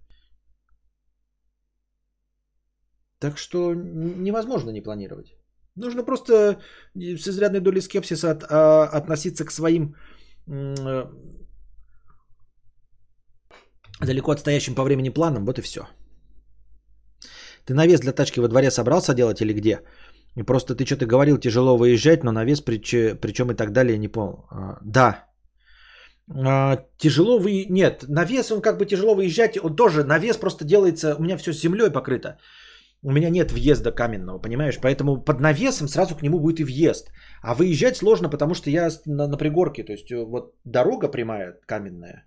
Так 3.18 3.38
что 3.38 3.74
невозможно 3.74 4.70
не 4.70 4.82
планировать. 4.82 5.36
Нужно 5.76 6.02
просто 6.02 6.56
с 6.94 7.28
изрядной 7.28 7.60
долей 7.60 7.80
скепсиса 7.80 8.30
от, 8.30 8.44
а, 8.50 8.84
относиться 8.84 9.44
к 9.44 9.52
своим 9.52 9.94
э, 10.46 11.06
далеко 14.00 14.32
отстоящим 14.32 14.74
по 14.74 14.82
времени 14.82 15.10
планам. 15.10 15.44
Вот 15.44 15.58
и 15.58 15.62
все. 15.62 15.80
Ты 17.64 17.74
навес 17.74 18.00
для 18.00 18.12
тачки 18.12 18.40
во 18.40 18.48
дворе 18.48 18.70
собрался 18.70 19.14
делать 19.14 19.40
или 19.40 19.52
где? 19.52 19.80
И 20.36 20.42
просто 20.42 20.74
ты 20.74 20.86
что-то 20.86 21.06
говорил, 21.06 21.38
тяжело 21.38 21.76
выезжать, 21.76 22.24
но 22.24 22.32
навес, 22.32 22.60
причем 22.60 23.50
и 23.50 23.54
так 23.54 23.72
далее, 23.72 23.98
не 23.98 24.08
понял. 24.08 24.46
А, 24.50 24.78
да. 24.82 25.26
А, 26.28 26.78
тяжело 26.98 27.38
вы... 27.38 27.66
Нет, 27.70 28.04
навес, 28.08 28.50
он 28.50 28.60
как 28.62 28.78
бы 28.78 28.86
тяжело 28.86 29.14
выезжать, 29.14 29.58
он 29.62 29.76
тоже, 29.76 30.04
навес 30.04 30.36
просто 30.36 30.64
делается, 30.64 31.14
у 31.18 31.22
меня 31.22 31.36
все 31.36 31.52
с 31.52 31.60
землей 31.60 31.90
покрыто. 31.90 32.38
У 33.04 33.10
меня 33.10 33.30
нет 33.30 33.50
въезда 33.52 33.90
каменного, 33.92 34.38
понимаешь? 34.38 34.78
Поэтому 34.80 35.24
под 35.24 35.40
навесом 35.40 35.88
сразу 35.88 36.14
к 36.14 36.22
нему 36.22 36.38
будет 36.38 36.60
и 36.60 36.64
въезд. 36.64 37.10
А 37.42 37.54
выезжать 37.54 37.96
сложно, 37.96 38.30
потому 38.30 38.54
что 38.54 38.70
я 38.70 38.90
на, 39.06 39.26
на 39.26 39.36
пригорке. 39.36 39.82
То 39.82 39.92
есть 39.92 40.10
э, 40.12 40.24
вот 40.24 40.54
дорога 40.64 41.08
прямая, 41.08 41.58
каменная. 41.66 42.24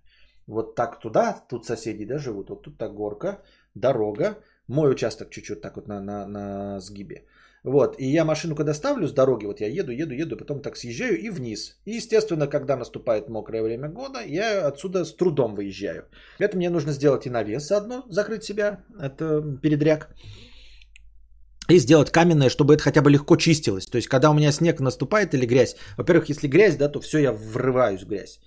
Вот 0.48 0.76
так 0.76 1.00
туда, 1.00 1.46
тут 1.50 1.66
соседи 1.66 2.06
да, 2.06 2.18
живут. 2.18 2.50
Вот 2.50 2.64
тут 2.64 2.78
так 2.78 2.94
горка, 2.94 3.42
дорога. 3.74 4.38
Мой 4.68 4.92
участок 4.92 5.30
чуть-чуть 5.30 5.62
так 5.62 5.76
вот 5.76 5.88
на, 5.88 6.02
на, 6.02 6.28
на 6.28 6.80
сгибе. 6.80 7.24
Вот, 7.64 7.96
и 8.00 8.06
я 8.06 8.26
машину 8.26 8.56
когда 8.56 8.74
ставлю 8.74 9.08
с 9.08 9.12
дороги, 9.12 9.46
вот 9.46 9.60
я 9.60 9.68
еду, 9.68 9.92
еду, 9.92 10.14
еду, 10.14 10.38
потом 10.38 10.62
так 10.62 10.78
съезжаю 10.78 11.20
и 11.20 11.32
вниз. 11.32 11.78
И, 11.86 11.98
естественно, 11.98 12.48
когда 12.48 12.78
наступает 12.78 13.28
мокрое 13.28 13.64
время 13.64 13.90
года, 13.90 14.20
я 14.20 14.68
отсюда 14.68 15.04
с 15.04 15.16
трудом 15.16 15.56
выезжаю. 15.56 16.04
Это 16.38 16.58
мне 16.58 16.70
нужно 16.70 16.92
сделать 16.92 17.26
и 17.26 17.32
навес 17.32 17.68
заодно, 17.68 18.06
закрыть 18.08 18.44
себя, 18.44 18.84
это 19.02 19.42
передряг. 19.64 20.10
И 21.68 21.80
сделать 21.80 22.12
каменное, 22.12 22.50
чтобы 22.50 22.76
это 22.76 22.84
хотя 22.84 23.02
бы 23.02 23.10
легко 23.10 23.36
чистилось. 23.36 23.88
То 23.88 23.98
есть, 23.98 24.08
когда 24.08 24.30
у 24.30 24.36
меня 24.36 24.52
снег 24.52 24.80
наступает 24.80 25.34
или 25.34 25.48
грязь, 25.48 25.76
во-первых, 25.98 26.30
если 26.30 26.48
грязь, 26.48 26.76
да, 26.76 26.88
то 26.88 27.00
все, 27.00 27.18
я 27.18 27.32
врываюсь 27.32 28.04
в 28.04 28.08
грязь. 28.08 28.40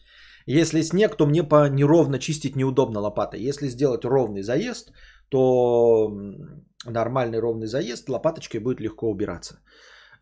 Если 0.46 0.82
снег, 0.82 1.16
то 1.16 1.26
мне 1.26 1.42
по 1.42 1.68
неровно 1.68 2.18
чистить 2.18 2.56
неудобно 2.56 3.00
лопатой. 3.00 3.40
Если 3.40 3.68
сделать 3.68 4.04
ровный 4.04 4.42
заезд, 4.42 4.92
то 5.28 6.10
нормальный 6.86 7.40
ровный 7.40 7.66
заезд 7.66 8.08
лопаточкой 8.08 8.60
будет 8.60 8.80
легко 8.80 9.10
убираться. 9.10 9.60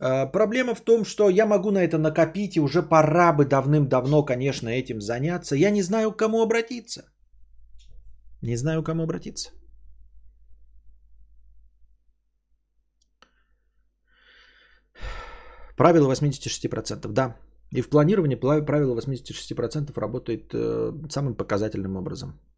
Э, 0.00 0.26
проблема 0.32 0.74
в 0.74 0.80
том, 0.80 1.04
что 1.04 1.30
я 1.30 1.46
могу 1.46 1.70
на 1.70 1.78
это 1.78 1.98
накопить, 1.98 2.56
и 2.56 2.60
уже 2.60 2.82
пора 2.82 3.32
бы 3.32 3.44
давным-давно, 3.44 4.24
конечно, 4.24 4.68
этим 4.68 5.00
заняться. 5.00 5.56
Я 5.56 5.70
не 5.70 5.82
знаю, 5.82 6.12
к 6.12 6.18
кому 6.18 6.42
обратиться. 6.42 7.02
Не 8.42 8.56
знаю, 8.56 8.82
к 8.82 8.86
кому 8.86 9.02
обратиться. 9.02 9.50
Правило 15.76 16.08
86%, 16.12 17.12
да. 17.12 17.36
И 17.70 17.82
в 17.82 17.88
планировании 17.90 18.36
правило 18.36 18.94
86% 18.94 20.00
работает 20.00 20.54
э, 20.54 20.92
самым 21.10 21.34
показательным 21.34 21.96
образом– 21.96 22.40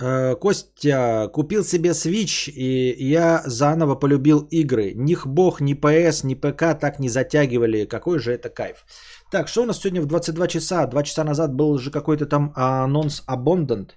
Э, 0.00 0.34
Костя 0.36 1.28
купил 1.32 1.64
себе 1.64 1.90
Switch, 1.90 2.50
и 2.50 2.94
я 3.08 3.42
заново 3.46 3.94
полюбил 3.94 4.40
игры. 4.50 4.92
Ни 4.94 5.16
бог, 5.24 5.60
ни 5.60 5.74
PS, 5.74 6.26
ни 6.26 6.34
ПК 6.34 6.78
так 6.78 6.98
не 6.98 7.08
затягивали. 7.08 7.86
Какой 7.86 8.18
же 8.18 8.32
это 8.32 8.50
кайф. 8.50 8.84
Так, 9.30 9.48
что 9.48 9.62
у 9.62 9.66
нас 9.66 9.78
сегодня 9.78 10.02
в 10.02 10.06
22 10.06 10.48
часа? 10.48 10.86
Два 10.86 11.02
часа 11.02 11.24
назад 11.24 11.54
был 11.54 11.78
же 11.78 11.90
какой-то 11.90 12.26
там 12.26 12.52
анонс 12.54 13.22
Abundant. 13.26 13.90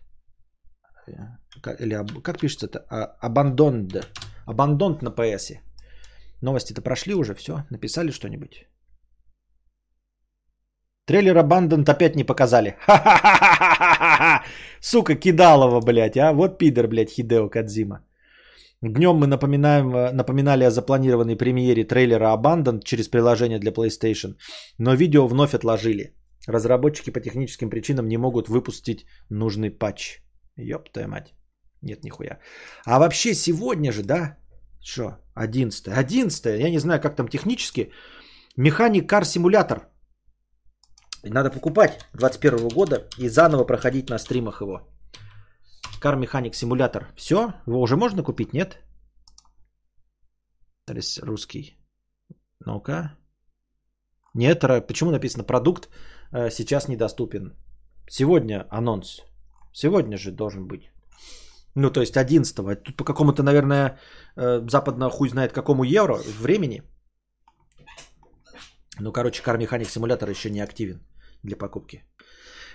Или 1.80 2.22
как 2.22 2.40
пишется 2.40 2.68
это? 2.68 2.86
А, 2.90 3.30
Abandoned. 3.30 4.06
Abandoned 4.48 5.04
на 5.04 5.10
PS. 5.10 5.60
Новости-то 6.42 6.82
прошли 6.82 7.14
уже, 7.14 7.34
все, 7.36 7.66
написали 7.70 8.12
что-нибудь. 8.12 8.69
Трейлер 11.10 11.38
Abandoned 11.38 11.90
опять 11.90 12.16
не 12.16 12.24
показали. 12.24 12.76
Ха-ха-ха-ха-ха-ха! 12.86 14.44
Сука, 14.80 15.16
кидалово, 15.16 15.82
блядь, 15.82 16.18
а? 16.18 16.34
Вот 16.34 16.60
пидор, 16.60 16.88
блядь, 16.88 17.10
Хидео 17.10 17.50
Кадзима. 17.50 18.06
Днем 18.82 19.16
мы 19.16 19.26
напоминаем, 19.26 19.96
э, 19.96 20.12
напоминали 20.12 20.66
о 20.66 20.70
запланированной 20.70 21.36
премьере 21.36 21.84
трейлера 21.84 22.26
Abandoned 22.26 22.84
через 22.84 23.08
приложение 23.08 23.60
для 23.60 23.72
PlayStation, 23.72 24.36
но 24.78 24.94
видео 24.94 25.28
вновь 25.28 25.56
отложили. 25.56 26.14
Разработчики 26.48 27.10
по 27.10 27.20
техническим 27.20 27.72
причинам 27.72 28.08
не 28.08 28.18
могут 28.18 28.48
выпустить 28.48 29.08
нужный 29.30 29.72
патч. 29.72 30.22
Твою 30.94 31.08
мать. 31.08 31.34
Нет, 31.82 32.04
нихуя. 32.04 32.38
А 32.86 33.00
вообще 33.00 33.34
сегодня 33.34 33.92
же, 33.92 34.04
да? 34.04 34.38
Что? 34.80 35.18
11 35.34 35.88
11 35.88 36.46
я 36.46 36.70
не 36.70 36.80
знаю, 36.80 37.02
как 37.02 37.16
там 37.16 37.28
технически. 37.28 37.90
Механик 38.58 39.12
Car 39.12 39.24
Simulator. 39.24 39.90
Надо 41.24 41.52
покупать 41.52 42.00
21 42.14 42.70
года 42.70 43.08
и 43.18 43.30
заново 43.30 43.66
проходить 43.66 44.10
на 44.10 44.18
стримах 44.18 44.62
его. 44.62 44.82
Car 46.02 46.18
Mechanic 46.18 46.54
Simulator. 46.54 47.06
Все? 47.16 47.54
Его 47.68 47.82
уже 47.82 47.98
можно 47.98 48.24
купить, 48.24 48.54
нет? 48.54 48.78
То 50.86 50.94
есть 50.94 51.20
русский. 51.22 51.78
Ну-ка. 52.66 53.18
Нет, 54.34 54.62
почему 54.88 55.12
написано 55.12 55.44
продукт 55.44 55.90
э, 56.32 56.50
сейчас 56.50 56.88
недоступен? 56.88 57.54
Сегодня 58.10 58.66
анонс. 58.70 59.22
Сегодня 59.74 60.18
же 60.18 60.32
должен 60.32 60.68
быть. 60.68 60.90
Ну, 61.76 61.92
то 61.92 62.02
есть 62.02 62.16
11 62.16 62.84
Тут 62.84 62.96
по 62.98 63.04
какому-то, 63.04 63.44
наверное, 63.44 64.00
э, 64.38 64.62
западно 64.70 65.10
хуй 65.10 65.30
знает 65.30 65.52
какому 65.52 65.84
евро 65.84 66.18
времени. 66.40 66.84
Ну, 69.00 69.12
короче, 69.12 69.44
Car 69.44 69.58
Mechanic 69.58 69.88
Simulator 69.88 70.30
еще 70.30 70.50
не 70.50 70.62
активен 70.62 71.09
для 71.44 71.58
покупки. 71.58 72.04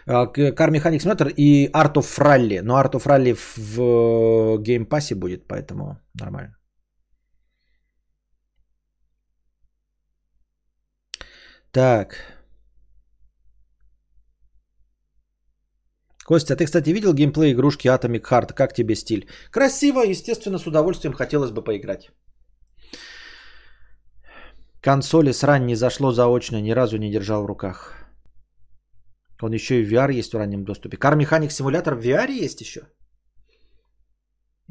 А, 0.06 0.26
Car 0.26 0.70
Mechanic 0.70 1.00
Simulator 1.00 1.32
и 1.36 1.70
Art 1.72 1.94
of 1.94 2.18
Rally. 2.18 2.62
Но 2.62 2.80
Art 2.80 2.92
of 2.92 3.06
Rally 3.06 3.34
в, 3.34 3.58
в 3.58 4.62
Game 4.62 4.86
Pass 4.88 5.14
будет, 5.14 5.48
поэтому 5.48 5.98
нормально. 6.14 6.56
Так. 11.72 12.34
Костя, 16.24 16.54
а 16.54 16.56
ты, 16.56 16.64
кстати, 16.64 16.90
видел 16.90 17.12
геймплей 17.12 17.52
игрушки 17.52 17.88
Atomic 17.88 18.22
Heart? 18.22 18.54
Как 18.54 18.72
тебе 18.72 18.94
стиль? 18.94 19.28
Красиво, 19.50 20.02
естественно, 20.02 20.58
с 20.58 20.66
удовольствием 20.66 21.14
хотелось 21.14 21.50
бы 21.50 21.64
поиграть. 21.64 22.10
Консоли 24.80 25.32
срань 25.32 25.66
не 25.66 25.76
зашло 25.76 26.12
заочно, 26.12 26.60
ни 26.60 26.70
разу 26.70 26.98
не 26.98 27.10
держал 27.10 27.42
в 27.42 27.46
руках. 27.46 28.03
Он 29.42 29.52
еще 29.52 29.80
и 29.80 29.84
в 29.84 29.92
VR 29.92 30.12
есть 30.12 30.32
в 30.32 30.38
раннем 30.38 30.64
доступе. 30.64 30.96
Car 30.96 31.16
Mechanic 31.16 31.48
Simulator 31.48 31.94
в 31.94 32.00
VR 32.00 32.30
есть 32.30 32.60
еще? 32.60 32.80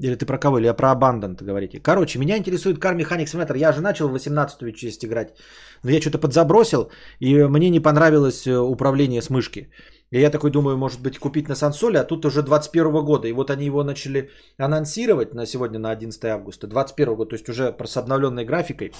Или 0.02 0.16
ты 0.16 0.26
про 0.26 0.38
кого? 0.38 0.58
Или 0.58 0.66
я 0.66 0.74
про 0.74 0.92
Abandon 0.92 1.36
говорите? 1.44 1.80
Короче, 1.80 2.20
меня 2.20 2.38
интересует 2.38 2.78
Car 2.78 2.96
Mechanic 2.96 3.26
Simulator. 3.26 3.58
Я 3.58 3.72
же 3.74 3.82
начал 3.82 4.10
в 4.10 4.16
18-ю 4.16 4.72
часть 4.72 5.06
играть. 5.06 5.36
Но 5.84 5.92
я 5.92 6.02
что-то 6.02 6.18
подзабросил, 6.18 6.90
и 7.20 7.44
мне 7.44 7.70
не 7.70 7.80
понравилось 7.80 8.48
э, 8.48 8.58
управление 8.58 9.22
с 9.22 9.30
мышки. 9.30 9.70
И 10.12 10.20
я 10.20 10.32
такой 10.32 10.52
думаю, 10.52 10.78
может 10.78 11.02
быть, 11.02 11.20
купить 11.20 11.50
на 11.50 11.56
сансоле, 11.56 12.00
а 12.00 12.06
тут 12.06 12.26
уже 12.26 12.42
21 12.42 13.06
года. 13.06 13.28
И 13.28 13.34
вот 13.34 13.50
они 13.50 13.66
его 13.66 13.84
начали 13.84 14.30
анонсировать 14.58 15.34
на 15.34 15.46
сегодня, 15.46 15.80
на 15.80 15.92
11 15.92 16.26
августа. 16.26 16.68
21 16.68 17.16
год, 17.16 17.30
то 17.30 17.36
есть 17.36 17.50
уже 17.50 17.76
с 17.86 17.98
обновленной 17.98 18.46
графикой. 18.46 18.94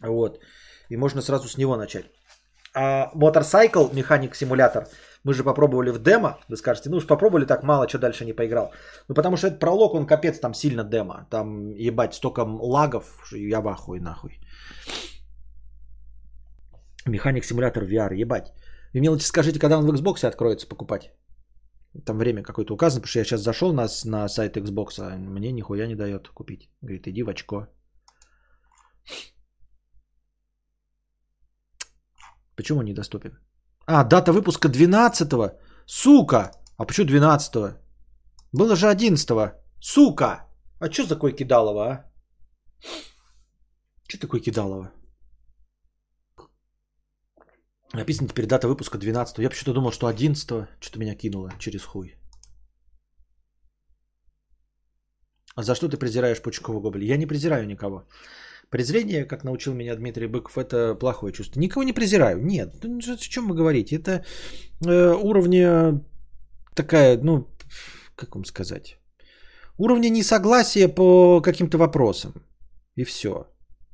Вот. 0.00 0.38
И 0.90 0.96
можно 0.96 1.22
сразу 1.22 1.48
с 1.48 1.58
него 1.58 1.76
начать. 1.76 2.06
А 2.74 3.10
Motorcycle 3.14 3.92
Mechanic 3.92 4.32
Simulator 4.32 4.86
мы 5.24 5.34
же 5.34 5.44
попробовали 5.44 5.90
в 5.90 6.02
демо. 6.02 6.38
Вы 6.48 6.56
скажете, 6.56 6.90
ну 6.90 6.96
уж 6.96 7.06
попробовали 7.06 7.46
так 7.46 7.62
мало, 7.62 7.88
что 7.88 7.98
дальше 7.98 8.24
не 8.24 8.32
поиграл. 8.32 8.72
Ну 9.08 9.14
потому 9.14 9.36
что 9.36 9.48
этот 9.48 9.60
пролог, 9.60 9.94
он 9.94 10.06
капец, 10.06 10.38
там 10.38 10.54
сильно 10.54 10.84
демо. 10.84 11.26
Там 11.30 11.70
ебать 11.70 12.14
столько 12.14 12.40
лагов, 12.40 13.04
я 13.32 13.60
в 13.60 13.68
ахуе 13.68 14.00
нахуй. 14.00 14.40
Механик 17.06 17.44
симулятор 17.44 17.84
VR, 17.84 18.14
ебать. 18.14 18.52
Вы 18.94 19.00
мелочи 19.00 19.24
скажите, 19.24 19.58
когда 19.58 19.78
он 19.78 19.86
в 19.86 19.94
Xbox 19.94 20.24
откроется 20.24 20.68
покупать? 20.68 21.12
Там 22.04 22.18
время 22.18 22.42
какое-то 22.42 22.74
указано, 22.74 23.00
потому 23.00 23.10
что 23.10 23.18
я 23.18 23.24
сейчас 23.24 23.40
зашел 23.40 23.72
на, 23.72 23.88
на 24.04 24.28
сайт 24.28 24.56
Xbox, 24.56 25.00
а 25.00 25.16
мне 25.16 25.52
нихуя 25.52 25.86
не 25.86 25.96
дает 25.96 26.28
купить. 26.28 26.70
Говорит, 26.82 27.08
иди 27.08 27.22
в 27.22 27.28
очко. 27.28 27.66
Почему 32.56 32.80
он 32.80 32.84
недоступен? 32.84 33.38
А, 33.86 34.04
дата 34.04 34.32
выпуска 34.32 34.68
12-го. 34.68 35.50
Сука! 35.86 36.50
А 36.76 36.84
почему 36.84 37.08
12-го? 37.08 37.76
Было 38.52 38.76
же 38.76 38.86
11-го. 38.86 39.52
Сука! 39.80 40.46
А 40.80 40.90
что 40.90 41.08
такое 41.08 41.32
кидалово, 41.32 41.82
а? 41.84 42.04
Что 44.08 44.20
такое 44.20 44.40
кидалово? 44.40 44.92
Написано 47.92 48.28
теперь 48.28 48.46
дата 48.46 48.68
выпуска 48.68 48.98
12 48.98 49.38
Я 49.38 49.50
почему-то 49.50 49.74
думал, 49.74 49.90
что 49.90 50.06
11 50.06 50.68
Что-то 50.80 50.98
меня 50.98 51.16
кинуло 51.16 51.52
через 51.58 51.84
хуй. 51.84 52.16
А 55.56 55.62
за 55.62 55.74
что 55.74 55.88
ты 55.88 55.96
презираешь 55.96 56.40
Пучкова 56.42 56.80
Гоголя? 56.80 57.04
Я 57.04 57.16
не 57.16 57.26
презираю 57.26 57.66
никого. 57.66 58.06
Презрение, 58.70 59.24
как 59.24 59.44
научил 59.44 59.74
меня 59.74 59.96
Дмитрий 59.96 60.28
Быков, 60.28 60.56
это 60.56 60.94
плохое 60.94 61.32
чувство. 61.32 61.60
Никого 61.60 61.82
не 61.82 61.92
презираю. 61.92 62.38
Нет. 62.42 62.74
Ну, 62.84 62.98
О 62.98 63.16
чем 63.16 63.48
вы 63.48 63.56
говорите? 63.56 63.96
Это 63.96 64.24
э, 64.86 65.14
уровня 65.22 66.00
такая, 66.74 67.18
ну, 67.18 67.48
как 68.14 68.34
вам 68.34 68.44
сказать? 68.44 68.96
Уровня 69.76 70.08
несогласия 70.10 70.88
по 70.88 71.40
каким-то 71.40 71.78
вопросам. 71.78 72.32
И 72.96 73.04
все. 73.04 73.46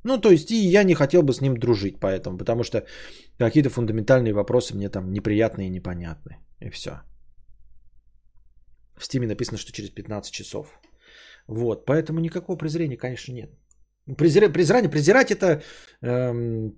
Ну, 0.05 0.19
то 0.19 0.31
есть, 0.31 0.51
и 0.51 0.57
я 0.57 0.85
не 0.85 0.95
хотел 0.95 1.23
бы 1.23 1.33
с 1.33 1.41
ним 1.41 1.57
дружить 1.57 1.99
поэтому, 1.99 2.39
потому 2.39 2.63
что 2.63 2.85
какие-то 3.39 3.71
фундаментальные 3.71 4.35
вопросы 4.35 4.75
мне 4.77 4.91
там 4.91 5.13
неприятные 5.13 5.69
и 5.69 5.71
непонятны. 5.71 6.37
И 6.61 6.71
все. 6.71 6.91
В 8.99 9.05
стиме 9.05 9.27
написано, 9.27 9.59
что 9.59 9.73
через 9.73 9.91
15 9.91 10.33
часов. 10.33 10.67
Вот, 11.49 11.87
поэтому 11.87 12.21
никакого 12.21 12.59
презрения, 12.59 12.97
конечно, 12.97 13.33
нет. 13.33 13.51
Презира- 14.15 14.53
презирание, 14.53 14.91
презирать 14.91 15.31
это... 15.31 15.63
эм, 16.03 16.73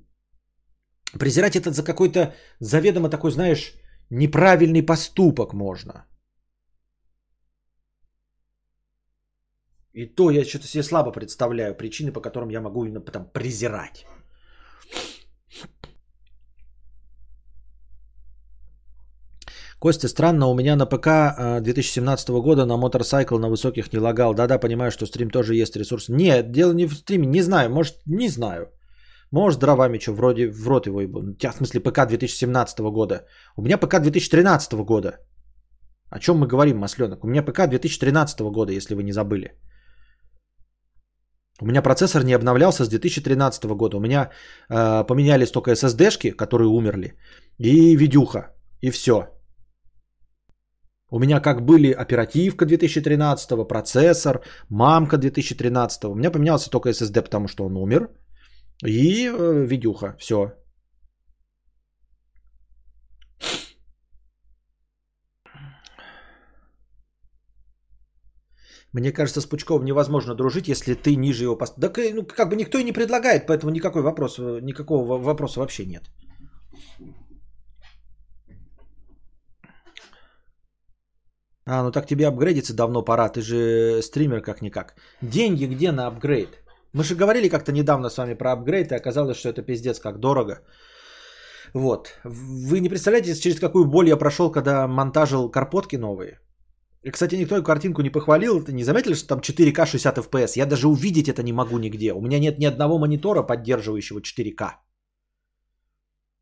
презирать 1.18 1.56
это 1.56 1.70
за 1.70 1.84
какой-то 1.84 2.34
заведомо 2.60 3.10
такой, 3.10 3.30
знаешь, 3.30 3.74
неправильный 4.10 4.82
поступок 4.82 5.52
можно. 5.52 6.06
И 9.94 10.06
то 10.06 10.30
я 10.30 10.44
что-то 10.44 10.66
себе 10.66 10.82
слабо 10.82 11.12
представляю 11.12 11.74
причины, 11.74 12.12
по 12.12 12.20
которым 12.20 12.50
я 12.50 12.60
могу 12.60 12.84
именно 12.84 13.00
там 13.00 13.30
презирать. 13.32 14.06
Костя, 19.80 20.08
странно, 20.08 20.46
у 20.48 20.54
меня 20.54 20.76
на 20.76 20.86
ПК 20.86 21.06
э, 21.06 21.60
2017 21.60 22.28
года 22.30 22.66
на 22.66 22.76
мотоцикл 22.76 23.38
на 23.38 23.48
высоких 23.48 23.92
не 23.92 24.00
лагал. 24.00 24.34
Да-да, 24.34 24.58
понимаю, 24.58 24.90
что 24.90 25.06
стрим 25.06 25.30
тоже 25.30 25.54
есть 25.54 25.76
ресурс. 25.76 26.08
Нет, 26.08 26.50
дело 26.50 26.72
не 26.72 26.86
в 26.86 26.94
стриме, 26.94 27.26
не 27.26 27.42
знаю, 27.42 27.70
может, 27.70 27.94
не 28.06 28.28
знаю. 28.28 28.66
Может, 29.30 29.60
дровами 29.60 29.98
что, 29.98 30.12
вроде 30.12 30.50
в 30.50 30.66
рот 30.66 30.86
его 30.86 31.00
ебу. 31.00 31.20
В 31.20 31.54
смысле, 31.56 31.80
ПК 31.80 32.06
2017 32.06 32.80
года. 32.80 33.26
У 33.56 33.62
меня 33.62 33.78
ПК 33.78 34.00
2013 34.00 34.72
года. 34.84 35.18
О 36.10 36.18
чем 36.18 36.38
мы 36.38 36.46
говорим, 36.46 36.78
масленок? 36.78 37.24
У 37.24 37.28
меня 37.28 37.42
ПК 37.42 37.68
2013 37.68 38.40
года, 38.40 38.72
если 38.72 38.94
вы 38.94 39.02
не 39.02 39.12
забыли. 39.12 39.52
У 41.60 41.66
меня 41.66 41.82
процессор 41.82 42.24
не 42.24 42.32
обновлялся 42.34 42.84
с 42.84 42.88
2013 42.88 43.64
года. 43.76 43.96
У 43.96 44.00
меня 44.00 44.30
э, 44.70 45.04
поменялись 45.04 45.50
только 45.50 45.72
SSD-шки, 45.72 46.32
которые 46.32 46.68
умерли, 46.68 47.14
и 47.58 47.96
видюха, 47.96 48.54
и 48.80 48.90
все. 48.90 49.37
У 51.10 51.18
меня 51.18 51.40
как 51.40 51.64
были 51.64 51.90
оперативка 51.92 52.66
2013, 52.66 53.66
процессор, 53.68 54.42
мамка 54.68 55.16
2013. 55.16 56.04
У 56.04 56.14
меня 56.14 56.30
поменялся 56.30 56.70
только 56.70 56.90
SSD, 56.90 57.22
потому 57.22 57.48
что 57.48 57.64
он 57.64 57.76
умер. 57.76 58.08
И 58.84 59.26
э, 59.26 59.66
видюха. 59.66 60.16
Все. 60.18 60.52
Мне 68.92 69.12
кажется, 69.12 69.40
с 69.40 69.46
Пучковым 69.46 69.84
невозможно 69.84 70.34
дружить, 70.34 70.68
если 70.68 70.94
ты 70.94 71.16
ниже 71.16 71.44
его 71.44 71.56
пост... 71.56 71.74
Да 71.78 71.92
ну, 72.14 72.26
как 72.26 72.48
бы 72.48 72.56
никто 72.56 72.78
и 72.78 72.84
не 72.84 72.92
предлагает, 72.92 73.46
поэтому 73.46 73.70
никакой 73.70 74.02
вопрос, 74.02 74.38
э, 74.38 74.60
никакого 74.62 75.04
во- 75.04 75.18
вопроса 75.18 75.60
вообще 75.60 75.86
нет. 75.86 76.02
А, 81.70 81.82
ну 81.82 81.90
так 81.92 82.06
тебе 82.06 82.26
апгрейдиться 82.26 82.74
давно 82.74 83.04
пора, 83.04 83.28
ты 83.28 83.42
же 83.42 84.00
стример 84.02 84.40
как-никак. 84.40 84.94
Деньги 85.20 85.66
где 85.66 85.92
на 85.92 86.06
апгрейд? 86.06 86.48
Мы 86.94 87.04
же 87.04 87.14
говорили 87.14 87.48
как-то 87.48 87.72
недавно 87.72 88.08
с 88.08 88.16
вами 88.16 88.34
про 88.34 88.52
апгрейд, 88.52 88.90
и 88.90 88.94
оказалось, 88.94 89.36
что 89.36 89.50
это 89.50 89.62
пиздец 89.62 90.00
как 90.00 90.18
дорого. 90.18 90.62
Вот. 91.74 92.08
Вы 92.24 92.80
не 92.80 92.88
представляете, 92.88 93.34
через 93.34 93.60
какую 93.60 93.84
боль 93.84 94.08
я 94.08 94.16
прошел, 94.16 94.50
когда 94.50 94.88
монтажил 94.88 95.50
карпотки 95.50 95.96
новые? 95.96 96.40
И, 97.02 97.10
кстати, 97.10 97.36
никто 97.36 97.54
эту 97.54 97.64
картинку 97.64 98.02
не 98.02 98.10
похвалил. 98.10 98.64
Ты 98.64 98.72
не 98.72 98.84
заметили, 98.84 99.14
что 99.14 99.28
там 99.28 99.40
4К 99.40 99.86
60 99.86 100.18
FPS? 100.18 100.52
Я 100.56 100.66
даже 100.66 100.88
увидеть 100.88 101.28
это 101.28 101.42
не 101.42 101.52
могу 101.52 101.78
нигде. 101.78 102.14
У 102.14 102.20
меня 102.22 102.38
нет 102.38 102.58
ни 102.58 102.64
одного 102.64 102.98
монитора, 102.98 103.42
поддерживающего 103.42 104.20
4К. 104.20 104.76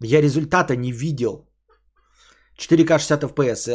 Я 0.02 0.20
результата 0.20 0.76
не 0.76 0.92
видел. 0.92 1.48
4К 2.58 2.98
60 2.98 3.24
FPS. 3.24 3.68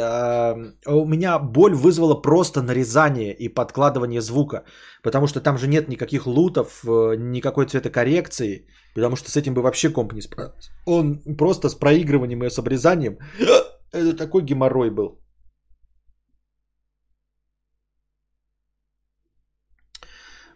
У 0.86 1.06
меня 1.06 1.38
боль 1.38 1.74
вызвала 1.74 2.22
просто 2.22 2.62
нарезание 2.62 3.34
и 3.34 3.48
подкладывание 3.48 4.20
звука. 4.20 4.64
Потому 5.02 5.26
что 5.26 5.40
там 5.40 5.58
же 5.58 5.68
нет 5.68 5.88
никаких 5.88 6.26
лутов, 6.26 6.84
э, 6.84 7.16
никакой 7.16 7.66
цветокоррекции. 7.66 8.66
Потому 8.94 9.16
что 9.16 9.30
с 9.30 9.36
этим 9.36 9.54
бы 9.54 9.62
вообще 9.62 9.90
комп 9.90 10.12
не 10.12 10.22
справился. 10.22 10.70
Он 10.86 11.20
просто 11.38 11.68
с 11.68 11.74
проигрыванием 11.74 12.44
и 12.44 12.50
с 12.50 12.58
обрезанием. 12.58 13.18
Это 13.92 14.16
такой 14.16 14.42
геморрой 14.42 14.90
был. 14.90 15.18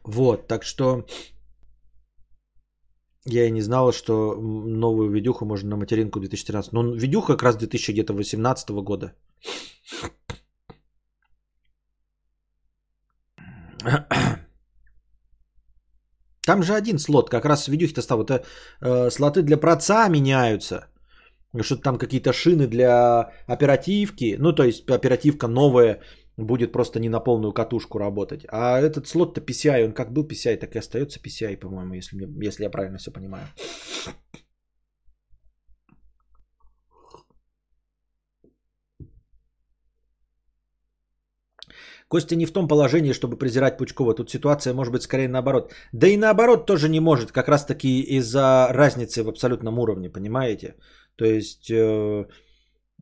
Вот, 0.04 0.46
так 0.46 0.64
что 0.64 1.04
я 3.26 3.46
и 3.46 3.50
не 3.50 3.60
знала, 3.60 3.92
что 3.92 4.36
новую 4.40 5.10
видюху 5.10 5.44
можно 5.44 5.70
на 5.70 5.76
материнку 5.76 6.20
2013. 6.20 6.72
Ну, 6.72 6.94
видюха 6.94 7.36
как 7.36 7.42
раз 7.42 7.56
2018 7.56 8.70
года. 8.70 9.12
Там 16.46 16.62
же 16.62 16.74
один 16.74 16.98
слот, 16.98 17.30
как 17.30 17.44
раз 17.44 17.68
видюхи-то 17.68 18.02
стал. 18.02 18.22
Это 18.22 18.44
э, 18.80 19.10
слоты 19.10 19.42
для 19.42 19.56
проца 19.56 20.08
меняются. 20.08 20.86
Что-то 21.60 21.82
там 21.82 21.98
какие-то 21.98 22.32
шины 22.32 22.66
для 22.68 23.32
оперативки. 23.48 24.36
Ну, 24.38 24.52
то 24.52 24.62
есть 24.62 24.88
оперативка 24.88 25.48
новая 25.48 26.00
будет 26.36 26.72
просто 26.72 27.00
не 27.00 27.08
на 27.08 27.20
полную 27.20 27.52
катушку 27.52 27.98
работать. 27.98 28.46
А 28.48 28.78
этот 28.80 29.08
слот-то 29.08 29.40
PCI, 29.40 29.84
он 29.84 29.92
как 29.92 30.12
был 30.12 30.26
PCI, 30.26 30.56
так 30.56 30.74
и 30.74 30.78
остается 30.78 31.20
PCI, 31.20 31.56
по-моему, 31.56 31.94
если, 31.94 32.16
если 32.46 32.64
я 32.64 32.70
правильно 32.70 32.98
все 32.98 33.10
понимаю. 33.10 33.46
Костя 42.08 42.36
не 42.36 42.46
в 42.46 42.52
том 42.52 42.68
положении, 42.68 43.12
чтобы 43.12 43.36
презирать 43.36 43.78
Пучкова. 43.78 44.14
Тут 44.14 44.30
ситуация 44.30 44.74
может 44.74 44.92
быть 44.92 45.02
скорее 45.02 45.28
наоборот. 45.28 45.72
Да 45.92 46.06
и 46.06 46.16
наоборот 46.16 46.66
тоже 46.66 46.88
не 46.88 47.00
может, 47.00 47.32
как 47.32 47.48
раз 47.48 47.66
таки 47.66 48.00
из-за 48.00 48.68
разницы 48.70 49.24
в 49.24 49.28
абсолютном 49.28 49.78
уровне, 49.78 50.08
понимаете? 50.08 50.76
То 51.16 51.24
есть 51.24 51.68
э, 51.68 52.26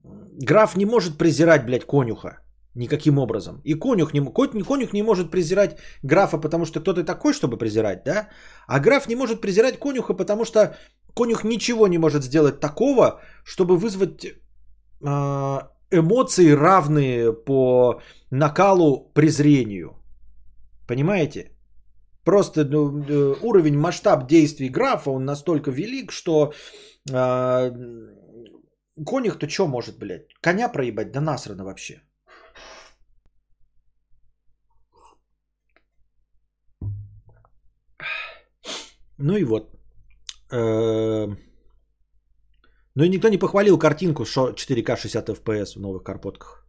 граф 0.03 0.77
не 0.77 0.87
может 0.87 1.19
презирать, 1.19 1.67
блядь, 1.67 1.85
конюха. 1.85 2.44
Никаким 2.75 3.19
образом. 3.19 3.61
И 3.65 3.75
конюх 3.75 4.13
не, 4.15 4.21
конюх 4.65 4.93
не 4.93 5.03
может 5.03 5.31
презирать 5.31 5.79
графа, 6.03 6.39
потому 6.39 6.65
что 6.65 6.81
кто-то 6.81 7.05
такой, 7.05 7.33
чтобы 7.33 7.57
презирать, 7.57 8.05
да? 8.05 8.29
А 8.67 8.81
граф 8.81 9.09
не 9.09 9.17
может 9.17 9.41
презирать 9.41 9.79
конюха, 9.79 10.15
потому 10.15 10.45
что 10.45 10.77
конюх 11.15 11.45
ничего 11.45 11.87
не 11.87 11.99
может 11.99 12.25
сделать 12.25 12.61
такого, 12.61 13.21
чтобы 13.45 13.77
вызвать 13.77 14.27
а, 15.07 15.71
эмоции, 15.93 16.51
равные 16.51 17.33
по 17.33 18.01
накалу 18.31 19.13
презрению. 19.15 19.91
Понимаете? 20.89 21.51
Просто 22.25 22.65
ну, 22.65 23.05
э, 23.05 23.35
уровень, 23.43 23.79
масштаб 23.79 24.27
действий 24.27 24.69
графа, 24.69 25.11
он 25.11 25.25
настолько 25.25 25.71
велик, 25.71 26.11
что 26.11 26.53
а, 27.13 27.71
конюх-то 29.07 29.49
что 29.49 29.67
может, 29.67 29.99
блядь? 29.99 30.33
Коня 30.41 30.69
проебать? 30.69 31.13
Да 31.13 31.21
насрано 31.21 31.65
вообще. 31.65 32.01
Ну 39.19 39.37
и 39.37 39.45
вот. 39.45 39.63
Э, 40.53 41.27
Ну 42.97 43.05
и 43.05 43.09
никто 43.09 43.29
не 43.29 43.39
похвалил 43.39 43.79
картинку, 43.79 44.25
что 44.25 44.51
4К 44.55 44.97
60 44.97 45.29
FPS 45.29 45.75
в 45.77 45.81
новых 45.81 46.03
карпотках. 46.05 46.65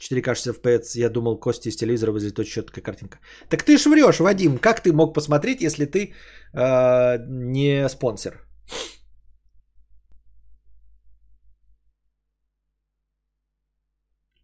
4К 0.00 0.34
60 0.34 0.56
FPS, 0.56 0.98
я 0.98 1.08
думал, 1.08 1.40
Кости 1.40 1.68
из 1.68 1.76
телевизора 1.76 2.12
вызовет 2.12 2.38
очень 2.38 2.52
четкая 2.52 2.82
картинка. 2.82 3.18
Так 3.48 3.62
ты 3.62 3.78
ж 3.78 3.86
врешь, 3.86 4.20
Вадим, 4.20 4.58
как 4.58 4.82
ты 4.82 4.92
мог 4.92 5.14
посмотреть, 5.14 5.62
если 5.62 5.86
ты 5.86 6.12
э, 6.52 7.18
не 7.28 7.88
спонсор? 7.88 8.46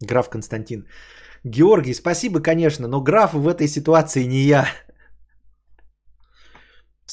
Граф 0.01 0.29
Константин. 0.29 0.87
Георгий, 1.43 1.93
спасибо, 1.93 2.39
конечно, 2.41 2.87
но 2.87 3.01
граф 3.01 3.33
в 3.33 3.47
этой 3.47 3.67
ситуации 3.67 4.23
не 4.27 4.39
я. 4.47 4.65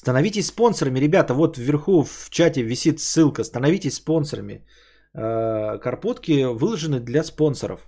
Становитесь 0.06 0.46
спонсорами, 0.46 1.00
ребята. 1.00 1.34
Вот 1.34 1.58
вверху 1.58 2.04
в 2.04 2.30
чате 2.30 2.62
висит 2.62 3.00
ссылка. 3.00 3.42
Становитесь 3.42 3.94
спонсорами. 3.94 4.64
Э, 5.12 5.80
Карпотки 5.80 6.44
выложены 6.44 7.00
для 7.00 7.24
спонсоров. 7.24 7.80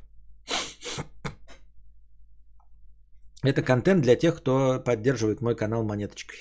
Это 3.44 3.62
контент 3.62 4.02
для 4.02 4.16
тех, 4.16 4.34
кто 4.36 4.82
поддерживает 4.84 5.40
мой 5.40 5.54
канал 5.54 5.84
монеточкой. 5.84 6.38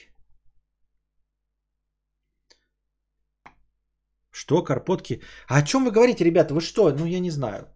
Что, 4.31 4.63
карпотки? 4.63 5.21
А 5.47 5.57
о 5.59 5.61
чем 5.61 5.85
вы 5.85 5.91
говорите, 5.91 6.23
ребята? 6.23 6.55
Вы 6.55 6.61
что? 6.61 6.91
Ну, 6.91 7.05
я 7.05 7.19
не 7.19 7.29
знаю. 7.29 7.67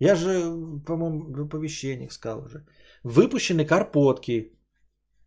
Я 0.00 0.16
же, 0.16 0.50
по-моему, 0.86 1.32
в 1.32 1.40
оповещениях 1.46 2.12
сказал 2.12 2.44
уже. 2.44 2.66
Выпущены 3.04 3.64
карпотки. 3.64 4.58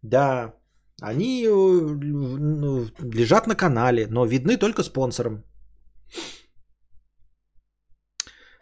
Да, 0.02 0.54
они 1.02 1.46
э, 1.46 1.50
ну, 1.50 2.86
лежат 3.00 3.48
на 3.48 3.56
канале, 3.56 4.08
но 4.08 4.26
видны 4.26 4.58
только 4.58 4.84
спонсорам. 4.84 5.44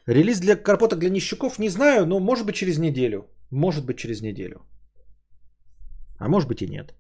Релиз 0.07 0.40
для 0.40 0.56
карпоток 0.56 0.99
для 0.99 1.10
нищуков 1.10 1.60
не 1.60 1.70
знаю, 1.70 2.06
но 2.06 2.20
может 2.20 2.45
быть 2.45 2.56
через 2.56 2.78
неделю. 2.78 3.26
Может 3.52 3.86
быть 3.86 3.98
через 3.98 4.22
неделю. 4.22 4.66
А 6.20 6.28
может 6.28 6.48
быть 6.49 6.62
и 6.62 6.68
нет. 6.68 6.94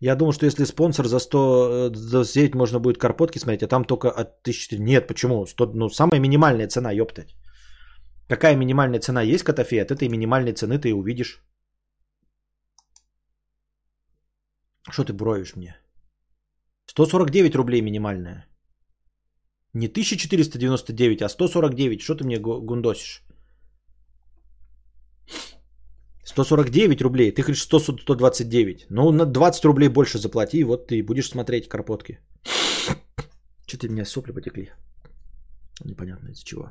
Я 0.00 0.16
думал, 0.16 0.32
что 0.32 0.46
если 0.46 0.64
спонсор 0.64 1.06
за 1.06 1.18
100 1.18 1.38
э, 1.38 1.94
за 1.94 2.24
9 2.24 2.54
можно 2.54 2.80
будет 2.80 2.98
карпотки 2.98 3.38
смотреть, 3.38 3.62
а 3.62 3.68
там 3.68 3.84
только 3.84 4.08
от 4.08 4.42
1000. 4.42 4.78
Нет, 4.78 5.06
почему? 5.06 5.46
100, 5.46 5.72
ну, 5.74 5.88
самая 5.90 6.20
минимальная 6.20 6.68
цена, 6.68 6.92
ёптать. 6.92 7.34
Какая 8.30 8.56
минимальная 8.56 9.00
цена 9.00 9.22
есть, 9.22 9.42
Котофей? 9.42 9.82
От 9.82 9.90
этой 9.90 10.08
минимальной 10.08 10.52
цены 10.52 10.78
ты 10.78 10.88
и 10.88 10.92
увидишь. 10.92 11.42
Что 14.90 15.04
ты 15.04 15.12
бровишь 15.12 15.56
мне? 15.56 15.76
149 16.86 17.54
рублей 17.56 17.82
минимальная. 17.82 18.46
Не 19.74 19.88
1499, 19.88 21.22
а 21.22 21.28
149. 21.28 22.00
Что 22.00 22.14
ты 22.14 22.24
мне 22.24 22.38
гу- 22.38 22.62
гундосишь? 22.62 23.24
149 26.24 27.02
рублей. 27.02 27.32
Ты 27.32 27.42
говоришь 27.42 27.62
100, 27.62 27.78
129. 27.80 28.86
Ну, 28.90 29.10
на 29.10 29.26
20 29.26 29.64
рублей 29.64 29.88
больше 29.88 30.18
заплати, 30.18 30.60
и 30.60 30.64
вот 30.64 30.86
ты 30.86 31.02
будешь 31.02 31.28
смотреть 31.28 31.68
карпотки. 31.68 32.20
Что-то 33.66 33.88
у 33.88 33.90
меня 33.90 34.04
сопли 34.04 34.32
потекли. 34.32 34.70
Непонятно 35.84 36.30
из-за 36.30 36.44
чего. 36.44 36.70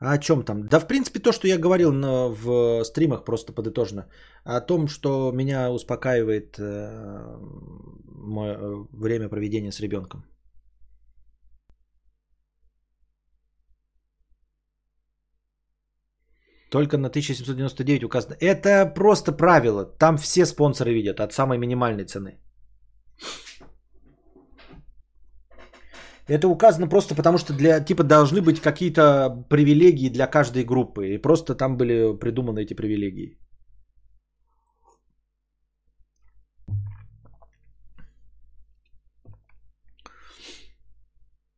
А 0.00 0.12
о 0.12 0.18
чем 0.18 0.44
там? 0.44 0.66
Да, 0.68 0.80
в 0.80 0.86
принципе, 0.86 1.20
то, 1.20 1.32
что 1.32 1.48
я 1.48 1.58
говорил 1.58 1.92
на, 1.92 2.28
в 2.28 2.84
стримах, 2.84 3.24
просто 3.24 3.52
подытожно. 3.52 4.06
О 4.44 4.60
том, 4.60 4.88
что 4.88 5.32
меня 5.32 5.70
успокаивает 5.70 6.58
э, 6.58 7.38
мое 8.24 8.54
э, 8.54 8.86
время 8.92 9.28
проведения 9.28 9.72
с 9.72 9.80
ребенком. 9.80 10.24
Только 16.70 16.98
на 16.98 17.08
1799 17.08 18.04
указано. 18.04 18.34
Это 18.40 18.92
просто 18.94 19.32
правило. 19.32 19.84
Там 19.84 20.18
все 20.18 20.44
спонсоры 20.44 20.92
видят 20.92 21.20
от 21.20 21.32
самой 21.32 21.56
минимальной 21.58 22.04
цены. 22.04 22.40
Это 26.28 26.48
указано 26.48 26.88
просто 26.88 27.14
потому, 27.14 27.38
что 27.38 27.52
для 27.52 27.80
типа 27.80 28.02
должны 28.02 28.40
быть 28.40 28.60
какие-то 28.60 29.46
привилегии 29.50 30.08
для 30.08 30.26
каждой 30.26 30.64
группы. 30.64 31.14
И 31.14 31.18
просто 31.18 31.54
там 31.54 31.76
были 31.76 32.18
придуманы 32.18 32.62
эти 32.62 32.74
привилегии. 32.74 33.38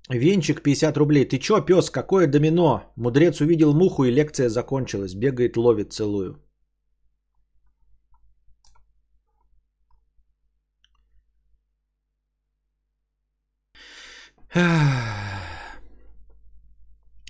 Венчик 0.08 0.62
50 0.62 0.96
рублей. 0.96 1.24
Ты 1.24 1.38
чё, 1.38 1.60
пес, 1.60 1.90
какое 1.90 2.26
домино? 2.28 2.92
Мудрец 2.96 3.40
увидел 3.40 3.74
муху 3.74 4.04
и 4.04 4.10
лекция 4.12 4.48
закончилась. 4.48 5.14
Бегает, 5.14 5.56
ловит, 5.56 5.92
целую. 5.92 6.45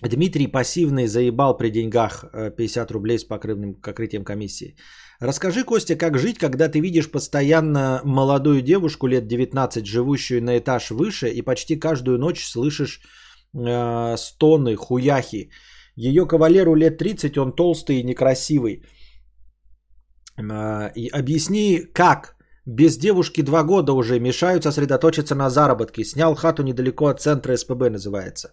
Дмитрий 0.03 0.47
пассивный 0.47 1.07
заебал 1.07 1.57
при 1.57 1.71
деньгах 1.71 2.25
э, 2.33 2.51
50 2.51 2.91
рублей 2.91 3.19
с 3.19 3.25
покрытым 3.25 3.75
покрытием 3.75 4.25
комиссии. 4.25 4.77
Расскажи, 5.21 5.65
Костя, 5.65 5.97
как 5.97 6.19
жить, 6.19 6.39
когда 6.39 6.69
ты 6.69 6.81
видишь 6.81 7.11
постоянно 7.11 8.01
молодую 8.05 8.63
девушку 8.63 9.07
лет 9.09 9.27
19, 9.27 9.87
живущую 9.87 10.43
на 10.43 10.59
этаж 10.59 10.91
выше, 10.91 11.29
и 11.29 11.43
почти 11.43 11.77
каждую 11.77 12.19
ночь 12.19 12.45
слышишь 12.45 13.01
э, 13.55 14.17
стоны, 14.17 14.77
хуяхи. 14.77 15.51
Ее 15.97 16.27
кавалеру 16.27 16.75
лет 16.77 16.99
30, 16.99 17.39
он 17.39 17.53
толстый 17.53 17.97
и 17.97 18.05
некрасивый. 18.05 18.83
Э, 20.39 20.93
и 20.95 21.09
объясни, 21.09 21.81
как 21.93 22.36
без 22.67 22.99
девушки 22.99 23.43
два 23.43 23.63
года 23.63 23.93
уже 23.93 24.21
мешают 24.21 24.65
сосредоточиться 24.65 25.35
на 25.35 25.51
заработке. 25.51 26.05
Снял 26.05 26.35
хату 26.35 26.63
недалеко 26.63 27.07
от 27.07 27.21
центра 27.21 27.57
СПБ 27.57 27.91
называется. 27.91 28.49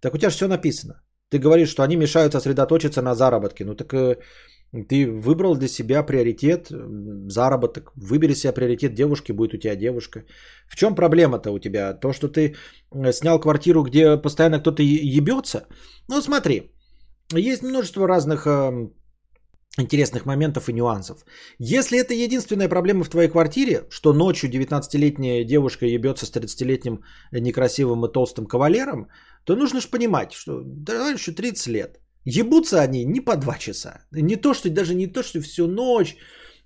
Так 0.00 0.14
у 0.14 0.18
тебя 0.18 0.30
же 0.30 0.36
все 0.36 0.48
написано. 0.48 0.94
Ты 1.30 1.38
говоришь, 1.38 1.68
что 1.68 1.82
они 1.82 1.96
мешают 1.96 2.32
сосредоточиться 2.32 3.02
на 3.02 3.14
заработке. 3.14 3.64
Ну 3.64 3.74
так 3.74 3.92
э, 3.92 4.16
ты 4.88 5.06
выбрал 5.10 5.56
для 5.56 5.68
себя 5.68 6.02
приоритет, 6.02 6.68
заработок. 7.28 7.92
Выбери 7.96 8.34
себе 8.34 8.52
приоритет 8.52 8.94
девушки, 8.94 9.32
будет 9.32 9.54
у 9.54 9.58
тебя 9.58 9.76
девушка. 9.76 10.24
В 10.66 10.76
чем 10.76 10.94
проблема-то 10.94 11.52
у 11.52 11.58
тебя? 11.58 11.92
То, 11.92 12.12
что 12.12 12.28
ты 12.28 12.54
э, 12.94 13.12
снял 13.12 13.38
квартиру, 13.40 13.82
где 13.82 14.16
постоянно 14.16 14.58
кто-то 14.58 14.82
ебется? 14.82 15.66
Ну 16.08 16.22
смотри, 16.22 16.72
есть 17.34 17.62
множество 17.62 18.08
разных 18.08 18.46
эм, 18.46 18.94
интересных 19.78 20.26
моментов 20.26 20.68
и 20.68 20.72
нюансов. 20.72 21.24
Если 21.58 21.98
это 21.98 22.14
единственная 22.14 22.68
проблема 22.68 23.04
в 23.04 23.08
твоей 23.08 23.28
квартире, 23.28 23.86
что 23.90 24.12
ночью 24.12 24.50
19-летняя 24.50 25.44
девушка 25.44 25.86
ебется 25.86 26.26
с 26.26 26.32
30-летним 26.32 27.04
некрасивым 27.32 28.04
и 28.04 28.12
толстым 28.12 28.46
кавалером, 28.46 29.08
то 29.44 29.56
нужно 29.56 29.80
же 29.80 29.88
понимать, 29.88 30.32
что 30.32 30.62
да, 30.64 31.10
еще 31.10 31.32
30 31.32 31.66
лет. 31.68 32.00
Ебутся 32.24 32.80
они 32.80 33.04
не 33.04 33.20
по 33.20 33.36
2 33.36 33.58
часа. 33.58 34.02
Не 34.12 34.36
то, 34.36 34.54
что 34.54 34.70
даже 34.70 34.94
не 34.94 35.06
то, 35.06 35.22
что 35.22 35.40
всю 35.40 35.66
ночь, 35.66 36.16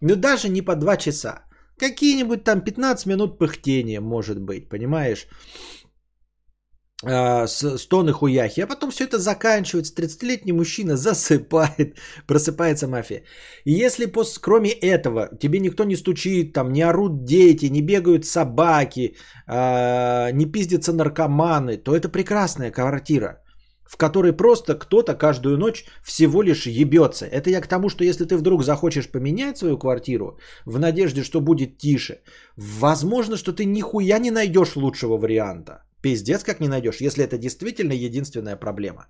но 0.01 0.17
даже 0.17 0.49
не 0.49 0.63
по 0.63 0.75
2 0.75 0.97
часа. 0.97 1.45
Какие-нибудь 1.79 2.45
там 2.45 2.61
15 2.61 3.07
минут 3.07 3.39
пыхтения, 3.39 4.01
может 4.01 4.41
быть, 4.41 4.69
понимаешь? 4.69 5.27
С 7.07 7.79
стоны 7.79 8.13
хуяхи, 8.13 8.63
а 8.63 8.67
потом 8.67 8.91
все 8.91 9.05
это 9.05 9.19
заканчивается, 9.19 9.95
30-летний 9.95 10.53
мужчина 10.53 10.97
засыпает, 10.97 11.99
просыпается 12.27 12.89
мафия. 12.89 13.25
И 13.65 13.73
если 13.73 14.07
пос, 14.07 14.39
кроме 14.39 14.71
этого 14.71 15.29
тебе 15.41 15.61
никто 15.61 15.85
не 15.85 15.97
стучит, 15.97 16.53
там 16.53 16.73
не 16.73 16.83
орут 16.83 17.25
дети, 17.25 17.67
не 17.67 17.83
бегают 17.83 18.25
собаки, 18.25 19.17
а, 19.47 20.31
не 20.33 20.47
пиздятся 20.47 20.93
наркоманы, 20.93 21.77
то 21.77 21.95
это 21.95 22.09
прекрасная 22.09 22.71
квартира, 22.71 23.43
в 23.85 23.97
которой 23.99 24.33
просто 24.33 24.75
кто-то 24.75 25.15
каждую 25.15 25.59
ночь 25.59 25.85
всего 26.03 26.43
лишь 26.43 26.67
ебется. 26.67 27.27
Это 27.27 27.51
я 27.51 27.61
к 27.61 27.69
тому, 27.69 27.91
что 27.91 28.05
если 28.05 28.25
ты 28.25 28.37
вдруг 28.37 28.65
захочешь 28.65 29.11
поменять 29.11 29.59
свою 29.59 29.79
квартиру 29.79 30.39
в 30.65 30.79
надежде, 30.79 31.23
что 31.23 31.41
будет 31.41 31.77
тише, 31.77 32.21
возможно, 32.57 33.37
что 33.37 33.53
ты 33.53 33.67
нихуя 33.67 34.19
не 34.19 34.31
найдешь 34.31 34.77
лучшего 34.77 35.19
варианта. 35.19 35.85
Пиздец, 36.05 36.45
как 36.45 36.61
не 36.61 36.69
найдешь, 36.69 37.01
если 37.01 37.25
это 37.25 37.39
действительно 37.39 37.93
единственная 37.93 38.57
проблема. 38.57 39.07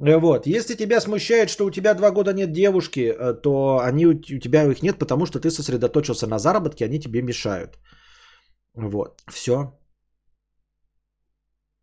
Э, 0.00 0.18
Вот. 0.18 0.46
Если 0.46 0.76
тебя 0.76 1.00
смущает, 1.00 1.50
что 1.50 1.66
у 1.66 1.70
тебя 1.70 1.94
два 1.94 2.10
года 2.10 2.32
нет 2.32 2.52
девушки, 2.52 3.00
э, 3.00 3.34
то 3.42 3.80
они, 3.88 4.06
у 4.06 4.12
у 4.12 4.38
тебя 4.40 4.64
их 4.64 4.82
нет, 4.82 4.98
потому 4.98 5.26
что 5.26 5.40
ты 5.40 5.50
сосредоточился 5.50 6.26
на 6.26 6.38
заработке, 6.38 6.84
они 6.84 7.00
тебе 7.00 7.22
мешают. 7.22 7.78
Вот. 8.74 9.22
Все. 9.30 9.72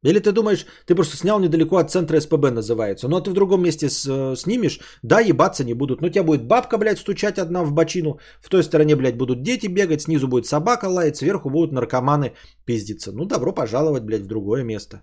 Или 0.04 0.20
ты 0.20 0.32
думаешь, 0.32 0.66
ты 0.86 0.96
просто 0.96 1.18
снял 1.18 1.40
недалеко 1.40 1.78
от 1.78 1.90
центра 1.92 2.20
СПБ 2.20 2.52
называется. 2.52 3.08
А 3.08 3.22
ты 3.22 3.30
в 3.32 3.34
другом 3.34 3.62
месте 3.64 3.90
с- 3.90 4.06
э, 4.08 4.36
снимешь, 4.36 4.80
да, 5.02 5.20
ебаться 5.22 5.64
не 5.64 5.74
будут. 5.74 6.02
Но 6.02 6.08
у 6.08 6.10
тебя 6.10 6.24
будет 6.24 6.48
бабка, 6.48 6.78
блядь, 6.78 7.00
стучать 7.00 7.40
одна 7.40 7.64
в 7.64 7.72
бочину. 7.74 8.20
В 8.42 8.50
той 8.50 8.64
стороне, 8.64 8.96
блядь, 8.96 9.18
будут 9.18 9.44
дети 9.44 9.68
бегать, 9.68 10.02
снизу 10.02 10.28
будет 10.28 10.46
собака 10.46 10.86
лаять, 10.90 11.16
сверху 11.18 11.50
будут 11.50 11.72
наркоманы 11.72 12.34
пиздиться. 12.66 13.12
Ну, 13.12 13.26
добро 13.26 13.54
пожаловать, 13.54 14.04
блядь, 14.04 14.24
в 14.24 14.28
другое 14.28 14.64
место. 14.64 15.02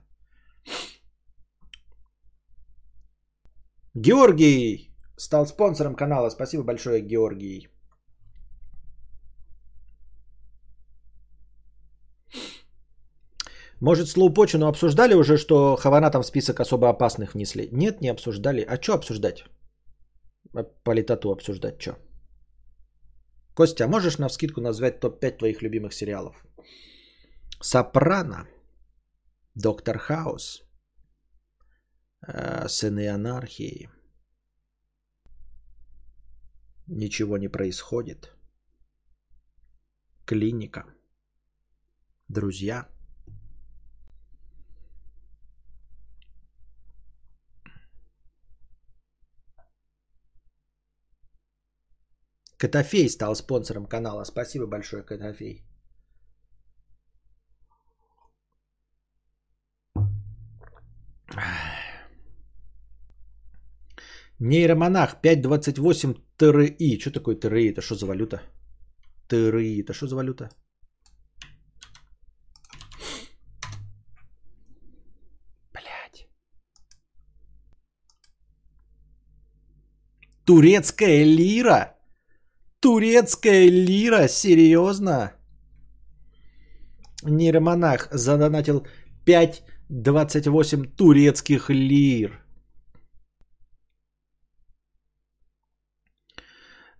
Георгий 3.94 4.90
стал 5.16 5.46
спонсором 5.46 5.94
канала. 5.94 6.30
Спасибо 6.30 6.62
большое, 6.62 7.00
Георгий. 7.00 7.69
Может, 13.80 14.08
слоупочину 14.08 14.66
обсуждали 14.66 15.14
уже, 15.14 15.38
что 15.38 15.76
Хавана 15.76 16.10
там 16.10 16.22
в 16.22 16.26
список 16.26 16.60
особо 16.60 16.90
опасных 16.90 17.34
внесли? 17.34 17.68
Нет, 17.72 18.00
не 18.00 18.10
обсуждали. 18.10 18.60
А 18.60 18.80
что 18.82 18.94
обсуждать? 18.94 19.44
А 20.54 20.64
Политоту 20.84 21.30
обсуждать 21.32 21.80
что? 21.80 21.96
Костя, 23.54 23.84
а 23.84 23.88
можешь 23.88 24.18
на 24.18 24.28
вскидку 24.28 24.60
назвать 24.60 25.00
топ-5 25.00 25.38
твоих 25.38 25.62
любимых 25.62 25.94
сериалов? 25.94 26.44
Сопрано, 27.62 28.46
Доктор 29.54 29.98
Хаус, 29.98 30.62
э, 32.26 32.68
Сыны 32.68 33.08
анархии, 33.08 33.88
Ничего 36.86 37.38
не 37.38 37.48
происходит, 37.48 38.34
Клиника, 40.26 40.84
Друзья– 42.28 42.86
Котофей 52.60 53.08
стал 53.08 53.34
спонсором 53.34 53.86
канала. 53.86 54.24
Спасибо 54.24 54.66
большое, 54.66 55.02
Котофей. 55.02 55.64
Нейромонах 64.38 65.22
528 65.22 66.14
ТРИ. 66.36 66.98
Что 67.00 67.10
такое 67.10 67.36
ТРИ? 67.36 67.70
Это 67.70 67.80
что 67.80 67.94
за 67.94 68.06
валюта? 68.06 68.42
ТРИ. 69.28 69.80
Это 69.80 69.94
что 69.94 70.06
за 70.06 70.16
валюта? 70.16 70.50
Блять. 75.72 76.28
Турецкая 80.44 81.24
лира? 81.24 81.99
Турецкая 82.80 83.68
лира? 83.68 84.28
Серьезно? 84.28 85.32
Нейромонах 87.22 88.08
задонатил 88.10 88.86
5,28 89.26 90.86
турецких 90.96 91.68
лир. 91.68 92.42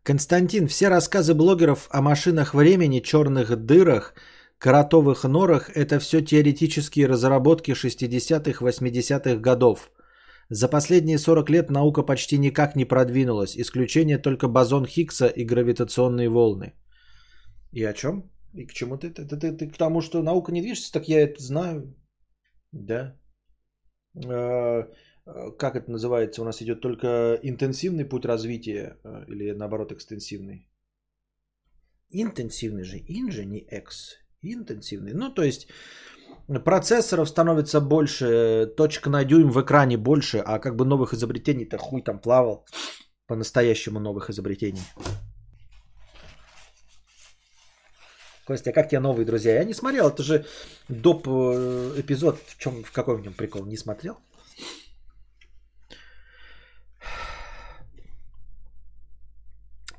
Константин, 0.02 0.66
все 0.66 0.88
рассказы 0.88 1.34
блогеров 1.34 1.88
о 1.90 2.02
машинах 2.02 2.54
времени, 2.54 3.00
черных 3.00 3.56
дырах, 3.56 4.14
кротовых 4.58 5.24
норах– 5.24 5.70
это 5.74 5.98
все 5.98 6.20
теоретические 6.20 7.06
разработки 7.06 7.70
60-х, 7.72 8.64
80-х 8.64 9.36
годов. 9.36 9.90
За 10.50 10.68
последние 10.68 11.18
40 11.18 11.50
лет 11.50 11.70
наука 11.70 12.02
почти 12.02 12.38
никак 12.38 12.74
не 12.76 12.84
продвинулась. 12.84 13.56
Исключение 13.56 14.18
только 14.18 14.48
бозон 14.48 14.84
Хиггса 14.84 15.28
и 15.28 15.44
гравитационные 15.44 16.28
волны. 16.28 16.72
И 17.72 17.84
о 17.84 17.92
чем? 17.92 18.28
И 18.54 18.66
к 18.66 18.72
чему 18.72 18.98
ты? 18.98 19.10
Ты, 19.10 19.26
ты, 19.28 19.36
ты, 19.36 19.56
ты 19.56 19.68
к 19.70 19.76
тому, 19.76 20.00
что 20.00 20.22
наука 20.22 20.50
не 20.50 20.60
движется, 20.60 20.92
так 20.92 21.08
я 21.08 21.20
это 21.20 21.40
знаю. 21.40 21.94
Да. 22.72 23.16
Э, 24.16 24.88
э, 25.26 25.52
Как 25.56 25.76
это 25.76 25.88
называется? 25.88 26.42
У 26.42 26.44
нас 26.44 26.60
идет 26.60 26.80
только 26.80 27.38
интенсивный 27.44 28.04
путь 28.04 28.24
развития 28.24 28.98
э, 29.04 29.24
или 29.28 29.52
наоборот 29.52 29.92
экстенсивный? 29.92 30.68
Интенсивный 32.10 32.82
же, 32.82 32.98
ин 32.98 33.30
же, 33.30 33.44
не 33.44 33.60
экс. 33.60 34.16
Интенсивный. 34.42 35.12
Ну, 35.12 35.32
то 35.32 35.44
есть 35.44 35.68
процессоров 36.58 37.28
становится 37.28 37.80
больше, 37.80 38.66
точка 38.76 39.10
на 39.10 39.24
дюйм 39.24 39.50
в 39.50 39.60
экране 39.60 39.96
больше, 39.96 40.38
а 40.38 40.58
как 40.58 40.74
бы 40.74 40.84
новых 40.84 41.14
изобретений-то 41.14 41.78
хуй 41.78 42.02
там 42.02 42.18
плавал. 42.18 42.64
По-настоящему 43.26 44.00
новых 44.00 44.30
изобретений. 44.30 44.82
Костя, 48.44 48.70
а 48.70 48.72
как 48.72 48.88
тебе 48.88 49.00
новые 49.00 49.24
друзья? 49.24 49.54
Я 49.54 49.64
не 49.64 49.74
смотрел, 49.74 50.08
это 50.08 50.24
же 50.24 50.44
доп 50.88 51.28
э, 51.28 52.00
эпизод. 52.00 52.36
В 52.46 52.58
чем, 52.58 52.82
в 52.82 52.90
какой 52.90 53.16
в 53.16 53.22
нем 53.22 53.32
прикол? 53.32 53.64
Не 53.66 53.76
смотрел? 53.76 54.16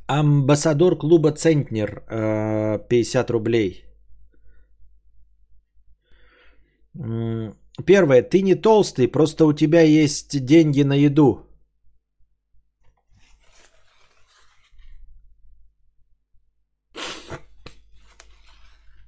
Амбассадор 0.07 0.97
клуба 0.97 1.31
Центнер, 1.31 2.03
э, 2.09 2.79
50 2.89 3.29
рублей. 3.31 3.85
М, 3.85 3.91
Первое, 6.93 8.21
ты 8.21 8.41
не 8.41 8.55
толстый, 8.55 9.07
просто 9.07 9.45
у 9.45 9.53
тебя 9.53 9.81
есть 9.81 10.45
деньги 10.45 10.83
на 10.83 10.93
еду. 10.93 11.47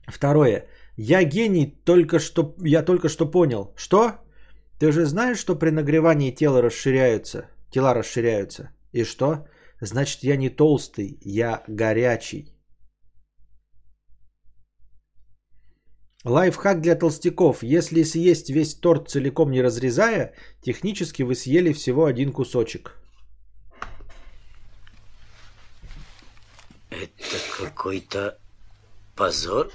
Второе, 0.07 0.67
я 0.95 1.23
гений, 1.23 1.65
только 1.85 2.19
что, 2.19 2.55
я 2.63 2.83
только 2.83 3.09
что 3.09 3.25
понял. 3.25 3.73
Что? 3.75 4.11
Ты 4.79 4.91
же 4.91 5.05
знаешь, 5.05 5.39
что 5.39 5.55
при 5.55 5.71
нагревании 5.71 6.31
тела 6.31 6.61
расширяются, 6.61 7.49
тела 7.71 7.93
расширяются. 7.93 8.69
И 8.93 9.03
что? 9.03 9.47
Значит, 9.81 10.23
я 10.23 10.37
не 10.37 10.49
толстый, 10.49 11.17
я 11.25 11.63
горячий. 11.67 12.52
Лайфхак 16.23 16.79
для 16.81 16.95
толстяков. 16.95 17.63
Если 17.63 18.03
съесть 18.03 18.49
весь 18.49 18.75
торт 18.75 19.09
целиком 19.09 19.51
не 19.51 19.61
разрезая, 19.61 20.33
технически 20.61 21.23
вы 21.23 21.35
съели 21.35 21.73
всего 21.73 22.05
один 22.05 22.31
кусочек. 22.31 22.97
Это 26.89 27.37
какой-то 27.57 28.37
позор? 29.15 29.71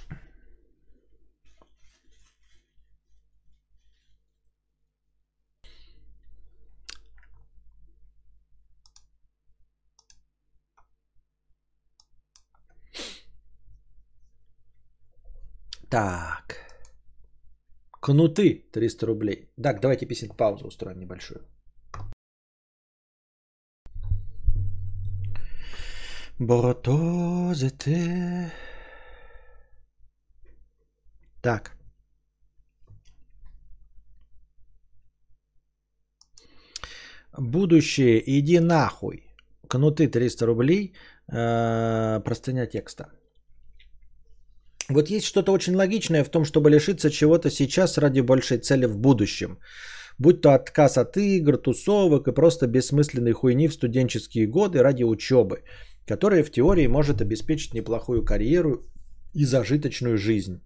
Так. 15.91 16.69
Кнуты 18.01 18.65
300 18.73 19.07
рублей. 19.07 19.49
Так, 19.63 19.81
давайте 19.81 20.07
песенку 20.07 20.37
паузу 20.37 20.67
устроим 20.67 20.99
небольшую. 21.01 21.41
Боротозете. 26.39 27.93
Так. 31.43 31.73
Будущее, 37.39 38.23
иди 38.27 38.61
нахуй. 38.61 39.25
Кнуты 39.69 40.09
300 40.09 40.47
рублей. 40.47 40.93
Э, 41.33 42.21
простыня 42.25 42.67
текста. 42.67 43.05
Вот 44.91 45.11
есть 45.11 45.27
что-то 45.27 45.53
очень 45.53 45.75
логичное 45.77 46.25
в 46.25 46.31
том, 46.31 46.45
чтобы 46.45 46.71
лишиться 46.71 47.11
чего-то 47.11 47.51
сейчас 47.51 47.99
ради 47.99 48.21
большей 48.21 48.59
цели 48.59 48.87
в 48.87 48.97
будущем. 48.97 49.59
Будь 50.19 50.41
то 50.41 50.55
отказ 50.55 50.97
от 50.97 51.17
игр, 51.17 51.59
тусовок 51.59 52.27
и 52.27 52.33
просто 52.33 52.67
бессмысленной 52.67 53.33
хуйни 53.33 53.69
в 53.69 53.75
студенческие 53.75 54.47
годы 54.47 54.83
ради 54.83 55.05
учебы, 55.05 55.63
которая 56.07 56.43
в 56.43 56.51
теории 56.51 56.87
может 56.89 57.21
обеспечить 57.21 57.75
неплохую 57.75 58.25
карьеру 58.25 58.87
и 59.35 59.45
зажиточную 59.45 60.17
жизнь. 60.17 60.61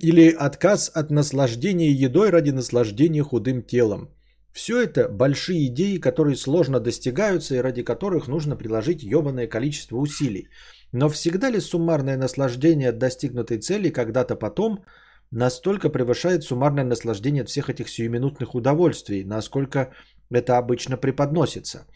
Или 0.00 0.30
отказ 0.30 0.90
от 0.94 1.10
наслаждения 1.10 1.92
едой 1.92 2.30
ради 2.30 2.50
наслаждения 2.50 3.22
худым 3.22 3.62
телом. 3.62 4.08
Все 4.52 4.82
это 4.82 5.08
большие 5.08 5.66
идеи, 5.66 5.98
которые 5.98 6.36
сложно 6.36 6.80
достигаются 6.80 7.54
и 7.54 7.62
ради 7.62 7.84
которых 7.84 8.26
нужно 8.26 8.56
приложить 8.56 9.02
ебаное 9.02 9.46
количество 9.46 9.98
усилий. 9.98 10.48
Но 10.92 11.08
всегда 11.08 11.50
ли 11.50 11.60
суммарное 11.60 12.16
наслаждение 12.16 12.90
от 12.90 12.98
достигнутой 12.98 13.58
цели 13.58 13.90
когда-то 13.90 14.36
потом 14.36 14.84
настолько 15.30 15.88
превышает 15.88 16.44
суммарное 16.44 16.84
наслаждение 16.84 17.42
от 17.42 17.48
всех 17.48 17.70
этих 17.70 17.88
сиюминутных 17.88 18.54
удовольствий, 18.54 19.24
насколько 19.24 19.92
это 20.30 20.58
обычно 20.58 20.96
преподносится? 20.96 21.86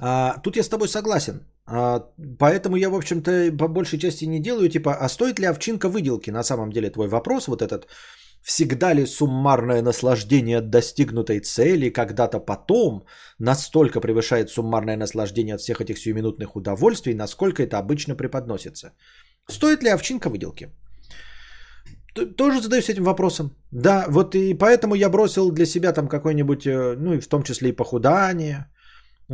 А, 0.00 0.38
тут 0.42 0.56
я 0.56 0.62
с 0.62 0.68
тобой 0.68 0.88
согласен. 0.88 1.46
А, 1.66 2.06
поэтому 2.38 2.76
я, 2.76 2.90
в 2.90 2.94
общем-то, 2.94 3.52
по 3.56 3.68
большей 3.68 3.98
части 3.98 4.24
не 4.24 4.40
делаю, 4.40 4.68
типа, 4.68 4.94
а 4.94 5.08
стоит 5.08 5.38
ли 5.38 5.46
овчинка 5.46 5.88
выделки? 5.88 6.30
На 6.30 6.42
самом 6.42 6.72
деле 6.72 6.90
твой 6.90 7.06
вопрос 7.08 7.46
вот 7.46 7.62
этот, 7.62 7.86
всегда 8.42 8.94
ли 8.94 9.06
суммарное 9.06 9.82
наслаждение 9.82 10.58
от 10.58 10.70
достигнутой 10.70 11.40
цели 11.40 11.90
когда-то 11.90 12.40
потом 12.40 13.04
настолько 13.38 14.00
превышает 14.00 14.50
суммарное 14.50 14.96
наслаждение 14.96 15.54
от 15.54 15.60
всех 15.60 15.80
этих 15.80 15.98
сиюминутных 15.98 16.56
удовольствий, 16.56 17.14
насколько 17.14 17.62
это 17.62 17.78
обычно 17.78 18.14
преподносится? 18.14 18.92
Стоит 19.48 19.82
ли 19.82 19.90
овчинка 19.90 20.28
выделки? 20.28 20.68
Тоже 22.36 22.60
задаюсь 22.60 22.88
этим 22.88 23.04
вопросом. 23.04 23.50
Да, 23.70 24.06
вот 24.08 24.34
и 24.34 24.54
поэтому 24.54 24.94
я 24.94 25.08
бросил 25.08 25.52
для 25.52 25.66
себя 25.66 25.92
там 25.92 26.08
какой-нибудь, 26.08 26.66
э, 26.66 26.96
ну 26.98 27.14
и 27.14 27.20
в 27.20 27.28
том 27.28 27.42
числе 27.42 27.68
и 27.68 27.76
похудание, 27.76 28.66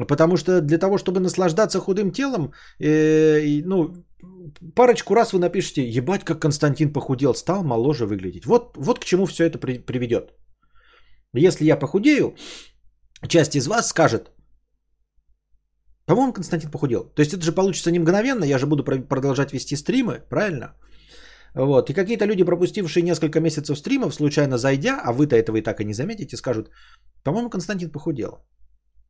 Потому 0.04 0.36
что 0.36 0.60
для 0.60 0.78
того, 0.78 0.98
чтобы 0.98 1.20
наслаждаться 1.20 1.80
худым 1.80 2.10
телом, 2.10 2.52
э, 2.78 3.62
ну, 3.64 3.94
парочку 4.74 5.14
раз 5.14 5.32
вы 5.32 5.38
напишите, 5.38 5.88
ебать, 5.88 6.24
как 6.24 6.40
Константин 6.40 6.92
похудел, 6.92 7.34
стал 7.34 7.64
моложе 7.64 8.06
выглядеть. 8.06 8.44
Вот, 8.44 8.76
вот 8.76 8.98
к 8.98 9.04
чему 9.04 9.26
все 9.26 9.44
это 9.44 9.58
при- 9.58 9.78
приведет. 9.78 10.34
Если 11.34 11.64
я 11.64 11.76
похудею, 11.78 12.34
часть 13.28 13.56
из 13.56 13.66
вас 13.66 13.88
скажет, 13.88 14.32
по-моему, 16.06 16.32
Константин 16.32 16.70
похудел. 16.70 17.04
То 17.14 17.22
есть 17.22 17.32
это 17.32 17.44
же 17.44 17.52
получится 17.52 17.90
не 17.90 17.98
мгновенно, 17.98 18.44
я 18.44 18.58
же 18.58 18.66
буду 18.66 18.84
про- 18.84 19.02
продолжать 19.08 19.52
вести 19.52 19.76
стримы, 19.76 20.20
правильно? 20.30 20.74
Вот. 21.54 21.90
И 21.90 21.94
какие-то 21.94 22.26
люди, 22.26 22.44
пропустившие 22.44 23.02
несколько 23.02 23.40
месяцев 23.40 23.78
стримов, 23.78 24.14
случайно 24.14 24.58
зайдя, 24.58 25.00
а 25.02 25.12
вы-то 25.12 25.36
этого 25.36 25.56
и 25.56 25.62
так 25.62 25.80
и 25.80 25.84
не 25.84 25.94
заметите, 25.94 26.36
скажут, 26.36 26.70
по-моему, 27.24 27.50
Константин 27.50 27.90
похудел. 27.90 28.44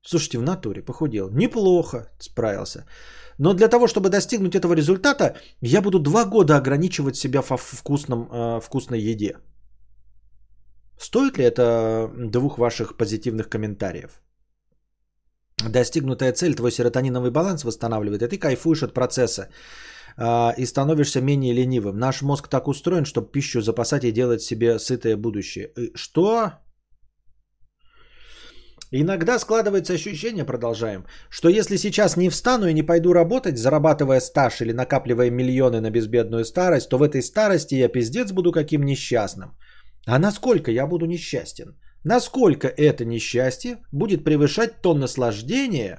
Слушайте, 0.07 0.39
в 0.39 0.43
натуре 0.43 0.83
похудел. 0.83 1.31
Неплохо 1.31 2.09
справился. 2.21 2.85
Но 3.39 3.55
для 3.55 3.69
того, 3.69 3.89
чтобы 3.89 4.09
достигнуть 4.09 4.55
этого 4.55 4.75
результата, 4.75 5.35
я 5.61 5.83
буду 5.83 5.99
два 5.99 6.25
года 6.25 6.57
ограничивать 6.57 7.17
себя 7.17 7.43
в 7.43 7.57
вкусном, 7.57 8.29
э, 8.31 8.61
вкусной 8.61 9.01
еде. 9.01 9.37
Стоит 10.99 11.39
ли 11.39 11.45
это 11.45 12.09
двух 12.17 12.59
ваших 12.59 12.97
позитивных 12.97 13.49
комментариев? 13.49 14.21
Достигнутая 15.69 16.33
цель, 16.33 16.55
твой 16.55 16.71
серотониновый 16.71 17.31
баланс 17.31 17.65
восстанавливает, 17.65 18.23
и 18.23 18.29
ты 18.29 18.39
кайфуешь 18.39 18.83
от 18.83 18.95
процесса 18.95 19.49
э, 20.17 20.55
и 20.57 20.67
становишься 20.67 21.21
менее 21.21 21.55
ленивым. 21.55 21.99
Наш 21.99 22.23
мозг 22.23 22.49
так 22.49 22.69
устроен, 22.69 23.05
чтобы 23.05 23.33
пищу 23.33 23.61
запасать 23.61 24.05
и 24.05 24.13
делать 24.13 24.43
себе 24.43 24.79
сытое 24.79 25.17
будущее. 25.17 25.73
Э, 25.77 25.89
Что? 25.95 26.53
Иногда 28.93 29.39
складывается 29.39 29.95
ощущение, 29.95 30.45
продолжаем, 30.45 31.05
что 31.29 31.49
если 31.49 31.77
сейчас 31.77 32.17
не 32.17 32.29
встану 32.29 32.69
и 32.69 32.75
не 32.75 32.83
пойду 32.83 33.13
работать, 33.13 33.59
зарабатывая 33.59 34.21
стаж 34.21 34.61
или 34.61 34.73
накапливая 34.73 35.31
миллионы 35.31 35.81
на 35.81 35.91
безбедную 35.91 36.45
старость, 36.45 36.89
то 36.89 36.99
в 36.99 37.03
этой 37.03 37.23
старости 37.23 37.75
я 37.75 37.89
пиздец 37.89 38.33
буду 38.33 38.53
каким 38.53 38.85
несчастным. 38.85 39.57
А 40.07 40.19
насколько 40.19 40.71
я 40.71 40.87
буду 40.87 41.07
несчастен? 41.07 41.77
Насколько 42.05 42.69
это 42.69 43.05
несчастье 43.05 43.79
будет 43.91 44.23
превышать 44.25 44.81
то 44.83 44.95
наслаждение, 44.95 45.99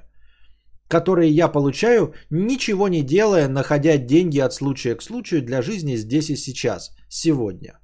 которое 0.87 1.27
я 1.27 1.49
получаю, 1.49 2.13
ничего 2.29 2.87
не 2.87 3.01
делая, 3.01 3.49
находя 3.49 3.97
деньги 3.97 4.39
от 4.39 4.53
случая 4.53 4.95
к 4.95 5.03
случаю 5.03 5.41
для 5.41 5.61
жизни 5.61 5.97
здесь 5.97 6.29
и 6.29 6.37
сейчас, 6.37 6.95
сегодня. 7.09 7.79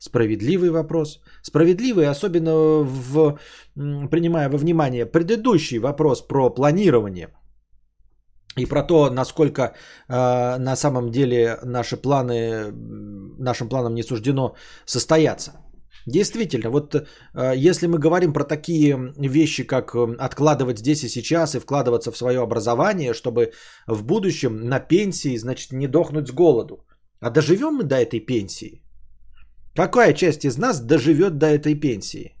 Справедливый 0.00 0.70
вопрос. 0.70 1.20
Справедливый, 1.42 2.06
особенно 2.06 2.82
в, 2.82 3.38
принимая 3.74 4.48
во 4.48 4.58
внимание 4.58 5.06
предыдущий 5.06 5.78
вопрос 5.78 6.20
про 6.20 6.50
планирование– 6.50 7.28
и 8.58 8.66
про 8.66 8.82
то, 8.82 9.10
насколько 9.10 9.62
э, 9.62 10.58
на 10.58 10.76
самом 10.76 11.10
деле 11.10 11.58
наши 11.62 11.96
планы, 11.96 12.72
нашим 13.38 13.68
планам 13.68 13.94
не 13.94 14.02
суждено 14.02 14.54
состояться. 14.86 15.52
Действительно, 16.06 16.70
вот 16.70 16.94
э, 16.94 17.68
если 17.68 17.86
мы 17.86 17.98
говорим 17.98 18.32
про 18.32 18.44
такие 18.44 18.96
вещи, 19.16 19.66
как 19.66 19.94
откладывать 19.94 20.78
здесь 20.78 21.04
и 21.04 21.08
сейчас 21.08 21.54
и 21.54 21.60
вкладываться 21.60 22.10
в 22.10 22.16
свое 22.16 22.40
образование, 22.40 23.14
чтобы 23.14 23.52
в 23.86 24.02
будущем 24.02 24.68
на 24.68 24.80
пенсии, 24.80 25.38
значит, 25.38 25.72
не 25.72 25.86
дохнуть 25.86 26.28
с 26.28 26.32
голоду. 26.32 26.84
А 27.20 27.30
доживем 27.30 27.74
мы 27.74 27.84
до 27.84 27.96
этой 27.96 28.20
пенсии? 28.20 28.82
Какая 29.80 30.12
часть 30.12 30.44
из 30.44 30.58
нас 30.58 30.80
доживет 30.80 31.38
до 31.38 31.46
этой 31.46 31.74
пенсии? 31.74 32.34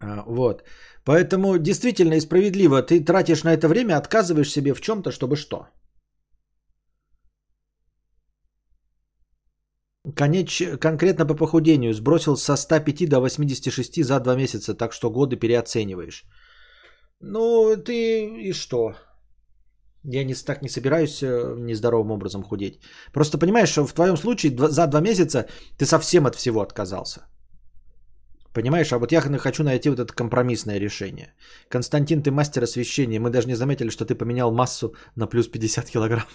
А, 0.00 0.24
Вот. 0.26 0.62
Поэтому 1.04 1.58
действительно 1.58 2.14
и 2.14 2.20
справедливо. 2.20 2.82
Ты 2.82 3.04
тратишь 3.04 3.44
на 3.44 3.54
это 3.54 3.68
время, 3.68 3.96
отказываешь 3.96 4.50
себе 4.50 4.74
в 4.74 4.80
чем-то, 4.80 5.10
чтобы 5.10 5.36
что? 5.36 5.68
Конеч... 10.14 10.62
Конкретно 10.78 11.26
по 11.26 11.34
похудению. 11.34 11.94
Сбросил 11.94 12.36
со 12.36 12.56
105 12.56 13.08
до 13.08 13.20
86 13.20 14.04
за 14.04 14.20
2 14.20 14.36
месяца, 14.36 14.74
так 14.74 14.92
что 14.92 15.10
годы 15.10 15.36
переоцениваешь. 15.36 16.24
Ну, 17.20 17.76
ты 17.76 18.26
и 18.50 18.52
что? 18.52 18.94
Я 20.08 20.24
не, 20.24 20.34
так 20.34 20.62
не 20.62 20.68
собираюсь 20.68 21.22
э, 21.22 21.54
нездоровым 21.58 22.10
образом 22.10 22.42
худеть. 22.42 22.80
Просто 23.12 23.38
понимаешь, 23.38 23.68
что 23.70 23.86
в 23.86 23.92
твоем 23.92 24.16
случае 24.16 24.56
за 24.56 24.86
два 24.86 25.00
месяца 25.00 25.46
ты 25.78 25.84
совсем 25.84 26.26
от 26.26 26.34
всего 26.34 26.60
отказался. 26.60 27.20
Понимаешь, 28.52 28.92
а 28.92 28.98
вот 28.98 29.12
я 29.12 29.20
хочу 29.20 29.64
найти 29.64 29.90
вот 29.90 29.98
это 29.98 30.14
компромиссное 30.14 30.78
решение. 30.78 31.34
Константин, 31.68 32.22
ты 32.22 32.30
мастер 32.30 32.62
освещения. 32.62 33.20
Мы 33.20 33.30
даже 33.30 33.48
не 33.48 33.56
заметили, 33.56 33.90
что 33.90 34.04
ты 34.04 34.14
поменял 34.14 34.52
массу 34.52 34.94
на 35.16 35.26
плюс 35.26 35.48
50 35.48 35.90
килограмм. 35.90 36.26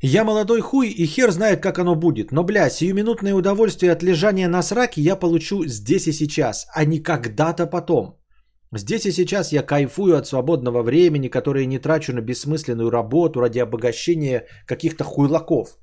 Я 0.00 0.24
молодой 0.24 0.60
хуй 0.60 0.88
и 0.90 1.06
хер 1.06 1.30
знает, 1.32 1.60
как 1.60 1.78
оно 1.78 1.96
будет. 1.96 2.30
Но, 2.30 2.44
бля, 2.44 2.70
сиюминутное 2.70 3.34
удовольствие 3.34 3.92
от 3.92 4.02
лежания 4.02 4.48
на 4.48 4.62
сраке 4.62 5.00
я 5.00 5.16
получу 5.16 5.66
здесь 5.66 6.06
и 6.06 6.12
сейчас, 6.12 6.66
а 6.72 6.84
не 6.84 7.02
когда-то 7.02 7.66
потом. 7.66 8.16
Здесь 8.72 9.06
и 9.06 9.12
сейчас 9.12 9.52
я 9.52 9.62
кайфую 9.62 10.16
от 10.16 10.26
свободного 10.26 10.82
времени, 10.82 11.28
которое 11.28 11.66
не 11.66 11.78
трачу 11.78 12.12
на 12.12 12.20
бессмысленную 12.20 12.90
работу 12.90 13.40
ради 13.40 13.58
обогащения 13.58 14.46
каких-то 14.66 15.04
хуйлаков. 15.04 15.78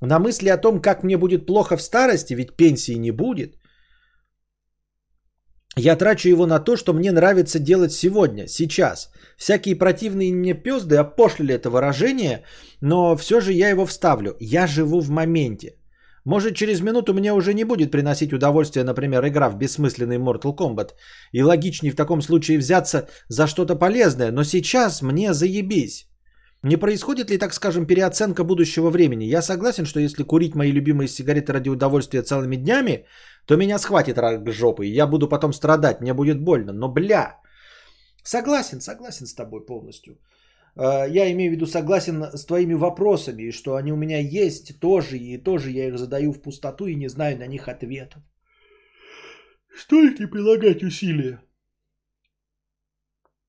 На 0.00 0.18
мысли 0.18 0.50
о 0.50 0.58
том, 0.58 0.80
как 0.80 1.02
мне 1.02 1.16
будет 1.16 1.46
плохо 1.46 1.76
в 1.76 1.82
старости, 1.82 2.34
ведь 2.34 2.56
пенсии 2.56 2.98
не 2.98 3.10
будет, 3.10 3.56
я 5.76 5.96
трачу 5.96 6.28
его 6.28 6.46
на 6.46 6.58
то, 6.58 6.76
что 6.76 6.92
мне 6.94 7.12
нравится 7.12 7.58
делать 7.58 7.92
сегодня, 7.92 8.46
сейчас. 8.48 9.10
Всякие 9.36 9.76
противные 9.76 10.34
мне 10.34 10.54
пезды 10.54 10.96
опошлили 10.96 11.54
это 11.54 11.68
выражение, 11.68 12.44
но 12.80 13.16
все 13.16 13.40
же 13.40 13.52
я 13.52 13.68
его 13.68 13.84
вставлю. 13.84 14.36
Я 14.40 14.66
живу 14.66 15.00
в 15.00 15.10
моменте. 15.10 15.76
Может, 16.24 16.56
через 16.56 16.80
минуту 16.80 17.14
мне 17.14 17.32
уже 17.32 17.54
не 17.54 17.64
будет 17.64 17.90
приносить 17.90 18.32
удовольствие, 18.32 18.84
например, 18.84 19.24
игра 19.28 19.48
в 19.48 19.58
бессмысленный 19.58 20.16
Mortal 20.16 20.56
Kombat. 20.56 20.90
И 21.32 21.42
логичнее 21.42 21.92
в 21.92 21.96
таком 21.96 22.22
случае 22.22 22.58
взяться 22.58 23.08
за 23.28 23.46
что-то 23.46 23.76
полезное, 23.76 24.32
но 24.32 24.44
сейчас 24.44 25.02
мне 25.02 25.34
заебись. 25.34 26.08
Не 26.62 26.76
происходит 26.76 27.30
ли, 27.30 27.38
так 27.38 27.54
скажем, 27.54 27.86
переоценка 27.86 28.42
будущего 28.42 28.90
времени? 28.90 29.24
Я 29.24 29.42
согласен, 29.42 29.86
что 29.86 30.00
если 30.00 30.24
курить 30.24 30.54
мои 30.54 30.72
любимые 30.72 31.06
сигареты 31.06 31.52
ради 31.52 31.68
удовольствия 31.68 32.22
целыми 32.22 32.56
днями, 32.56 33.04
то 33.46 33.56
меня 33.56 33.78
схватит 33.78 34.18
рак 34.18 34.52
жопы, 34.52 34.86
и 34.86 34.94
я 34.94 35.06
буду 35.06 35.28
потом 35.28 35.52
страдать, 35.52 36.00
мне 36.00 36.14
будет 36.14 36.40
больно. 36.40 36.72
Но 36.72 36.88
бля, 36.92 37.40
согласен, 38.24 38.80
согласен 38.80 39.26
с 39.26 39.34
тобой 39.34 39.64
полностью. 39.66 40.18
Э, 40.76 41.08
Я 41.08 41.30
имею 41.32 41.50
в 41.50 41.54
виду 41.54 41.66
согласен 41.66 42.22
с 42.22 42.44
твоими 42.46 42.74
вопросами, 42.74 43.44
и 43.44 43.52
что 43.52 43.76
они 43.76 43.92
у 43.92 43.96
меня 43.96 44.18
есть 44.18 44.80
тоже, 44.80 45.16
и 45.16 45.38
тоже 45.38 45.70
я 45.70 45.88
их 45.88 45.98
задаю 45.98 46.32
в 46.32 46.42
пустоту 46.42 46.86
и 46.86 46.96
не 46.96 47.08
знаю 47.08 47.38
на 47.38 47.46
них 47.46 47.68
ответов. 47.68 48.22
Стоит 49.76 50.20
ли 50.20 50.26
прилагать 50.26 50.82
усилия? 50.82 51.40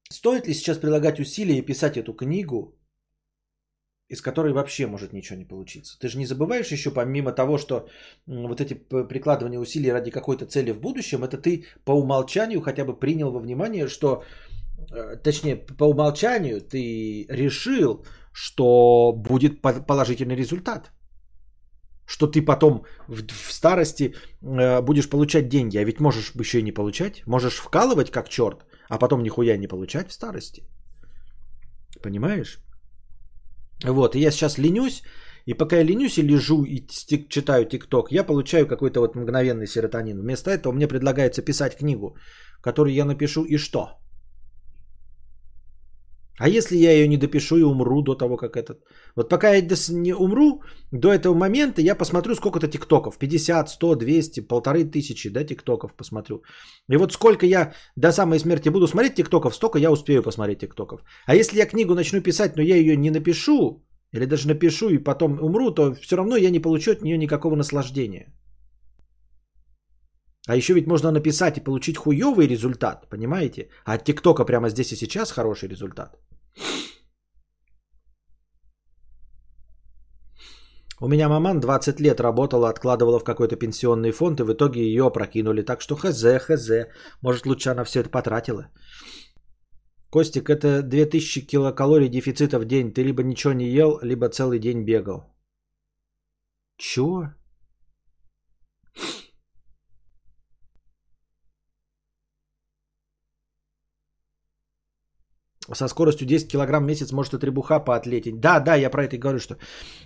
Стоит 0.09 0.47
ли 0.47 0.53
сейчас 0.53 0.77
прилагать 0.77 1.19
усилия 1.19 1.57
и 1.57 1.65
писать 1.65 1.97
эту 1.97 2.13
книгу, 2.13 2.76
из 4.09 4.21
которой 4.21 4.53
вообще 4.53 4.87
может 4.87 5.13
ничего 5.13 5.39
не 5.39 5.45
получиться? 5.45 5.97
Ты 5.99 6.07
же 6.07 6.17
не 6.17 6.25
забываешь 6.25 6.71
еще, 6.71 6.91
помимо 6.91 7.31
того, 7.31 7.57
что 7.57 7.87
вот 8.25 8.61
эти 8.61 8.73
прикладывания 8.73 9.59
усилий 9.59 9.91
ради 9.91 10.11
какой-то 10.11 10.45
цели 10.45 10.71
в 10.71 10.79
будущем, 10.79 11.23
это 11.23 11.37
ты 11.37 11.65
по 11.85 11.91
умолчанию 11.91 12.61
хотя 12.61 12.85
бы 12.85 12.99
принял 12.99 13.31
во 13.31 13.39
внимание, 13.39 13.87
что, 13.87 14.23
э, 14.91 15.17
точнее, 15.23 15.55
по 15.57 15.85
умолчанию 15.85 16.61
ты 16.61 17.25
решил, 17.29 18.05
что 18.31 19.13
будет 19.13 19.61
по- 19.61 19.83
положительный 19.85 20.35
результат. 20.35 20.91
Что 22.05 22.27
ты 22.27 22.41
потом 22.41 22.85
в, 23.07 23.27
в 23.27 23.51
старости 23.51 24.13
э, 24.41 24.81
будешь 24.81 25.09
получать 25.09 25.49
деньги, 25.49 25.77
а 25.77 25.83
ведь 25.83 25.99
можешь 25.99 26.31
еще 26.39 26.59
и 26.59 26.63
не 26.63 26.71
получать. 26.71 27.27
Можешь 27.27 27.59
вкалывать 27.59 28.11
как 28.11 28.29
черт, 28.29 28.65
а 28.89 28.97
потом 28.97 29.21
нихуя 29.21 29.57
не 29.57 29.67
получать 29.67 30.09
в 30.09 30.13
старости. 30.13 30.63
Понимаешь? 32.01 32.59
Вот, 33.85 34.15
и 34.15 34.19
я 34.19 34.31
сейчас 34.31 34.57
ленюсь, 34.57 35.03
и 35.45 35.53
пока 35.53 35.77
я 35.77 35.83
ленюсь 35.83 36.17
и 36.17 36.23
лежу 36.23 36.63
и 36.63 36.81
стик- 36.89 37.29
читаю 37.29 37.65
ТикТок, 37.65 38.11
я 38.11 38.23
получаю 38.23 38.67
какой-то 38.67 39.01
вот 39.01 39.15
мгновенный 39.15 39.67
серотонин. 39.67 40.19
Вместо 40.19 40.49
этого 40.49 40.73
мне 40.73 40.87
предлагается 40.87 41.41
писать 41.41 41.77
книгу, 41.77 42.17
которую 42.61 42.93
я 42.93 43.05
напишу 43.05 43.43
и 43.43 43.57
что? 43.57 43.99
А 46.39 46.47
если 46.49 46.77
я 46.77 46.91
ее 46.91 47.07
не 47.07 47.17
допишу 47.17 47.57
и 47.57 47.63
умру 47.63 48.01
до 48.01 48.15
того, 48.15 48.37
как 48.37 48.55
этот... 48.55 48.77
Вот 49.15 49.29
пока 49.29 49.49
я 49.53 49.61
не 49.89 50.13
умру, 50.13 50.61
до 50.91 51.11
этого 51.11 51.33
момента 51.33 51.81
я 51.81 51.95
посмотрю 51.95 52.35
сколько-то 52.35 52.67
тиктоков. 52.67 53.17
50, 53.17 53.69
100, 53.69 53.95
200, 53.95 54.41
полторы 54.41 54.83
тысячи, 54.85 55.29
да, 55.29 55.43
тиктоков 55.43 55.95
посмотрю. 55.95 56.43
И 56.91 56.97
вот 56.97 57.13
сколько 57.13 57.45
я 57.45 57.73
до 57.95 58.11
самой 58.11 58.39
смерти 58.39 58.69
буду 58.69 58.87
смотреть 58.87 59.15
тиктоков, 59.15 59.55
столько 59.55 59.79
я 59.79 59.91
успею 59.91 60.21
посмотреть 60.21 60.59
тиктоков. 60.59 61.01
А 61.25 61.35
если 61.35 61.57
я 61.57 61.65
книгу 61.65 61.95
начну 61.95 62.21
писать, 62.21 62.55
но 62.55 62.61
я 62.61 62.75
ее 62.75 62.95
не 62.95 63.09
напишу, 63.09 63.83
или 64.13 64.25
даже 64.25 64.47
напишу 64.47 64.89
и 64.89 65.03
потом 65.03 65.39
умру, 65.41 65.71
то 65.71 65.95
все 65.95 66.15
равно 66.15 66.37
я 66.37 66.51
не 66.51 66.59
получу 66.59 66.91
от 66.91 67.01
нее 67.01 67.17
никакого 67.17 67.55
наслаждения. 67.55 68.33
А 70.47 70.55
еще 70.55 70.73
ведь 70.73 70.87
можно 70.87 71.11
написать 71.11 71.57
и 71.57 71.63
получить 71.63 71.97
хуевый 71.97 72.47
результат, 72.47 73.09
понимаете? 73.09 73.69
А 73.85 73.93
от 73.93 74.03
ТикТока 74.05 74.45
прямо 74.45 74.69
здесь 74.69 74.91
и 74.91 74.95
сейчас 74.95 75.31
хороший 75.31 75.69
результат. 75.69 76.17
У 80.99 81.07
меня 81.07 81.29
маман 81.29 81.59
20 81.59 81.99
лет 81.99 82.19
работала, 82.19 82.69
откладывала 82.69 83.19
в 83.19 83.23
какой-то 83.23 83.55
пенсионный 83.55 84.11
фонд, 84.11 84.39
и 84.39 84.43
в 84.43 84.53
итоге 84.53 84.81
ее 84.81 85.05
опрокинули. 85.05 85.61
Так 85.61 85.81
что 85.81 85.95
хз, 85.95 86.23
хз. 86.39 86.69
Может, 87.21 87.45
лучше 87.45 87.69
она 87.69 87.83
все 87.83 87.99
это 87.99 88.09
потратила. 88.09 88.69
Костик, 90.09 90.49
это 90.49 90.81
2000 90.81 91.47
килокалорий 91.47 92.09
дефицита 92.09 92.57
в 92.57 92.65
день. 92.65 92.93
Ты 92.93 93.03
либо 93.03 93.21
ничего 93.21 93.53
не 93.53 93.69
ел, 93.69 93.99
либо 94.01 94.29
целый 94.29 94.59
день 94.59 94.85
бегал. 94.85 95.23
Чего? 96.77 97.33
Со 105.73 105.87
скоростью 105.87 106.27
10 106.27 106.51
килограмм 106.51 106.83
в 106.83 106.87
месяц 106.87 107.11
может 107.11 107.33
и 107.33 107.37
требуха 107.37 107.79
поотлететь. 107.79 108.39
Да, 108.39 108.59
да, 108.59 108.75
я 108.75 108.89
про 108.89 109.03
это 109.03 109.15
и 109.15 109.19
говорю, 109.19 109.39
что 109.39 109.57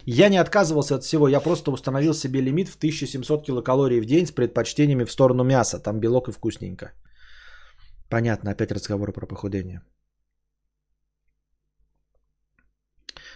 я 0.06 0.30
не 0.30 0.38
отказывался 0.38 0.96
от 0.96 1.04
всего, 1.04 1.28
я 1.28 1.40
просто 1.40 1.72
установил 1.72 2.14
себе 2.14 2.42
лимит 2.42 2.70
в 2.70 2.78
1700 2.78 3.46
килокалорий 3.46 4.02
в 4.02 4.06
день 4.06 4.26
с 4.26 4.32
предпочтениями 4.32 5.06
в 5.06 5.12
сторону 5.12 5.44
мяса. 5.44 5.80
Там 5.80 6.00
белок 6.00 6.28
и 6.28 6.32
вкусненько. 6.32 6.92
Понятно, 8.10 8.52
опять 8.52 8.72
разговор 8.72 9.14
про 9.14 9.28
похудение. 9.28 9.82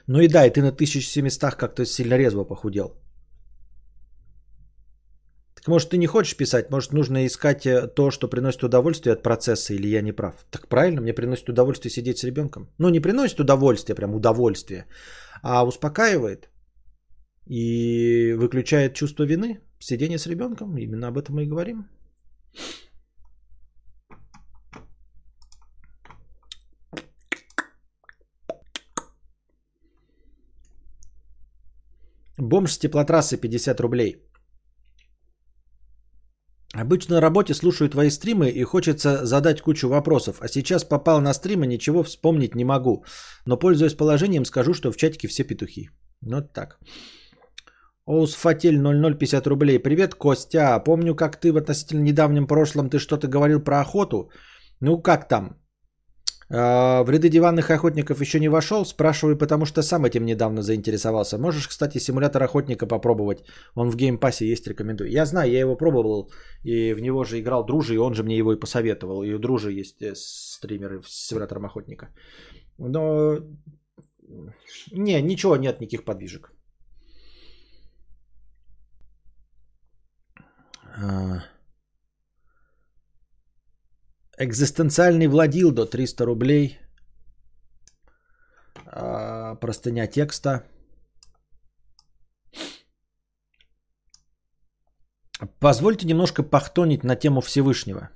Ну 0.08 0.20
и 0.20 0.28
да, 0.28 0.46
и 0.46 0.54
ты 0.54 0.62
на 0.62 0.70
1700 0.70 1.56
как-то 1.56 1.86
сильно 1.86 2.18
резво 2.18 2.44
похудел. 2.44 3.05
Может 5.68 5.90
ты 5.90 5.98
не 5.98 6.08
хочешь 6.08 6.38
писать, 6.38 6.70
может 6.72 6.94
нужно 6.94 7.26
искать 7.26 7.66
э, 7.66 7.88
то, 7.88 8.12
что 8.12 8.28
приносит 8.28 8.64
удовольствие 8.64 9.14
от 9.14 9.24
процесса, 9.24 9.74
или 9.74 9.88
я 9.88 10.02
не 10.02 10.12
прав. 10.12 10.46
Так 10.52 10.68
правильно, 10.68 11.02
мне 11.02 11.14
приносит 11.14 11.50
удовольствие 11.50 11.92
сидеть 11.92 12.18
с 12.18 12.24
ребенком. 12.24 12.70
Ну 12.78 12.90
не 12.90 13.00
приносит 13.00 13.40
удовольствие, 13.40 13.96
прям 13.96 14.14
удовольствие, 14.16 14.86
а 15.42 15.66
успокаивает 15.66 16.50
и 17.48 18.34
выключает 18.38 18.94
чувство 18.94 19.24
вины. 19.24 19.60
Сидение 19.80 20.20
с 20.20 20.28
ребенком, 20.28 20.78
именно 20.78 21.08
об 21.08 21.18
этом 21.18 21.36
мы 21.36 21.44
и 21.44 21.48
говорим. 21.48 21.88
Бомж 32.38 32.72
с 32.72 32.78
теплотрассы 32.78 33.38
50 33.38 33.80
рублей. 33.80 34.25
Обычно 36.82 37.16
на 37.16 37.22
работе 37.22 37.54
слушаю 37.54 37.90
твои 37.90 38.10
стримы 38.10 38.50
и 38.50 38.64
хочется 38.64 39.26
задать 39.26 39.62
кучу 39.62 39.88
вопросов, 39.88 40.42
а 40.42 40.48
сейчас 40.48 40.84
попал 40.84 41.22
на 41.22 41.34
стрим 41.34 41.64
и 41.64 41.68
ничего 41.68 42.04
вспомнить 42.04 42.56
не 42.56 42.66
могу. 42.66 43.06
Но 43.46 43.58
пользуясь 43.58 43.94
положением, 43.94 44.46
скажу, 44.46 44.74
что 44.74 44.92
в 44.92 44.98
чатике 44.98 45.28
все 45.28 45.44
петухи. 45.46 45.90
Вот 46.22 46.54
так. 46.54 46.80
Оусфатель 48.06 48.78
0050 48.78 49.48
рублей. 49.48 49.80
Привет, 49.80 50.16
Костя. 50.16 50.84
Помню, 50.86 51.16
как 51.16 51.40
ты 51.40 51.54
в 51.54 51.58
относительно 51.58 52.04
недавнем 52.04 52.46
прошлом 52.46 52.90
ты 52.90 53.00
что-то 53.00 53.28
говорил 53.28 53.64
про 53.64 53.80
охоту. 53.80 54.30
Ну 54.82 55.02
как 55.02 55.30
там? 55.30 55.56
А, 56.50 57.04
В 57.04 57.10
ряды 57.10 57.30
диванных 57.30 57.72
охотников 57.72 58.22
еще 58.22 58.40
не 58.40 58.50
вошел? 58.50 58.86
Спрашиваю, 58.86 59.38
потому 59.38 59.66
что 59.66 59.82
сам 59.82 60.06
этим 60.06 60.26
недавно 60.26 60.62
заинтересовался. 60.62 61.38
Можешь, 61.38 61.68
кстати, 61.68 61.98
симулятор 61.98 62.44
охотника 62.44 62.86
попробовать. 62.86 63.44
Он 63.76 63.90
в 63.90 63.96
Game 63.96 64.18
Pass 64.18 64.40
е 64.40 64.46
есть, 64.48 64.68
рекомендую. 64.68 65.10
Я 65.10 65.26
знаю, 65.26 65.52
я 65.52 65.60
его 65.60 65.76
пробовал, 65.76 66.32
и 66.64 66.94
в 66.94 67.02
него 67.02 67.24
же 67.24 67.40
играл 67.40 67.66
Дружи, 67.66 67.96
и 67.96 67.98
он 67.98 68.14
же 68.14 68.24
мне 68.24 68.38
его 68.38 68.54
и 68.54 68.60
посоветовал. 68.60 69.24
И 69.24 69.34
у 69.34 69.40
Дружи 69.40 69.72
есть 69.72 70.02
э, 70.02 70.14
стримы 70.16 71.02
с 71.04 71.28
симулятором 71.28 71.66
охотника. 71.66 72.10
Но... 72.78 73.40
Не, 74.92 75.22
ничего, 75.22 75.56
нет 75.56 75.82
никаких 75.82 76.04
подвижек. 76.04 76.52
А. 80.98 81.55
Экзистенциальный 84.38 85.28
Владилдо 85.28 85.86
300 85.86 86.26
рублей. 86.26 86.80
А, 88.88 89.56
Простыня 89.56 90.08
текста. 90.08 90.64
Позвольте 95.60 96.06
немножко 96.06 96.44
пахтонить 96.44 97.04
на 97.04 97.16
тему 97.16 97.42
Всевышнего. 97.42 98.10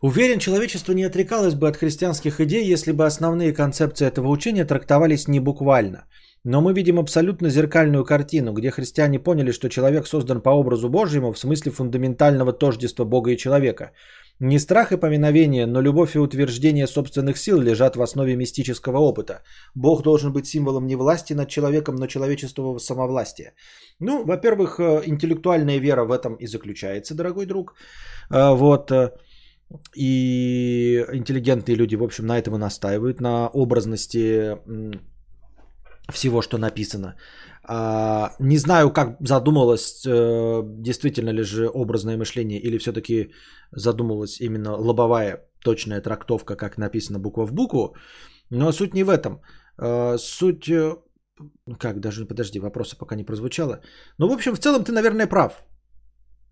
Уверен, 0.00 0.38
человечество 0.38 0.92
не 0.92 1.04
отрекалось 1.04 1.54
бы 1.54 1.68
от 1.68 1.76
христианских 1.76 2.40
идей, 2.40 2.72
если 2.72 2.92
бы 2.92 3.04
основные 3.04 3.52
концепции 3.52 4.06
этого 4.06 4.28
учения 4.28 4.64
трактовались 4.64 5.28
не 5.28 5.40
буквально. 5.40 6.06
Но 6.44 6.60
мы 6.62 6.72
видим 6.72 6.98
абсолютно 6.98 7.50
зеркальную 7.50 8.04
картину, 8.04 8.52
где 8.52 8.70
христиане 8.70 9.18
поняли, 9.18 9.52
что 9.52 9.68
человек 9.68 10.06
создан 10.06 10.40
по 10.40 10.50
образу 10.50 10.88
Божьему 10.88 11.32
в 11.32 11.38
смысле 11.38 11.70
фундаментального 11.70 12.52
тождества 12.52 13.04
Бога 13.04 13.30
и 13.30 13.36
человека. 13.36 13.92
Не 14.40 14.58
страх 14.58 14.92
и 14.92 14.96
поминовение, 14.96 15.66
но 15.66 15.82
любовь 15.82 16.14
и 16.14 16.18
утверждение 16.18 16.86
собственных 16.86 17.36
сил 17.36 17.60
лежат 17.60 17.96
в 17.96 18.00
основе 18.00 18.36
мистического 18.36 18.96
опыта. 18.98 19.42
Бог 19.74 20.02
должен 20.02 20.32
быть 20.32 20.46
символом 20.46 20.86
не 20.86 20.96
власти 20.96 21.34
над 21.34 21.48
человеком, 21.48 21.96
но 21.96 22.06
человеческого 22.06 22.78
самовластия. 22.78 23.52
Ну, 24.00 24.24
во-первых, 24.24 24.80
э, 24.80 25.02
интеллектуальная 25.06 25.78
вера 25.78 26.04
в 26.04 26.10
этом 26.10 26.36
и 26.36 26.46
заключается, 26.46 27.14
дорогой 27.14 27.44
друг. 27.46 27.74
Э, 28.30 28.54
Вот. 28.54 28.90
э, 28.90 29.10
И 29.94 31.04
интеллигентные 31.12 31.76
люди, 31.76 31.96
в 31.96 32.02
общем, 32.02 32.26
на 32.26 32.38
этом 32.38 32.54
и 32.54 32.58
настаивают, 32.58 33.20
на 33.20 33.48
образности 33.48 34.56
всего, 36.10 36.42
что 36.42 36.58
написано. 36.58 37.14
А, 37.64 38.34
Не 38.40 38.58
знаю, 38.58 38.90
как 38.92 39.16
задумалось, 39.20 40.02
э, 40.06 40.62
действительно 40.82 41.30
ли 41.30 41.42
же 41.42 41.68
образное 41.68 42.16
мышление, 42.16 42.60
или 42.60 42.78
все-таки 42.78 43.32
задумалась 43.72 44.40
именно 44.40 44.76
лобовая 44.76 45.46
точная 45.64 46.00
трактовка, 46.00 46.56
как 46.56 46.78
написано 46.78 47.18
буква 47.18 47.46
в 47.46 47.52
букву. 47.52 47.94
Но 48.50 48.72
суть 48.72 48.94
не 48.94 49.04
в 49.04 49.10
этом. 49.10 49.40
Э, 49.78 50.16
Суть... 50.18 50.68
э, 50.68 50.96
Как, 51.78 52.00
даже 52.00 52.26
подожди, 52.26 52.60
вопроса 52.60 52.96
пока 52.96 53.16
не 53.16 53.24
прозвучало. 53.24 53.80
Ну, 54.18 54.28
в 54.28 54.32
общем, 54.32 54.54
в 54.54 54.58
целом 54.58 54.84
ты, 54.84 54.92
наверное, 54.92 55.26
прав. 55.26 55.52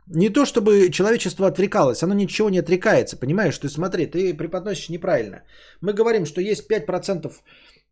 Не 0.06 0.30
то, 0.30 0.46
чтобы 0.46 0.90
человечество 0.90 1.46
отрекалось, 1.46 2.02
оно 2.02 2.14
ничего 2.14 2.48
не 2.50 2.60
отрекается, 2.60 3.18
понимаешь? 3.18 3.58
Ты 3.58 3.68
смотри, 3.68 4.06
ты 4.06 4.32
преподносишь 4.36 4.88
неправильно. 4.88 5.42
Мы 5.82 5.92
говорим, 5.92 6.24
что 6.24 6.40
есть 6.40 6.70
5% 6.70 7.30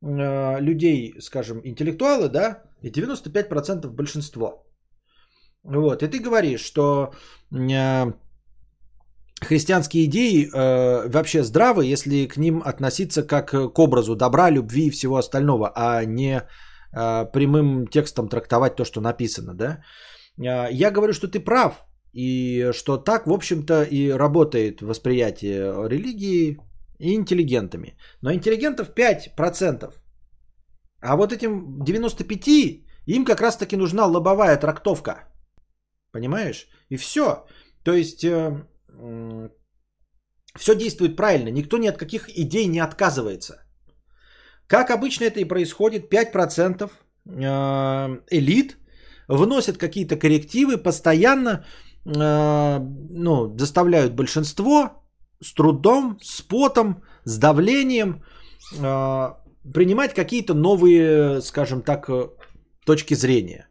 э, 0.02 0.60
людей, 0.60 1.14
скажем, 1.20 1.60
интеллектуалы, 1.64 2.28
да, 2.28 2.62
и 2.82 2.90
95% 2.90 3.88
большинство. 3.88 4.66
Вот, 5.64 6.02
и 6.02 6.08
ты 6.08 6.20
говоришь, 6.20 6.60
что 6.60 7.12
э, 7.52 8.12
христианские 9.40 10.04
идеи 10.04 10.46
э, 10.46 11.08
вообще 11.08 11.42
здравы, 11.42 11.84
если 11.92 12.26
к 12.26 12.36
ним 12.36 12.62
относиться 12.64 13.22
как 13.22 13.50
к 13.50 13.78
образу 13.78 14.16
добра, 14.16 14.50
любви 14.50 14.86
и 14.86 14.90
всего 14.90 15.16
остального, 15.16 15.72
а 15.74 16.04
не 16.04 16.42
э, 16.92 17.26
прямым 17.32 17.86
текстом 17.86 18.28
трактовать 18.28 18.76
то, 18.76 18.84
что 18.84 19.00
написано, 19.00 19.54
да. 19.54 19.82
Э, 20.38 20.68
Я 20.70 20.90
говорю, 20.90 21.12
что 21.12 21.28
ты 21.28 21.40
прав, 21.40 21.84
и 22.12 22.70
что 22.72 22.96
так, 22.96 23.26
в 23.26 23.32
общем-то, 23.32 23.82
и 23.82 24.10
работает 24.10 24.80
восприятие 24.80 25.88
религии 25.88 26.58
и 26.98 27.14
интеллигентами. 27.14 27.96
Но 28.22 28.32
интеллигентов 28.32 28.90
5%. 28.94 29.94
А 31.00 31.16
вот 31.16 31.32
этим 31.32 31.84
95 31.84 32.48
им 33.06 33.24
как 33.24 33.40
раз-таки 33.40 33.76
нужна 33.76 34.06
лобовая 34.06 34.56
трактовка. 34.56 35.28
Понимаешь? 36.12 36.68
И 36.90 36.96
все. 36.96 37.46
То 37.84 37.92
есть 37.94 38.24
все 40.58 40.74
действует 40.74 41.16
правильно. 41.16 41.50
Никто 41.50 41.78
ни 41.78 41.88
от 41.88 41.98
каких 41.98 42.28
идей 42.28 42.66
не 42.66 42.80
отказывается. 42.80 43.62
Как 44.66 44.90
обычно 44.90 45.24
это 45.24 45.40
и 45.40 45.44
происходит, 45.44 46.12
5% 46.12 46.90
э, 47.26 48.20
элит 48.30 48.76
вносят 49.28 49.78
какие-то 49.78 50.16
коррективы, 50.16 50.76
постоянно 50.78 51.64
э, 52.04 52.78
ну, 53.10 53.56
заставляют 53.56 54.14
большинство 54.14 55.05
с 55.40 55.54
трудом, 55.54 56.18
с 56.22 56.42
потом, 56.42 57.02
с 57.24 57.38
давлением 57.38 58.22
э, 58.78 59.34
принимать 59.74 60.14
какие-то 60.14 60.54
новые, 60.54 61.40
скажем 61.42 61.82
так, 61.82 62.08
э, 62.08 62.28
точки 62.84 63.14
зрения. 63.14 63.68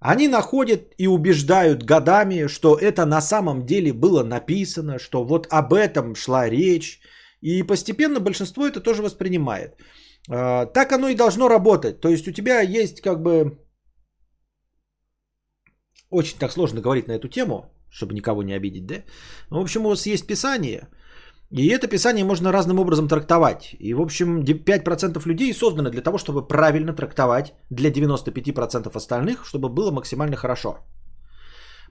Они 0.00 0.28
находят 0.28 0.94
и 0.98 1.06
убеждают 1.08 1.82
годами, 1.82 2.48
что 2.48 2.76
это 2.76 3.06
на 3.06 3.20
самом 3.20 3.64
деле 3.64 3.92
было 3.92 4.22
написано, 4.22 4.98
что 4.98 5.24
вот 5.24 5.46
об 5.50 5.72
этом 5.72 6.14
шла 6.14 6.50
речь. 6.50 7.00
И 7.40 7.62
постепенно 7.62 8.20
большинство 8.20 8.66
это 8.66 8.80
тоже 8.80 9.02
воспринимает. 9.02 9.76
Э, 10.30 10.66
Так 10.66 10.92
оно 10.92 11.08
и 11.08 11.16
должно 11.16 11.48
работать. 11.48 12.00
То 12.00 12.08
есть 12.08 12.28
у 12.28 12.32
тебя 12.32 12.60
есть 12.60 13.00
как 13.00 13.22
бы... 13.22 13.58
Очень 16.10 16.38
так 16.38 16.52
сложно 16.52 16.80
говорить 16.80 17.08
на 17.08 17.12
эту 17.12 17.28
тему, 17.28 17.73
чтобы 17.94 18.14
никого 18.14 18.42
не 18.42 18.56
обидеть, 18.56 18.86
да? 18.86 18.94
Ну, 19.50 19.58
в 19.58 19.62
общем, 19.62 19.86
у 19.86 19.88
вас 19.88 20.06
есть 20.06 20.26
Писание, 20.26 20.88
и 21.50 21.68
это 21.68 21.86
Писание 21.86 22.24
можно 22.24 22.52
разным 22.52 22.78
образом 22.78 23.08
трактовать. 23.08 23.76
И, 23.78 23.94
в 23.94 24.00
общем, 24.00 24.42
5% 24.42 25.28
людей 25.28 25.54
созданы 25.54 25.90
для 25.90 26.02
того, 26.02 26.18
чтобы 26.18 26.48
правильно 26.48 26.92
трактовать 26.92 27.54
для 27.70 27.90
95% 27.90 28.96
остальных, 28.96 29.46
чтобы 29.46 29.68
было 29.68 29.90
максимально 29.92 30.36
хорошо. 30.36 30.78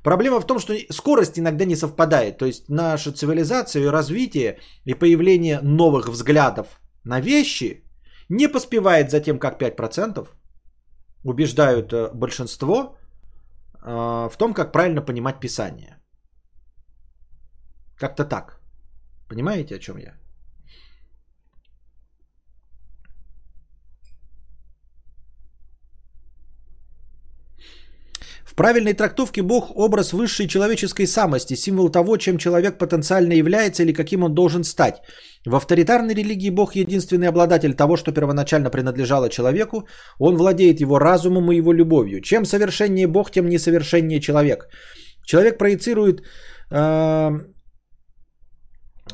Проблема 0.04 0.42
в 0.42 0.48
том, 0.48 0.60
что 0.60 0.74
скорость 0.90 1.40
иногда 1.40 1.66
не 1.66 1.76
совпадает. 1.76 2.38
То 2.38 2.46
есть 2.46 2.70
наша 2.70 3.14
цивилизация 3.14 3.84
и 3.84 3.92
развитие 3.92 4.60
и 4.86 4.96
появление 4.96 5.62
новых 5.62 6.10
взглядов 6.10 6.68
на 7.06 7.22
вещи 7.22 7.84
не 8.30 8.50
поспевает 8.50 9.12
за 9.12 9.22
тем, 9.22 9.40
как 9.40 9.62
5% 9.62 10.28
убеждают 11.24 11.94
э, 11.94 12.10
большинство 12.14 12.98
в 13.84 14.38
том, 14.38 14.54
как 14.54 14.72
правильно 14.72 15.02
понимать 15.02 15.40
Писание. 15.40 16.00
Как-то 17.98 18.26
так. 18.26 18.62
Понимаете, 19.30 19.76
о 19.76 19.80
чем 19.80 19.98
я? 19.98 20.23
Правильной 28.56 28.94
трактовке 28.94 29.42
Бог– 29.42 29.72
образ 29.76 30.14
высшей 30.14 30.48
человеческой 30.48 31.08
самости, 31.08 31.56
символ 31.56 31.90
того, 31.90 32.18
чем 32.18 32.38
человек 32.38 32.78
потенциально 32.78 33.34
является 33.34 33.84
или 33.84 33.94
каким 33.94 34.24
он 34.24 34.34
должен 34.34 34.64
стать. 34.64 35.02
В 35.46 35.56
авторитарной 35.56 36.14
религии 36.14 36.52
Бог– 36.52 36.76
единственный 36.76 37.28
обладатель 37.28 37.74
того, 37.74 37.98
что 37.98 38.12
первоначально 38.12 38.70
принадлежало 38.70 39.30
человеку. 39.30 39.88
Он 40.20 40.36
владеет 40.36 40.82
его 40.82 41.00
разумом 41.00 41.52
и 41.52 41.58
его 41.58 41.74
любовью. 41.74 42.22
Чем 42.22 42.46
совершеннее 42.46 43.08
Бог, 43.08 43.32
тем 43.32 43.50
несовершеннее 43.50 44.20
человек. 44.20 44.68
Человек 45.26 45.58
проецирует 45.58 46.22
э, 46.70 47.32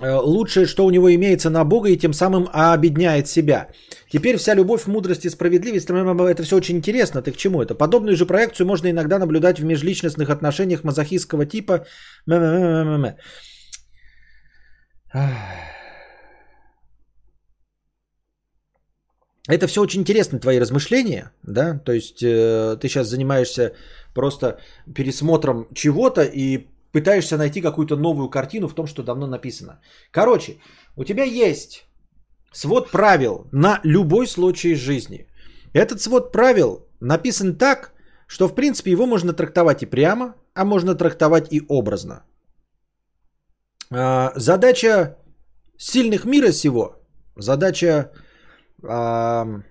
лучшее, 0.01 0.65
что 0.65 0.85
у 0.85 0.91
него 0.91 1.13
имеется 1.13 1.49
на 1.49 1.63
Бога, 1.65 1.89
и 1.89 1.97
тем 1.97 2.13
самым 2.13 2.49
обедняет 2.53 3.27
себя. 3.27 3.67
Теперь 4.11 4.37
вся 4.37 4.55
любовь, 4.55 4.87
мудрость 4.87 5.25
и 5.25 5.29
справедливость, 5.29 5.89
это 5.89 6.43
все 6.43 6.55
очень 6.55 6.77
интересно. 6.77 7.21
Ты 7.21 7.31
к 7.31 7.37
чему 7.37 7.61
это? 7.61 7.75
Подобную 7.75 8.15
же 8.15 8.25
проекцию 8.25 8.67
можно 8.67 8.89
иногда 8.89 9.19
наблюдать 9.19 9.59
в 9.59 9.63
межличностных 9.63 10.29
отношениях 10.29 10.83
мазохистского 10.83 11.45
типа. 11.45 11.85
Это 19.47 19.65
все 19.67 19.81
очень 19.81 20.01
интересно, 20.01 20.39
твои 20.39 20.59
размышления, 20.59 21.31
да, 21.41 21.79
то 21.79 21.91
есть 21.91 22.21
э, 22.21 22.77
ты 22.79 22.87
сейчас 22.87 23.07
занимаешься 23.07 23.73
просто 24.13 24.59
пересмотром 24.93 25.67
чего-то 25.73 26.21
и 26.21 26.67
пытаешься 26.91 27.37
найти 27.37 27.61
какую-то 27.61 27.95
новую 27.95 28.29
картину 28.29 28.67
в 28.67 28.73
том, 28.73 28.87
что 28.87 29.03
давно 29.03 29.27
написано. 29.27 29.79
Короче, 30.11 30.57
у 30.95 31.03
тебя 31.03 31.23
есть 31.23 31.85
свод 32.51 32.91
правил 32.91 33.47
на 33.51 33.79
любой 33.83 34.27
случай 34.27 34.75
жизни. 34.75 35.27
Этот 35.73 36.01
свод 36.01 36.31
правил 36.31 36.87
написан 36.99 37.55
так, 37.55 37.93
что 38.27 38.47
в 38.47 38.55
принципе 38.55 38.91
его 38.91 39.05
можно 39.05 39.33
трактовать 39.33 39.83
и 39.83 39.85
прямо, 39.85 40.35
а 40.53 40.65
можно 40.65 40.95
трактовать 40.95 41.53
и 41.53 41.61
образно. 41.67 42.23
А, 43.91 44.31
задача 44.35 45.17
сильных 45.77 46.25
мира 46.25 46.51
сего, 46.51 46.95
задача 47.35 48.11
а, 48.83 49.61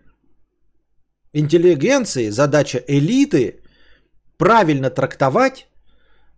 интеллигенции, 1.33 2.31
задача 2.31 2.79
элиты 2.89 3.63
правильно 4.37 4.91
трактовать 4.91 5.68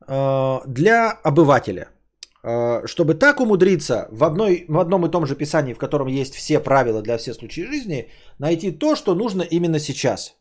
для 0.06 1.10
обывателя. 1.22 1.88
А, 2.42 2.86
чтобы 2.86 3.14
так 3.14 3.40
умудриться 3.40 4.08
в, 4.10 4.24
одной, 4.24 4.64
в 4.68 4.78
одном 4.78 5.04
и 5.04 5.10
том 5.10 5.26
же 5.26 5.36
писании, 5.36 5.74
в 5.74 5.78
котором 5.78 6.08
есть 6.08 6.34
все 6.34 6.58
правила 6.58 7.02
для 7.02 7.18
всех 7.18 7.34
случаев 7.34 7.68
жизни, 7.68 8.08
найти 8.38 8.70
то, 8.72 8.96
что 8.96 9.14
нужно 9.14 9.42
именно 9.42 9.78
сейчас. 9.78 10.36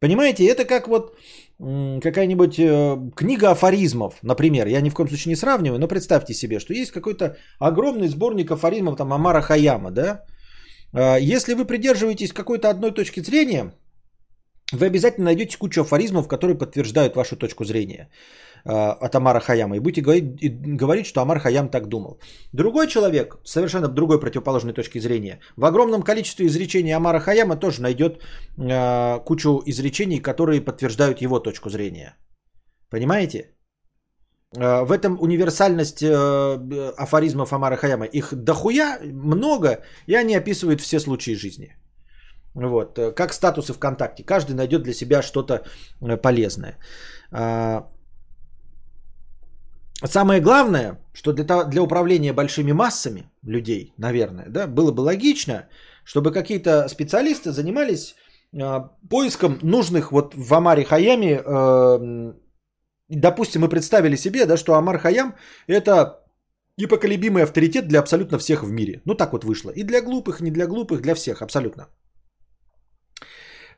Понимаете, 0.00 0.44
это 0.46 0.66
как 0.66 0.88
вот 0.88 1.16
какая-нибудь 1.58 2.58
э, 2.58 3.10
книга 3.16 3.50
афоризмов, 3.50 4.18
например. 4.22 4.66
Я 4.66 4.82
ни 4.82 4.90
в 4.90 4.94
коем 4.94 5.08
случае 5.08 5.30
не 5.30 5.36
сравниваю, 5.36 5.78
но 5.78 5.88
представьте 5.88 6.34
себе, 6.34 6.60
что 6.60 6.74
есть 6.74 6.90
какой-то 6.90 7.36
огромный 7.58 8.08
сборник 8.08 8.50
афоризмов 8.50 8.96
там 8.96 9.12
Амара 9.12 9.40
Хаяма, 9.40 9.90
да? 9.90 10.24
Если 11.20 11.54
вы 11.54 11.64
придерживаетесь 11.64 12.32
какой-то 12.32 12.70
одной 12.70 12.92
точки 12.92 13.20
зрения, 13.20 13.72
вы 14.72 14.86
обязательно 14.86 15.26
найдете 15.26 15.58
кучу 15.58 15.82
афоризмов, 15.82 16.28
которые 16.28 16.58
подтверждают 16.58 17.16
вашу 17.16 17.36
точку 17.36 17.64
зрения 17.64 18.08
а, 18.64 18.92
от 18.92 19.14
Амара 19.14 19.40
Хаяма. 19.40 19.76
И 19.76 19.80
будете 19.80 20.00
говорить, 20.00 20.76
говорить, 20.76 21.06
что 21.06 21.20
Амар 21.20 21.38
Хаям 21.38 21.68
так 21.68 21.88
думал. 21.88 22.18
Другой 22.52 22.86
человек, 22.86 23.36
совершенно 23.44 23.88
другой 23.88 24.20
противоположной 24.20 24.72
точки 24.72 25.00
зрения, 25.00 25.40
в 25.56 25.64
огромном 25.64 26.02
количестве 26.02 26.46
изречений 26.46 26.92
Амара 26.92 27.20
Хаяма 27.20 27.56
тоже 27.56 27.82
найдет 27.82 28.22
э, 28.58 29.18
кучу 29.24 29.62
изречений, 29.66 30.20
которые 30.20 30.64
подтверждают 30.64 31.20
его 31.20 31.40
точку 31.40 31.70
зрения. 31.70 32.16
Понимаете? 32.90 33.50
В 34.56 34.92
этом 34.92 35.18
универсальность 35.20 36.00
э, 36.00 36.92
афоризмов 36.96 37.52
Амара 37.52 37.76
Хаяма. 37.76 38.06
Их 38.06 38.32
дохуя 38.32 39.00
много, 39.02 39.82
и 40.06 40.14
они 40.14 40.36
описывают 40.36 40.80
все 40.80 41.00
случаи 41.00 41.34
жизни. 41.34 41.76
Вот, 42.54 42.98
э, 42.98 43.12
как 43.12 43.32
статусы 43.32 43.72
ВКонтакте. 43.72 44.24
Каждый 44.24 44.54
найдет 44.54 44.82
для 44.82 44.92
себя 44.92 45.22
что-то 45.22 45.54
э, 46.00 46.16
полезное. 46.16 46.78
А, 47.32 47.88
самое 50.04 50.40
главное, 50.40 50.98
что 51.12 51.32
для, 51.32 51.64
для 51.64 51.82
управления 51.82 52.32
большими 52.32 52.72
массами 52.72 53.30
людей, 53.42 53.92
наверное, 53.98 54.46
да, 54.48 54.66
было 54.66 54.92
бы 54.92 55.00
логично, 55.00 55.68
чтобы 56.04 56.32
какие-то 56.32 56.88
специалисты 56.88 57.50
занимались 57.50 58.14
а, 58.60 58.90
поиском 59.10 59.58
нужных 59.62 60.12
вот 60.12 60.34
в 60.34 60.54
Амаре 60.54 60.84
Хаяме, 60.84 61.42
э, 61.44 62.32
допустим, 63.08 63.62
мы 63.62 63.68
представили 63.68 64.16
себе, 64.16 64.46
да, 64.46 64.56
что 64.56 64.74
Амар 64.74 64.98
Хаям 64.98 65.34
это 65.66 66.20
непоколебимый 66.76 67.42
авторитет 67.42 67.88
для 67.88 68.00
абсолютно 68.00 68.38
всех 68.38 68.62
в 68.62 68.70
мире. 68.70 69.02
Ну 69.04 69.14
так 69.14 69.32
вот 69.32 69.44
вышло. 69.44 69.70
И 69.70 69.82
для 69.82 70.02
глупых, 70.02 70.40
не 70.40 70.50
для 70.50 70.66
глупых, 70.66 71.00
для 71.00 71.14
всех 71.14 71.42
абсолютно. 71.42 71.88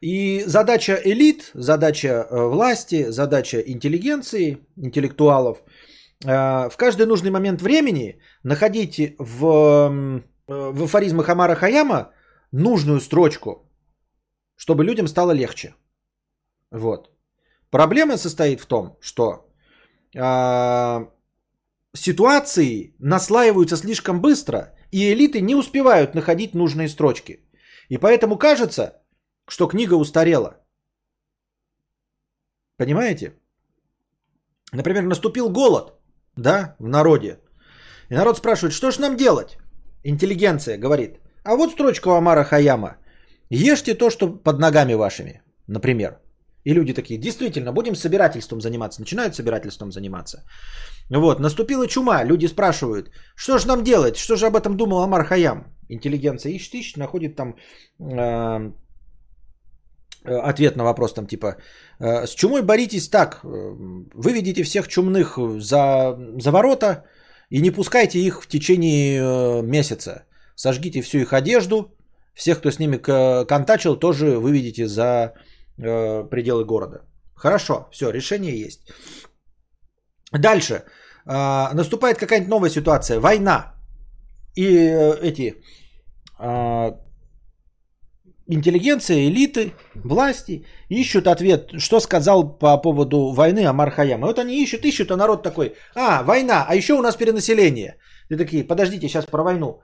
И 0.00 0.44
задача 0.46 1.00
элит, 1.04 1.50
задача 1.54 2.08
э, 2.08 2.48
власти, 2.48 3.10
задача 3.10 3.58
интеллигенции, 3.58 4.58
интеллектуалов 4.76 5.62
э, 6.24 6.68
в 6.68 6.76
каждый 6.76 7.06
нужный 7.06 7.30
момент 7.30 7.62
времени 7.62 8.20
находить 8.42 9.14
в, 9.18 9.44
э, 9.44 10.22
в 10.48 10.82
афоризмах 10.84 11.28
Амара 11.28 11.54
Хаяма 11.54 12.12
нужную 12.52 13.00
строчку, 13.00 13.70
чтобы 14.56 14.84
людям 14.84 15.08
стало 15.08 15.32
легче. 15.32 15.74
Вот. 16.70 17.10
Проблема 17.70 18.16
состоит 18.16 18.60
в 18.60 18.66
том, 18.66 18.96
что 19.00 19.48
э, 20.14 21.06
ситуации 21.94 22.94
наслаиваются 22.98 23.76
слишком 23.76 24.20
быстро, 24.20 24.74
и 24.90 25.12
элиты 25.12 25.40
не 25.40 25.54
успевают 25.54 26.14
находить 26.14 26.54
нужные 26.54 26.88
строчки. 26.88 27.40
И 27.88 27.98
поэтому 27.98 28.38
кажется, 28.38 29.02
что 29.48 29.68
книга 29.68 29.94
устарела. 29.94 30.56
Понимаете? 32.78 33.32
Например, 34.72 35.02
наступил 35.02 35.50
голод, 35.50 35.92
да, 36.36 36.76
в 36.78 36.88
народе. 36.88 37.38
И 38.10 38.14
народ 38.14 38.36
спрашивает, 38.36 38.74
что 38.74 38.90
ж 38.90 38.98
нам 38.98 39.16
делать? 39.16 39.58
Интеллигенция 40.04 40.78
говорит, 40.78 41.20
а 41.44 41.56
вот 41.56 41.70
строчка 41.70 42.08
у 42.08 42.12
Амара 42.12 42.44
Хаяма. 42.44 42.96
Ешьте 43.50 43.94
то, 43.94 44.10
что 44.10 44.28
под 44.28 44.58
ногами 44.58 44.94
вашими, 44.94 45.42
например. 45.68 46.18
И 46.64 46.74
люди 46.74 46.94
такие, 46.94 47.20
действительно, 47.20 47.72
будем 47.72 47.94
собирательством 47.94 48.60
заниматься. 48.60 49.00
Начинают 49.00 49.34
собирательством 49.34 49.92
заниматься. 49.92 50.44
Вот, 51.10 51.40
наступила 51.40 51.86
чума. 51.86 52.24
Люди 52.24 52.46
спрашивают, 52.46 53.10
что 53.36 53.58
же 53.58 53.68
нам 53.68 53.84
делать? 53.84 54.16
Что 54.16 54.36
же 54.36 54.46
об 54.46 54.56
этом 54.56 54.76
думал 54.76 55.02
Амар 55.02 55.24
Хаям? 55.24 55.76
Интеллигенция 55.88 56.52
ищет, 56.52 56.74
ищет, 56.74 56.96
находит 56.96 57.36
там 57.36 57.54
Э, 57.98 58.72
ответ 60.28 60.76
на 60.76 60.84
вопрос 60.84 61.14
там 61.14 61.26
типа, 61.26 61.56
э, 62.00 62.26
с 62.26 62.34
чумой 62.34 62.62
боритесь 62.62 63.08
так, 63.08 63.40
э, 63.44 63.46
выведите 64.14 64.62
всех 64.62 64.88
чумных 64.88 65.38
за, 65.58 66.16
за 66.38 66.50
ворота 66.50 67.04
и 67.50 67.60
не 67.60 67.70
пускайте 67.70 68.18
их 68.18 68.42
в 68.42 68.48
течение 68.48 69.62
месяца. 69.62 70.24
Сожгите 70.54 71.00
всю 71.02 71.18
их 71.18 71.32
одежду, 71.32 71.94
всех, 72.34 72.58
кто 72.58 72.70
с 72.70 72.78
ними 72.78 72.96
контачил, 73.44 73.96
тоже 73.96 74.38
выведите 74.38 74.86
за 74.86 75.32
пределы 75.76 76.64
города. 76.64 77.02
Хорошо, 77.34 77.88
все, 77.92 78.10
решение 78.10 78.58
есть. 78.58 78.80
Дальше. 80.32 80.82
Наступает 81.26 82.18
какая-нибудь 82.18 82.50
новая 82.50 82.70
ситуация, 82.70 83.20
война. 83.20 83.74
И 84.54 84.64
эти 84.64 85.54
интеллигенция, 88.48 89.28
элиты, 89.28 89.72
власти 89.94 90.64
ищут 90.88 91.26
ответ, 91.26 91.70
что 91.78 92.00
сказал 92.00 92.58
по 92.58 92.76
поводу 92.78 93.32
войны 93.32 93.66
Амар 93.66 93.90
Хаям. 93.90 94.20
Вот 94.20 94.38
они 94.38 94.62
ищут, 94.62 94.84
ищут, 94.84 95.10
а 95.10 95.16
народ 95.16 95.42
такой, 95.42 95.74
а, 95.94 96.22
война, 96.22 96.64
а 96.68 96.74
еще 96.74 96.94
у 96.94 97.02
нас 97.02 97.16
перенаселение. 97.16 97.96
И 98.30 98.36
такие, 98.36 98.64
подождите, 98.64 99.08
сейчас 99.08 99.26
про 99.26 99.42
войну. 99.42 99.80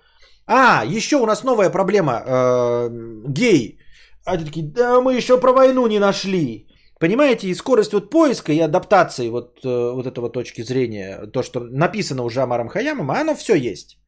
А, 0.46 0.84
еще 0.84 1.16
у 1.16 1.26
нас 1.26 1.44
новая 1.44 1.70
проблема, 1.70 2.22
э, 2.26 2.88
гей. 3.28 3.78
А 4.24 4.32
они 4.32 4.44
такие, 4.44 4.66
да 4.66 5.00
мы 5.00 5.14
еще 5.14 5.40
про 5.40 5.52
войну 5.52 5.86
не 5.86 5.98
нашли. 5.98 6.66
Понимаете, 6.98 7.48
и 7.48 7.54
скорость 7.54 7.92
вот 7.92 8.10
поиска 8.10 8.52
и 8.52 8.60
адаптации 8.60 9.28
вот, 9.28 9.58
э, 9.64 9.92
вот 9.92 10.06
этого 10.06 10.30
точки 10.30 10.62
зрения, 10.62 11.26
то, 11.32 11.42
что 11.42 11.60
написано 11.60 12.22
уже 12.22 12.40
Амаром 12.42 12.68
Хаямом, 12.68 13.10
оно 13.10 13.34
все 13.34 13.54
есть. 13.54 13.98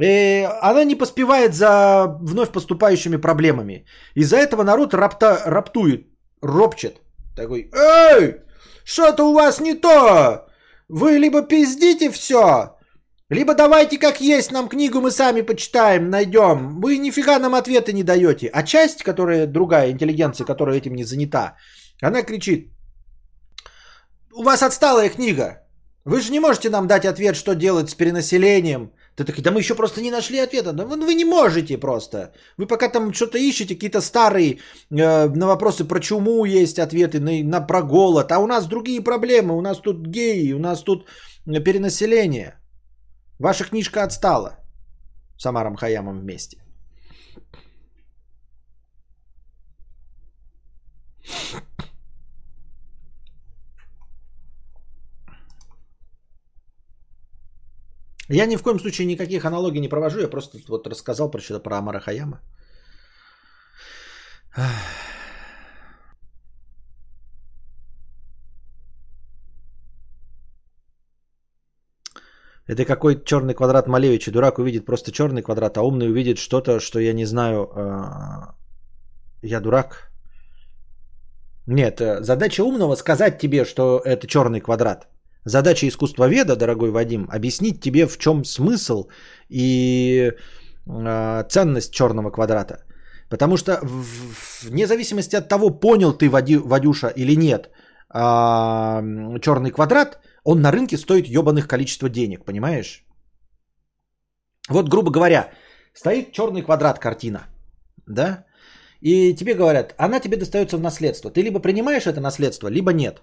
И 0.00 0.04
э, 0.04 0.46
она 0.62 0.84
не 0.84 0.94
поспевает 0.94 1.54
за 1.54 2.06
вновь 2.22 2.50
поступающими 2.50 3.16
проблемами. 3.16 3.84
Из-за 4.14 4.36
этого 4.36 4.62
народ 4.62 4.94
рапта, 4.94 5.42
раптует, 5.46 6.06
ропчет. 6.42 7.00
Такой, 7.36 7.70
эй, 7.72 8.36
что-то 8.84 9.24
у 9.24 9.32
вас 9.32 9.60
не 9.60 9.74
то. 9.74 10.46
Вы 10.88 11.18
либо 11.18 11.42
пиздите 11.42 12.10
все, 12.10 12.76
либо 13.30 13.54
давайте 13.54 13.98
как 13.98 14.20
есть, 14.20 14.50
нам 14.50 14.68
книгу 14.68 15.00
мы 15.00 15.10
сами 15.12 15.42
почитаем, 15.42 16.10
найдем. 16.10 16.80
Вы 16.80 16.98
нифига 16.98 17.38
нам 17.38 17.54
ответы 17.54 17.92
не 17.92 18.02
даете. 18.02 18.50
А 18.52 18.62
часть, 18.64 19.04
которая 19.04 19.46
другая 19.46 19.90
интеллигенция, 19.90 20.44
которая 20.44 20.78
этим 20.78 20.96
не 20.96 21.04
занята, 21.04 21.56
она 22.02 22.22
кричит, 22.22 22.72
у 24.34 24.42
вас 24.42 24.62
отсталая 24.62 25.10
книга. 25.10 25.62
Вы 26.04 26.20
же 26.20 26.32
не 26.32 26.40
можете 26.40 26.70
нам 26.70 26.88
дать 26.88 27.04
ответ, 27.04 27.36
что 27.36 27.54
делать 27.54 27.90
с 27.90 27.94
перенаселением, 27.94 28.90
ты 29.20 29.32
такой, 29.32 29.42
да 29.42 29.50
мы 29.50 29.60
еще 29.60 29.74
просто 29.74 30.00
не 30.00 30.10
нашли 30.10 30.38
ответа. 30.38 30.72
Да 30.72 30.84
вы 30.84 31.14
не 31.14 31.24
можете 31.24 31.78
просто. 31.78 32.32
Вы 32.56 32.66
пока 32.66 32.88
там 32.88 33.12
что-то 33.12 33.38
ищете, 33.38 33.74
какие-то 33.74 34.00
старые 34.00 34.58
э, 34.90 35.28
на 35.28 35.46
вопросы 35.46 35.84
про 35.84 36.00
чуму 36.00 36.44
есть 36.46 36.78
ответы, 36.78 37.20
на, 37.20 37.30
на 37.44 37.66
про 37.66 37.82
голод. 37.82 38.32
А 38.32 38.38
у 38.38 38.46
нас 38.46 38.66
другие 38.66 39.04
проблемы. 39.04 39.56
У 39.56 39.60
нас 39.60 39.80
тут 39.80 40.06
геи, 40.06 40.52
у 40.52 40.58
нас 40.58 40.82
тут 40.82 41.06
перенаселение. 41.46 42.54
Ваша 43.38 43.64
книжка 43.64 44.04
отстала. 44.04 44.56
С 45.36 45.46
Амаром 45.46 45.76
Хаямом 45.76 46.20
вместе. 46.20 46.58
Я 58.32 58.46
ни 58.46 58.56
в 58.56 58.62
коем 58.62 58.78
случае 58.78 59.06
никаких 59.06 59.44
аналогий 59.44 59.80
не 59.80 59.88
провожу, 59.88 60.20
я 60.20 60.28
просто 60.28 60.58
вот 60.68 60.86
рассказал 60.86 61.30
про 61.30 61.40
что-то 61.40 61.60
про 61.62 61.78
Амара 61.78 62.00
Хаяма. 62.00 62.40
Это 72.68 72.84
какой 72.84 73.24
черный 73.24 73.54
квадрат 73.54 73.88
Малевича. 73.88 74.30
Дурак 74.30 74.58
увидит 74.58 74.86
просто 74.86 75.10
черный 75.10 75.42
квадрат, 75.42 75.76
а 75.76 75.82
умный 75.82 76.08
увидит 76.08 76.38
что-то, 76.38 76.78
что 76.80 77.00
я 77.00 77.12
не 77.12 77.24
знаю. 77.26 77.68
а, 77.74 78.54
Я 79.42 79.60
дурак. 79.60 80.10
Нет, 81.66 82.00
э, 82.00 82.22
задача 82.22 82.62
умного 82.64 82.96
сказать 82.96 83.38
тебе, 83.38 83.64
что 83.64 84.00
это 84.04 84.26
черный 84.26 84.60
квадрат. 84.60 85.08
Задача 85.44 85.86
искусствоведа, 85.86 86.56
дорогой 86.56 86.90
Вадим, 86.90 87.28
объяснить 87.30 87.80
тебе, 87.80 88.06
в 88.06 88.18
чем 88.18 88.44
смысл 88.44 89.08
и 89.48 90.32
э, 90.86 91.44
ценность 91.48 91.92
черного 91.92 92.30
квадрата. 92.30 92.84
Потому 93.30 93.56
что 93.56 93.80
в- 93.82 94.64
вне 94.64 94.86
зависимости 94.86 95.36
от 95.36 95.48
того, 95.48 95.70
понял 95.70 96.12
ты, 96.12 96.28
Вади- 96.28 96.58
Вадюша, 96.58 97.08
или 97.08 97.36
нет, 97.36 97.70
а, 98.12 99.02
черный 99.40 99.70
квадрат, 99.70 100.18
он 100.44 100.60
на 100.60 100.72
рынке 100.72 100.96
стоит 100.96 101.26
ебаных 101.28 101.68
количество 101.68 102.08
денег, 102.08 102.44
понимаешь? 102.44 103.04
Вот, 104.68 104.88
грубо 104.88 105.10
говоря, 105.10 105.50
стоит 105.94 106.32
черный 106.32 106.62
квадрат 106.62 106.98
картина, 106.98 107.46
да? 108.06 108.44
И 109.00 109.34
тебе 109.34 109.54
говорят, 109.54 109.94
она 109.96 110.20
тебе 110.20 110.36
достается 110.36 110.76
в 110.76 110.80
наследство. 110.80 111.30
Ты 111.30 111.42
либо 111.42 111.60
принимаешь 111.60 112.06
это 112.06 112.20
наследство, 112.20 112.68
либо 112.68 112.92
нет. 112.92 113.22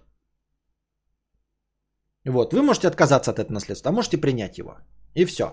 Вот, 2.27 2.53
вы 2.53 2.61
можете 2.61 2.87
отказаться 2.87 3.31
от 3.31 3.39
этого 3.39 3.53
наследства, 3.53 3.89
а 3.89 3.93
можете 3.93 4.17
принять 4.17 4.57
его. 4.57 4.77
И 5.15 5.25
все. 5.25 5.43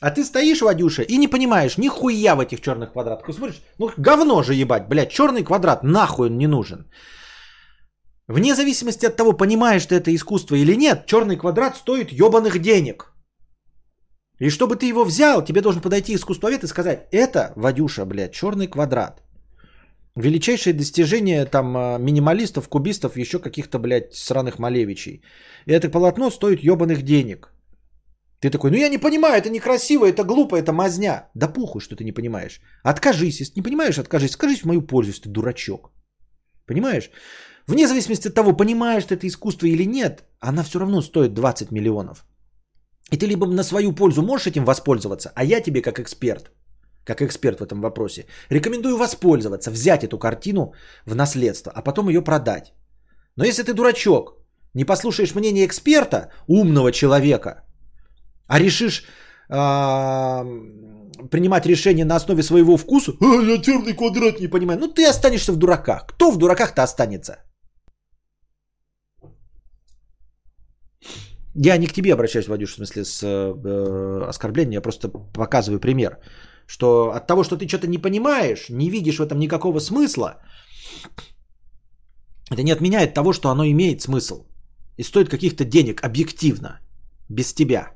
А 0.00 0.10
ты 0.10 0.24
стоишь, 0.24 0.60
Вадюша, 0.60 1.02
и 1.02 1.16
не 1.18 1.28
понимаешь 1.28 1.78
ни 1.78 1.88
хуя 1.88 2.34
в 2.34 2.40
этих 2.40 2.60
черных 2.60 2.92
квадратах. 2.92 3.28
И 3.28 3.32
смотришь, 3.32 3.62
ну 3.78 3.90
говно 3.96 4.42
же 4.42 4.54
ебать, 4.54 4.88
блядь, 4.88 5.10
черный 5.10 5.44
квадрат, 5.44 5.82
нахуй 5.82 6.28
он 6.28 6.36
не 6.36 6.46
нужен. 6.46 6.90
Вне 8.28 8.54
зависимости 8.54 9.06
от 9.06 9.16
того, 9.16 9.32
понимаешь 9.32 9.86
ты 9.86 9.94
это 9.94 10.14
искусство 10.14 10.56
или 10.56 10.74
нет, 10.76 11.06
черный 11.06 11.36
квадрат 11.36 11.76
стоит 11.76 12.12
ебаных 12.12 12.58
денег. 12.58 13.12
И 14.40 14.50
чтобы 14.50 14.76
ты 14.76 14.86
его 14.86 15.04
взял, 15.04 15.44
тебе 15.44 15.60
должен 15.60 15.80
подойти 15.80 16.14
искусствовед 16.14 16.64
и 16.64 16.66
сказать, 16.66 17.06
это, 17.12 17.52
Вадюша, 17.56 18.04
блядь, 18.04 18.32
черный 18.32 18.66
квадрат. 18.66 19.23
Величайшее 20.16 20.74
достижение 20.74 21.44
там 21.44 21.76
а, 21.76 21.98
минималистов, 21.98 22.68
кубистов, 22.68 23.16
еще 23.16 23.38
каких-то, 23.38 23.78
блядь, 23.78 24.14
сраных 24.14 24.58
Малевичей. 24.58 25.22
И 25.66 25.72
это 25.72 25.90
полотно 25.90 26.30
стоит 26.30 26.62
ебаных 26.62 27.02
денег. 27.02 27.52
Ты 28.40 28.50
такой, 28.50 28.70
ну 28.70 28.76
я 28.76 28.88
не 28.88 28.98
понимаю, 28.98 29.34
это 29.34 29.50
некрасиво, 29.50 30.04
это 30.04 30.22
глупо, 30.22 30.56
это 30.56 30.72
мазня. 30.72 31.30
Да 31.34 31.48
похуй, 31.48 31.80
что 31.80 31.96
ты 31.96 32.04
не 32.04 32.12
понимаешь. 32.12 32.60
Откажись, 32.84 33.40
если 33.40 33.54
не 33.56 33.62
понимаешь, 33.62 33.98
откажись. 33.98 34.32
Скажись 34.32 34.62
в 34.62 34.66
мою 34.66 34.82
пользу, 34.82 35.10
если 35.10 35.22
ты 35.22 35.30
дурачок. 35.30 35.90
Понимаешь? 36.66 37.10
Вне 37.66 37.88
зависимости 37.88 38.28
от 38.28 38.34
того, 38.34 38.52
понимаешь 38.52 39.04
ты 39.04 39.14
это 39.14 39.26
искусство 39.26 39.66
или 39.66 39.86
нет, 39.86 40.24
она 40.40 40.62
все 40.62 40.78
равно 40.78 41.02
стоит 41.02 41.34
20 41.34 41.70
миллионов. 41.70 42.26
И 43.10 43.16
ты 43.16 43.26
либо 43.26 43.46
на 43.46 43.64
свою 43.64 43.92
пользу 43.92 44.22
можешь 44.22 44.46
этим 44.46 44.64
воспользоваться, 44.64 45.32
а 45.34 45.44
я 45.44 45.60
тебе 45.60 45.82
как 45.82 45.98
эксперт, 45.98 46.52
как 47.04 47.22
эксперт 47.22 47.60
в 47.60 47.62
этом 47.62 47.80
вопросе, 47.80 48.26
рекомендую 48.50 48.96
воспользоваться, 48.96 49.70
взять 49.70 50.04
эту 50.04 50.18
картину 50.18 50.72
в 51.06 51.14
наследство, 51.14 51.72
а 51.74 51.82
потом 51.82 52.08
ее 52.08 52.22
продать. 52.22 52.72
Но 53.36 53.44
если 53.44 53.62
ты 53.62 53.74
дурачок, 53.74 54.38
не 54.74 54.84
послушаешь 54.84 55.34
мнение 55.34 55.66
эксперта, 55.66 56.30
умного 56.48 56.92
человека, 56.92 57.64
а 58.46 58.58
решишь 58.58 59.04
а, 59.48 60.44
принимать 61.30 61.66
решение 61.66 62.04
на 62.04 62.16
основе 62.16 62.42
своего 62.42 62.76
вкуса, 62.76 63.12
«А, 63.20 63.42
я 63.42 63.58
черный 63.58 63.94
квадрат 63.94 64.40
не 64.40 64.48
понимаю, 64.48 64.78
ну 64.80 64.88
ты 64.88 65.06
останешься 65.06 65.52
в 65.52 65.56
дураках. 65.56 66.06
Кто 66.06 66.30
в 66.30 66.38
дураках-то 66.38 66.82
останется? 66.82 67.36
Я 71.56 71.76
не 71.76 71.86
к 71.86 71.92
тебе 71.92 72.12
обращаюсь, 72.12 72.48
Вадюш, 72.48 72.72
в 72.72 72.74
смысле 72.74 73.04
с 73.04 73.22
э, 73.22 74.28
оскорблением, 74.28 74.72
я 74.72 74.80
просто 74.80 75.08
показываю 75.08 75.78
пример, 75.78 76.18
что 76.66 77.12
от 77.14 77.26
того, 77.26 77.44
что 77.44 77.56
ты 77.56 77.68
что-то 77.68 77.86
не 77.86 77.98
понимаешь, 77.98 78.68
не 78.70 78.90
видишь 78.90 79.18
в 79.18 79.22
этом 79.22 79.38
никакого 79.38 79.80
смысла, 79.80 80.42
это 82.50 82.62
не 82.62 82.72
отменяет 82.72 83.14
того, 83.14 83.32
что 83.32 83.48
оно 83.48 83.64
имеет 83.64 84.02
смысл 84.02 84.46
и 84.96 85.02
стоит 85.02 85.28
каких-то 85.28 85.64
денег 85.64 86.04
объективно, 86.04 86.80
без 87.28 87.54
тебя. 87.54 87.92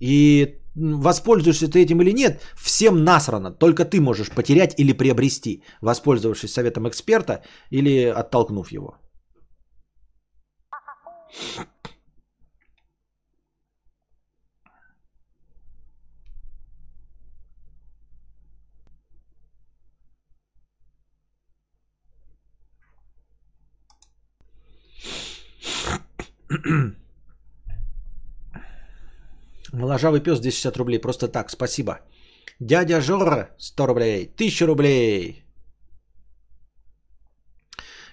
И 0.00 0.58
воспользуешься 0.74 1.68
ты 1.68 1.82
этим 1.82 2.00
или 2.02 2.12
нет, 2.12 2.42
всем 2.56 3.04
насрано. 3.04 3.50
Только 3.50 3.84
ты 3.84 4.00
можешь 4.00 4.30
потерять 4.30 4.74
или 4.78 4.92
приобрести, 4.92 5.62
воспользовавшись 5.80 6.52
советом 6.52 6.88
эксперта 6.88 7.42
или 7.70 8.06
оттолкнув 8.06 8.72
его. 8.72 8.96
Моложавый 29.72 30.20
пес 30.20 30.40
260 30.40 30.76
рублей. 30.76 31.00
Просто 31.00 31.28
так, 31.28 31.50
спасибо. 31.50 32.00
Дядя 32.60 33.00
Жора 33.00 33.48
100 33.58 33.86
рублей. 33.86 34.30
1000 34.36 34.66
рублей. 34.66 35.44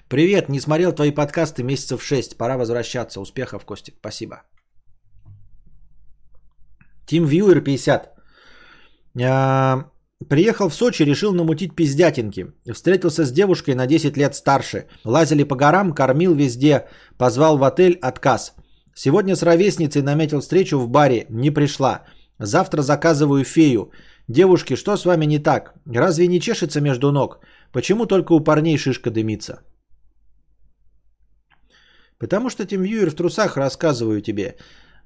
Привет, 0.09 0.49
не 0.49 0.59
смотрел 0.59 0.91
твои 0.91 1.11
подкасты 1.11 1.63
месяцев 1.63 2.03
6. 2.03 2.37
Пора 2.37 2.57
возвращаться. 2.57 3.21
Успехов, 3.21 3.65
Костик. 3.65 3.95
Спасибо. 3.99 4.43
Тим 7.05 7.25
Вьюер 7.25 7.61
50. 7.61 8.09
Приехал 10.27 10.67
в 10.67 10.75
Сочи, 10.75 11.03
решил 11.03 11.33
намутить 11.33 11.75
пиздятинки. 11.75 12.47
Встретился 12.73 13.25
с 13.25 13.31
девушкой 13.31 13.75
на 13.75 13.87
10 13.87 14.17
лет 14.17 14.35
старше. 14.35 14.85
Лазили 15.05 15.43
по 15.43 15.55
горам, 15.55 15.93
кормил 15.93 16.35
везде. 16.35 16.87
Позвал 17.17 17.57
в 17.57 17.63
отель, 17.63 17.97
отказ. 18.01 18.53
Сегодня 18.93 19.35
с 19.35 19.43
ровесницей 19.43 20.01
наметил 20.01 20.41
встречу 20.41 20.77
в 20.77 20.89
баре, 20.89 21.25
не 21.29 21.51
пришла. 21.51 22.03
Завтра 22.37 22.81
заказываю 22.81 23.45
фею. 23.45 23.91
Девушки, 24.27 24.75
что 24.75 24.97
с 24.97 25.05
вами 25.05 25.25
не 25.25 25.39
так? 25.39 25.73
Разве 25.85 26.27
не 26.27 26.41
чешется 26.41 26.81
между 26.81 27.11
ног? 27.11 27.39
Почему 27.71 28.05
только 28.05 28.33
у 28.33 28.43
парней 28.43 28.77
шишка 28.77 29.11
дымится? 29.11 29.61
Потому 32.17 32.49
что 32.49 32.65
Тим 32.65 32.83
Вьюер 32.83 33.09
в 33.09 33.15
трусах 33.15 33.55
рассказываю 33.55 34.21
тебе. 34.21 34.57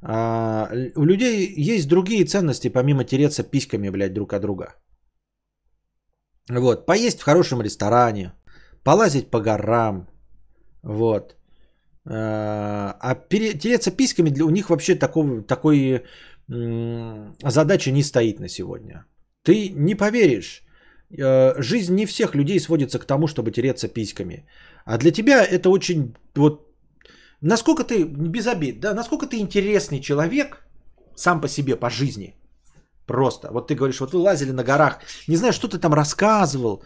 А, 0.02 0.70
у 0.96 1.06
людей 1.06 1.54
есть 1.56 1.88
другие 1.88 2.26
ценности, 2.26 2.70
помимо 2.70 3.04
тереться 3.04 3.44
письками, 3.44 3.90
блядь, 3.90 4.14
друг 4.14 4.34
от 4.34 4.42
друга. 4.42 4.74
Вот, 6.50 6.86
поесть 6.86 7.20
в 7.20 7.24
хорошем 7.24 7.62
ресторане, 7.62 8.34
полазить 8.84 9.32
по 9.32 9.40
горам, 9.40 10.08
вот. 10.84 11.36
А 12.06 12.98
а 13.00 13.16
тереться 13.30 13.92
письками 13.92 14.30
для 14.30 14.46
у 14.46 14.50
них 14.50 14.70
вообще 14.70 14.96
такого, 14.96 15.42
такой 15.42 16.04
задачи 16.48 17.92
не 17.92 18.04
стоит 18.04 18.40
на 18.40 18.50
сегодня. 18.50 19.06
Ты 19.44 19.70
не 19.70 19.96
поверишь, 19.96 20.64
э, 21.18 21.62
жизнь 21.62 21.96
не 21.96 22.06
всех 22.06 22.36
людей 22.36 22.60
сводится 22.60 23.00
к 23.00 23.06
тому, 23.06 23.28
чтобы 23.28 23.52
тереться 23.52 23.88
письками. 23.88 24.46
А 24.86 24.98
для 24.98 25.12
тебя 25.12 25.44
это 25.44 25.70
очень 25.70 26.14
вот 26.36 26.74
насколько 27.42 27.84
ты 27.84 28.04
без 28.04 28.48
обид, 28.48 28.80
да, 28.80 28.94
насколько 28.94 29.28
ты 29.28 29.38
интересный 29.38 30.02
человек 30.02 30.66
сам 31.16 31.42
по 31.42 31.48
себе 31.48 31.76
по 31.76 31.90
жизни. 31.90 32.36
Просто. 33.06 33.48
Вот 33.52 33.68
ты 33.68 33.76
говоришь, 33.76 34.00
вот 34.00 34.14
вы 34.14 34.20
лазили 34.20 34.52
на 34.52 34.64
горах, 34.64 35.00
не 35.28 35.36
знаю, 35.36 35.54
что 35.54 35.68
ты 35.68 35.78
там 35.78 35.94
рассказывал. 35.94 36.84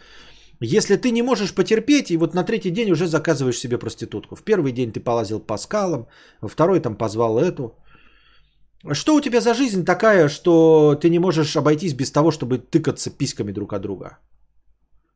Если 0.60 0.96
ты 0.96 1.12
не 1.12 1.22
можешь 1.22 1.54
потерпеть, 1.54 2.10
и 2.10 2.18
вот 2.18 2.34
на 2.34 2.44
третий 2.44 2.72
день 2.72 2.92
уже 2.92 3.08
заказываешь 3.08 3.60
себе 3.60 3.78
проститутку. 3.78 4.36
В 4.36 4.44
первый 4.44 4.72
день 4.72 4.92
ты 4.92 5.00
полазил 5.00 5.40
по 5.40 5.58
скалам, 5.58 6.08
во 6.42 6.50
второй 6.50 6.80
там 6.80 6.96
позвал 6.96 7.38
эту. 7.38 7.76
Что 8.94 9.16
у 9.16 9.22
тебя 9.22 9.42
за 9.42 9.54
жизнь 9.54 9.86
такая, 9.86 10.30
что 10.30 10.96
ты 10.96 11.10
не 11.10 11.20
можешь 11.20 11.56
обойтись 11.56 11.94
без 11.94 12.12
того, 12.12 12.32
чтобы 12.32 12.58
тыкаться 12.58 13.12
письками 13.12 13.52
друг 13.52 13.74
от 13.74 13.82
друга? 13.82 14.18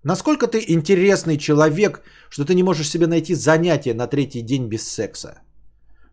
Насколько 0.04 0.48
ты 0.48 0.64
интересный 0.68 1.38
человек, 1.38 2.02
что 2.30 2.46
ты 2.46 2.54
не 2.56 2.64
можешь 2.64 2.90
себе 2.90 3.08
найти 3.08 3.36
занятие 3.36 3.94
на 3.94 4.08
третий 4.08 4.42
день 4.42 4.68
без 4.68 4.88
секса? 4.88 5.42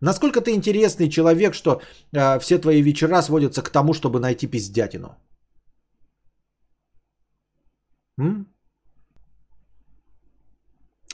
Насколько 0.01 0.41
ты 0.41 0.51
интересный 0.51 1.09
человек, 1.09 1.53
что 1.53 1.81
э, 2.13 2.39
все 2.39 2.57
твои 2.57 2.81
вечера 2.81 3.21
сводятся 3.21 3.61
к 3.61 3.69
тому, 3.69 3.93
чтобы 3.93 4.19
найти 4.19 4.47
пиздятину? 4.47 5.17
М? 8.19 8.47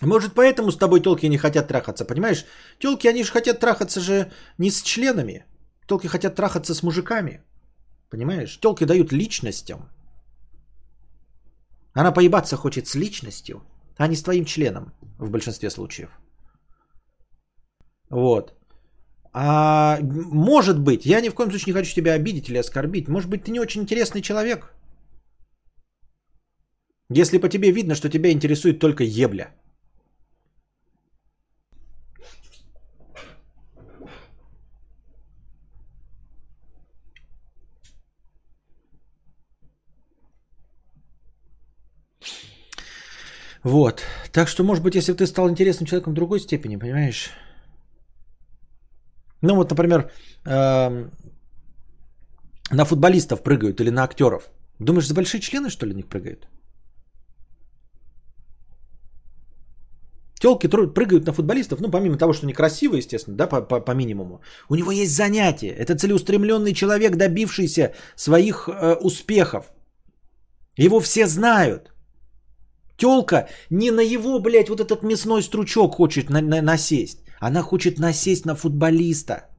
Может, 0.02 0.34
поэтому 0.34 0.72
с 0.72 0.78
тобой 0.78 1.00
телки 1.02 1.30
не 1.30 1.38
хотят 1.38 1.68
трахаться, 1.68 2.06
понимаешь? 2.06 2.46
Телки, 2.80 3.08
они 3.08 3.24
же 3.24 3.32
хотят 3.32 3.60
трахаться 3.60 4.02
же 4.02 4.32
не 4.58 4.70
с 4.70 4.82
членами. 4.84 5.46
Телки 5.88 6.08
хотят 6.08 6.36
трахаться 6.36 6.76
с 6.76 6.84
мужиками. 6.84 7.42
Понимаешь? 8.10 8.60
Телки 8.60 8.86
дают 8.86 9.12
личностям. 9.12 9.90
Она 11.94 12.12
поебаться 12.12 12.58
хочет 12.58 12.88
с 12.88 12.96
личностью, 12.96 13.64
а 13.98 14.08
не 14.08 14.16
с 14.16 14.24
твоим 14.24 14.46
членом 14.46 14.94
в 15.18 15.30
большинстве 15.30 15.70
случаев. 15.70 16.10
Вот. 18.10 18.54
А 19.38 20.00
может 20.32 20.80
быть, 20.80 21.06
я 21.06 21.20
ни 21.20 21.28
в 21.28 21.34
коем 21.34 21.50
случае 21.50 21.74
не 21.74 21.80
хочу 21.80 21.94
тебя 21.94 22.14
обидеть 22.14 22.48
или 22.50 22.58
оскорбить. 22.58 23.10
Может 23.10 23.30
быть, 23.30 23.44
ты 23.44 23.52
не 23.52 23.60
очень 23.60 23.82
интересный 23.82 24.22
человек. 24.22 24.74
Если 27.10 27.40
по 27.40 27.50
тебе 27.50 27.72
видно, 27.72 27.96
что 27.96 28.10
тебя 28.10 28.32
интересует 28.32 28.80
только 28.80 29.04
ебля. 29.04 29.52
Вот. 43.64 44.02
Так 44.32 44.48
что, 44.48 44.64
может 44.64 44.84
быть, 44.84 44.96
если 44.96 45.12
бы 45.12 45.18
ты 45.18 45.28
стал 45.28 45.50
интересным 45.50 45.88
человеком 45.88 46.14
в 46.14 46.16
другой 46.16 46.40
степени, 46.40 46.78
понимаешь? 46.78 47.32
Ну 49.46 49.56
вот, 49.56 49.70
например, 49.70 50.12
эм, 50.46 51.12
на 52.72 52.86
футболистов 52.86 53.44
прыгают 53.44 53.80
или 53.80 53.92
на 53.92 54.04
актеров. 54.04 54.50
Думаешь, 54.80 55.08
за 55.08 55.14
большие 55.14 55.42
члены, 55.42 55.70
что 55.70 55.86
ли, 55.86 55.94
них 55.94 56.08
прыгают? 56.08 56.48
Телки 60.40 60.68
прыгают 60.68 61.26
на 61.26 61.34
футболистов, 61.34 61.80
ну, 61.80 61.92
помимо 61.92 62.18
того, 62.18 62.34
что 62.34 62.46
они 62.46 62.54
красивые, 62.54 63.00
естественно, 63.00 63.38
да, 63.38 63.48
по, 63.48 63.62
по, 63.62 63.80
по 63.80 63.92
минимуму. 63.92 64.42
У 64.70 64.76
него 64.76 64.92
есть 64.92 65.16
занятие. 65.16 65.72
Это 65.72 65.96
целеустремленный 65.96 66.74
человек, 66.74 67.16
добившийся 67.16 67.94
своих 68.16 68.68
э, 68.68 68.96
успехов. 69.02 69.72
Его 70.78 71.00
все 71.00 71.28
знают. 71.28 71.94
Телка 72.98 73.48
не 73.70 73.92
на 73.92 74.02
его, 74.02 74.40
блядь, 74.40 74.70
вот 74.70 74.80
этот 74.80 75.04
мясной 75.04 75.42
стручок 75.42 75.96
хочет 75.96 76.30
на, 76.30 76.42
на, 76.42 76.62
насесть. 76.62 77.25
Она 77.40 77.62
хочет 77.62 78.00
насесть 78.00 78.46
на 78.46 78.56
футболиста. 78.56 79.50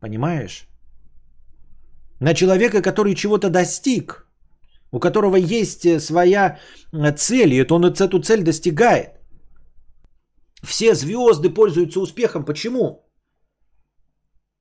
Понимаешь? 0.00 0.66
На 2.20 2.34
человека, 2.34 2.82
который 2.82 3.14
чего-то 3.14 3.50
достиг. 3.50 4.26
У 4.92 4.98
которого 4.98 5.36
есть 5.36 5.86
э, 5.86 6.00
своя 6.00 6.58
э, 6.92 7.12
цель, 7.12 7.54
и 7.54 7.66
он 7.70 7.84
эту 7.84 8.20
цель 8.22 8.42
достигает. 8.42 9.20
Все 10.62 10.94
звезды 10.94 11.48
пользуются 11.48 12.00
успехом. 12.00 12.44
Почему? 12.44 13.06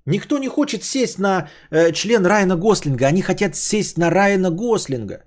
Никто 0.05 0.37
не 0.37 0.47
хочет 0.47 0.83
сесть 0.83 1.19
на 1.19 1.49
э, 1.71 1.91
член 1.91 2.25
Райана 2.25 2.55
Гослинга. 2.55 3.07
Они 3.07 3.21
хотят 3.21 3.55
сесть 3.55 3.97
на 3.97 4.09
Райана 4.09 4.51
Гослинга. 4.51 5.23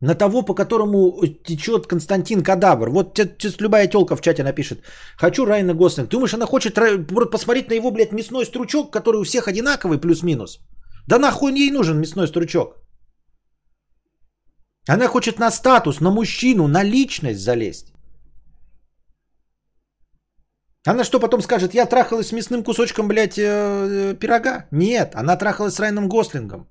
На 0.00 0.14
того, 0.14 0.42
по 0.42 0.54
которому 0.54 1.26
течет 1.44 1.86
Константин 1.86 2.42
Кадавр. 2.42 2.90
Вот 2.90 3.18
любая 3.60 3.86
телка 3.86 4.16
в 4.16 4.22
чате 4.22 4.42
напишет. 4.42 4.82
Хочу 5.16 5.44
Райана 5.44 5.74
Гослинг. 5.74 6.08
Ты 6.08 6.16
думаешь, 6.16 6.34
она 6.34 6.46
хочет 6.46 6.74
посмотреть 7.30 7.68
на 7.68 7.74
его, 7.74 7.90
блядь, 7.90 8.12
мясной 8.12 8.46
стручок, 8.46 8.90
который 8.90 9.20
у 9.20 9.24
всех 9.24 9.48
одинаковый, 9.48 10.00
плюс-минус? 10.00 10.60
Да 11.06 11.18
нахуй 11.18 11.52
ей 11.52 11.70
нужен 11.70 12.00
мясной 12.00 12.28
стручок? 12.28 12.76
Она 14.88 15.06
хочет 15.06 15.38
на 15.38 15.50
статус, 15.50 16.00
на 16.00 16.10
мужчину, 16.10 16.66
на 16.66 16.82
личность 16.82 17.40
залезть. 17.40 17.92
Она 20.86 21.04
что 21.04 21.20
потом 21.20 21.42
скажет, 21.42 21.74
я 21.74 21.86
трахалась 21.86 22.28
с 22.28 22.32
мясным 22.32 22.64
кусочком, 22.64 23.06
блядь, 23.06 23.38
э, 23.38 23.42
э, 23.42 24.14
пирога? 24.14 24.66
Нет, 24.70 25.14
она 25.14 25.36
трахалась 25.36 25.74
с 25.74 25.80
Райаном 25.80 26.08
Гослингом. 26.08 26.66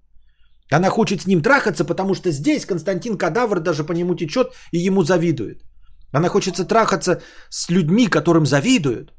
Она 0.71 0.89
хочет 0.89 1.21
с 1.21 1.27
ним 1.27 1.41
трахаться, 1.41 1.83
потому 1.83 2.15
что 2.15 2.31
здесь 2.31 2.65
Константин 2.65 3.17
Кадавр 3.17 3.59
даже 3.59 3.83
по 3.83 3.93
нему 3.93 4.15
течет 4.15 4.53
и 4.71 4.77
ему 4.77 5.03
завидует. 5.03 5.63
Она 6.11 6.29
хочет 6.29 6.55
трахаться 6.67 7.21
с 7.49 7.69
людьми, 7.69 8.07
которым 8.07 8.45
завидуют. 8.45 9.13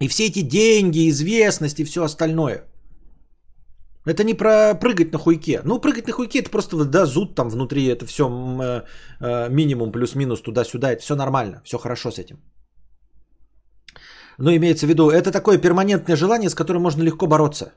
И 0.00 0.08
все 0.08 0.26
эти 0.26 0.42
деньги, 0.42 1.08
известность 1.08 1.80
и 1.80 1.84
все 1.84 2.02
остальное– 2.02 2.64
это 4.06 4.24
не 4.24 4.34
про 4.34 4.74
прыгать 4.74 5.12
на 5.12 5.18
хуйке. 5.18 5.60
Ну, 5.64 5.80
прыгать 5.80 6.06
на 6.06 6.12
хуйке 6.12 6.40
это 6.40 6.50
просто, 6.50 6.84
да, 6.84 7.06
зуд 7.06 7.34
там 7.34 7.48
внутри, 7.48 7.86
это 7.86 8.06
все 8.06 8.24
э, 8.24 8.82
э, 9.20 9.48
минимум 9.50 9.92
плюс-минус 9.92 10.42
туда-сюда, 10.42 10.92
это 10.92 11.02
все 11.02 11.16
нормально, 11.16 11.62
все 11.64 11.78
хорошо 11.78 12.10
с 12.10 12.18
этим. 12.18 12.36
Но 14.38 14.50
имеется 14.50 14.86
в 14.86 14.88
виду, 14.88 15.10
это 15.10 15.30
такое 15.30 15.58
перманентное 15.58 16.16
желание, 16.16 16.50
с 16.50 16.54
которым 16.54 16.82
можно 16.82 17.02
легко 17.02 17.26
бороться. 17.26 17.72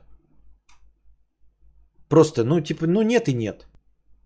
Просто, 2.08 2.44
ну, 2.44 2.60
типа, 2.60 2.86
ну 2.86 3.02
нет 3.02 3.28
и 3.28 3.34
нет. 3.34 3.66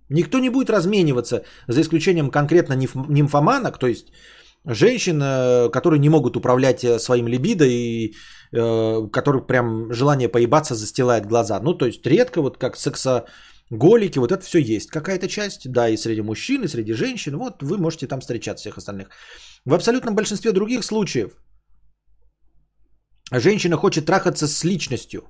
Никто 0.08 0.38
не 0.38 0.50
будет 0.50 0.70
размениваться, 0.70 1.44
за 1.68 1.80
исключением 1.80 2.30
конкретно 2.30 2.74
нимфоманок, 2.74 3.78
то 3.78 3.86
есть 3.86 4.12
женщин, 4.64 5.20
э, 5.22 5.70
которые 5.70 6.00
не 6.00 6.08
могут 6.08 6.36
управлять 6.36 6.84
э, 6.84 6.98
своим 6.98 7.28
либидо 7.28 7.64
и 7.64 8.14
э, 8.52 9.08
которых 9.12 9.46
прям 9.46 9.92
желание 9.92 10.28
поебаться 10.28 10.74
застилает 10.74 11.26
глаза. 11.26 11.60
Ну, 11.60 11.74
то 11.74 11.86
есть 11.86 12.06
редко, 12.06 12.42
вот 12.42 12.58
как 12.58 12.76
сексоголики, 12.76 14.18
вот 14.18 14.32
это 14.32 14.44
все 14.44 14.58
есть. 14.58 14.90
Какая-то 14.90 15.28
часть, 15.28 15.70
да, 15.70 15.88
и 15.88 15.96
среди 15.96 16.22
мужчин, 16.22 16.62
и 16.62 16.68
среди 16.68 16.92
женщин. 16.92 17.36
Вот 17.36 17.62
вы 17.62 17.78
можете 17.78 18.06
там 18.06 18.20
встречаться 18.20 18.62
всех 18.62 18.78
остальных. 18.78 19.08
В 19.64 19.74
абсолютном 19.74 20.14
большинстве 20.14 20.52
других 20.52 20.84
случаев 20.84 21.32
женщина 23.30 23.76
хочет 23.76 24.06
трахаться 24.06 24.46
с 24.46 24.64
личностью. 24.64 25.22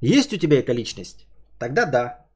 Есть 0.00 0.32
у 0.32 0.36
тебя 0.36 0.58
эта 0.58 0.72
личность? 0.72 1.26
Тогда 1.58 1.86
да. 1.86 2.26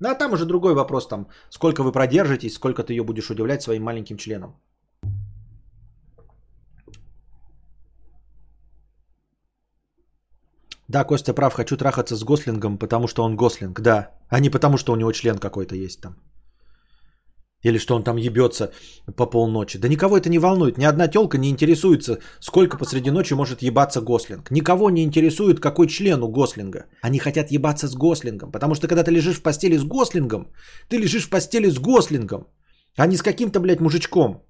Ну 0.00 0.08
а 0.08 0.14
там 0.14 0.32
уже 0.32 0.46
другой 0.46 0.74
вопрос, 0.74 1.06
там, 1.08 1.28
сколько 1.50 1.82
вы 1.82 1.92
продержитесь, 1.92 2.54
сколько 2.54 2.82
ты 2.82 2.92
ее 2.92 3.04
будешь 3.04 3.30
удивлять 3.30 3.62
своим 3.62 3.82
маленьким 3.82 4.16
членом. 4.16 4.56
Да, 10.92 11.04
Костя 11.04 11.32
прав, 11.32 11.54
хочу 11.54 11.76
трахаться 11.76 12.16
с 12.16 12.24
Гослингом, 12.24 12.78
потому 12.78 13.08
что 13.08 13.22
он 13.24 13.34
Гослинг, 13.36 13.80
да. 13.80 14.10
А 14.28 14.40
не 14.40 14.50
потому, 14.50 14.76
что 14.76 14.92
у 14.92 14.96
него 14.96 15.12
член 15.12 15.38
какой-то 15.38 15.74
есть 15.74 16.00
там. 16.02 16.12
Или 17.64 17.78
что 17.78 17.94
он 17.94 18.02
там 18.02 18.18
ебется 18.18 18.72
по 19.16 19.24
полночи. 19.24 19.78
Да 19.78 19.88
никого 19.88 20.18
это 20.18 20.28
не 20.28 20.38
волнует. 20.38 20.78
Ни 20.78 20.84
одна 20.84 21.08
телка 21.08 21.38
не 21.38 21.48
интересуется, 21.48 22.18
сколько 22.40 22.76
посреди 22.76 23.10
ночи 23.10 23.34
может 23.34 23.62
ебаться 23.62 24.02
Гослинг. 24.02 24.50
Никого 24.50 24.90
не 24.90 25.02
интересует, 25.02 25.60
какой 25.60 25.86
член 25.86 26.22
у 26.22 26.28
Гослинга. 26.28 26.84
Они 27.00 27.18
хотят 27.18 27.50
ебаться 27.50 27.88
с 27.88 27.94
Гослингом. 27.94 28.52
Потому 28.52 28.74
что 28.74 28.86
когда 28.86 29.02
ты 29.02 29.12
лежишь 29.12 29.38
в 29.38 29.42
постели 29.42 29.78
с 29.78 29.84
Гослингом, 29.84 30.52
ты 30.90 30.98
лежишь 30.98 31.24
в 31.24 31.30
постели 31.30 31.70
с 31.70 31.78
Гослингом, 31.78 32.48
а 32.98 33.06
не 33.06 33.16
с 33.16 33.22
каким-то, 33.22 33.60
блядь, 33.60 33.80
мужичком. 33.80 34.42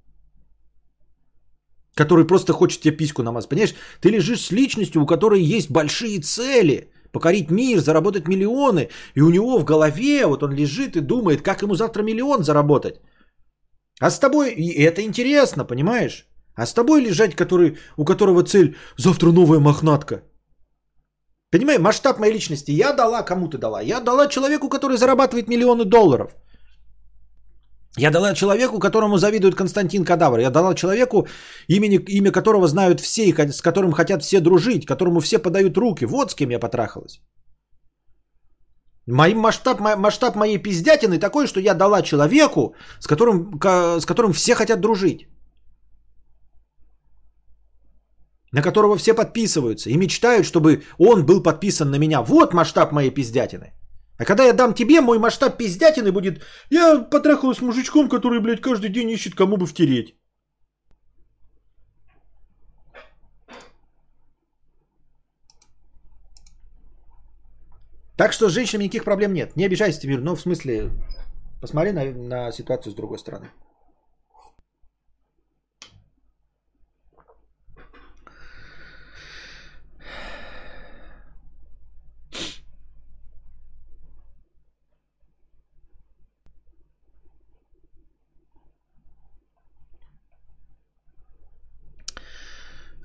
Который 1.95 2.27
просто 2.27 2.53
хочет 2.53 2.81
тебе 2.81 2.97
письку 2.97 3.23
намазать. 3.23 3.51
Понимаешь? 3.51 3.75
Ты 4.01 4.11
лежишь 4.11 4.47
с 4.47 4.53
личностью, 4.53 5.03
у 5.03 5.07
которой 5.07 5.43
есть 5.43 5.71
большие 5.71 6.21
цели 6.21 6.91
покорить 7.13 7.51
мир, 7.51 7.81
заработать 7.81 8.29
миллионы. 8.29 8.89
И 9.15 9.21
у 9.21 9.31
него 9.31 9.59
в 9.59 9.65
голове 9.65 10.27
вот 10.27 10.43
он 10.43 10.53
лежит 10.53 10.97
и 10.97 11.01
думает, 11.01 11.43
как 11.43 11.63
ему 11.63 11.75
завтра 11.75 12.03
миллион 12.03 12.43
заработать. 12.43 13.01
А 14.01 14.11
с 14.11 14.19
тобой, 14.19 14.51
и 14.51 14.83
это 14.83 15.03
интересно, 15.03 15.65
понимаешь? 15.65 16.27
А 16.55 16.67
с 16.67 16.75
тобой 16.75 17.03
лежать, 17.03 17.35
который, 17.35 17.77
у 17.97 18.05
которого 18.05 18.43
цель 18.43 18.77
завтра 18.97 19.33
новая 19.33 19.61
мохнатка. 19.61 20.23
Понимаешь, 21.51 21.81
масштаб 21.81 22.19
моей 22.19 22.33
личности. 22.33 22.71
Я 22.71 22.93
дала, 22.93 23.23
кому 23.23 23.49
ты 23.49 23.59
дала? 23.59 23.83
Я 23.83 24.01
дала 24.01 24.27
человеку, 24.27 24.69
который 24.69 24.97
зарабатывает 24.97 25.49
миллионы 25.49 25.85
долларов. 25.85 26.35
Я 27.99 28.11
дала 28.11 28.35
человеку, 28.35 28.79
которому 28.79 29.19
завидует 29.19 29.55
Константин 29.55 30.05
Кадавр. 30.05 30.39
Я 30.39 30.51
дала 30.51 30.75
человеку, 30.75 31.27
имени, 31.69 31.99
имя 32.09 32.33
которого 32.33 32.67
знают 32.67 33.01
все, 33.01 33.35
с 33.53 33.61
которым 33.61 33.93
хотят 33.93 34.23
все 34.23 34.41
дружить, 34.41 34.87
которому 34.87 35.21
все 35.21 35.39
подают 35.39 35.77
руки. 35.77 36.07
Вот 36.07 36.31
с 36.31 36.35
кем 36.35 36.51
я 36.51 36.59
потрахалась. 36.59 37.21
Мой 39.07 39.35
масштаб, 39.35 39.81
масштаб 39.81 40.37
моей 40.37 40.59
пиздятины 40.59 41.19
такой, 41.19 41.47
что 41.47 41.61
я 41.61 41.75
дала 41.75 42.03
человеку, 42.03 42.75
с 43.01 43.07
которым, 43.07 43.61
с 44.01 44.07
которым 44.07 44.33
все 44.33 44.55
хотят 44.55 44.81
дружить. 44.81 45.27
На 48.53 48.63
которого 48.63 48.97
все 48.97 49.15
подписываются 49.15 49.91
и 49.91 49.97
мечтают, 49.97 50.47
чтобы 50.47 50.83
он 50.99 51.27
был 51.27 51.43
подписан 51.43 51.91
на 51.91 51.99
меня. 51.99 52.23
Вот 52.23 52.55
масштаб 52.55 52.93
моей 52.93 53.11
пиздятины. 53.11 53.73
А 54.19 54.25
когда 54.25 54.45
я 54.45 54.53
дам 54.53 54.75
тебе, 54.75 55.01
мой 55.01 55.19
масштаб 55.19 55.57
пиздятины 55.59 56.13
будет... 56.13 56.43
Я 56.71 56.99
потрахалась 57.11 57.59
с 57.59 57.63
мужичком, 57.63 58.09
который, 58.09 58.41
блядь, 58.41 58.61
каждый 58.61 58.91
день 58.91 59.11
ищет, 59.11 59.35
кому 59.35 59.57
бы 59.57 59.67
втереть. 59.67 60.15
Так 68.17 68.33
что 68.33 68.49
с 68.49 68.53
женщинами 68.53 68.85
никаких 68.85 69.05
проблем 69.05 69.33
нет. 69.33 69.57
Не 69.57 69.65
обижайся, 69.65 70.07
Мир. 70.07 70.21
Ну, 70.21 70.37
в 70.37 70.41
смысле, 70.41 70.91
посмотри 71.61 71.93
на, 71.93 72.05
на 72.05 72.53
ситуацию 72.53 72.93
с 72.93 72.95
другой 72.95 73.19
стороны. 73.19 73.51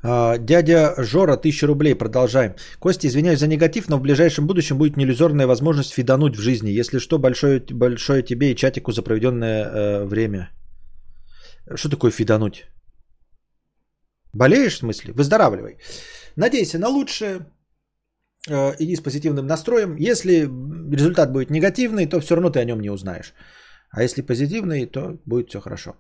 Дядя 0.03 0.93
Жора, 0.97 1.33
1000 1.33 1.67
рублей, 1.67 1.95
продолжаем. 1.95 2.55
Костя, 2.79 3.07
извиняюсь 3.07 3.39
за 3.39 3.47
негатив, 3.47 3.89
но 3.89 3.97
в 3.97 4.01
ближайшем 4.01 4.47
будущем 4.47 4.77
будет 4.77 4.97
неиллюзорная 4.97 5.47
возможность 5.47 5.93
фидануть 5.93 6.35
в 6.35 6.41
жизни. 6.41 6.79
Если 6.79 6.99
что, 6.99 7.19
большое, 7.19 7.59
большое 7.71 8.23
тебе 8.23 8.51
и 8.51 8.55
чатику 8.55 8.91
за 8.91 9.01
проведенное 9.01 9.65
э, 9.65 10.05
время. 10.05 10.49
Что 11.75 11.89
такое 11.89 12.11
фидануть? 12.11 12.65
Болеешь, 14.33 14.75
в 14.75 14.77
смысле? 14.77 15.13
Выздоравливай. 15.13 15.77
Надейся 16.35 16.79
на 16.79 16.89
лучшее. 16.89 17.47
Э, 18.49 18.75
иди 18.79 18.95
с 18.95 19.01
позитивным 19.01 19.47
настроем. 19.47 19.95
Если 19.97 20.47
результат 20.91 21.31
будет 21.31 21.49
негативный, 21.49 22.05
то 22.05 22.19
все 22.19 22.35
равно 22.35 22.49
ты 22.49 22.59
о 22.59 22.65
нем 22.65 22.79
не 22.81 22.91
узнаешь. 22.91 23.33
А 23.89 24.03
если 24.03 24.21
позитивный, 24.21 24.85
то 24.85 25.17
будет 25.25 25.49
все 25.49 25.59
хорошо. 25.59 25.95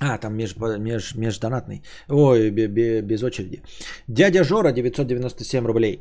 А, 0.00 0.18
там 0.18 0.34
меж, 0.34 0.56
меж, 0.56 1.14
междонатный. 1.14 1.82
Ой, 2.08 2.50
бе, 2.50 2.68
бе, 2.68 3.02
без 3.02 3.22
очереди. 3.22 3.62
Дядя 4.08 4.44
Жора, 4.44 4.72
997 4.72 5.66
рублей. 5.66 6.00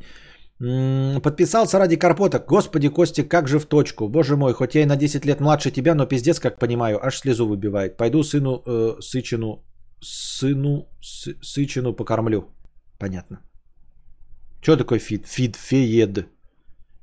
М-м, 0.62 1.22
подписался 1.22 1.80
ради 1.80 1.98
Карпота. 1.98 2.40
Господи, 2.40 2.90
Костик, 2.90 3.30
как 3.30 3.48
же 3.48 3.60
в 3.60 3.66
точку. 3.66 4.08
Боже 4.08 4.38
мой, 4.38 4.54
хоть 4.54 4.76
я 4.76 4.82
и 4.82 4.86
на 4.86 4.96
10 4.96 5.26
лет 5.26 5.42
младше 5.42 5.72
тебя, 5.72 5.96
но 5.96 6.06
пиздец, 6.06 6.40
как 6.40 6.60
понимаю, 6.60 7.06
аж 7.06 7.20
слезу 7.20 7.46
выбивает. 7.46 7.98
Пойду 7.98 8.24
сыну 8.24 8.64
э, 8.66 9.02
Сычину, 9.02 9.66
сыну 10.02 10.88
сы, 11.02 11.36
Сычину 11.42 11.94
покормлю. 11.94 12.44
Понятно. 13.00 13.40
Что 14.62 14.78
такое 14.78 15.00
фид? 15.00 15.26
Фид, 15.26 15.56
феед. 15.56 16.26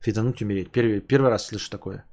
Фидануть 0.01 0.43
умереть. 0.43 0.70
Первый, 0.73 1.01
первый 1.01 1.31
раз 1.31 1.47
слышу 1.47 1.70
такое. 1.70 2.05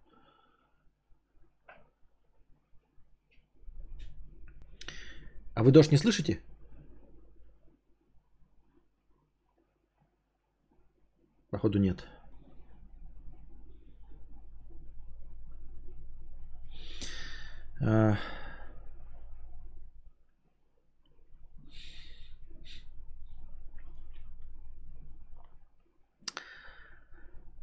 А 5.55 5.63
вы 5.63 5.71
дождь 5.71 5.91
не 5.91 5.97
слышите? 5.97 6.41
Походу 11.51 11.77
нет. 11.77 12.07
А... 17.80 18.17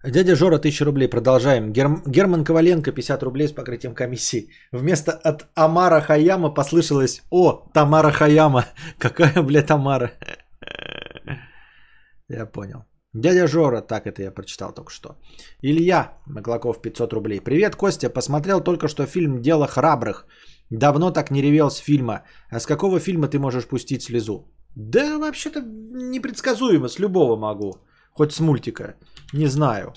Дядя 0.05 0.35
Жора, 0.35 0.59
1000 0.59 0.85
рублей. 0.85 1.09
Продолжаем. 1.09 1.73
Герм... 1.73 2.03
Герман 2.07 2.45
Коваленко, 2.45 2.93
50 2.93 3.23
рублей 3.23 3.49
с 3.49 3.53
покрытием 3.53 3.95
комиссии. 3.95 4.51
Вместо 4.73 5.13
от 5.13 5.47
Амара 5.55 6.01
Хаяма 6.01 6.55
послышалось 6.55 7.23
«О, 7.31 7.53
Тамара 7.75 8.11
Хаяма». 8.11 8.65
Какая, 8.99 9.43
блядь, 9.43 9.67
Тамара? 9.67 10.13
Я 12.29 12.47
понял. 12.47 12.85
Дядя 13.13 13.47
Жора, 13.47 13.83
так 13.83 14.07
это 14.07 14.23
я 14.23 14.31
прочитал 14.31 14.73
только 14.73 14.93
что. 14.93 15.17
Илья 15.63 16.13
Маклаков, 16.27 16.81
500 16.81 17.13
рублей. 17.13 17.41
Привет, 17.41 17.75
Костя. 17.75 18.09
Посмотрел 18.09 18.61
только 18.61 18.89
что 18.89 19.05
фильм 19.05 19.43
«Дело 19.43 19.67
храбрых». 19.67 20.27
Давно 20.71 21.11
так 21.11 21.31
не 21.31 21.43
ревел 21.43 21.71
с 21.71 21.79
фильма. 21.79 22.23
А 22.51 22.61
с 22.61 22.67
какого 22.67 23.01
фильма 23.01 23.27
ты 23.27 23.39
можешь 23.39 23.67
пустить 23.67 24.03
слезу? 24.03 24.47
Да, 24.77 25.19
вообще-то 25.19 25.61
непредсказуемо. 25.61 26.89
С 26.89 27.01
любого 27.01 27.37
могу. 27.37 27.73
Хоть 28.13 28.33
с 28.33 28.41
мультика. 28.41 28.95
Не 29.33 29.47
знаю. 29.47 29.93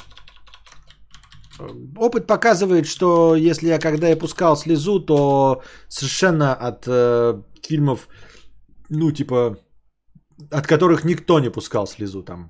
Опыт 1.98 2.28
показывает, 2.28 2.86
что 2.86 3.36
если 3.36 3.68
я 3.68 3.80
когда 3.80 4.08
я 4.08 4.18
пускал 4.18 4.58
слезу, 4.58 5.00
то 5.00 5.62
совершенно 5.88 6.56
от 6.56 6.88
э, 6.88 7.42
фильмов, 7.62 8.08
ну 8.90 9.12
типа, 9.12 9.58
от 10.52 10.68
которых 10.68 11.04
никто 11.06 11.40
не 11.40 11.52
пускал 11.52 11.88
слезу 11.88 12.24
там. 12.24 12.50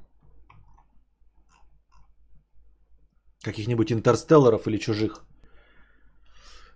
Каких-нибудь 3.44 3.92
интерстелларов 3.92 4.68
или 4.68 4.78
чужих. 4.78 5.26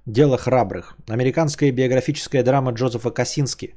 Дело 0.05 0.37
храбрых. 0.37 0.95
Американская 1.09 1.71
биографическая 1.71 2.43
драма 2.43 2.71
Джозефа 2.71 3.11
Косински. 3.11 3.75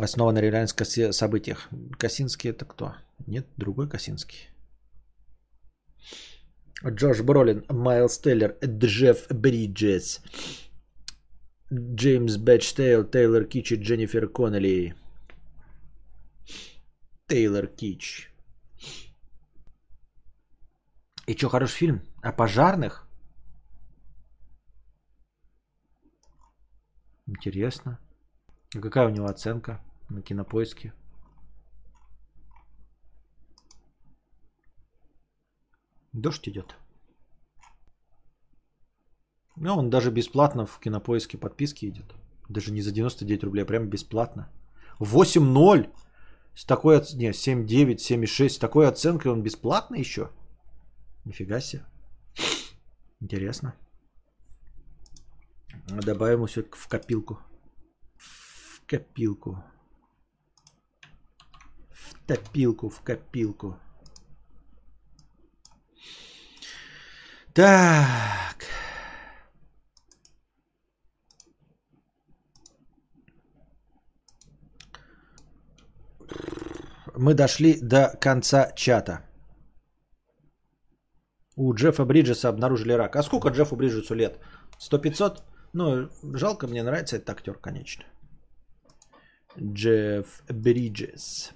Основана 0.00 0.40
на 0.40 0.46
реальных 0.46 0.74
событиях. 1.12 1.68
Косинский 1.98 2.50
это 2.50 2.64
кто? 2.64 2.94
Нет, 3.26 3.46
другой 3.56 3.88
Косинский. 3.88 4.48
Джош 6.86 7.22
Бролин, 7.22 7.64
Майлз 7.68 8.18
Теллер, 8.18 8.56
Джефф 8.64 9.28
Бриджес, 9.30 10.20
Джеймс 11.72 12.36
Бэтчтейл, 12.36 13.04
Тейлор 13.04 13.44
Кич 13.44 13.72
и 13.72 13.76
Дженнифер 13.76 14.28
Коннелли. 14.28 14.94
Тейлор 17.28 17.66
Кич. 17.68 18.30
И 21.26 21.36
что, 21.36 21.48
хороший 21.48 21.76
фильм? 21.76 22.02
О 22.20 22.32
пожарных? 22.32 23.06
Интересно. 27.26 27.98
Какая 28.70 29.06
у 29.06 29.10
него 29.10 29.26
оценка 29.26 29.80
на 30.08 30.20
кинопоиске? 30.20 30.92
Дождь 36.12 36.48
идет. 36.48 36.76
Ну, 39.56 39.76
он 39.76 39.90
даже 39.90 40.10
бесплатно 40.10 40.66
в 40.66 40.78
кинопоиске 40.78 41.38
подписки 41.38 41.86
идет. 41.86 42.14
Даже 42.48 42.72
не 42.72 42.82
за 42.82 42.92
99 42.92 43.44
рублей, 43.44 43.62
а 43.62 43.66
прям 43.66 43.88
бесплатно. 43.88 44.50
8.0! 44.98 45.90
С 46.54 46.64
такой, 46.64 46.98
оц... 46.98 47.14
не, 47.14 47.30
7.9, 47.30 47.96
7.6, 47.96 48.48
с 48.48 48.58
такой 48.58 48.88
оценкой 48.88 49.32
он 49.32 49.42
бесплатно 49.42 49.96
еще? 49.96 50.30
Нифига 51.24 51.60
себе. 51.60 51.84
Интересно. 53.20 53.74
Добавим 55.86 56.46
все 56.46 56.62
в 56.62 56.88
копилку. 56.88 57.38
В 58.16 58.82
копилку. 58.86 59.62
В 61.90 62.14
топилку, 62.26 62.88
в 62.88 63.00
копилку. 63.00 63.78
Так. 67.54 68.64
Мы 77.14 77.34
дошли 77.34 77.78
до 77.82 78.16
конца 78.20 78.72
чата. 78.74 79.20
У 81.56 81.74
Джеффа 81.74 82.04
Бриджеса 82.04 82.48
обнаружили 82.48 82.92
рак. 82.92 83.16
А 83.16 83.22
сколько 83.22 83.50
Джеффу 83.50 83.76
Бриджесу 83.76 84.14
лет? 84.14 84.40
100-500? 84.90 85.42
Ну, 85.74 86.08
жалко, 86.38 86.66
мне 86.66 86.82
нравится 86.82 87.16
этот 87.16 87.30
актер, 87.30 87.58
конечно. 87.60 88.04
Джефф 89.58 90.42
Бриджес. 90.48 91.52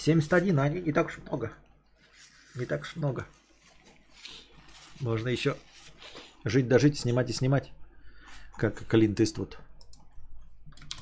71, 0.00 0.58
а 0.58 0.68
не, 0.68 0.80
не 0.80 0.92
так 0.92 1.06
уж 1.06 1.18
много. 1.18 1.52
Не 2.54 2.66
так 2.66 2.82
уж 2.82 2.96
много. 2.96 3.26
Можно 5.00 5.28
еще 5.28 5.56
жить 6.44 6.68
да 6.68 6.78
жить, 6.78 6.98
снимать 6.98 7.30
и 7.30 7.32
снимать. 7.32 7.72
Как 8.56 8.86
Клинт 8.88 9.20
Иствуд. 9.20 9.58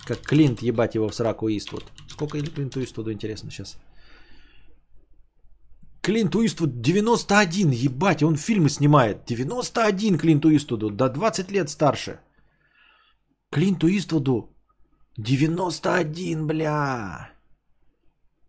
Как 0.06 0.20
Клинт 0.22 0.62
ебать 0.62 0.94
его 0.94 1.08
в 1.08 1.14
сраку 1.14 1.48
Иствуд. 1.48 1.84
Сколько 2.08 2.38
или 2.38 2.50
Клинту 2.50 2.82
Иствуду 2.82 3.12
интересно 3.12 3.50
сейчас? 3.50 3.78
Клинт 6.02 6.34
Иствуд 6.34 6.80
91, 6.80 7.70
ебать, 7.70 8.22
он 8.22 8.36
фильмы 8.36 8.70
снимает. 8.70 9.26
91 9.26 10.18
Клинту 10.18 10.48
Иствуду, 10.56 10.90
до 10.90 11.08
20 11.08 11.50
лет 11.50 11.68
старше. 11.68 12.20
Клинту 13.50 13.88
Иствуду 13.88 14.56
91, 15.16 16.46
бля. 16.46 17.37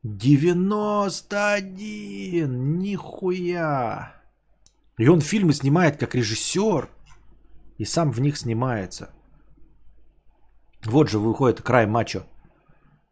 91! 0.04 2.80
Нихуя! 2.80 4.14
И 4.98 5.08
он 5.10 5.22
фильмы 5.22 5.54
снимает 5.54 5.98
как 5.98 6.16
режиссер. 6.16 6.90
И 7.78 7.86
сам 7.86 8.12
в 8.12 8.20
них 8.22 8.38
снимается. 8.38 9.10
Вот 10.86 11.10
же 11.10 11.20
выходит 11.20 11.62
край 11.62 11.86
мачо. 11.86 12.24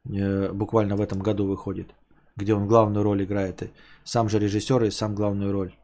э, 0.09 0.51
буквально 0.53 0.95
в 0.95 1.01
этом 1.01 1.19
году 1.19 1.45
выходит, 1.45 1.93
где 2.37 2.53
он 2.53 2.67
главную 2.67 3.03
роль 3.03 3.23
играет. 3.23 3.63
И 3.63 3.71
сам 4.05 4.29
же 4.29 4.39
режиссер 4.39 4.83
и 4.83 4.91
сам 4.91 5.15
главную 5.15 5.51
роль. 5.51 5.75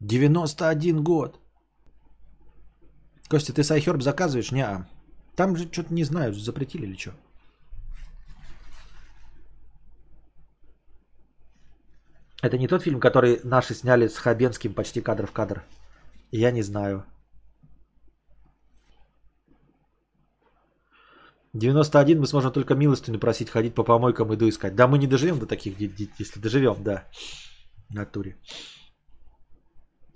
91 0.00 1.04
год. 1.04 1.38
Костя, 3.28 3.52
ты 3.52 3.62
сайхерб 3.62 4.02
заказываешь? 4.02 4.52
Не, 4.52 4.86
Там 5.36 5.56
же 5.56 5.72
что-то 5.72 5.94
не 5.94 6.04
знаю, 6.04 6.34
запретили 6.34 6.86
или 6.86 6.96
что. 6.96 7.12
Это 12.46 12.58
не 12.58 12.68
тот 12.68 12.82
фильм, 12.82 13.00
который 13.00 13.40
наши 13.44 13.74
сняли 13.74 14.08
с 14.08 14.18
Хабенским 14.18 14.72
почти 14.72 15.00
кадр 15.00 15.26
в 15.26 15.32
кадр. 15.32 15.64
Я 16.30 16.52
не 16.52 16.62
знаю. 16.62 17.04
91 21.54 22.20
мы 22.20 22.26
сможем 22.26 22.52
только 22.52 22.74
милостыню 22.74 23.18
просить 23.18 23.50
ходить 23.50 23.74
по 23.74 23.84
помойкам 23.84 24.32
и 24.32 24.48
искать. 24.48 24.76
Да, 24.76 24.86
мы 24.86 24.98
не 24.98 25.06
доживем 25.06 25.38
до 25.38 25.46
таких, 25.46 25.74
если 26.20 26.40
доживем, 26.40 26.76
да. 26.84 27.04
В 27.88 27.94
натуре. 27.94 28.36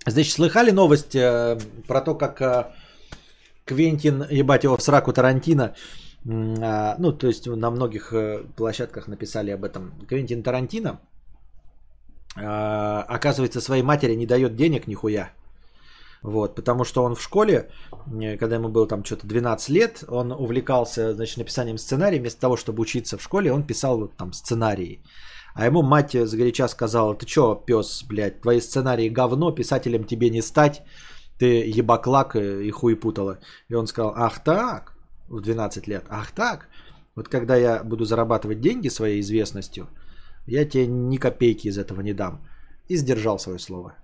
Значит, 0.05 0.33
слыхали 0.33 0.71
новость 0.71 1.15
э, 1.15 1.57
про 1.87 2.01
то, 2.01 2.15
как 2.15 2.41
э, 2.41 2.71
Квентин, 3.65 4.25
ебать 4.31 4.63
его 4.63 4.77
в 4.77 4.81
сраку 4.81 5.11
Тарантино, 5.13 5.73
э, 6.25 6.95
ну, 6.97 7.17
то 7.17 7.27
есть 7.27 7.47
на 7.47 7.71
многих 7.71 8.13
э, 8.13 8.43
площадках 8.55 9.07
написали 9.07 9.51
об 9.51 9.63
этом. 9.63 9.91
Квентин 10.07 10.43
Тарантино, 10.43 10.99
э, 12.35 12.41
оказывается, 13.07 13.61
своей 13.61 13.83
матери 13.83 14.15
не 14.15 14.25
дает 14.25 14.55
денег 14.55 14.87
нихуя. 14.87 15.31
Вот, 16.21 16.55
потому 16.55 16.83
что 16.83 17.03
он 17.03 17.15
в 17.15 17.21
школе, 17.21 17.69
э, 18.21 18.37
когда 18.37 18.55
ему 18.55 18.69
было 18.69 18.87
там 18.87 19.03
что-то 19.03 19.27
12 19.27 19.69
лет, 19.69 20.03
он 20.07 20.31
увлекался, 20.31 21.13
значит, 21.13 21.37
написанием 21.37 21.77
сценария. 21.77 22.19
Вместо 22.19 22.41
того, 22.41 22.57
чтобы 22.57 22.81
учиться 22.81 23.17
в 23.17 23.23
школе, 23.23 23.51
он 23.51 23.63
писал 23.63 23.99
вот 23.99 24.17
там 24.17 24.33
сценарии. 24.33 25.01
А 25.55 25.65
ему 25.65 25.81
мать 25.81 26.11
сгоряча 26.13 26.67
сказала, 26.67 27.15
ты 27.15 27.25
чё, 27.25 27.55
пес, 27.55 28.03
блядь, 28.07 28.41
твои 28.41 28.61
сценарии 28.61 29.09
говно, 29.09 29.51
писателем 29.51 30.05
тебе 30.05 30.29
не 30.29 30.41
стать, 30.41 30.81
ты 31.37 31.45
ебаклак 31.67 32.35
и 32.35 32.71
хуй 32.71 32.95
путала. 32.95 33.39
И 33.69 33.73
он 33.73 33.87
сказал, 33.87 34.13
ах 34.15 34.43
так, 34.43 34.93
в 35.27 35.41
12 35.41 35.87
лет, 35.87 36.05
ах 36.09 36.31
так, 36.31 36.69
вот 37.15 37.27
когда 37.27 37.55
я 37.57 37.83
буду 37.83 38.05
зарабатывать 38.05 38.61
деньги 38.61 38.89
своей 38.89 39.19
известностью, 39.19 39.87
я 40.47 40.65
тебе 40.65 40.87
ни 40.87 41.17
копейки 41.17 41.67
из 41.67 41.77
этого 41.77 42.01
не 42.01 42.13
дам. 42.13 42.41
И 42.89 42.97
сдержал 42.97 43.39
свое 43.39 43.59
слово. 43.59 43.95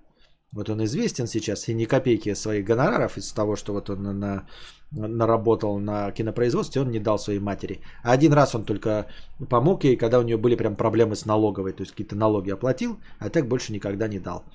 Вот 0.53 0.69
он 0.69 0.83
известен 0.83 1.27
сейчас, 1.27 1.67
и 1.67 1.73
ни 1.73 1.85
копейки 1.85 2.33
своих 2.33 2.65
гонораров 2.65 3.17
из 3.17 3.31
того, 3.33 3.55
что 3.55 3.73
вот 3.73 3.89
он 3.89 4.19
на, 4.19 4.47
наработал 4.91 5.79
на 5.79 6.11
кинопроизводстве, 6.11 6.81
он 6.81 6.89
не 6.89 6.99
дал 6.99 7.19
своей 7.19 7.39
матери. 7.39 7.81
А 8.03 8.13
один 8.13 8.33
раз 8.33 8.55
он 8.55 8.63
только 8.63 9.07
помог 9.49 9.83
ей, 9.83 9.97
когда 9.97 10.19
у 10.19 10.23
нее 10.23 10.37
были 10.37 10.55
прям 10.55 10.75
проблемы 10.75 11.15
с 11.15 11.25
налоговой, 11.25 11.73
то 11.73 11.83
есть 11.83 11.91
какие-то 11.91 12.15
налоги 12.15 12.51
оплатил, 12.51 12.97
а 13.19 13.29
так 13.29 13.47
больше 13.47 13.73
никогда 13.73 14.07
не 14.07 14.19
дал. 14.19 14.45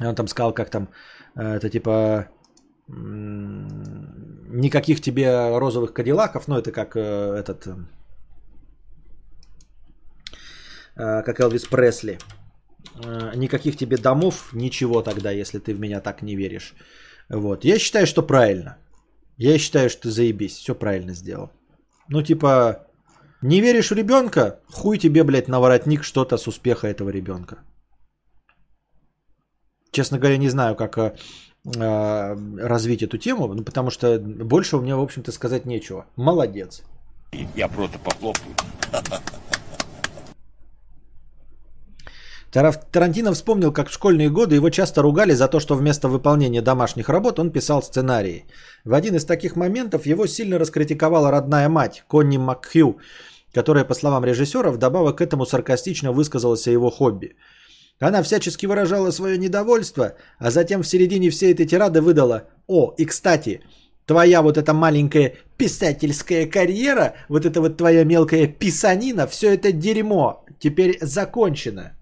Он 0.00 0.14
там 0.14 0.28
сказал, 0.28 0.54
как 0.54 0.70
там, 0.70 0.88
э, 1.36 1.56
это 1.56 1.70
типа, 1.70 2.28
никаких 2.88 5.00
тебе 5.00 5.58
розовых 5.58 5.92
кадиллаков, 5.92 6.48
ну 6.48 6.56
это 6.56 6.72
как 6.72 6.96
э, 6.96 7.00
этот, 7.00 7.66
э, 7.66 7.74
как 10.96 11.40
Элвис 11.40 11.64
Пресли, 11.64 12.18
Э, 13.02 13.32
никаких 13.36 13.76
тебе 13.76 13.96
домов, 13.96 14.50
ничего 14.52 15.02
тогда, 15.02 15.30
если 15.30 15.58
ты 15.58 15.74
в 15.74 15.80
меня 15.80 16.00
так 16.00 16.22
не 16.22 16.36
веришь. 16.36 16.74
Вот. 17.28 17.64
Я 17.64 17.78
считаю, 17.78 18.06
что 18.06 18.22
правильно. 18.22 18.76
Я 19.36 19.58
считаю, 19.58 19.90
что 19.90 20.02
ты 20.02 20.10
заебись, 20.10 20.56
все 20.56 20.74
правильно 20.74 21.14
сделал. 21.14 21.50
Ну, 22.08 22.22
типа, 22.22 22.86
не 23.42 23.60
веришь 23.60 23.90
в 23.90 23.94
ребенка? 23.94 24.60
Хуй 24.70 24.98
тебе, 24.98 25.24
блядь, 25.24 25.48
на 25.48 25.60
воротник 25.60 26.04
что-то 26.04 26.36
с 26.36 26.46
успеха 26.46 26.86
этого 26.86 27.10
ребенка. 27.10 27.58
Честно 29.90 30.18
говоря, 30.18 30.36
не 30.36 30.48
знаю, 30.48 30.76
как 30.76 30.98
э, 30.98 31.14
э, 31.76 32.36
развить 32.58 33.02
эту 33.02 33.18
тему, 33.18 33.54
ну, 33.54 33.64
потому 33.64 33.90
что 33.90 34.18
больше 34.18 34.76
у 34.76 34.80
меня, 34.80 34.96
в 34.96 35.02
общем-то, 35.02 35.32
сказать 35.32 35.66
нечего. 35.66 36.06
Молодец. 36.16 36.82
Я 37.56 37.68
просто 37.68 37.98
похлопаю. 37.98 38.54
Тарантино 42.54 43.32
вспомнил, 43.32 43.72
как 43.72 43.88
в 43.88 43.92
школьные 43.92 44.30
годы 44.30 44.54
его 44.54 44.70
часто 44.70 45.02
ругали 45.02 45.34
за 45.34 45.48
то, 45.48 45.58
что 45.58 45.74
вместо 45.74 46.08
выполнения 46.08 46.62
домашних 46.62 47.08
работ 47.08 47.40
он 47.40 47.50
писал 47.50 47.82
сценарии. 47.82 48.44
В 48.84 48.94
один 48.94 49.16
из 49.16 49.24
таких 49.24 49.56
моментов 49.56 50.06
его 50.06 50.28
сильно 50.28 50.56
раскритиковала 50.58 51.32
родная 51.32 51.68
мать, 51.68 52.04
Конни 52.06 52.38
Макхью, 52.38 52.98
которая, 53.52 53.84
по 53.84 53.94
словам 53.94 54.24
режиссера, 54.24 54.70
вдобавок 54.70 55.18
к 55.18 55.20
этому 55.20 55.46
саркастично 55.46 56.12
высказалась 56.12 56.68
о 56.68 56.70
его 56.70 56.90
хобби. 56.90 57.34
Она 57.98 58.22
всячески 58.22 58.66
выражала 58.66 59.10
свое 59.10 59.36
недовольство, 59.36 60.12
а 60.38 60.50
затем 60.52 60.82
в 60.82 60.86
середине 60.86 61.30
всей 61.30 61.54
этой 61.54 61.66
тирады 61.66 62.00
выдала 62.00 62.44
«О, 62.68 62.94
и 62.96 63.04
кстати, 63.04 63.62
твоя 64.06 64.42
вот 64.42 64.58
эта 64.58 64.72
маленькая 64.72 65.34
писательская 65.56 66.46
карьера, 66.46 67.14
вот 67.28 67.46
эта 67.46 67.60
вот 67.60 67.76
твоя 67.76 68.04
мелкая 68.04 68.46
писанина, 68.46 69.26
все 69.26 69.54
это 69.54 69.72
дерьмо, 69.72 70.44
теперь 70.60 70.98
закончено». 71.00 71.96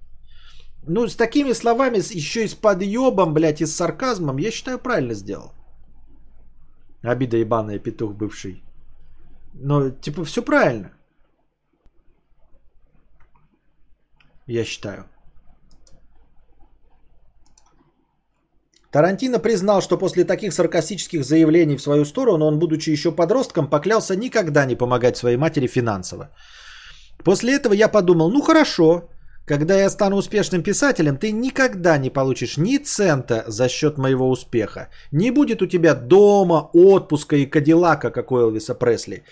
Ну, 0.86 1.06
с 1.06 1.16
такими 1.16 1.54
словами, 1.54 1.98
еще 2.16 2.44
и 2.44 2.48
с 2.48 2.54
подъебом, 2.54 3.34
блядь, 3.34 3.60
и 3.60 3.66
с 3.66 3.76
сарказмом, 3.76 4.38
я 4.38 4.50
считаю, 4.50 4.78
правильно 4.78 5.14
сделал. 5.14 5.52
Обида 7.02 7.36
ебаная, 7.36 7.78
петух 7.78 8.14
бывший. 8.14 8.62
Но, 9.54 9.90
типа, 9.90 10.24
все 10.24 10.42
правильно. 10.42 10.92
Я 14.46 14.64
считаю. 14.64 15.04
Тарантино 18.90 19.38
признал, 19.38 19.80
что 19.80 19.98
после 19.98 20.24
таких 20.24 20.52
саркастических 20.52 21.24
заявлений 21.24 21.76
в 21.76 21.82
свою 21.82 22.04
сторону 22.04 22.44
он, 22.44 22.58
будучи 22.58 22.90
еще 22.90 23.12
подростком, 23.12 23.70
поклялся 23.70 24.16
никогда 24.16 24.66
не 24.66 24.76
помогать 24.76 25.16
своей 25.16 25.36
матери 25.36 25.66
финансово. 25.66 26.28
После 27.24 27.54
этого 27.54 27.72
я 27.72 27.88
подумал, 27.88 28.30
ну 28.30 28.42
хорошо, 28.42 29.08
когда 29.46 29.74
я 29.74 29.90
стану 29.90 30.16
успешным 30.16 30.62
писателем, 30.62 31.16
ты 31.16 31.32
никогда 31.32 31.98
не 31.98 32.10
получишь 32.10 32.56
ни 32.56 32.78
цента 32.78 33.44
за 33.48 33.68
счет 33.68 33.98
моего 33.98 34.30
успеха. 34.30 34.88
Не 35.12 35.30
будет 35.30 35.62
у 35.62 35.66
тебя 35.66 35.94
дома, 35.94 36.70
отпуска 36.72 37.36
и 37.36 37.46
кадиллака, 37.46 38.10
как 38.10 38.30
у 38.30 38.38
Элвиса 38.38 38.74
Пресли. 38.74 39.24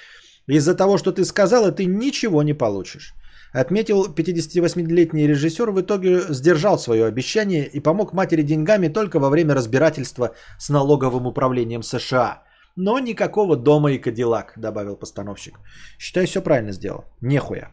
Из-за 0.49 0.75
того, 0.75 0.99
что 0.99 1.13
ты 1.13 1.25
сказала, 1.25 1.71
ты 1.71 1.87
ничего 1.87 2.43
не 2.43 2.55
получишь. 2.55 3.15
Отметил 3.53 4.07
58-летний 4.07 5.27
режиссер, 5.27 5.71
в 5.71 5.81
итоге 5.81 6.21
сдержал 6.29 6.79
свое 6.79 7.05
обещание 7.07 7.67
и 7.67 7.81
помог 7.81 8.13
матери 8.13 8.43
деньгами 8.43 8.89
только 8.89 9.19
во 9.19 9.29
время 9.29 9.55
разбирательства 9.55 10.35
с 10.59 10.69
налоговым 10.71 11.27
управлением 11.27 11.83
США. 11.83 12.43
Но 12.77 12.99
никакого 12.99 13.57
дома 13.57 13.93
и 13.93 13.99
кадиллак, 13.99 14.55
добавил 14.57 14.97
постановщик. 14.97 15.59
Считай, 15.99 16.27
все 16.27 16.43
правильно 16.43 16.73
сделал. 16.73 17.05
Нехуя. 17.21 17.71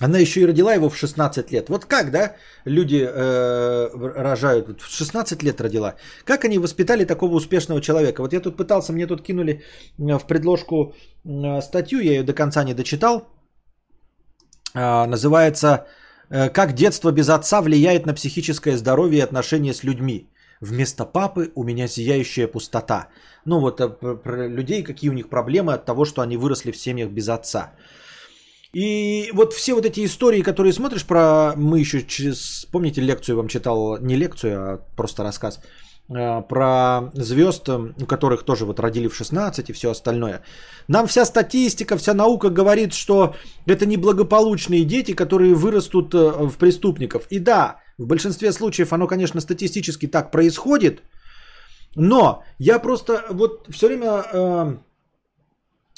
Она 0.00 0.18
еще 0.18 0.40
и 0.40 0.46
родила 0.46 0.74
его 0.74 0.88
в 0.88 0.96
16 0.96 1.52
лет. 1.52 1.68
Вот 1.68 1.84
как, 1.84 2.10
да, 2.10 2.36
люди 2.64 3.06
э, 3.06 3.88
рожают, 4.16 4.80
в 4.80 4.88
16 4.88 5.42
лет 5.42 5.60
родила. 5.60 5.94
Как 6.24 6.44
они 6.44 6.58
воспитали 6.58 7.04
такого 7.04 7.34
успешного 7.34 7.80
человека? 7.80 8.22
Вот 8.22 8.32
я 8.32 8.40
тут 8.40 8.56
пытался, 8.56 8.92
мне 8.92 9.06
тут 9.06 9.22
кинули 9.22 9.52
э, 9.98 10.18
в 10.18 10.26
предложку 10.26 10.94
э, 11.24 11.60
статью, 11.60 12.00
я 12.00 12.12
ее 12.12 12.22
до 12.22 12.32
конца 12.32 12.64
не 12.64 12.74
дочитал. 12.74 13.28
Э, 14.74 15.06
называется 15.06 15.86
«Как 16.30 16.74
детство 16.74 17.10
без 17.10 17.28
отца 17.28 17.60
влияет 17.60 18.06
на 18.06 18.14
психическое 18.14 18.76
здоровье 18.76 19.18
и 19.18 19.24
отношения 19.24 19.74
с 19.74 19.84
людьми». 19.84 20.30
Вместо 20.60 21.04
папы 21.04 21.50
у 21.54 21.64
меня 21.64 21.88
зияющая 21.88 22.46
пустота. 22.46 23.08
Ну 23.46 23.60
вот 23.60 23.80
про 24.22 24.46
людей, 24.46 24.82
какие 24.82 25.10
у 25.10 25.14
них 25.14 25.28
проблемы 25.28 25.72
от 25.72 25.84
того, 25.86 26.04
что 26.04 26.20
они 26.20 26.36
выросли 26.36 26.70
в 26.70 26.76
семьях 26.76 27.10
без 27.10 27.28
отца. 27.28 27.72
И 28.72 29.30
вот 29.34 29.52
все 29.52 29.74
вот 29.74 29.84
эти 29.84 30.04
истории, 30.04 30.42
которые 30.42 30.72
смотришь 30.72 31.04
про... 31.04 31.54
Мы 31.56 31.80
еще 31.80 32.02
через... 32.02 32.66
Помните, 32.70 33.00
лекцию 33.00 33.36
вам 33.36 33.48
читал, 33.48 33.98
не 33.98 34.16
лекцию, 34.16 34.58
а 34.58 34.80
просто 34.96 35.24
рассказ 35.24 35.60
э, 36.08 36.42
про 36.48 37.10
звезд, 37.14 37.68
у 37.68 38.06
которых 38.06 38.44
тоже 38.44 38.64
вот 38.64 38.78
родили 38.78 39.08
в 39.08 39.14
16 39.14 39.70
и 39.70 39.72
все 39.72 39.90
остальное. 39.90 40.42
Нам 40.88 41.06
вся 41.08 41.24
статистика, 41.24 41.96
вся 41.96 42.14
наука 42.14 42.48
говорит, 42.48 42.94
что 42.94 43.34
это 43.66 43.86
неблагополучные 43.86 44.84
дети, 44.84 45.14
которые 45.14 45.54
вырастут 45.54 46.14
э, 46.14 46.46
в 46.46 46.56
преступников. 46.56 47.26
И 47.30 47.40
да, 47.40 47.80
в 47.98 48.06
большинстве 48.06 48.52
случаев 48.52 48.92
оно, 48.92 49.08
конечно, 49.08 49.40
статистически 49.40 50.06
так 50.06 50.30
происходит, 50.30 51.02
но 51.96 52.44
я 52.58 52.78
просто 52.78 53.24
вот 53.30 53.66
все 53.68 53.88
время 53.88 54.22
э, 54.32 54.76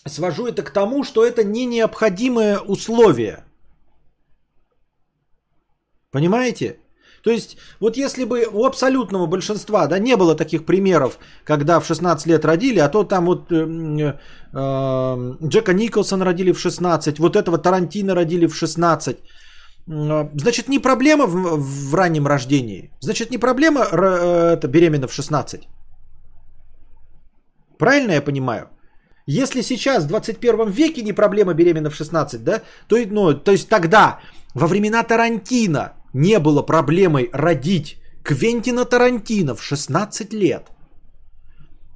свожу 0.06 0.46
это 0.46 0.62
к 0.62 0.70
тому, 0.70 1.04
что 1.04 1.24
это 1.24 1.44
не 1.44 1.64
необходимое 1.64 2.58
условие. 2.58 3.44
Понимаете? 6.10 6.78
То 7.22 7.30
есть, 7.30 7.56
вот 7.80 7.96
если 7.96 8.24
бы 8.24 8.46
у 8.52 8.64
абсолютного 8.64 9.26
большинства, 9.26 9.86
да, 9.86 9.98
не 9.98 10.16
было 10.16 10.34
таких 10.34 10.64
примеров, 10.64 11.18
когда 11.44 11.78
в 11.78 11.86
16 11.86 12.26
лет 12.26 12.44
родили, 12.44 12.80
а 12.80 12.88
то 12.88 13.04
там 13.04 13.26
вот 13.26 13.52
э, 13.52 14.18
э, 14.52 15.34
Джека 15.46 15.72
Николсона 15.72 16.24
родили 16.24 16.52
в 16.52 16.58
16, 16.58 17.18
вот 17.18 17.36
этого 17.36 17.58
Тарантино 17.58 18.14
родили 18.14 18.46
в 18.46 18.56
16, 18.56 19.16
э, 19.16 20.28
Значит, 20.34 20.68
не 20.68 20.80
проблема 20.80 21.26
в, 21.26 21.90
в 21.90 21.94
раннем 21.94 22.26
рождении. 22.26 22.90
Значит, 23.00 23.30
не 23.30 23.38
проблема 23.38 23.86
э, 23.92 24.54
это, 24.54 24.66
беременна 24.66 25.06
в 25.06 25.12
16. 25.12 25.68
Правильно 27.78 28.12
я 28.12 28.22
понимаю? 28.22 28.68
Если 29.26 29.62
сейчас, 29.62 30.04
в 30.04 30.08
21 30.08 30.70
веке, 30.70 31.02
не 31.02 31.12
проблема 31.12 31.54
беременна 31.54 31.90
в 31.90 31.94
16, 31.94 32.42
да, 32.42 32.62
то, 32.88 32.96
ну, 33.06 33.34
то 33.34 33.52
есть 33.52 33.68
тогда, 33.68 34.20
во 34.54 34.66
времена 34.66 35.02
Тарантино, 35.02 35.92
не 36.12 36.38
было 36.38 36.62
проблемой 36.62 37.30
родить 37.32 37.98
Квентина 38.24 38.84
Тарантино 38.84 39.54
в 39.54 39.62
16 39.62 40.32
лет, 40.32 40.66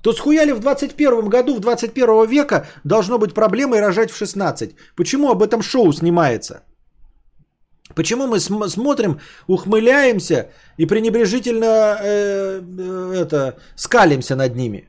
то 0.03 0.13
схуяли 0.13 0.53
в 0.53 0.61
21 0.61 1.29
году, 1.29 1.57
в 1.57 1.61
21 1.61 2.29
века 2.29 2.67
должно 2.85 3.19
быть 3.19 3.35
проблемой 3.35 3.81
рожать 3.81 4.13
в 4.13 4.17
16. 4.17 4.77
Почему 4.95 5.31
об 5.31 5.43
этом 5.43 5.63
шоу 5.63 5.93
снимается? 5.93 6.63
Почему 7.95 8.27
мы 8.27 8.39
см- 8.39 8.69
смотрим, 8.69 9.21
ухмыляемся 9.49 10.51
и 10.77 10.87
пренебрежительно 10.87 11.99
э, 12.01 12.61
э, 12.61 13.13
это, 13.17 13.57
скалимся 13.75 14.37
над 14.37 14.55
ними? 14.55 14.89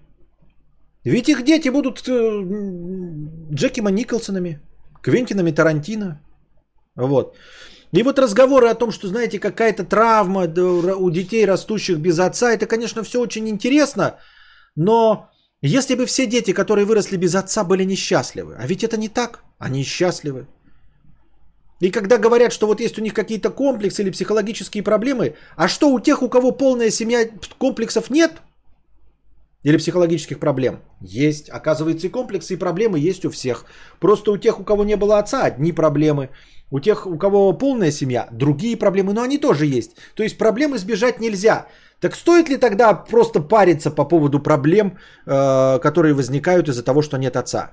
Ведь 1.08 1.30
их 1.30 1.44
дети 1.44 1.70
будут 1.70 2.04
э, 2.10 2.44
Джекима 3.54 3.92
Николсонами, 3.92 4.60
Квентинами 5.02 5.52
Тарантино. 5.52 6.20
Вот. 6.98 7.38
И 7.94 8.04
вот 8.04 8.20
разговоры 8.20 8.68
о 8.68 8.76
том, 8.76 8.92
что, 8.92 9.08
знаете, 9.08 9.40
какая-то 9.40 9.86
травма 9.86 10.42
у 10.42 11.10
детей, 11.10 11.46
растущих 11.46 12.00
без 12.00 12.20
отца, 12.20 12.52
это, 12.52 12.66
конечно, 12.66 13.04
все 13.04 13.22
очень 13.22 13.48
интересно, 13.48 14.18
но 14.76 15.30
если 15.62 15.96
бы 15.96 16.06
все 16.06 16.26
дети, 16.26 16.52
которые 16.52 16.84
выросли 16.84 17.16
без 17.16 17.36
отца, 17.36 17.64
были 17.64 17.86
несчастливы, 17.86 18.58
а 18.60 18.68
ведь 18.68 18.84
это 18.84 18.98
не 18.98 19.08
так, 19.08 19.44
они 19.60 19.84
счастливы. 19.84 20.48
И 21.80 21.90
когда 21.90 22.18
говорят, 22.18 22.52
что 22.52 22.68
вот 22.68 22.82
есть 22.82 23.00
у 23.00 23.02
них 23.02 23.14
какие-то 23.14 23.50
комплексы 23.50 24.02
или 24.02 24.10
психологические 24.10 24.84
проблемы, 24.84 25.36
а 25.56 25.70
что 25.70 25.90
у 25.90 26.02
тех, 26.02 26.22
у 26.22 26.28
кого 26.28 26.52
полная 26.52 26.90
семья, 26.90 27.30
комплексов 27.58 28.10
нет– 28.10 28.32
или 29.64 29.78
психологических 29.78 30.40
проблем? 30.40 30.80
Есть. 31.02 31.50
Оказывается, 31.50 32.08
и 32.08 32.12
комплексы, 32.12 32.54
и 32.54 32.58
проблемы 32.58 33.00
есть 33.00 33.26
у 33.26 33.30
всех. 33.30 33.66
Просто 34.00 34.32
у 34.32 34.38
тех, 34.38 34.60
у 34.60 34.64
кого 34.64 34.84
не 34.84 34.96
было 34.96 35.20
отца, 35.20 35.44
одни 35.44 35.72
проблемы. 35.72 36.30
У 36.70 36.80
тех, 36.80 37.06
у 37.08 37.18
кого 37.18 37.54
полная 37.58 37.92
семья, 37.92 38.28
другие 38.32 38.78
проблемы, 38.78 39.14
но 39.14 39.22
они 39.22 39.38
тоже 39.38 39.66
есть. 39.66 39.92
То 40.16 40.24
есть 40.24 40.38
проблем 40.38 40.76
избежать 40.76 41.20
нельзя. 41.20 41.68
Так 42.02 42.16
стоит 42.16 42.50
ли 42.50 42.58
тогда 42.58 42.94
просто 42.94 43.40
париться 43.40 43.90
по 43.90 44.06
поводу 44.08 44.40
проблем, 44.40 44.98
э, 45.26 45.80
которые 45.80 46.14
возникают 46.14 46.68
из-за 46.68 46.84
того, 46.84 47.02
что 47.02 47.18
нет 47.18 47.36
отца? 47.36 47.72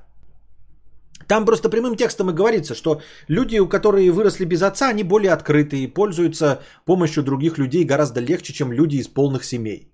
Там 1.26 1.44
просто 1.44 1.68
прямым 1.68 1.96
текстом 1.96 2.30
и 2.30 2.34
говорится, 2.34 2.74
что 2.74 3.00
люди, 3.28 3.58
у 3.58 3.68
которые 3.68 4.10
выросли 4.10 4.44
без 4.44 4.62
отца, 4.62 4.88
они 4.88 5.02
более 5.02 5.32
открытые, 5.32 5.88
пользуются 5.88 6.60
помощью 6.84 7.22
других 7.22 7.58
людей 7.58 7.84
гораздо 7.84 8.20
легче, 8.20 8.52
чем 8.52 8.72
люди 8.72 8.96
из 8.96 9.08
полных 9.08 9.44
семей. 9.44 9.93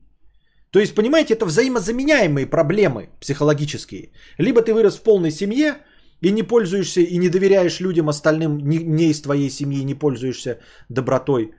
То 0.70 0.78
есть, 0.78 0.94
понимаете, 0.94 1.34
это 1.34 1.46
взаимозаменяемые 1.46 2.46
проблемы 2.46 3.08
психологические. 3.20 4.10
Либо 4.38 4.62
ты 4.62 4.72
вырос 4.72 4.96
в 4.96 5.02
полной 5.02 5.30
семье 5.30 5.74
и 6.20 6.30
не 6.30 6.42
пользуешься 6.42 7.00
и 7.00 7.18
не 7.18 7.28
доверяешь 7.28 7.80
людям 7.80 8.08
остальным, 8.08 8.58
не, 8.58 8.78
не 8.78 9.10
из 9.10 9.22
твоей 9.22 9.50
семьи, 9.50 9.84
не 9.84 9.94
пользуешься 9.94 10.60
добротой. 10.88 11.54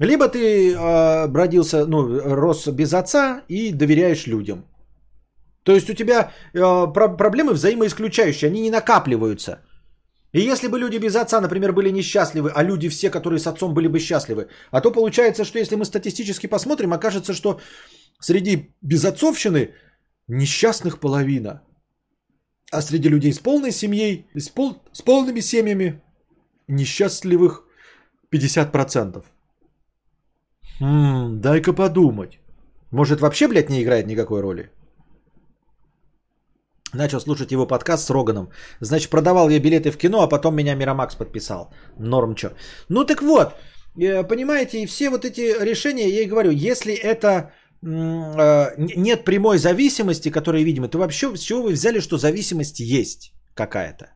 Либо 0.00 0.28
ты 0.28 0.72
э, 0.72 1.32
родился, 1.32 1.86
ну, 1.86 2.20
рос 2.34 2.68
без 2.68 2.92
отца 2.92 3.42
и 3.48 3.72
доверяешь 3.72 4.26
людям. 4.26 4.64
То 5.62 5.72
есть 5.72 5.90
у 5.90 5.94
тебя 5.94 6.32
э, 6.54 6.92
про- 6.92 7.16
проблемы 7.16 7.52
взаимоисключающие, 7.52 8.48
они 8.48 8.60
не 8.60 8.70
накапливаются. 8.70 9.60
И 10.36 10.40
если 10.40 10.68
бы 10.68 10.78
люди 10.78 10.98
без 10.98 11.16
отца, 11.16 11.40
например, 11.40 11.72
были 11.72 11.90
несчастливы, 11.90 12.52
а 12.54 12.62
люди 12.62 12.88
все, 12.88 13.10
которые 13.10 13.38
с 13.38 13.46
отцом 13.46 13.74
были 13.74 13.88
бы 13.88 13.98
счастливы, 13.98 14.48
а 14.70 14.80
то 14.80 14.90
получается, 14.90 15.44
что 15.44 15.58
если 15.58 15.76
мы 15.76 15.84
статистически 15.84 16.48
посмотрим, 16.48 16.92
окажется, 16.92 17.32
что 17.32 17.60
Среди 18.20 18.74
безотцовщины 18.82 19.74
несчастных 20.28 21.00
половина. 21.00 21.62
А 22.72 22.82
среди 22.82 23.08
людей 23.08 23.32
с 23.32 23.38
полной 23.38 23.72
семьей, 23.72 24.26
с, 24.34 24.48
пол, 24.48 24.82
с 24.92 25.02
полными 25.02 25.40
семьями, 25.40 26.02
несчастливых 26.68 27.64
50%. 28.32 29.24
Хм, 30.80 31.40
дай-ка 31.40 31.72
подумать. 31.72 32.40
Может, 32.90 33.20
вообще, 33.20 33.48
блядь, 33.48 33.70
не 33.70 33.82
играет 33.82 34.06
никакой 34.06 34.40
роли? 34.40 34.70
Начал 36.96 37.20
слушать 37.20 37.52
его 37.52 37.66
подкаст 37.66 38.06
с 38.06 38.10
Роганом. 38.10 38.48
Значит, 38.80 39.10
продавал 39.10 39.48
я 39.50 39.60
билеты 39.60 39.90
в 39.90 39.96
кино, 39.96 40.22
а 40.22 40.28
потом 40.28 40.54
меня 40.54 40.74
Мирамакс 40.74 41.14
подписал. 41.14 41.70
Норм 41.98 42.34
чё. 42.34 42.50
Ну 42.88 43.04
так 43.04 43.22
вот, 43.22 43.54
э, 43.98 44.24
понимаете, 44.24 44.82
и 44.82 44.86
все 44.86 45.10
вот 45.10 45.24
эти 45.24 45.40
решения, 45.64 46.08
я 46.08 46.22
и 46.22 46.28
говорю, 46.28 46.50
если 46.50 46.94
это 46.94 47.52
Э, 47.82 48.74
нет 48.78 49.24
прямой 49.24 49.58
зависимости, 49.58 50.30
которая 50.30 50.64
видима, 50.64 50.88
то 50.88 50.98
вообще 50.98 51.36
с 51.36 51.40
чего 51.40 51.62
вы 51.62 51.72
взяли, 51.72 52.00
что 52.00 52.18
зависимость 52.18 52.80
есть 52.80 53.32
какая-то? 53.54 54.15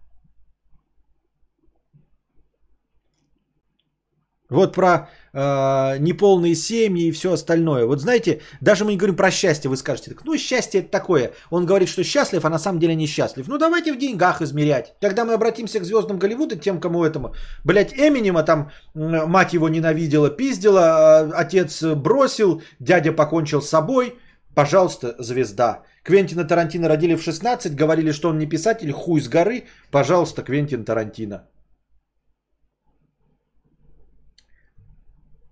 Вот 4.51 4.75
про 4.75 5.09
э, 5.33 5.99
неполные 5.99 6.55
семьи 6.55 7.07
и 7.07 7.13
все 7.13 7.33
остальное. 7.33 7.87
Вот 7.87 8.01
знаете, 8.01 8.41
даже 8.61 8.85
мы 8.85 8.93
не 8.93 8.97
говорим 8.97 9.17
про 9.17 9.31
счастье, 9.31 9.71
вы 9.71 9.77
скажете, 9.77 10.17
ну 10.25 10.37
счастье 10.37 10.81
это 10.81 10.91
такое. 10.91 11.33
Он 11.51 11.67
говорит, 11.67 11.89
что 11.89 12.03
счастлив, 12.03 12.45
а 12.45 12.51
на 12.51 12.59
самом 12.59 12.81
деле 12.81 12.95
несчастлив. 12.95 13.49
Ну 13.49 13.59
давайте 13.59 13.93
в 13.93 13.99
деньгах 13.99 14.43
измерять. 14.43 14.95
Когда 15.01 15.25
мы 15.25 15.35
обратимся 15.35 15.81
к 15.81 15.85
звездам 15.85 16.19
Голливуда, 16.19 16.57
тем, 16.57 16.81
кому 16.81 17.05
этому, 17.05 17.35
блять, 17.65 17.95
Эминема 17.95 18.43
там 18.43 18.71
мать 18.95 19.53
его 19.53 19.69
ненавидела, 19.69 20.31
пиздила, 20.31 20.81
а 20.83 21.31
отец 21.35 21.83
бросил, 21.83 22.63
дядя 22.81 23.13
покончил 23.13 23.63
с 23.63 23.69
собой. 23.69 24.15
Пожалуйста, 24.55 25.15
звезда. 25.19 25.83
Квентина 26.03 26.45
Тарантино 26.45 26.89
родили 26.89 27.15
в 27.15 27.23
16, 27.23 27.77
говорили, 27.77 28.13
что 28.13 28.31
он 28.31 28.39
не 28.39 28.47
писатель, 28.47 28.91
хуй 28.91 29.21
с 29.21 29.29
горы. 29.29 29.65
Пожалуйста, 29.91 30.43
Квентин 30.43 30.85
Тарантино. 30.85 31.45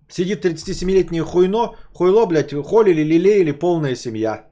Сидит 0.09 0.43
37-летнее 0.43 1.23
хуйно, 1.23 1.75
хуйло, 1.93 2.25
блядь, 2.25 2.53
холили, 2.53 3.03
лелеяли, 3.03 3.51
полная 3.51 3.95
семья. 3.95 4.49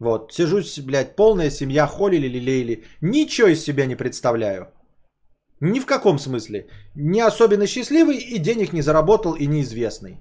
Вот, 0.00 0.32
сижусь, 0.32 0.80
блядь, 0.80 1.16
полная 1.16 1.50
семья, 1.50 1.86
холили, 1.86 2.28
лелеяли. 2.28 2.84
Ничего 3.00 3.48
из 3.48 3.62
себя 3.62 3.86
не 3.86 3.96
представляю. 3.96 4.66
Ни 5.60 5.80
в 5.80 5.86
каком 5.86 6.18
смысле. 6.18 6.68
Не 6.96 7.20
особенно 7.20 7.66
счастливый 7.66 8.16
и 8.16 8.38
денег 8.38 8.72
не 8.72 8.82
заработал 8.82 9.34
и 9.34 9.46
неизвестный. 9.46 10.20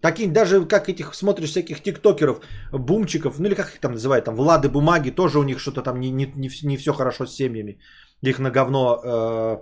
Такие, 0.00 0.28
даже 0.28 0.66
как 0.66 0.88
этих 0.88 1.14
смотришь 1.14 1.50
всяких 1.50 1.82
тиктокеров, 1.82 2.40
бумчиков, 2.72 3.38
ну 3.38 3.46
или 3.46 3.54
как 3.54 3.74
их 3.74 3.80
там 3.80 3.92
называют, 3.92 4.24
там 4.24 4.36
Влады 4.36 4.68
Бумаги, 4.68 5.10
тоже 5.10 5.38
у 5.38 5.42
них 5.42 5.58
что-то 5.58 5.82
там 5.82 6.00
не, 6.00 6.10
не, 6.10 6.26
не, 6.36 6.50
не 6.62 6.76
все 6.76 6.92
хорошо 6.92 7.26
с 7.26 7.34
семьями. 7.34 7.78
Их 8.22 8.38
на 8.38 8.50
говно 8.50 9.00
э, 9.02 9.58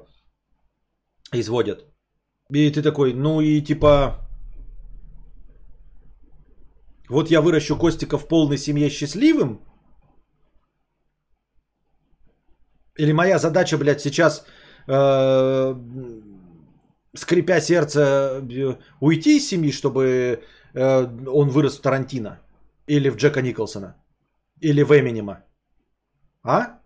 изводят. 1.40 1.84
И 2.50 2.70
ты 2.70 2.82
такой, 2.82 3.14
ну 3.14 3.40
и 3.40 3.60
типа... 3.60 4.20
Вот 7.08 7.30
я 7.30 7.40
выращу 7.40 7.76
Костика 7.76 8.18
в 8.18 8.28
полной 8.28 8.58
семье 8.58 8.90
счастливым? 8.90 9.60
Или 12.98 13.12
моя 13.12 13.38
задача, 13.38 13.76
блядь, 13.78 14.00
сейчас, 14.00 14.46
э, 14.86 15.74
скрипя 17.14 17.60
сердце, 17.60 18.40
уйти 19.00 19.36
из 19.36 19.48
семьи, 19.48 19.72
чтобы 19.72 20.42
э, 20.74 21.06
он 21.26 21.48
вырос 21.50 21.78
в 21.78 21.82
Тарантино? 21.82 22.40
Или 22.86 23.10
в 23.10 23.16
Джека 23.16 23.42
Николсона? 23.42 23.96
Или 24.60 24.82
в 24.82 24.92
Эминема? 24.92 25.44
А? 26.42 26.78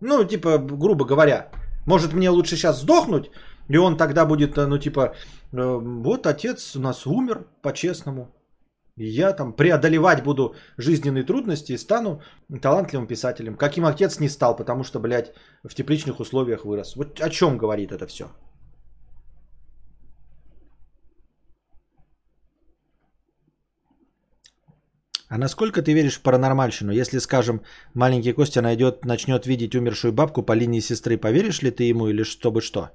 Ну, 0.00 0.24
типа, 0.24 0.58
грубо 0.58 1.04
говоря, 1.04 1.50
может, 1.86 2.12
мне 2.12 2.30
лучше 2.30 2.56
сейчас 2.56 2.80
сдохнуть, 2.80 3.30
и 3.68 3.78
он 3.78 3.96
тогда 3.96 4.26
будет, 4.26 4.58
э, 4.58 4.66
ну, 4.66 4.78
типа, 4.78 5.14
э, 5.52 5.80
вот 5.82 6.26
отец 6.26 6.76
у 6.76 6.80
нас 6.80 7.06
умер 7.06 7.46
по-честному. 7.62 8.32
И 8.96 9.06
я 9.06 9.32
там 9.32 9.52
преодолевать 9.52 10.24
буду 10.24 10.54
жизненные 10.78 11.24
трудности 11.24 11.72
и 11.72 11.78
стану 11.78 12.22
талантливым 12.62 13.06
писателем. 13.06 13.56
Каким 13.56 13.84
отец 13.84 14.20
не 14.20 14.28
стал, 14.28 14.56
потому 14.56 14.84
что, 14.84 15.00
блядь, 15.00 15.34
в 15.64 15.74
тепличных 15.74 16.18
условиях 16.20 16.64
вырос. 16.64 16.96
Вот 16.96 17.20
о 17.20 17.28
чем 17.28 17.58
говорит 17.58 17.92
это 17.92 18.06
все? 18.06 18.30
А 25.28 25.38
насколько 25.38 25.82
ты 25.82 25.92
веришь 25.92 26.16
в 26.16 26.22
паранормальщину? 26.22 26.92
Если, 26.92 27.18
скажем, 27.18 27.62
маленький 27.94 28.32
Костя 28.32 28.62
найдет, 28.62 29.04
начнет 29.04 29.46
видеть 29.46 29.74
умершую 29.74 30.12
бабку 30.12 30.42
по 30.42 30.54
линии 30.54 30.80
сестры, 30.80 31.18
поверишь 31.18 31.62
ли 31.62 31.70
ты 31.70 31.84
ему 31.84 32.08
или 32.08 32.22
чтобы 32.24 32.60
что? 32.60 32.90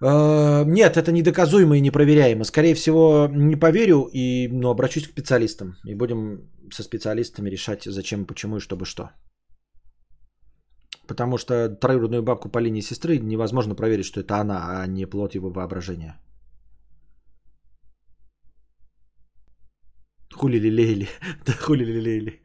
Э, 0.00 0.64
Нет, 0.64 0.96
это 0.96 1.12
недоказуемо 1.12 1.76
и 1.76 1.80
непроверяемо. 1.80 2.44
Скорее 2.44 2.74
всего, 2.74 3.28
не 3.32 3.56
поверю 3.56 4.08
и 4.12 4.48
ну, 4.48 4.70
обращусь 4.70 5.08
к 5.08 5.10
специалистам. 5.10 5.76
И 5.84 5.94
будем 5.94 6.48
со 6.72 6.82
специалистами 6.82 7.50
решать, 7.50 7.84
зачем, 7.84 8.24
почему 8.24 8.56
и 8.56 8.60
чтобы 8.60 8.86
что. 8.86 9.10
Потому 11.08 11.38
что 11.38 11.68
троюродную 11.68 12.22
бабку 12.22 12.48
по 12.48 12.60
линии 12.60 12.82
сестры 12.82 13.18
невозможно 13.18 13.74
проверить, 13.74 14.06
что 14.06 14.20
это 14.20 14.36
она, 14.36 14.82
а 14.82 14.86
не 14.86 15.06
плод 15.06 15.34
его 15.34 15.50
воображения. 15.50 16.14
Хули 20.40 20.58
лелеяли. 20.58 21.08
Да 21.46 21.52
хули 21.52 21.84
лелеяли. 21.84 22.40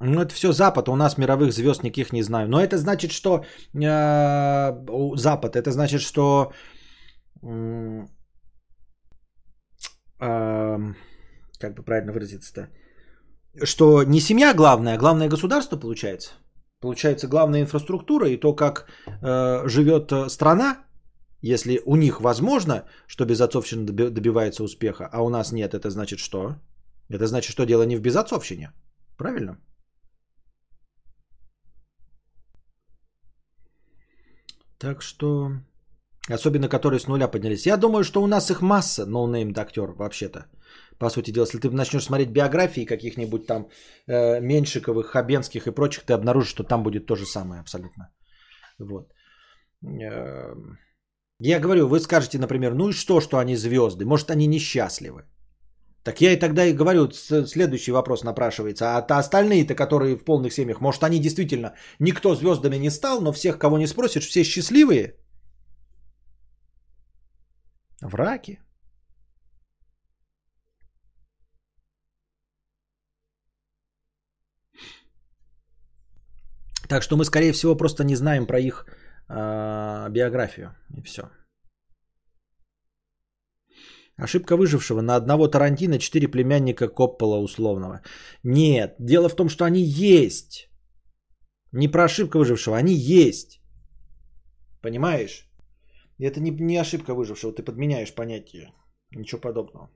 Ну, 0.00 0.20
это 0.20 0.34
все 0.34 0.52
Запад, 0.52 0.88
а 0.88 0.92
у 0.92 0.96
нас 0.96 1.18
мировых 1.18 1.52
звезд 1.52 1.82
никаких 1.84 2.12
не 2.12 2.22
знаю. 2.22 2.48
Но 2.48 2.60
это 2.60 2.76
значит, 2.76 3.12
что 3.12 3.44
э, 3.74 4.72
Запад, 5.16 5.56
это 5.56 5.70
значит, 5.70 6.00
что 6.00 6.52
эм, 7.42 8.08
как 11.60 11.74
бы 11.74 11.82
правильно 11.84 12.12
выразиться-то, 12.12 12.68
что 13.64 14.04
не 14.04 14.20
семья 14.20 14.54
главная, 14.54 14.94
а 14.94 14.98
главное 14.98 15.28
государство 15.28 15.76
получается. 15.76 16.30
Получается 16.80 17.28
главная 17.28 17.60
инфраструктура 17.62 18.28
и 18.28 18.36
то, 18.36 18.54
как 18.54 18.86
э, 19.06 19.68
живет 19.68 20.12
э, 20.12 20.28
страна, 20.28 20.84
если 21.42 21.80
у 21.86 21.96
них 21.96 22.20
возможно, 22.20 22.84
что 23.06 23.24
безотцовщина 23.24 23.84
доби- 23.84 24.10
добивается 24.10 24.62
успеха, 24.62 25.08
а 25.12 25.22
у 25.22 25.28
нас 25.28 25.52
нет, 25.52 25.74
это 25.74 25.90
значит 25.90 26.18
что? 26.18 26.54
Это 27.08 27.26
значит, 27.26 27.52
что 27.52 27.64
дело 27.64 27.86
не 27.86 27.96
в 27.96 28.00
безотцовщине. 28.00 28.72
Правильно? 29.16 29.58
Так 34.78 35.02
что... 35.02 35.52
Особенно 36.30 36.68
которые 36.68 37.00
с 37.00 37.08
нуля 37.08 37.26
поднялись. 37.26 37.66
Я 37.66 37.76
думаю, 37.76 38.04
что 38.04 38.22
у 38.22 38.26
нас 38.26 38.50
их 38.50 38.60
масса, 38.60 39.06
noname 39.06 39.54
актер 39.56 39.92
вообще-то. 39.92 40.46
По 40.98 41.10
сути 41.10 41.30
дела, 41.30 41.44
если 41.44 41.58
ты 41.60 41.70
начнешь 41.70 42.04
смотреть 42.04 42.30
биографии 42.32 42.84
каких-нибудь 42.84 43.46
там 43.46 43.68
э, 44.08 44.40
Меньшиковых, 44.40 45.06
Хабенских 45.06 45.66
и 45.66 45.70
прочих, 45.74 46.04
ты 46.04 46.12
обнаружишь, 46.12 46.50
что 46.50 46.64
там 46.64 46.82
будет 46.82 47.06
то 47.06 47.16
же 47.16 47.24
самое 47.26 47.60
абсолютно. 47.60 48.08
Вот. 48.78 49.12
Э, 49.84 50.54
Я 51.40 51.60
говорю, 51.60 51.88
вы 51.88 52.00
скажете, 52.00 52.38
например, 52.38 52.74
ну 52.74 52.88
и 52.88 52.92
что, 52.92 53.20
что 53.20 53.38
они 53.38 53.56
звезды? 53.56 54.04
Может, 54.04 54.30
они 54.30 54.46
несчастливы? 54.46 55.22
Так 56.04 56.20
я 56.20 56.32
и 56.32 56.38
тогда 56.38 56.64
и 56.64 56.72
говорю, 56.72 57.10
следующий 57.12 57.92
вопрос 57.92 58.24
напрашивается. 58.24 58.96
А 58.96 59.02
то 59.02 59.18
остальные-то, 59.18 59.74
которые 59.74 60.16
в 60.16 60.24
полных 60.24 60.52
семьях, 60.52 60.80
может, 60.80 61.04
они 61.04 61.20
действительно 61.20 61.74
никто 62.00 62.34
звездами 62.34 62.78
не 62.78 62.90
стал, 62.90 63.20
но 63.20 63.32
всех, 63.32 63.58
кого 63.58 63.78
не 63.78 63.86
спросишь, 63.86 64.26
все 64.26 64.42
счастливые? 64.44 65.14
Враки. 68.02 68.58
Так 76.88 77.02
что 77.02 77.16
мы, 77.16 77.24
скорее 77.24 77.52
всего, 77.52 77.76
просто 77.76 78.04
не 78.04 78.16
знаем 78.16 78.46
про 78.46 78.58
их 78.58 78.86
э, 79.28 80.08
биографию. 80.10 80.74
И 80.96 81.02
все. 81.02 81.22
Ошибка 84.16 84.56
выжившего. 84.56 85.00
На 85.00 85.16
одного 85.16 85.48
Тарантино 85.48 85.98
четыре 85.98 86.28
племянника 86.28 86.88
Коппола 86.88 87.38
условного. 87.38 88.00
Нет, 88.42 88.96
дело 88.98 89.28
в 89.28 89.36
том, 89.36 89.48
что 89.48 89.64
они 89.64 89.82
есть. 89.82 90.68
Не 91.72 91.88
про 91.88 92.04
ошибка 92.04 92.38
выжившего, 92.38 92.76
они 92.76 92.94
есть. 92.94 93.60
Понимаешь? 94.82 95.48
Это 96.18 96.40
не, 96.40 96.50
не 96.50 96.80
ошибка 96.80 97.14
выжившего, 97.14 97.52
ты 97.52 97.62
подменяешь 97.62 98.14
понятие. 98.14 98.72
Ничего 99.10 99.40
подобного. 99.40 99.90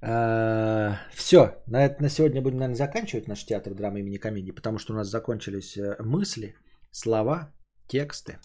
Все, 0.00 1.62
на, 1.66 1.84
это, 1.84 2.02
на 2.02 2.08
сегодня 2.08 2.42
будем, 2.42 2.58
наверное, 2.58 2.76
заканчивать 2.76 3.28
наш 3.28 3.44
театр 3.44 3.74
драмы 3.74 4.00
имени 4.00 4.18
комедии, 4.18 4.52
потому 4.52 4.78
что 4.78 4.92
у 4.92 4.96
нас 4.96 5.08
закончились 5.08 5.76
э, 5.76 5.96
мысли, 6.00 6.54
слова, 6.90 7.52
тексты. 7.88 8.38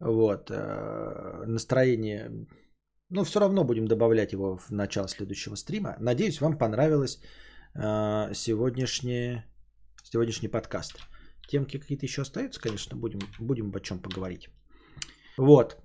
Вот. 0.00 0.50
э, 0.50 1.44
Настроение. 1.46 2.30
Ну, 3.10 3.24
все 3.24 3.40
равно 3.40 3.64
будем 3.64 3.86
добавлять 3.86 4.32
его 4.32 4.56
в 4.56 4.70
начало 4.70 5.08
следующего 5.08 5.56
стрима. 5.56 5.96
Надеюсь, 6.00 6.40
вам 6.40 6.58
понравилось 6.58 7.20
э, 7.74 8.34
сегодняшнее, 8.34 9.44
сегодняшний 10.02 10.48
подкаст. 10.48 10.98
Темки 11.48 11.78
какие-то 11.78 12.06
еще 12.06 12.22
остаются, 12.22 12.60
конечно, 12.60 12.96
будем, 12.96 13.20
будем 13.38 13.72
о 13.74 13.80
чем 13.80 14.00
поговорить. 14.00 14.48
Вот. 15.36 15.83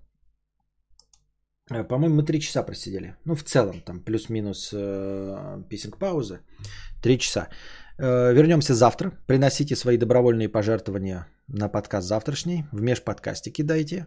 Э, 1.71 1.83
По-моему, 1.83 2.15
мы 2.15 2.23
три 2.23 2.39
часа 2.39 2.63
просидели. 2.63 3.15
Ну, 3.25 3.35
в 3.35 3.43
целом, 3.43 3.81
там, 3.81 3.99
плюс-минус 3.99 4.71
э, 4.73 5.63
писинг-паузы. 5.69 6.39
Три 7.01 7.17
часа. 7.17 7.47
Э, 7.97 8.33
вернемся 8.33 8.73
завтра. 8.73 9.11
Приносите 9.27 9.75
свои 9.75 9.97
добровольные 9.97 10.49
пожертвования 10.49 11.27
на 11.47 11.69
подкаст 11.69 12.07
завтрашний. 12.07 12.65
В 12.71 12.81
межподкасте 12.81 13.51
кидайте. 13.51 14.05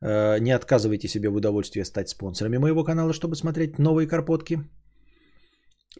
Э, 0.00 0.38
не 0.40 0.52
отказывайте 0.52 1.08
себе 1.08 1.28
в 1.28 1.34
удовольствии 1.34 1.84
стать 1.84 2.08
спонсорами 2.08 2.58
моего 2.58 2.84
канала, 2.84 3.12
чтобы 3.12 3.36
смотреть 3.36 3.78
новые 3.78 4.08
карпотки. 4.08 4.58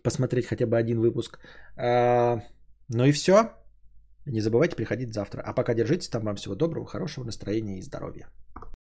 Посмотреть 0.02 0.47
хотя 0.47 0.67
бы 0.67 0.77
один 0.77 1.01
выпуск. 1.01 1.39
Э, 1.77 2.41
ну 2.89 3.05
и 3.05 3.12
все. 3.12 3.52
Не 4.27 4.41
забывайте 4.41 4.77
приходить 4.77 5.12
завтра. 5.12 5.43
А 5.43 5.52
пока 5.52 5.75
держитесь 5.75 6.09
там. 6.09 6.25
Вам 6.25 6.36
всего 6.36 6.55
доброго, 6.55 6.86
хорошего 6.86 7.25
настроения 7.25 7.78
и 7.78 7.83
здоровья. 7.83 8.28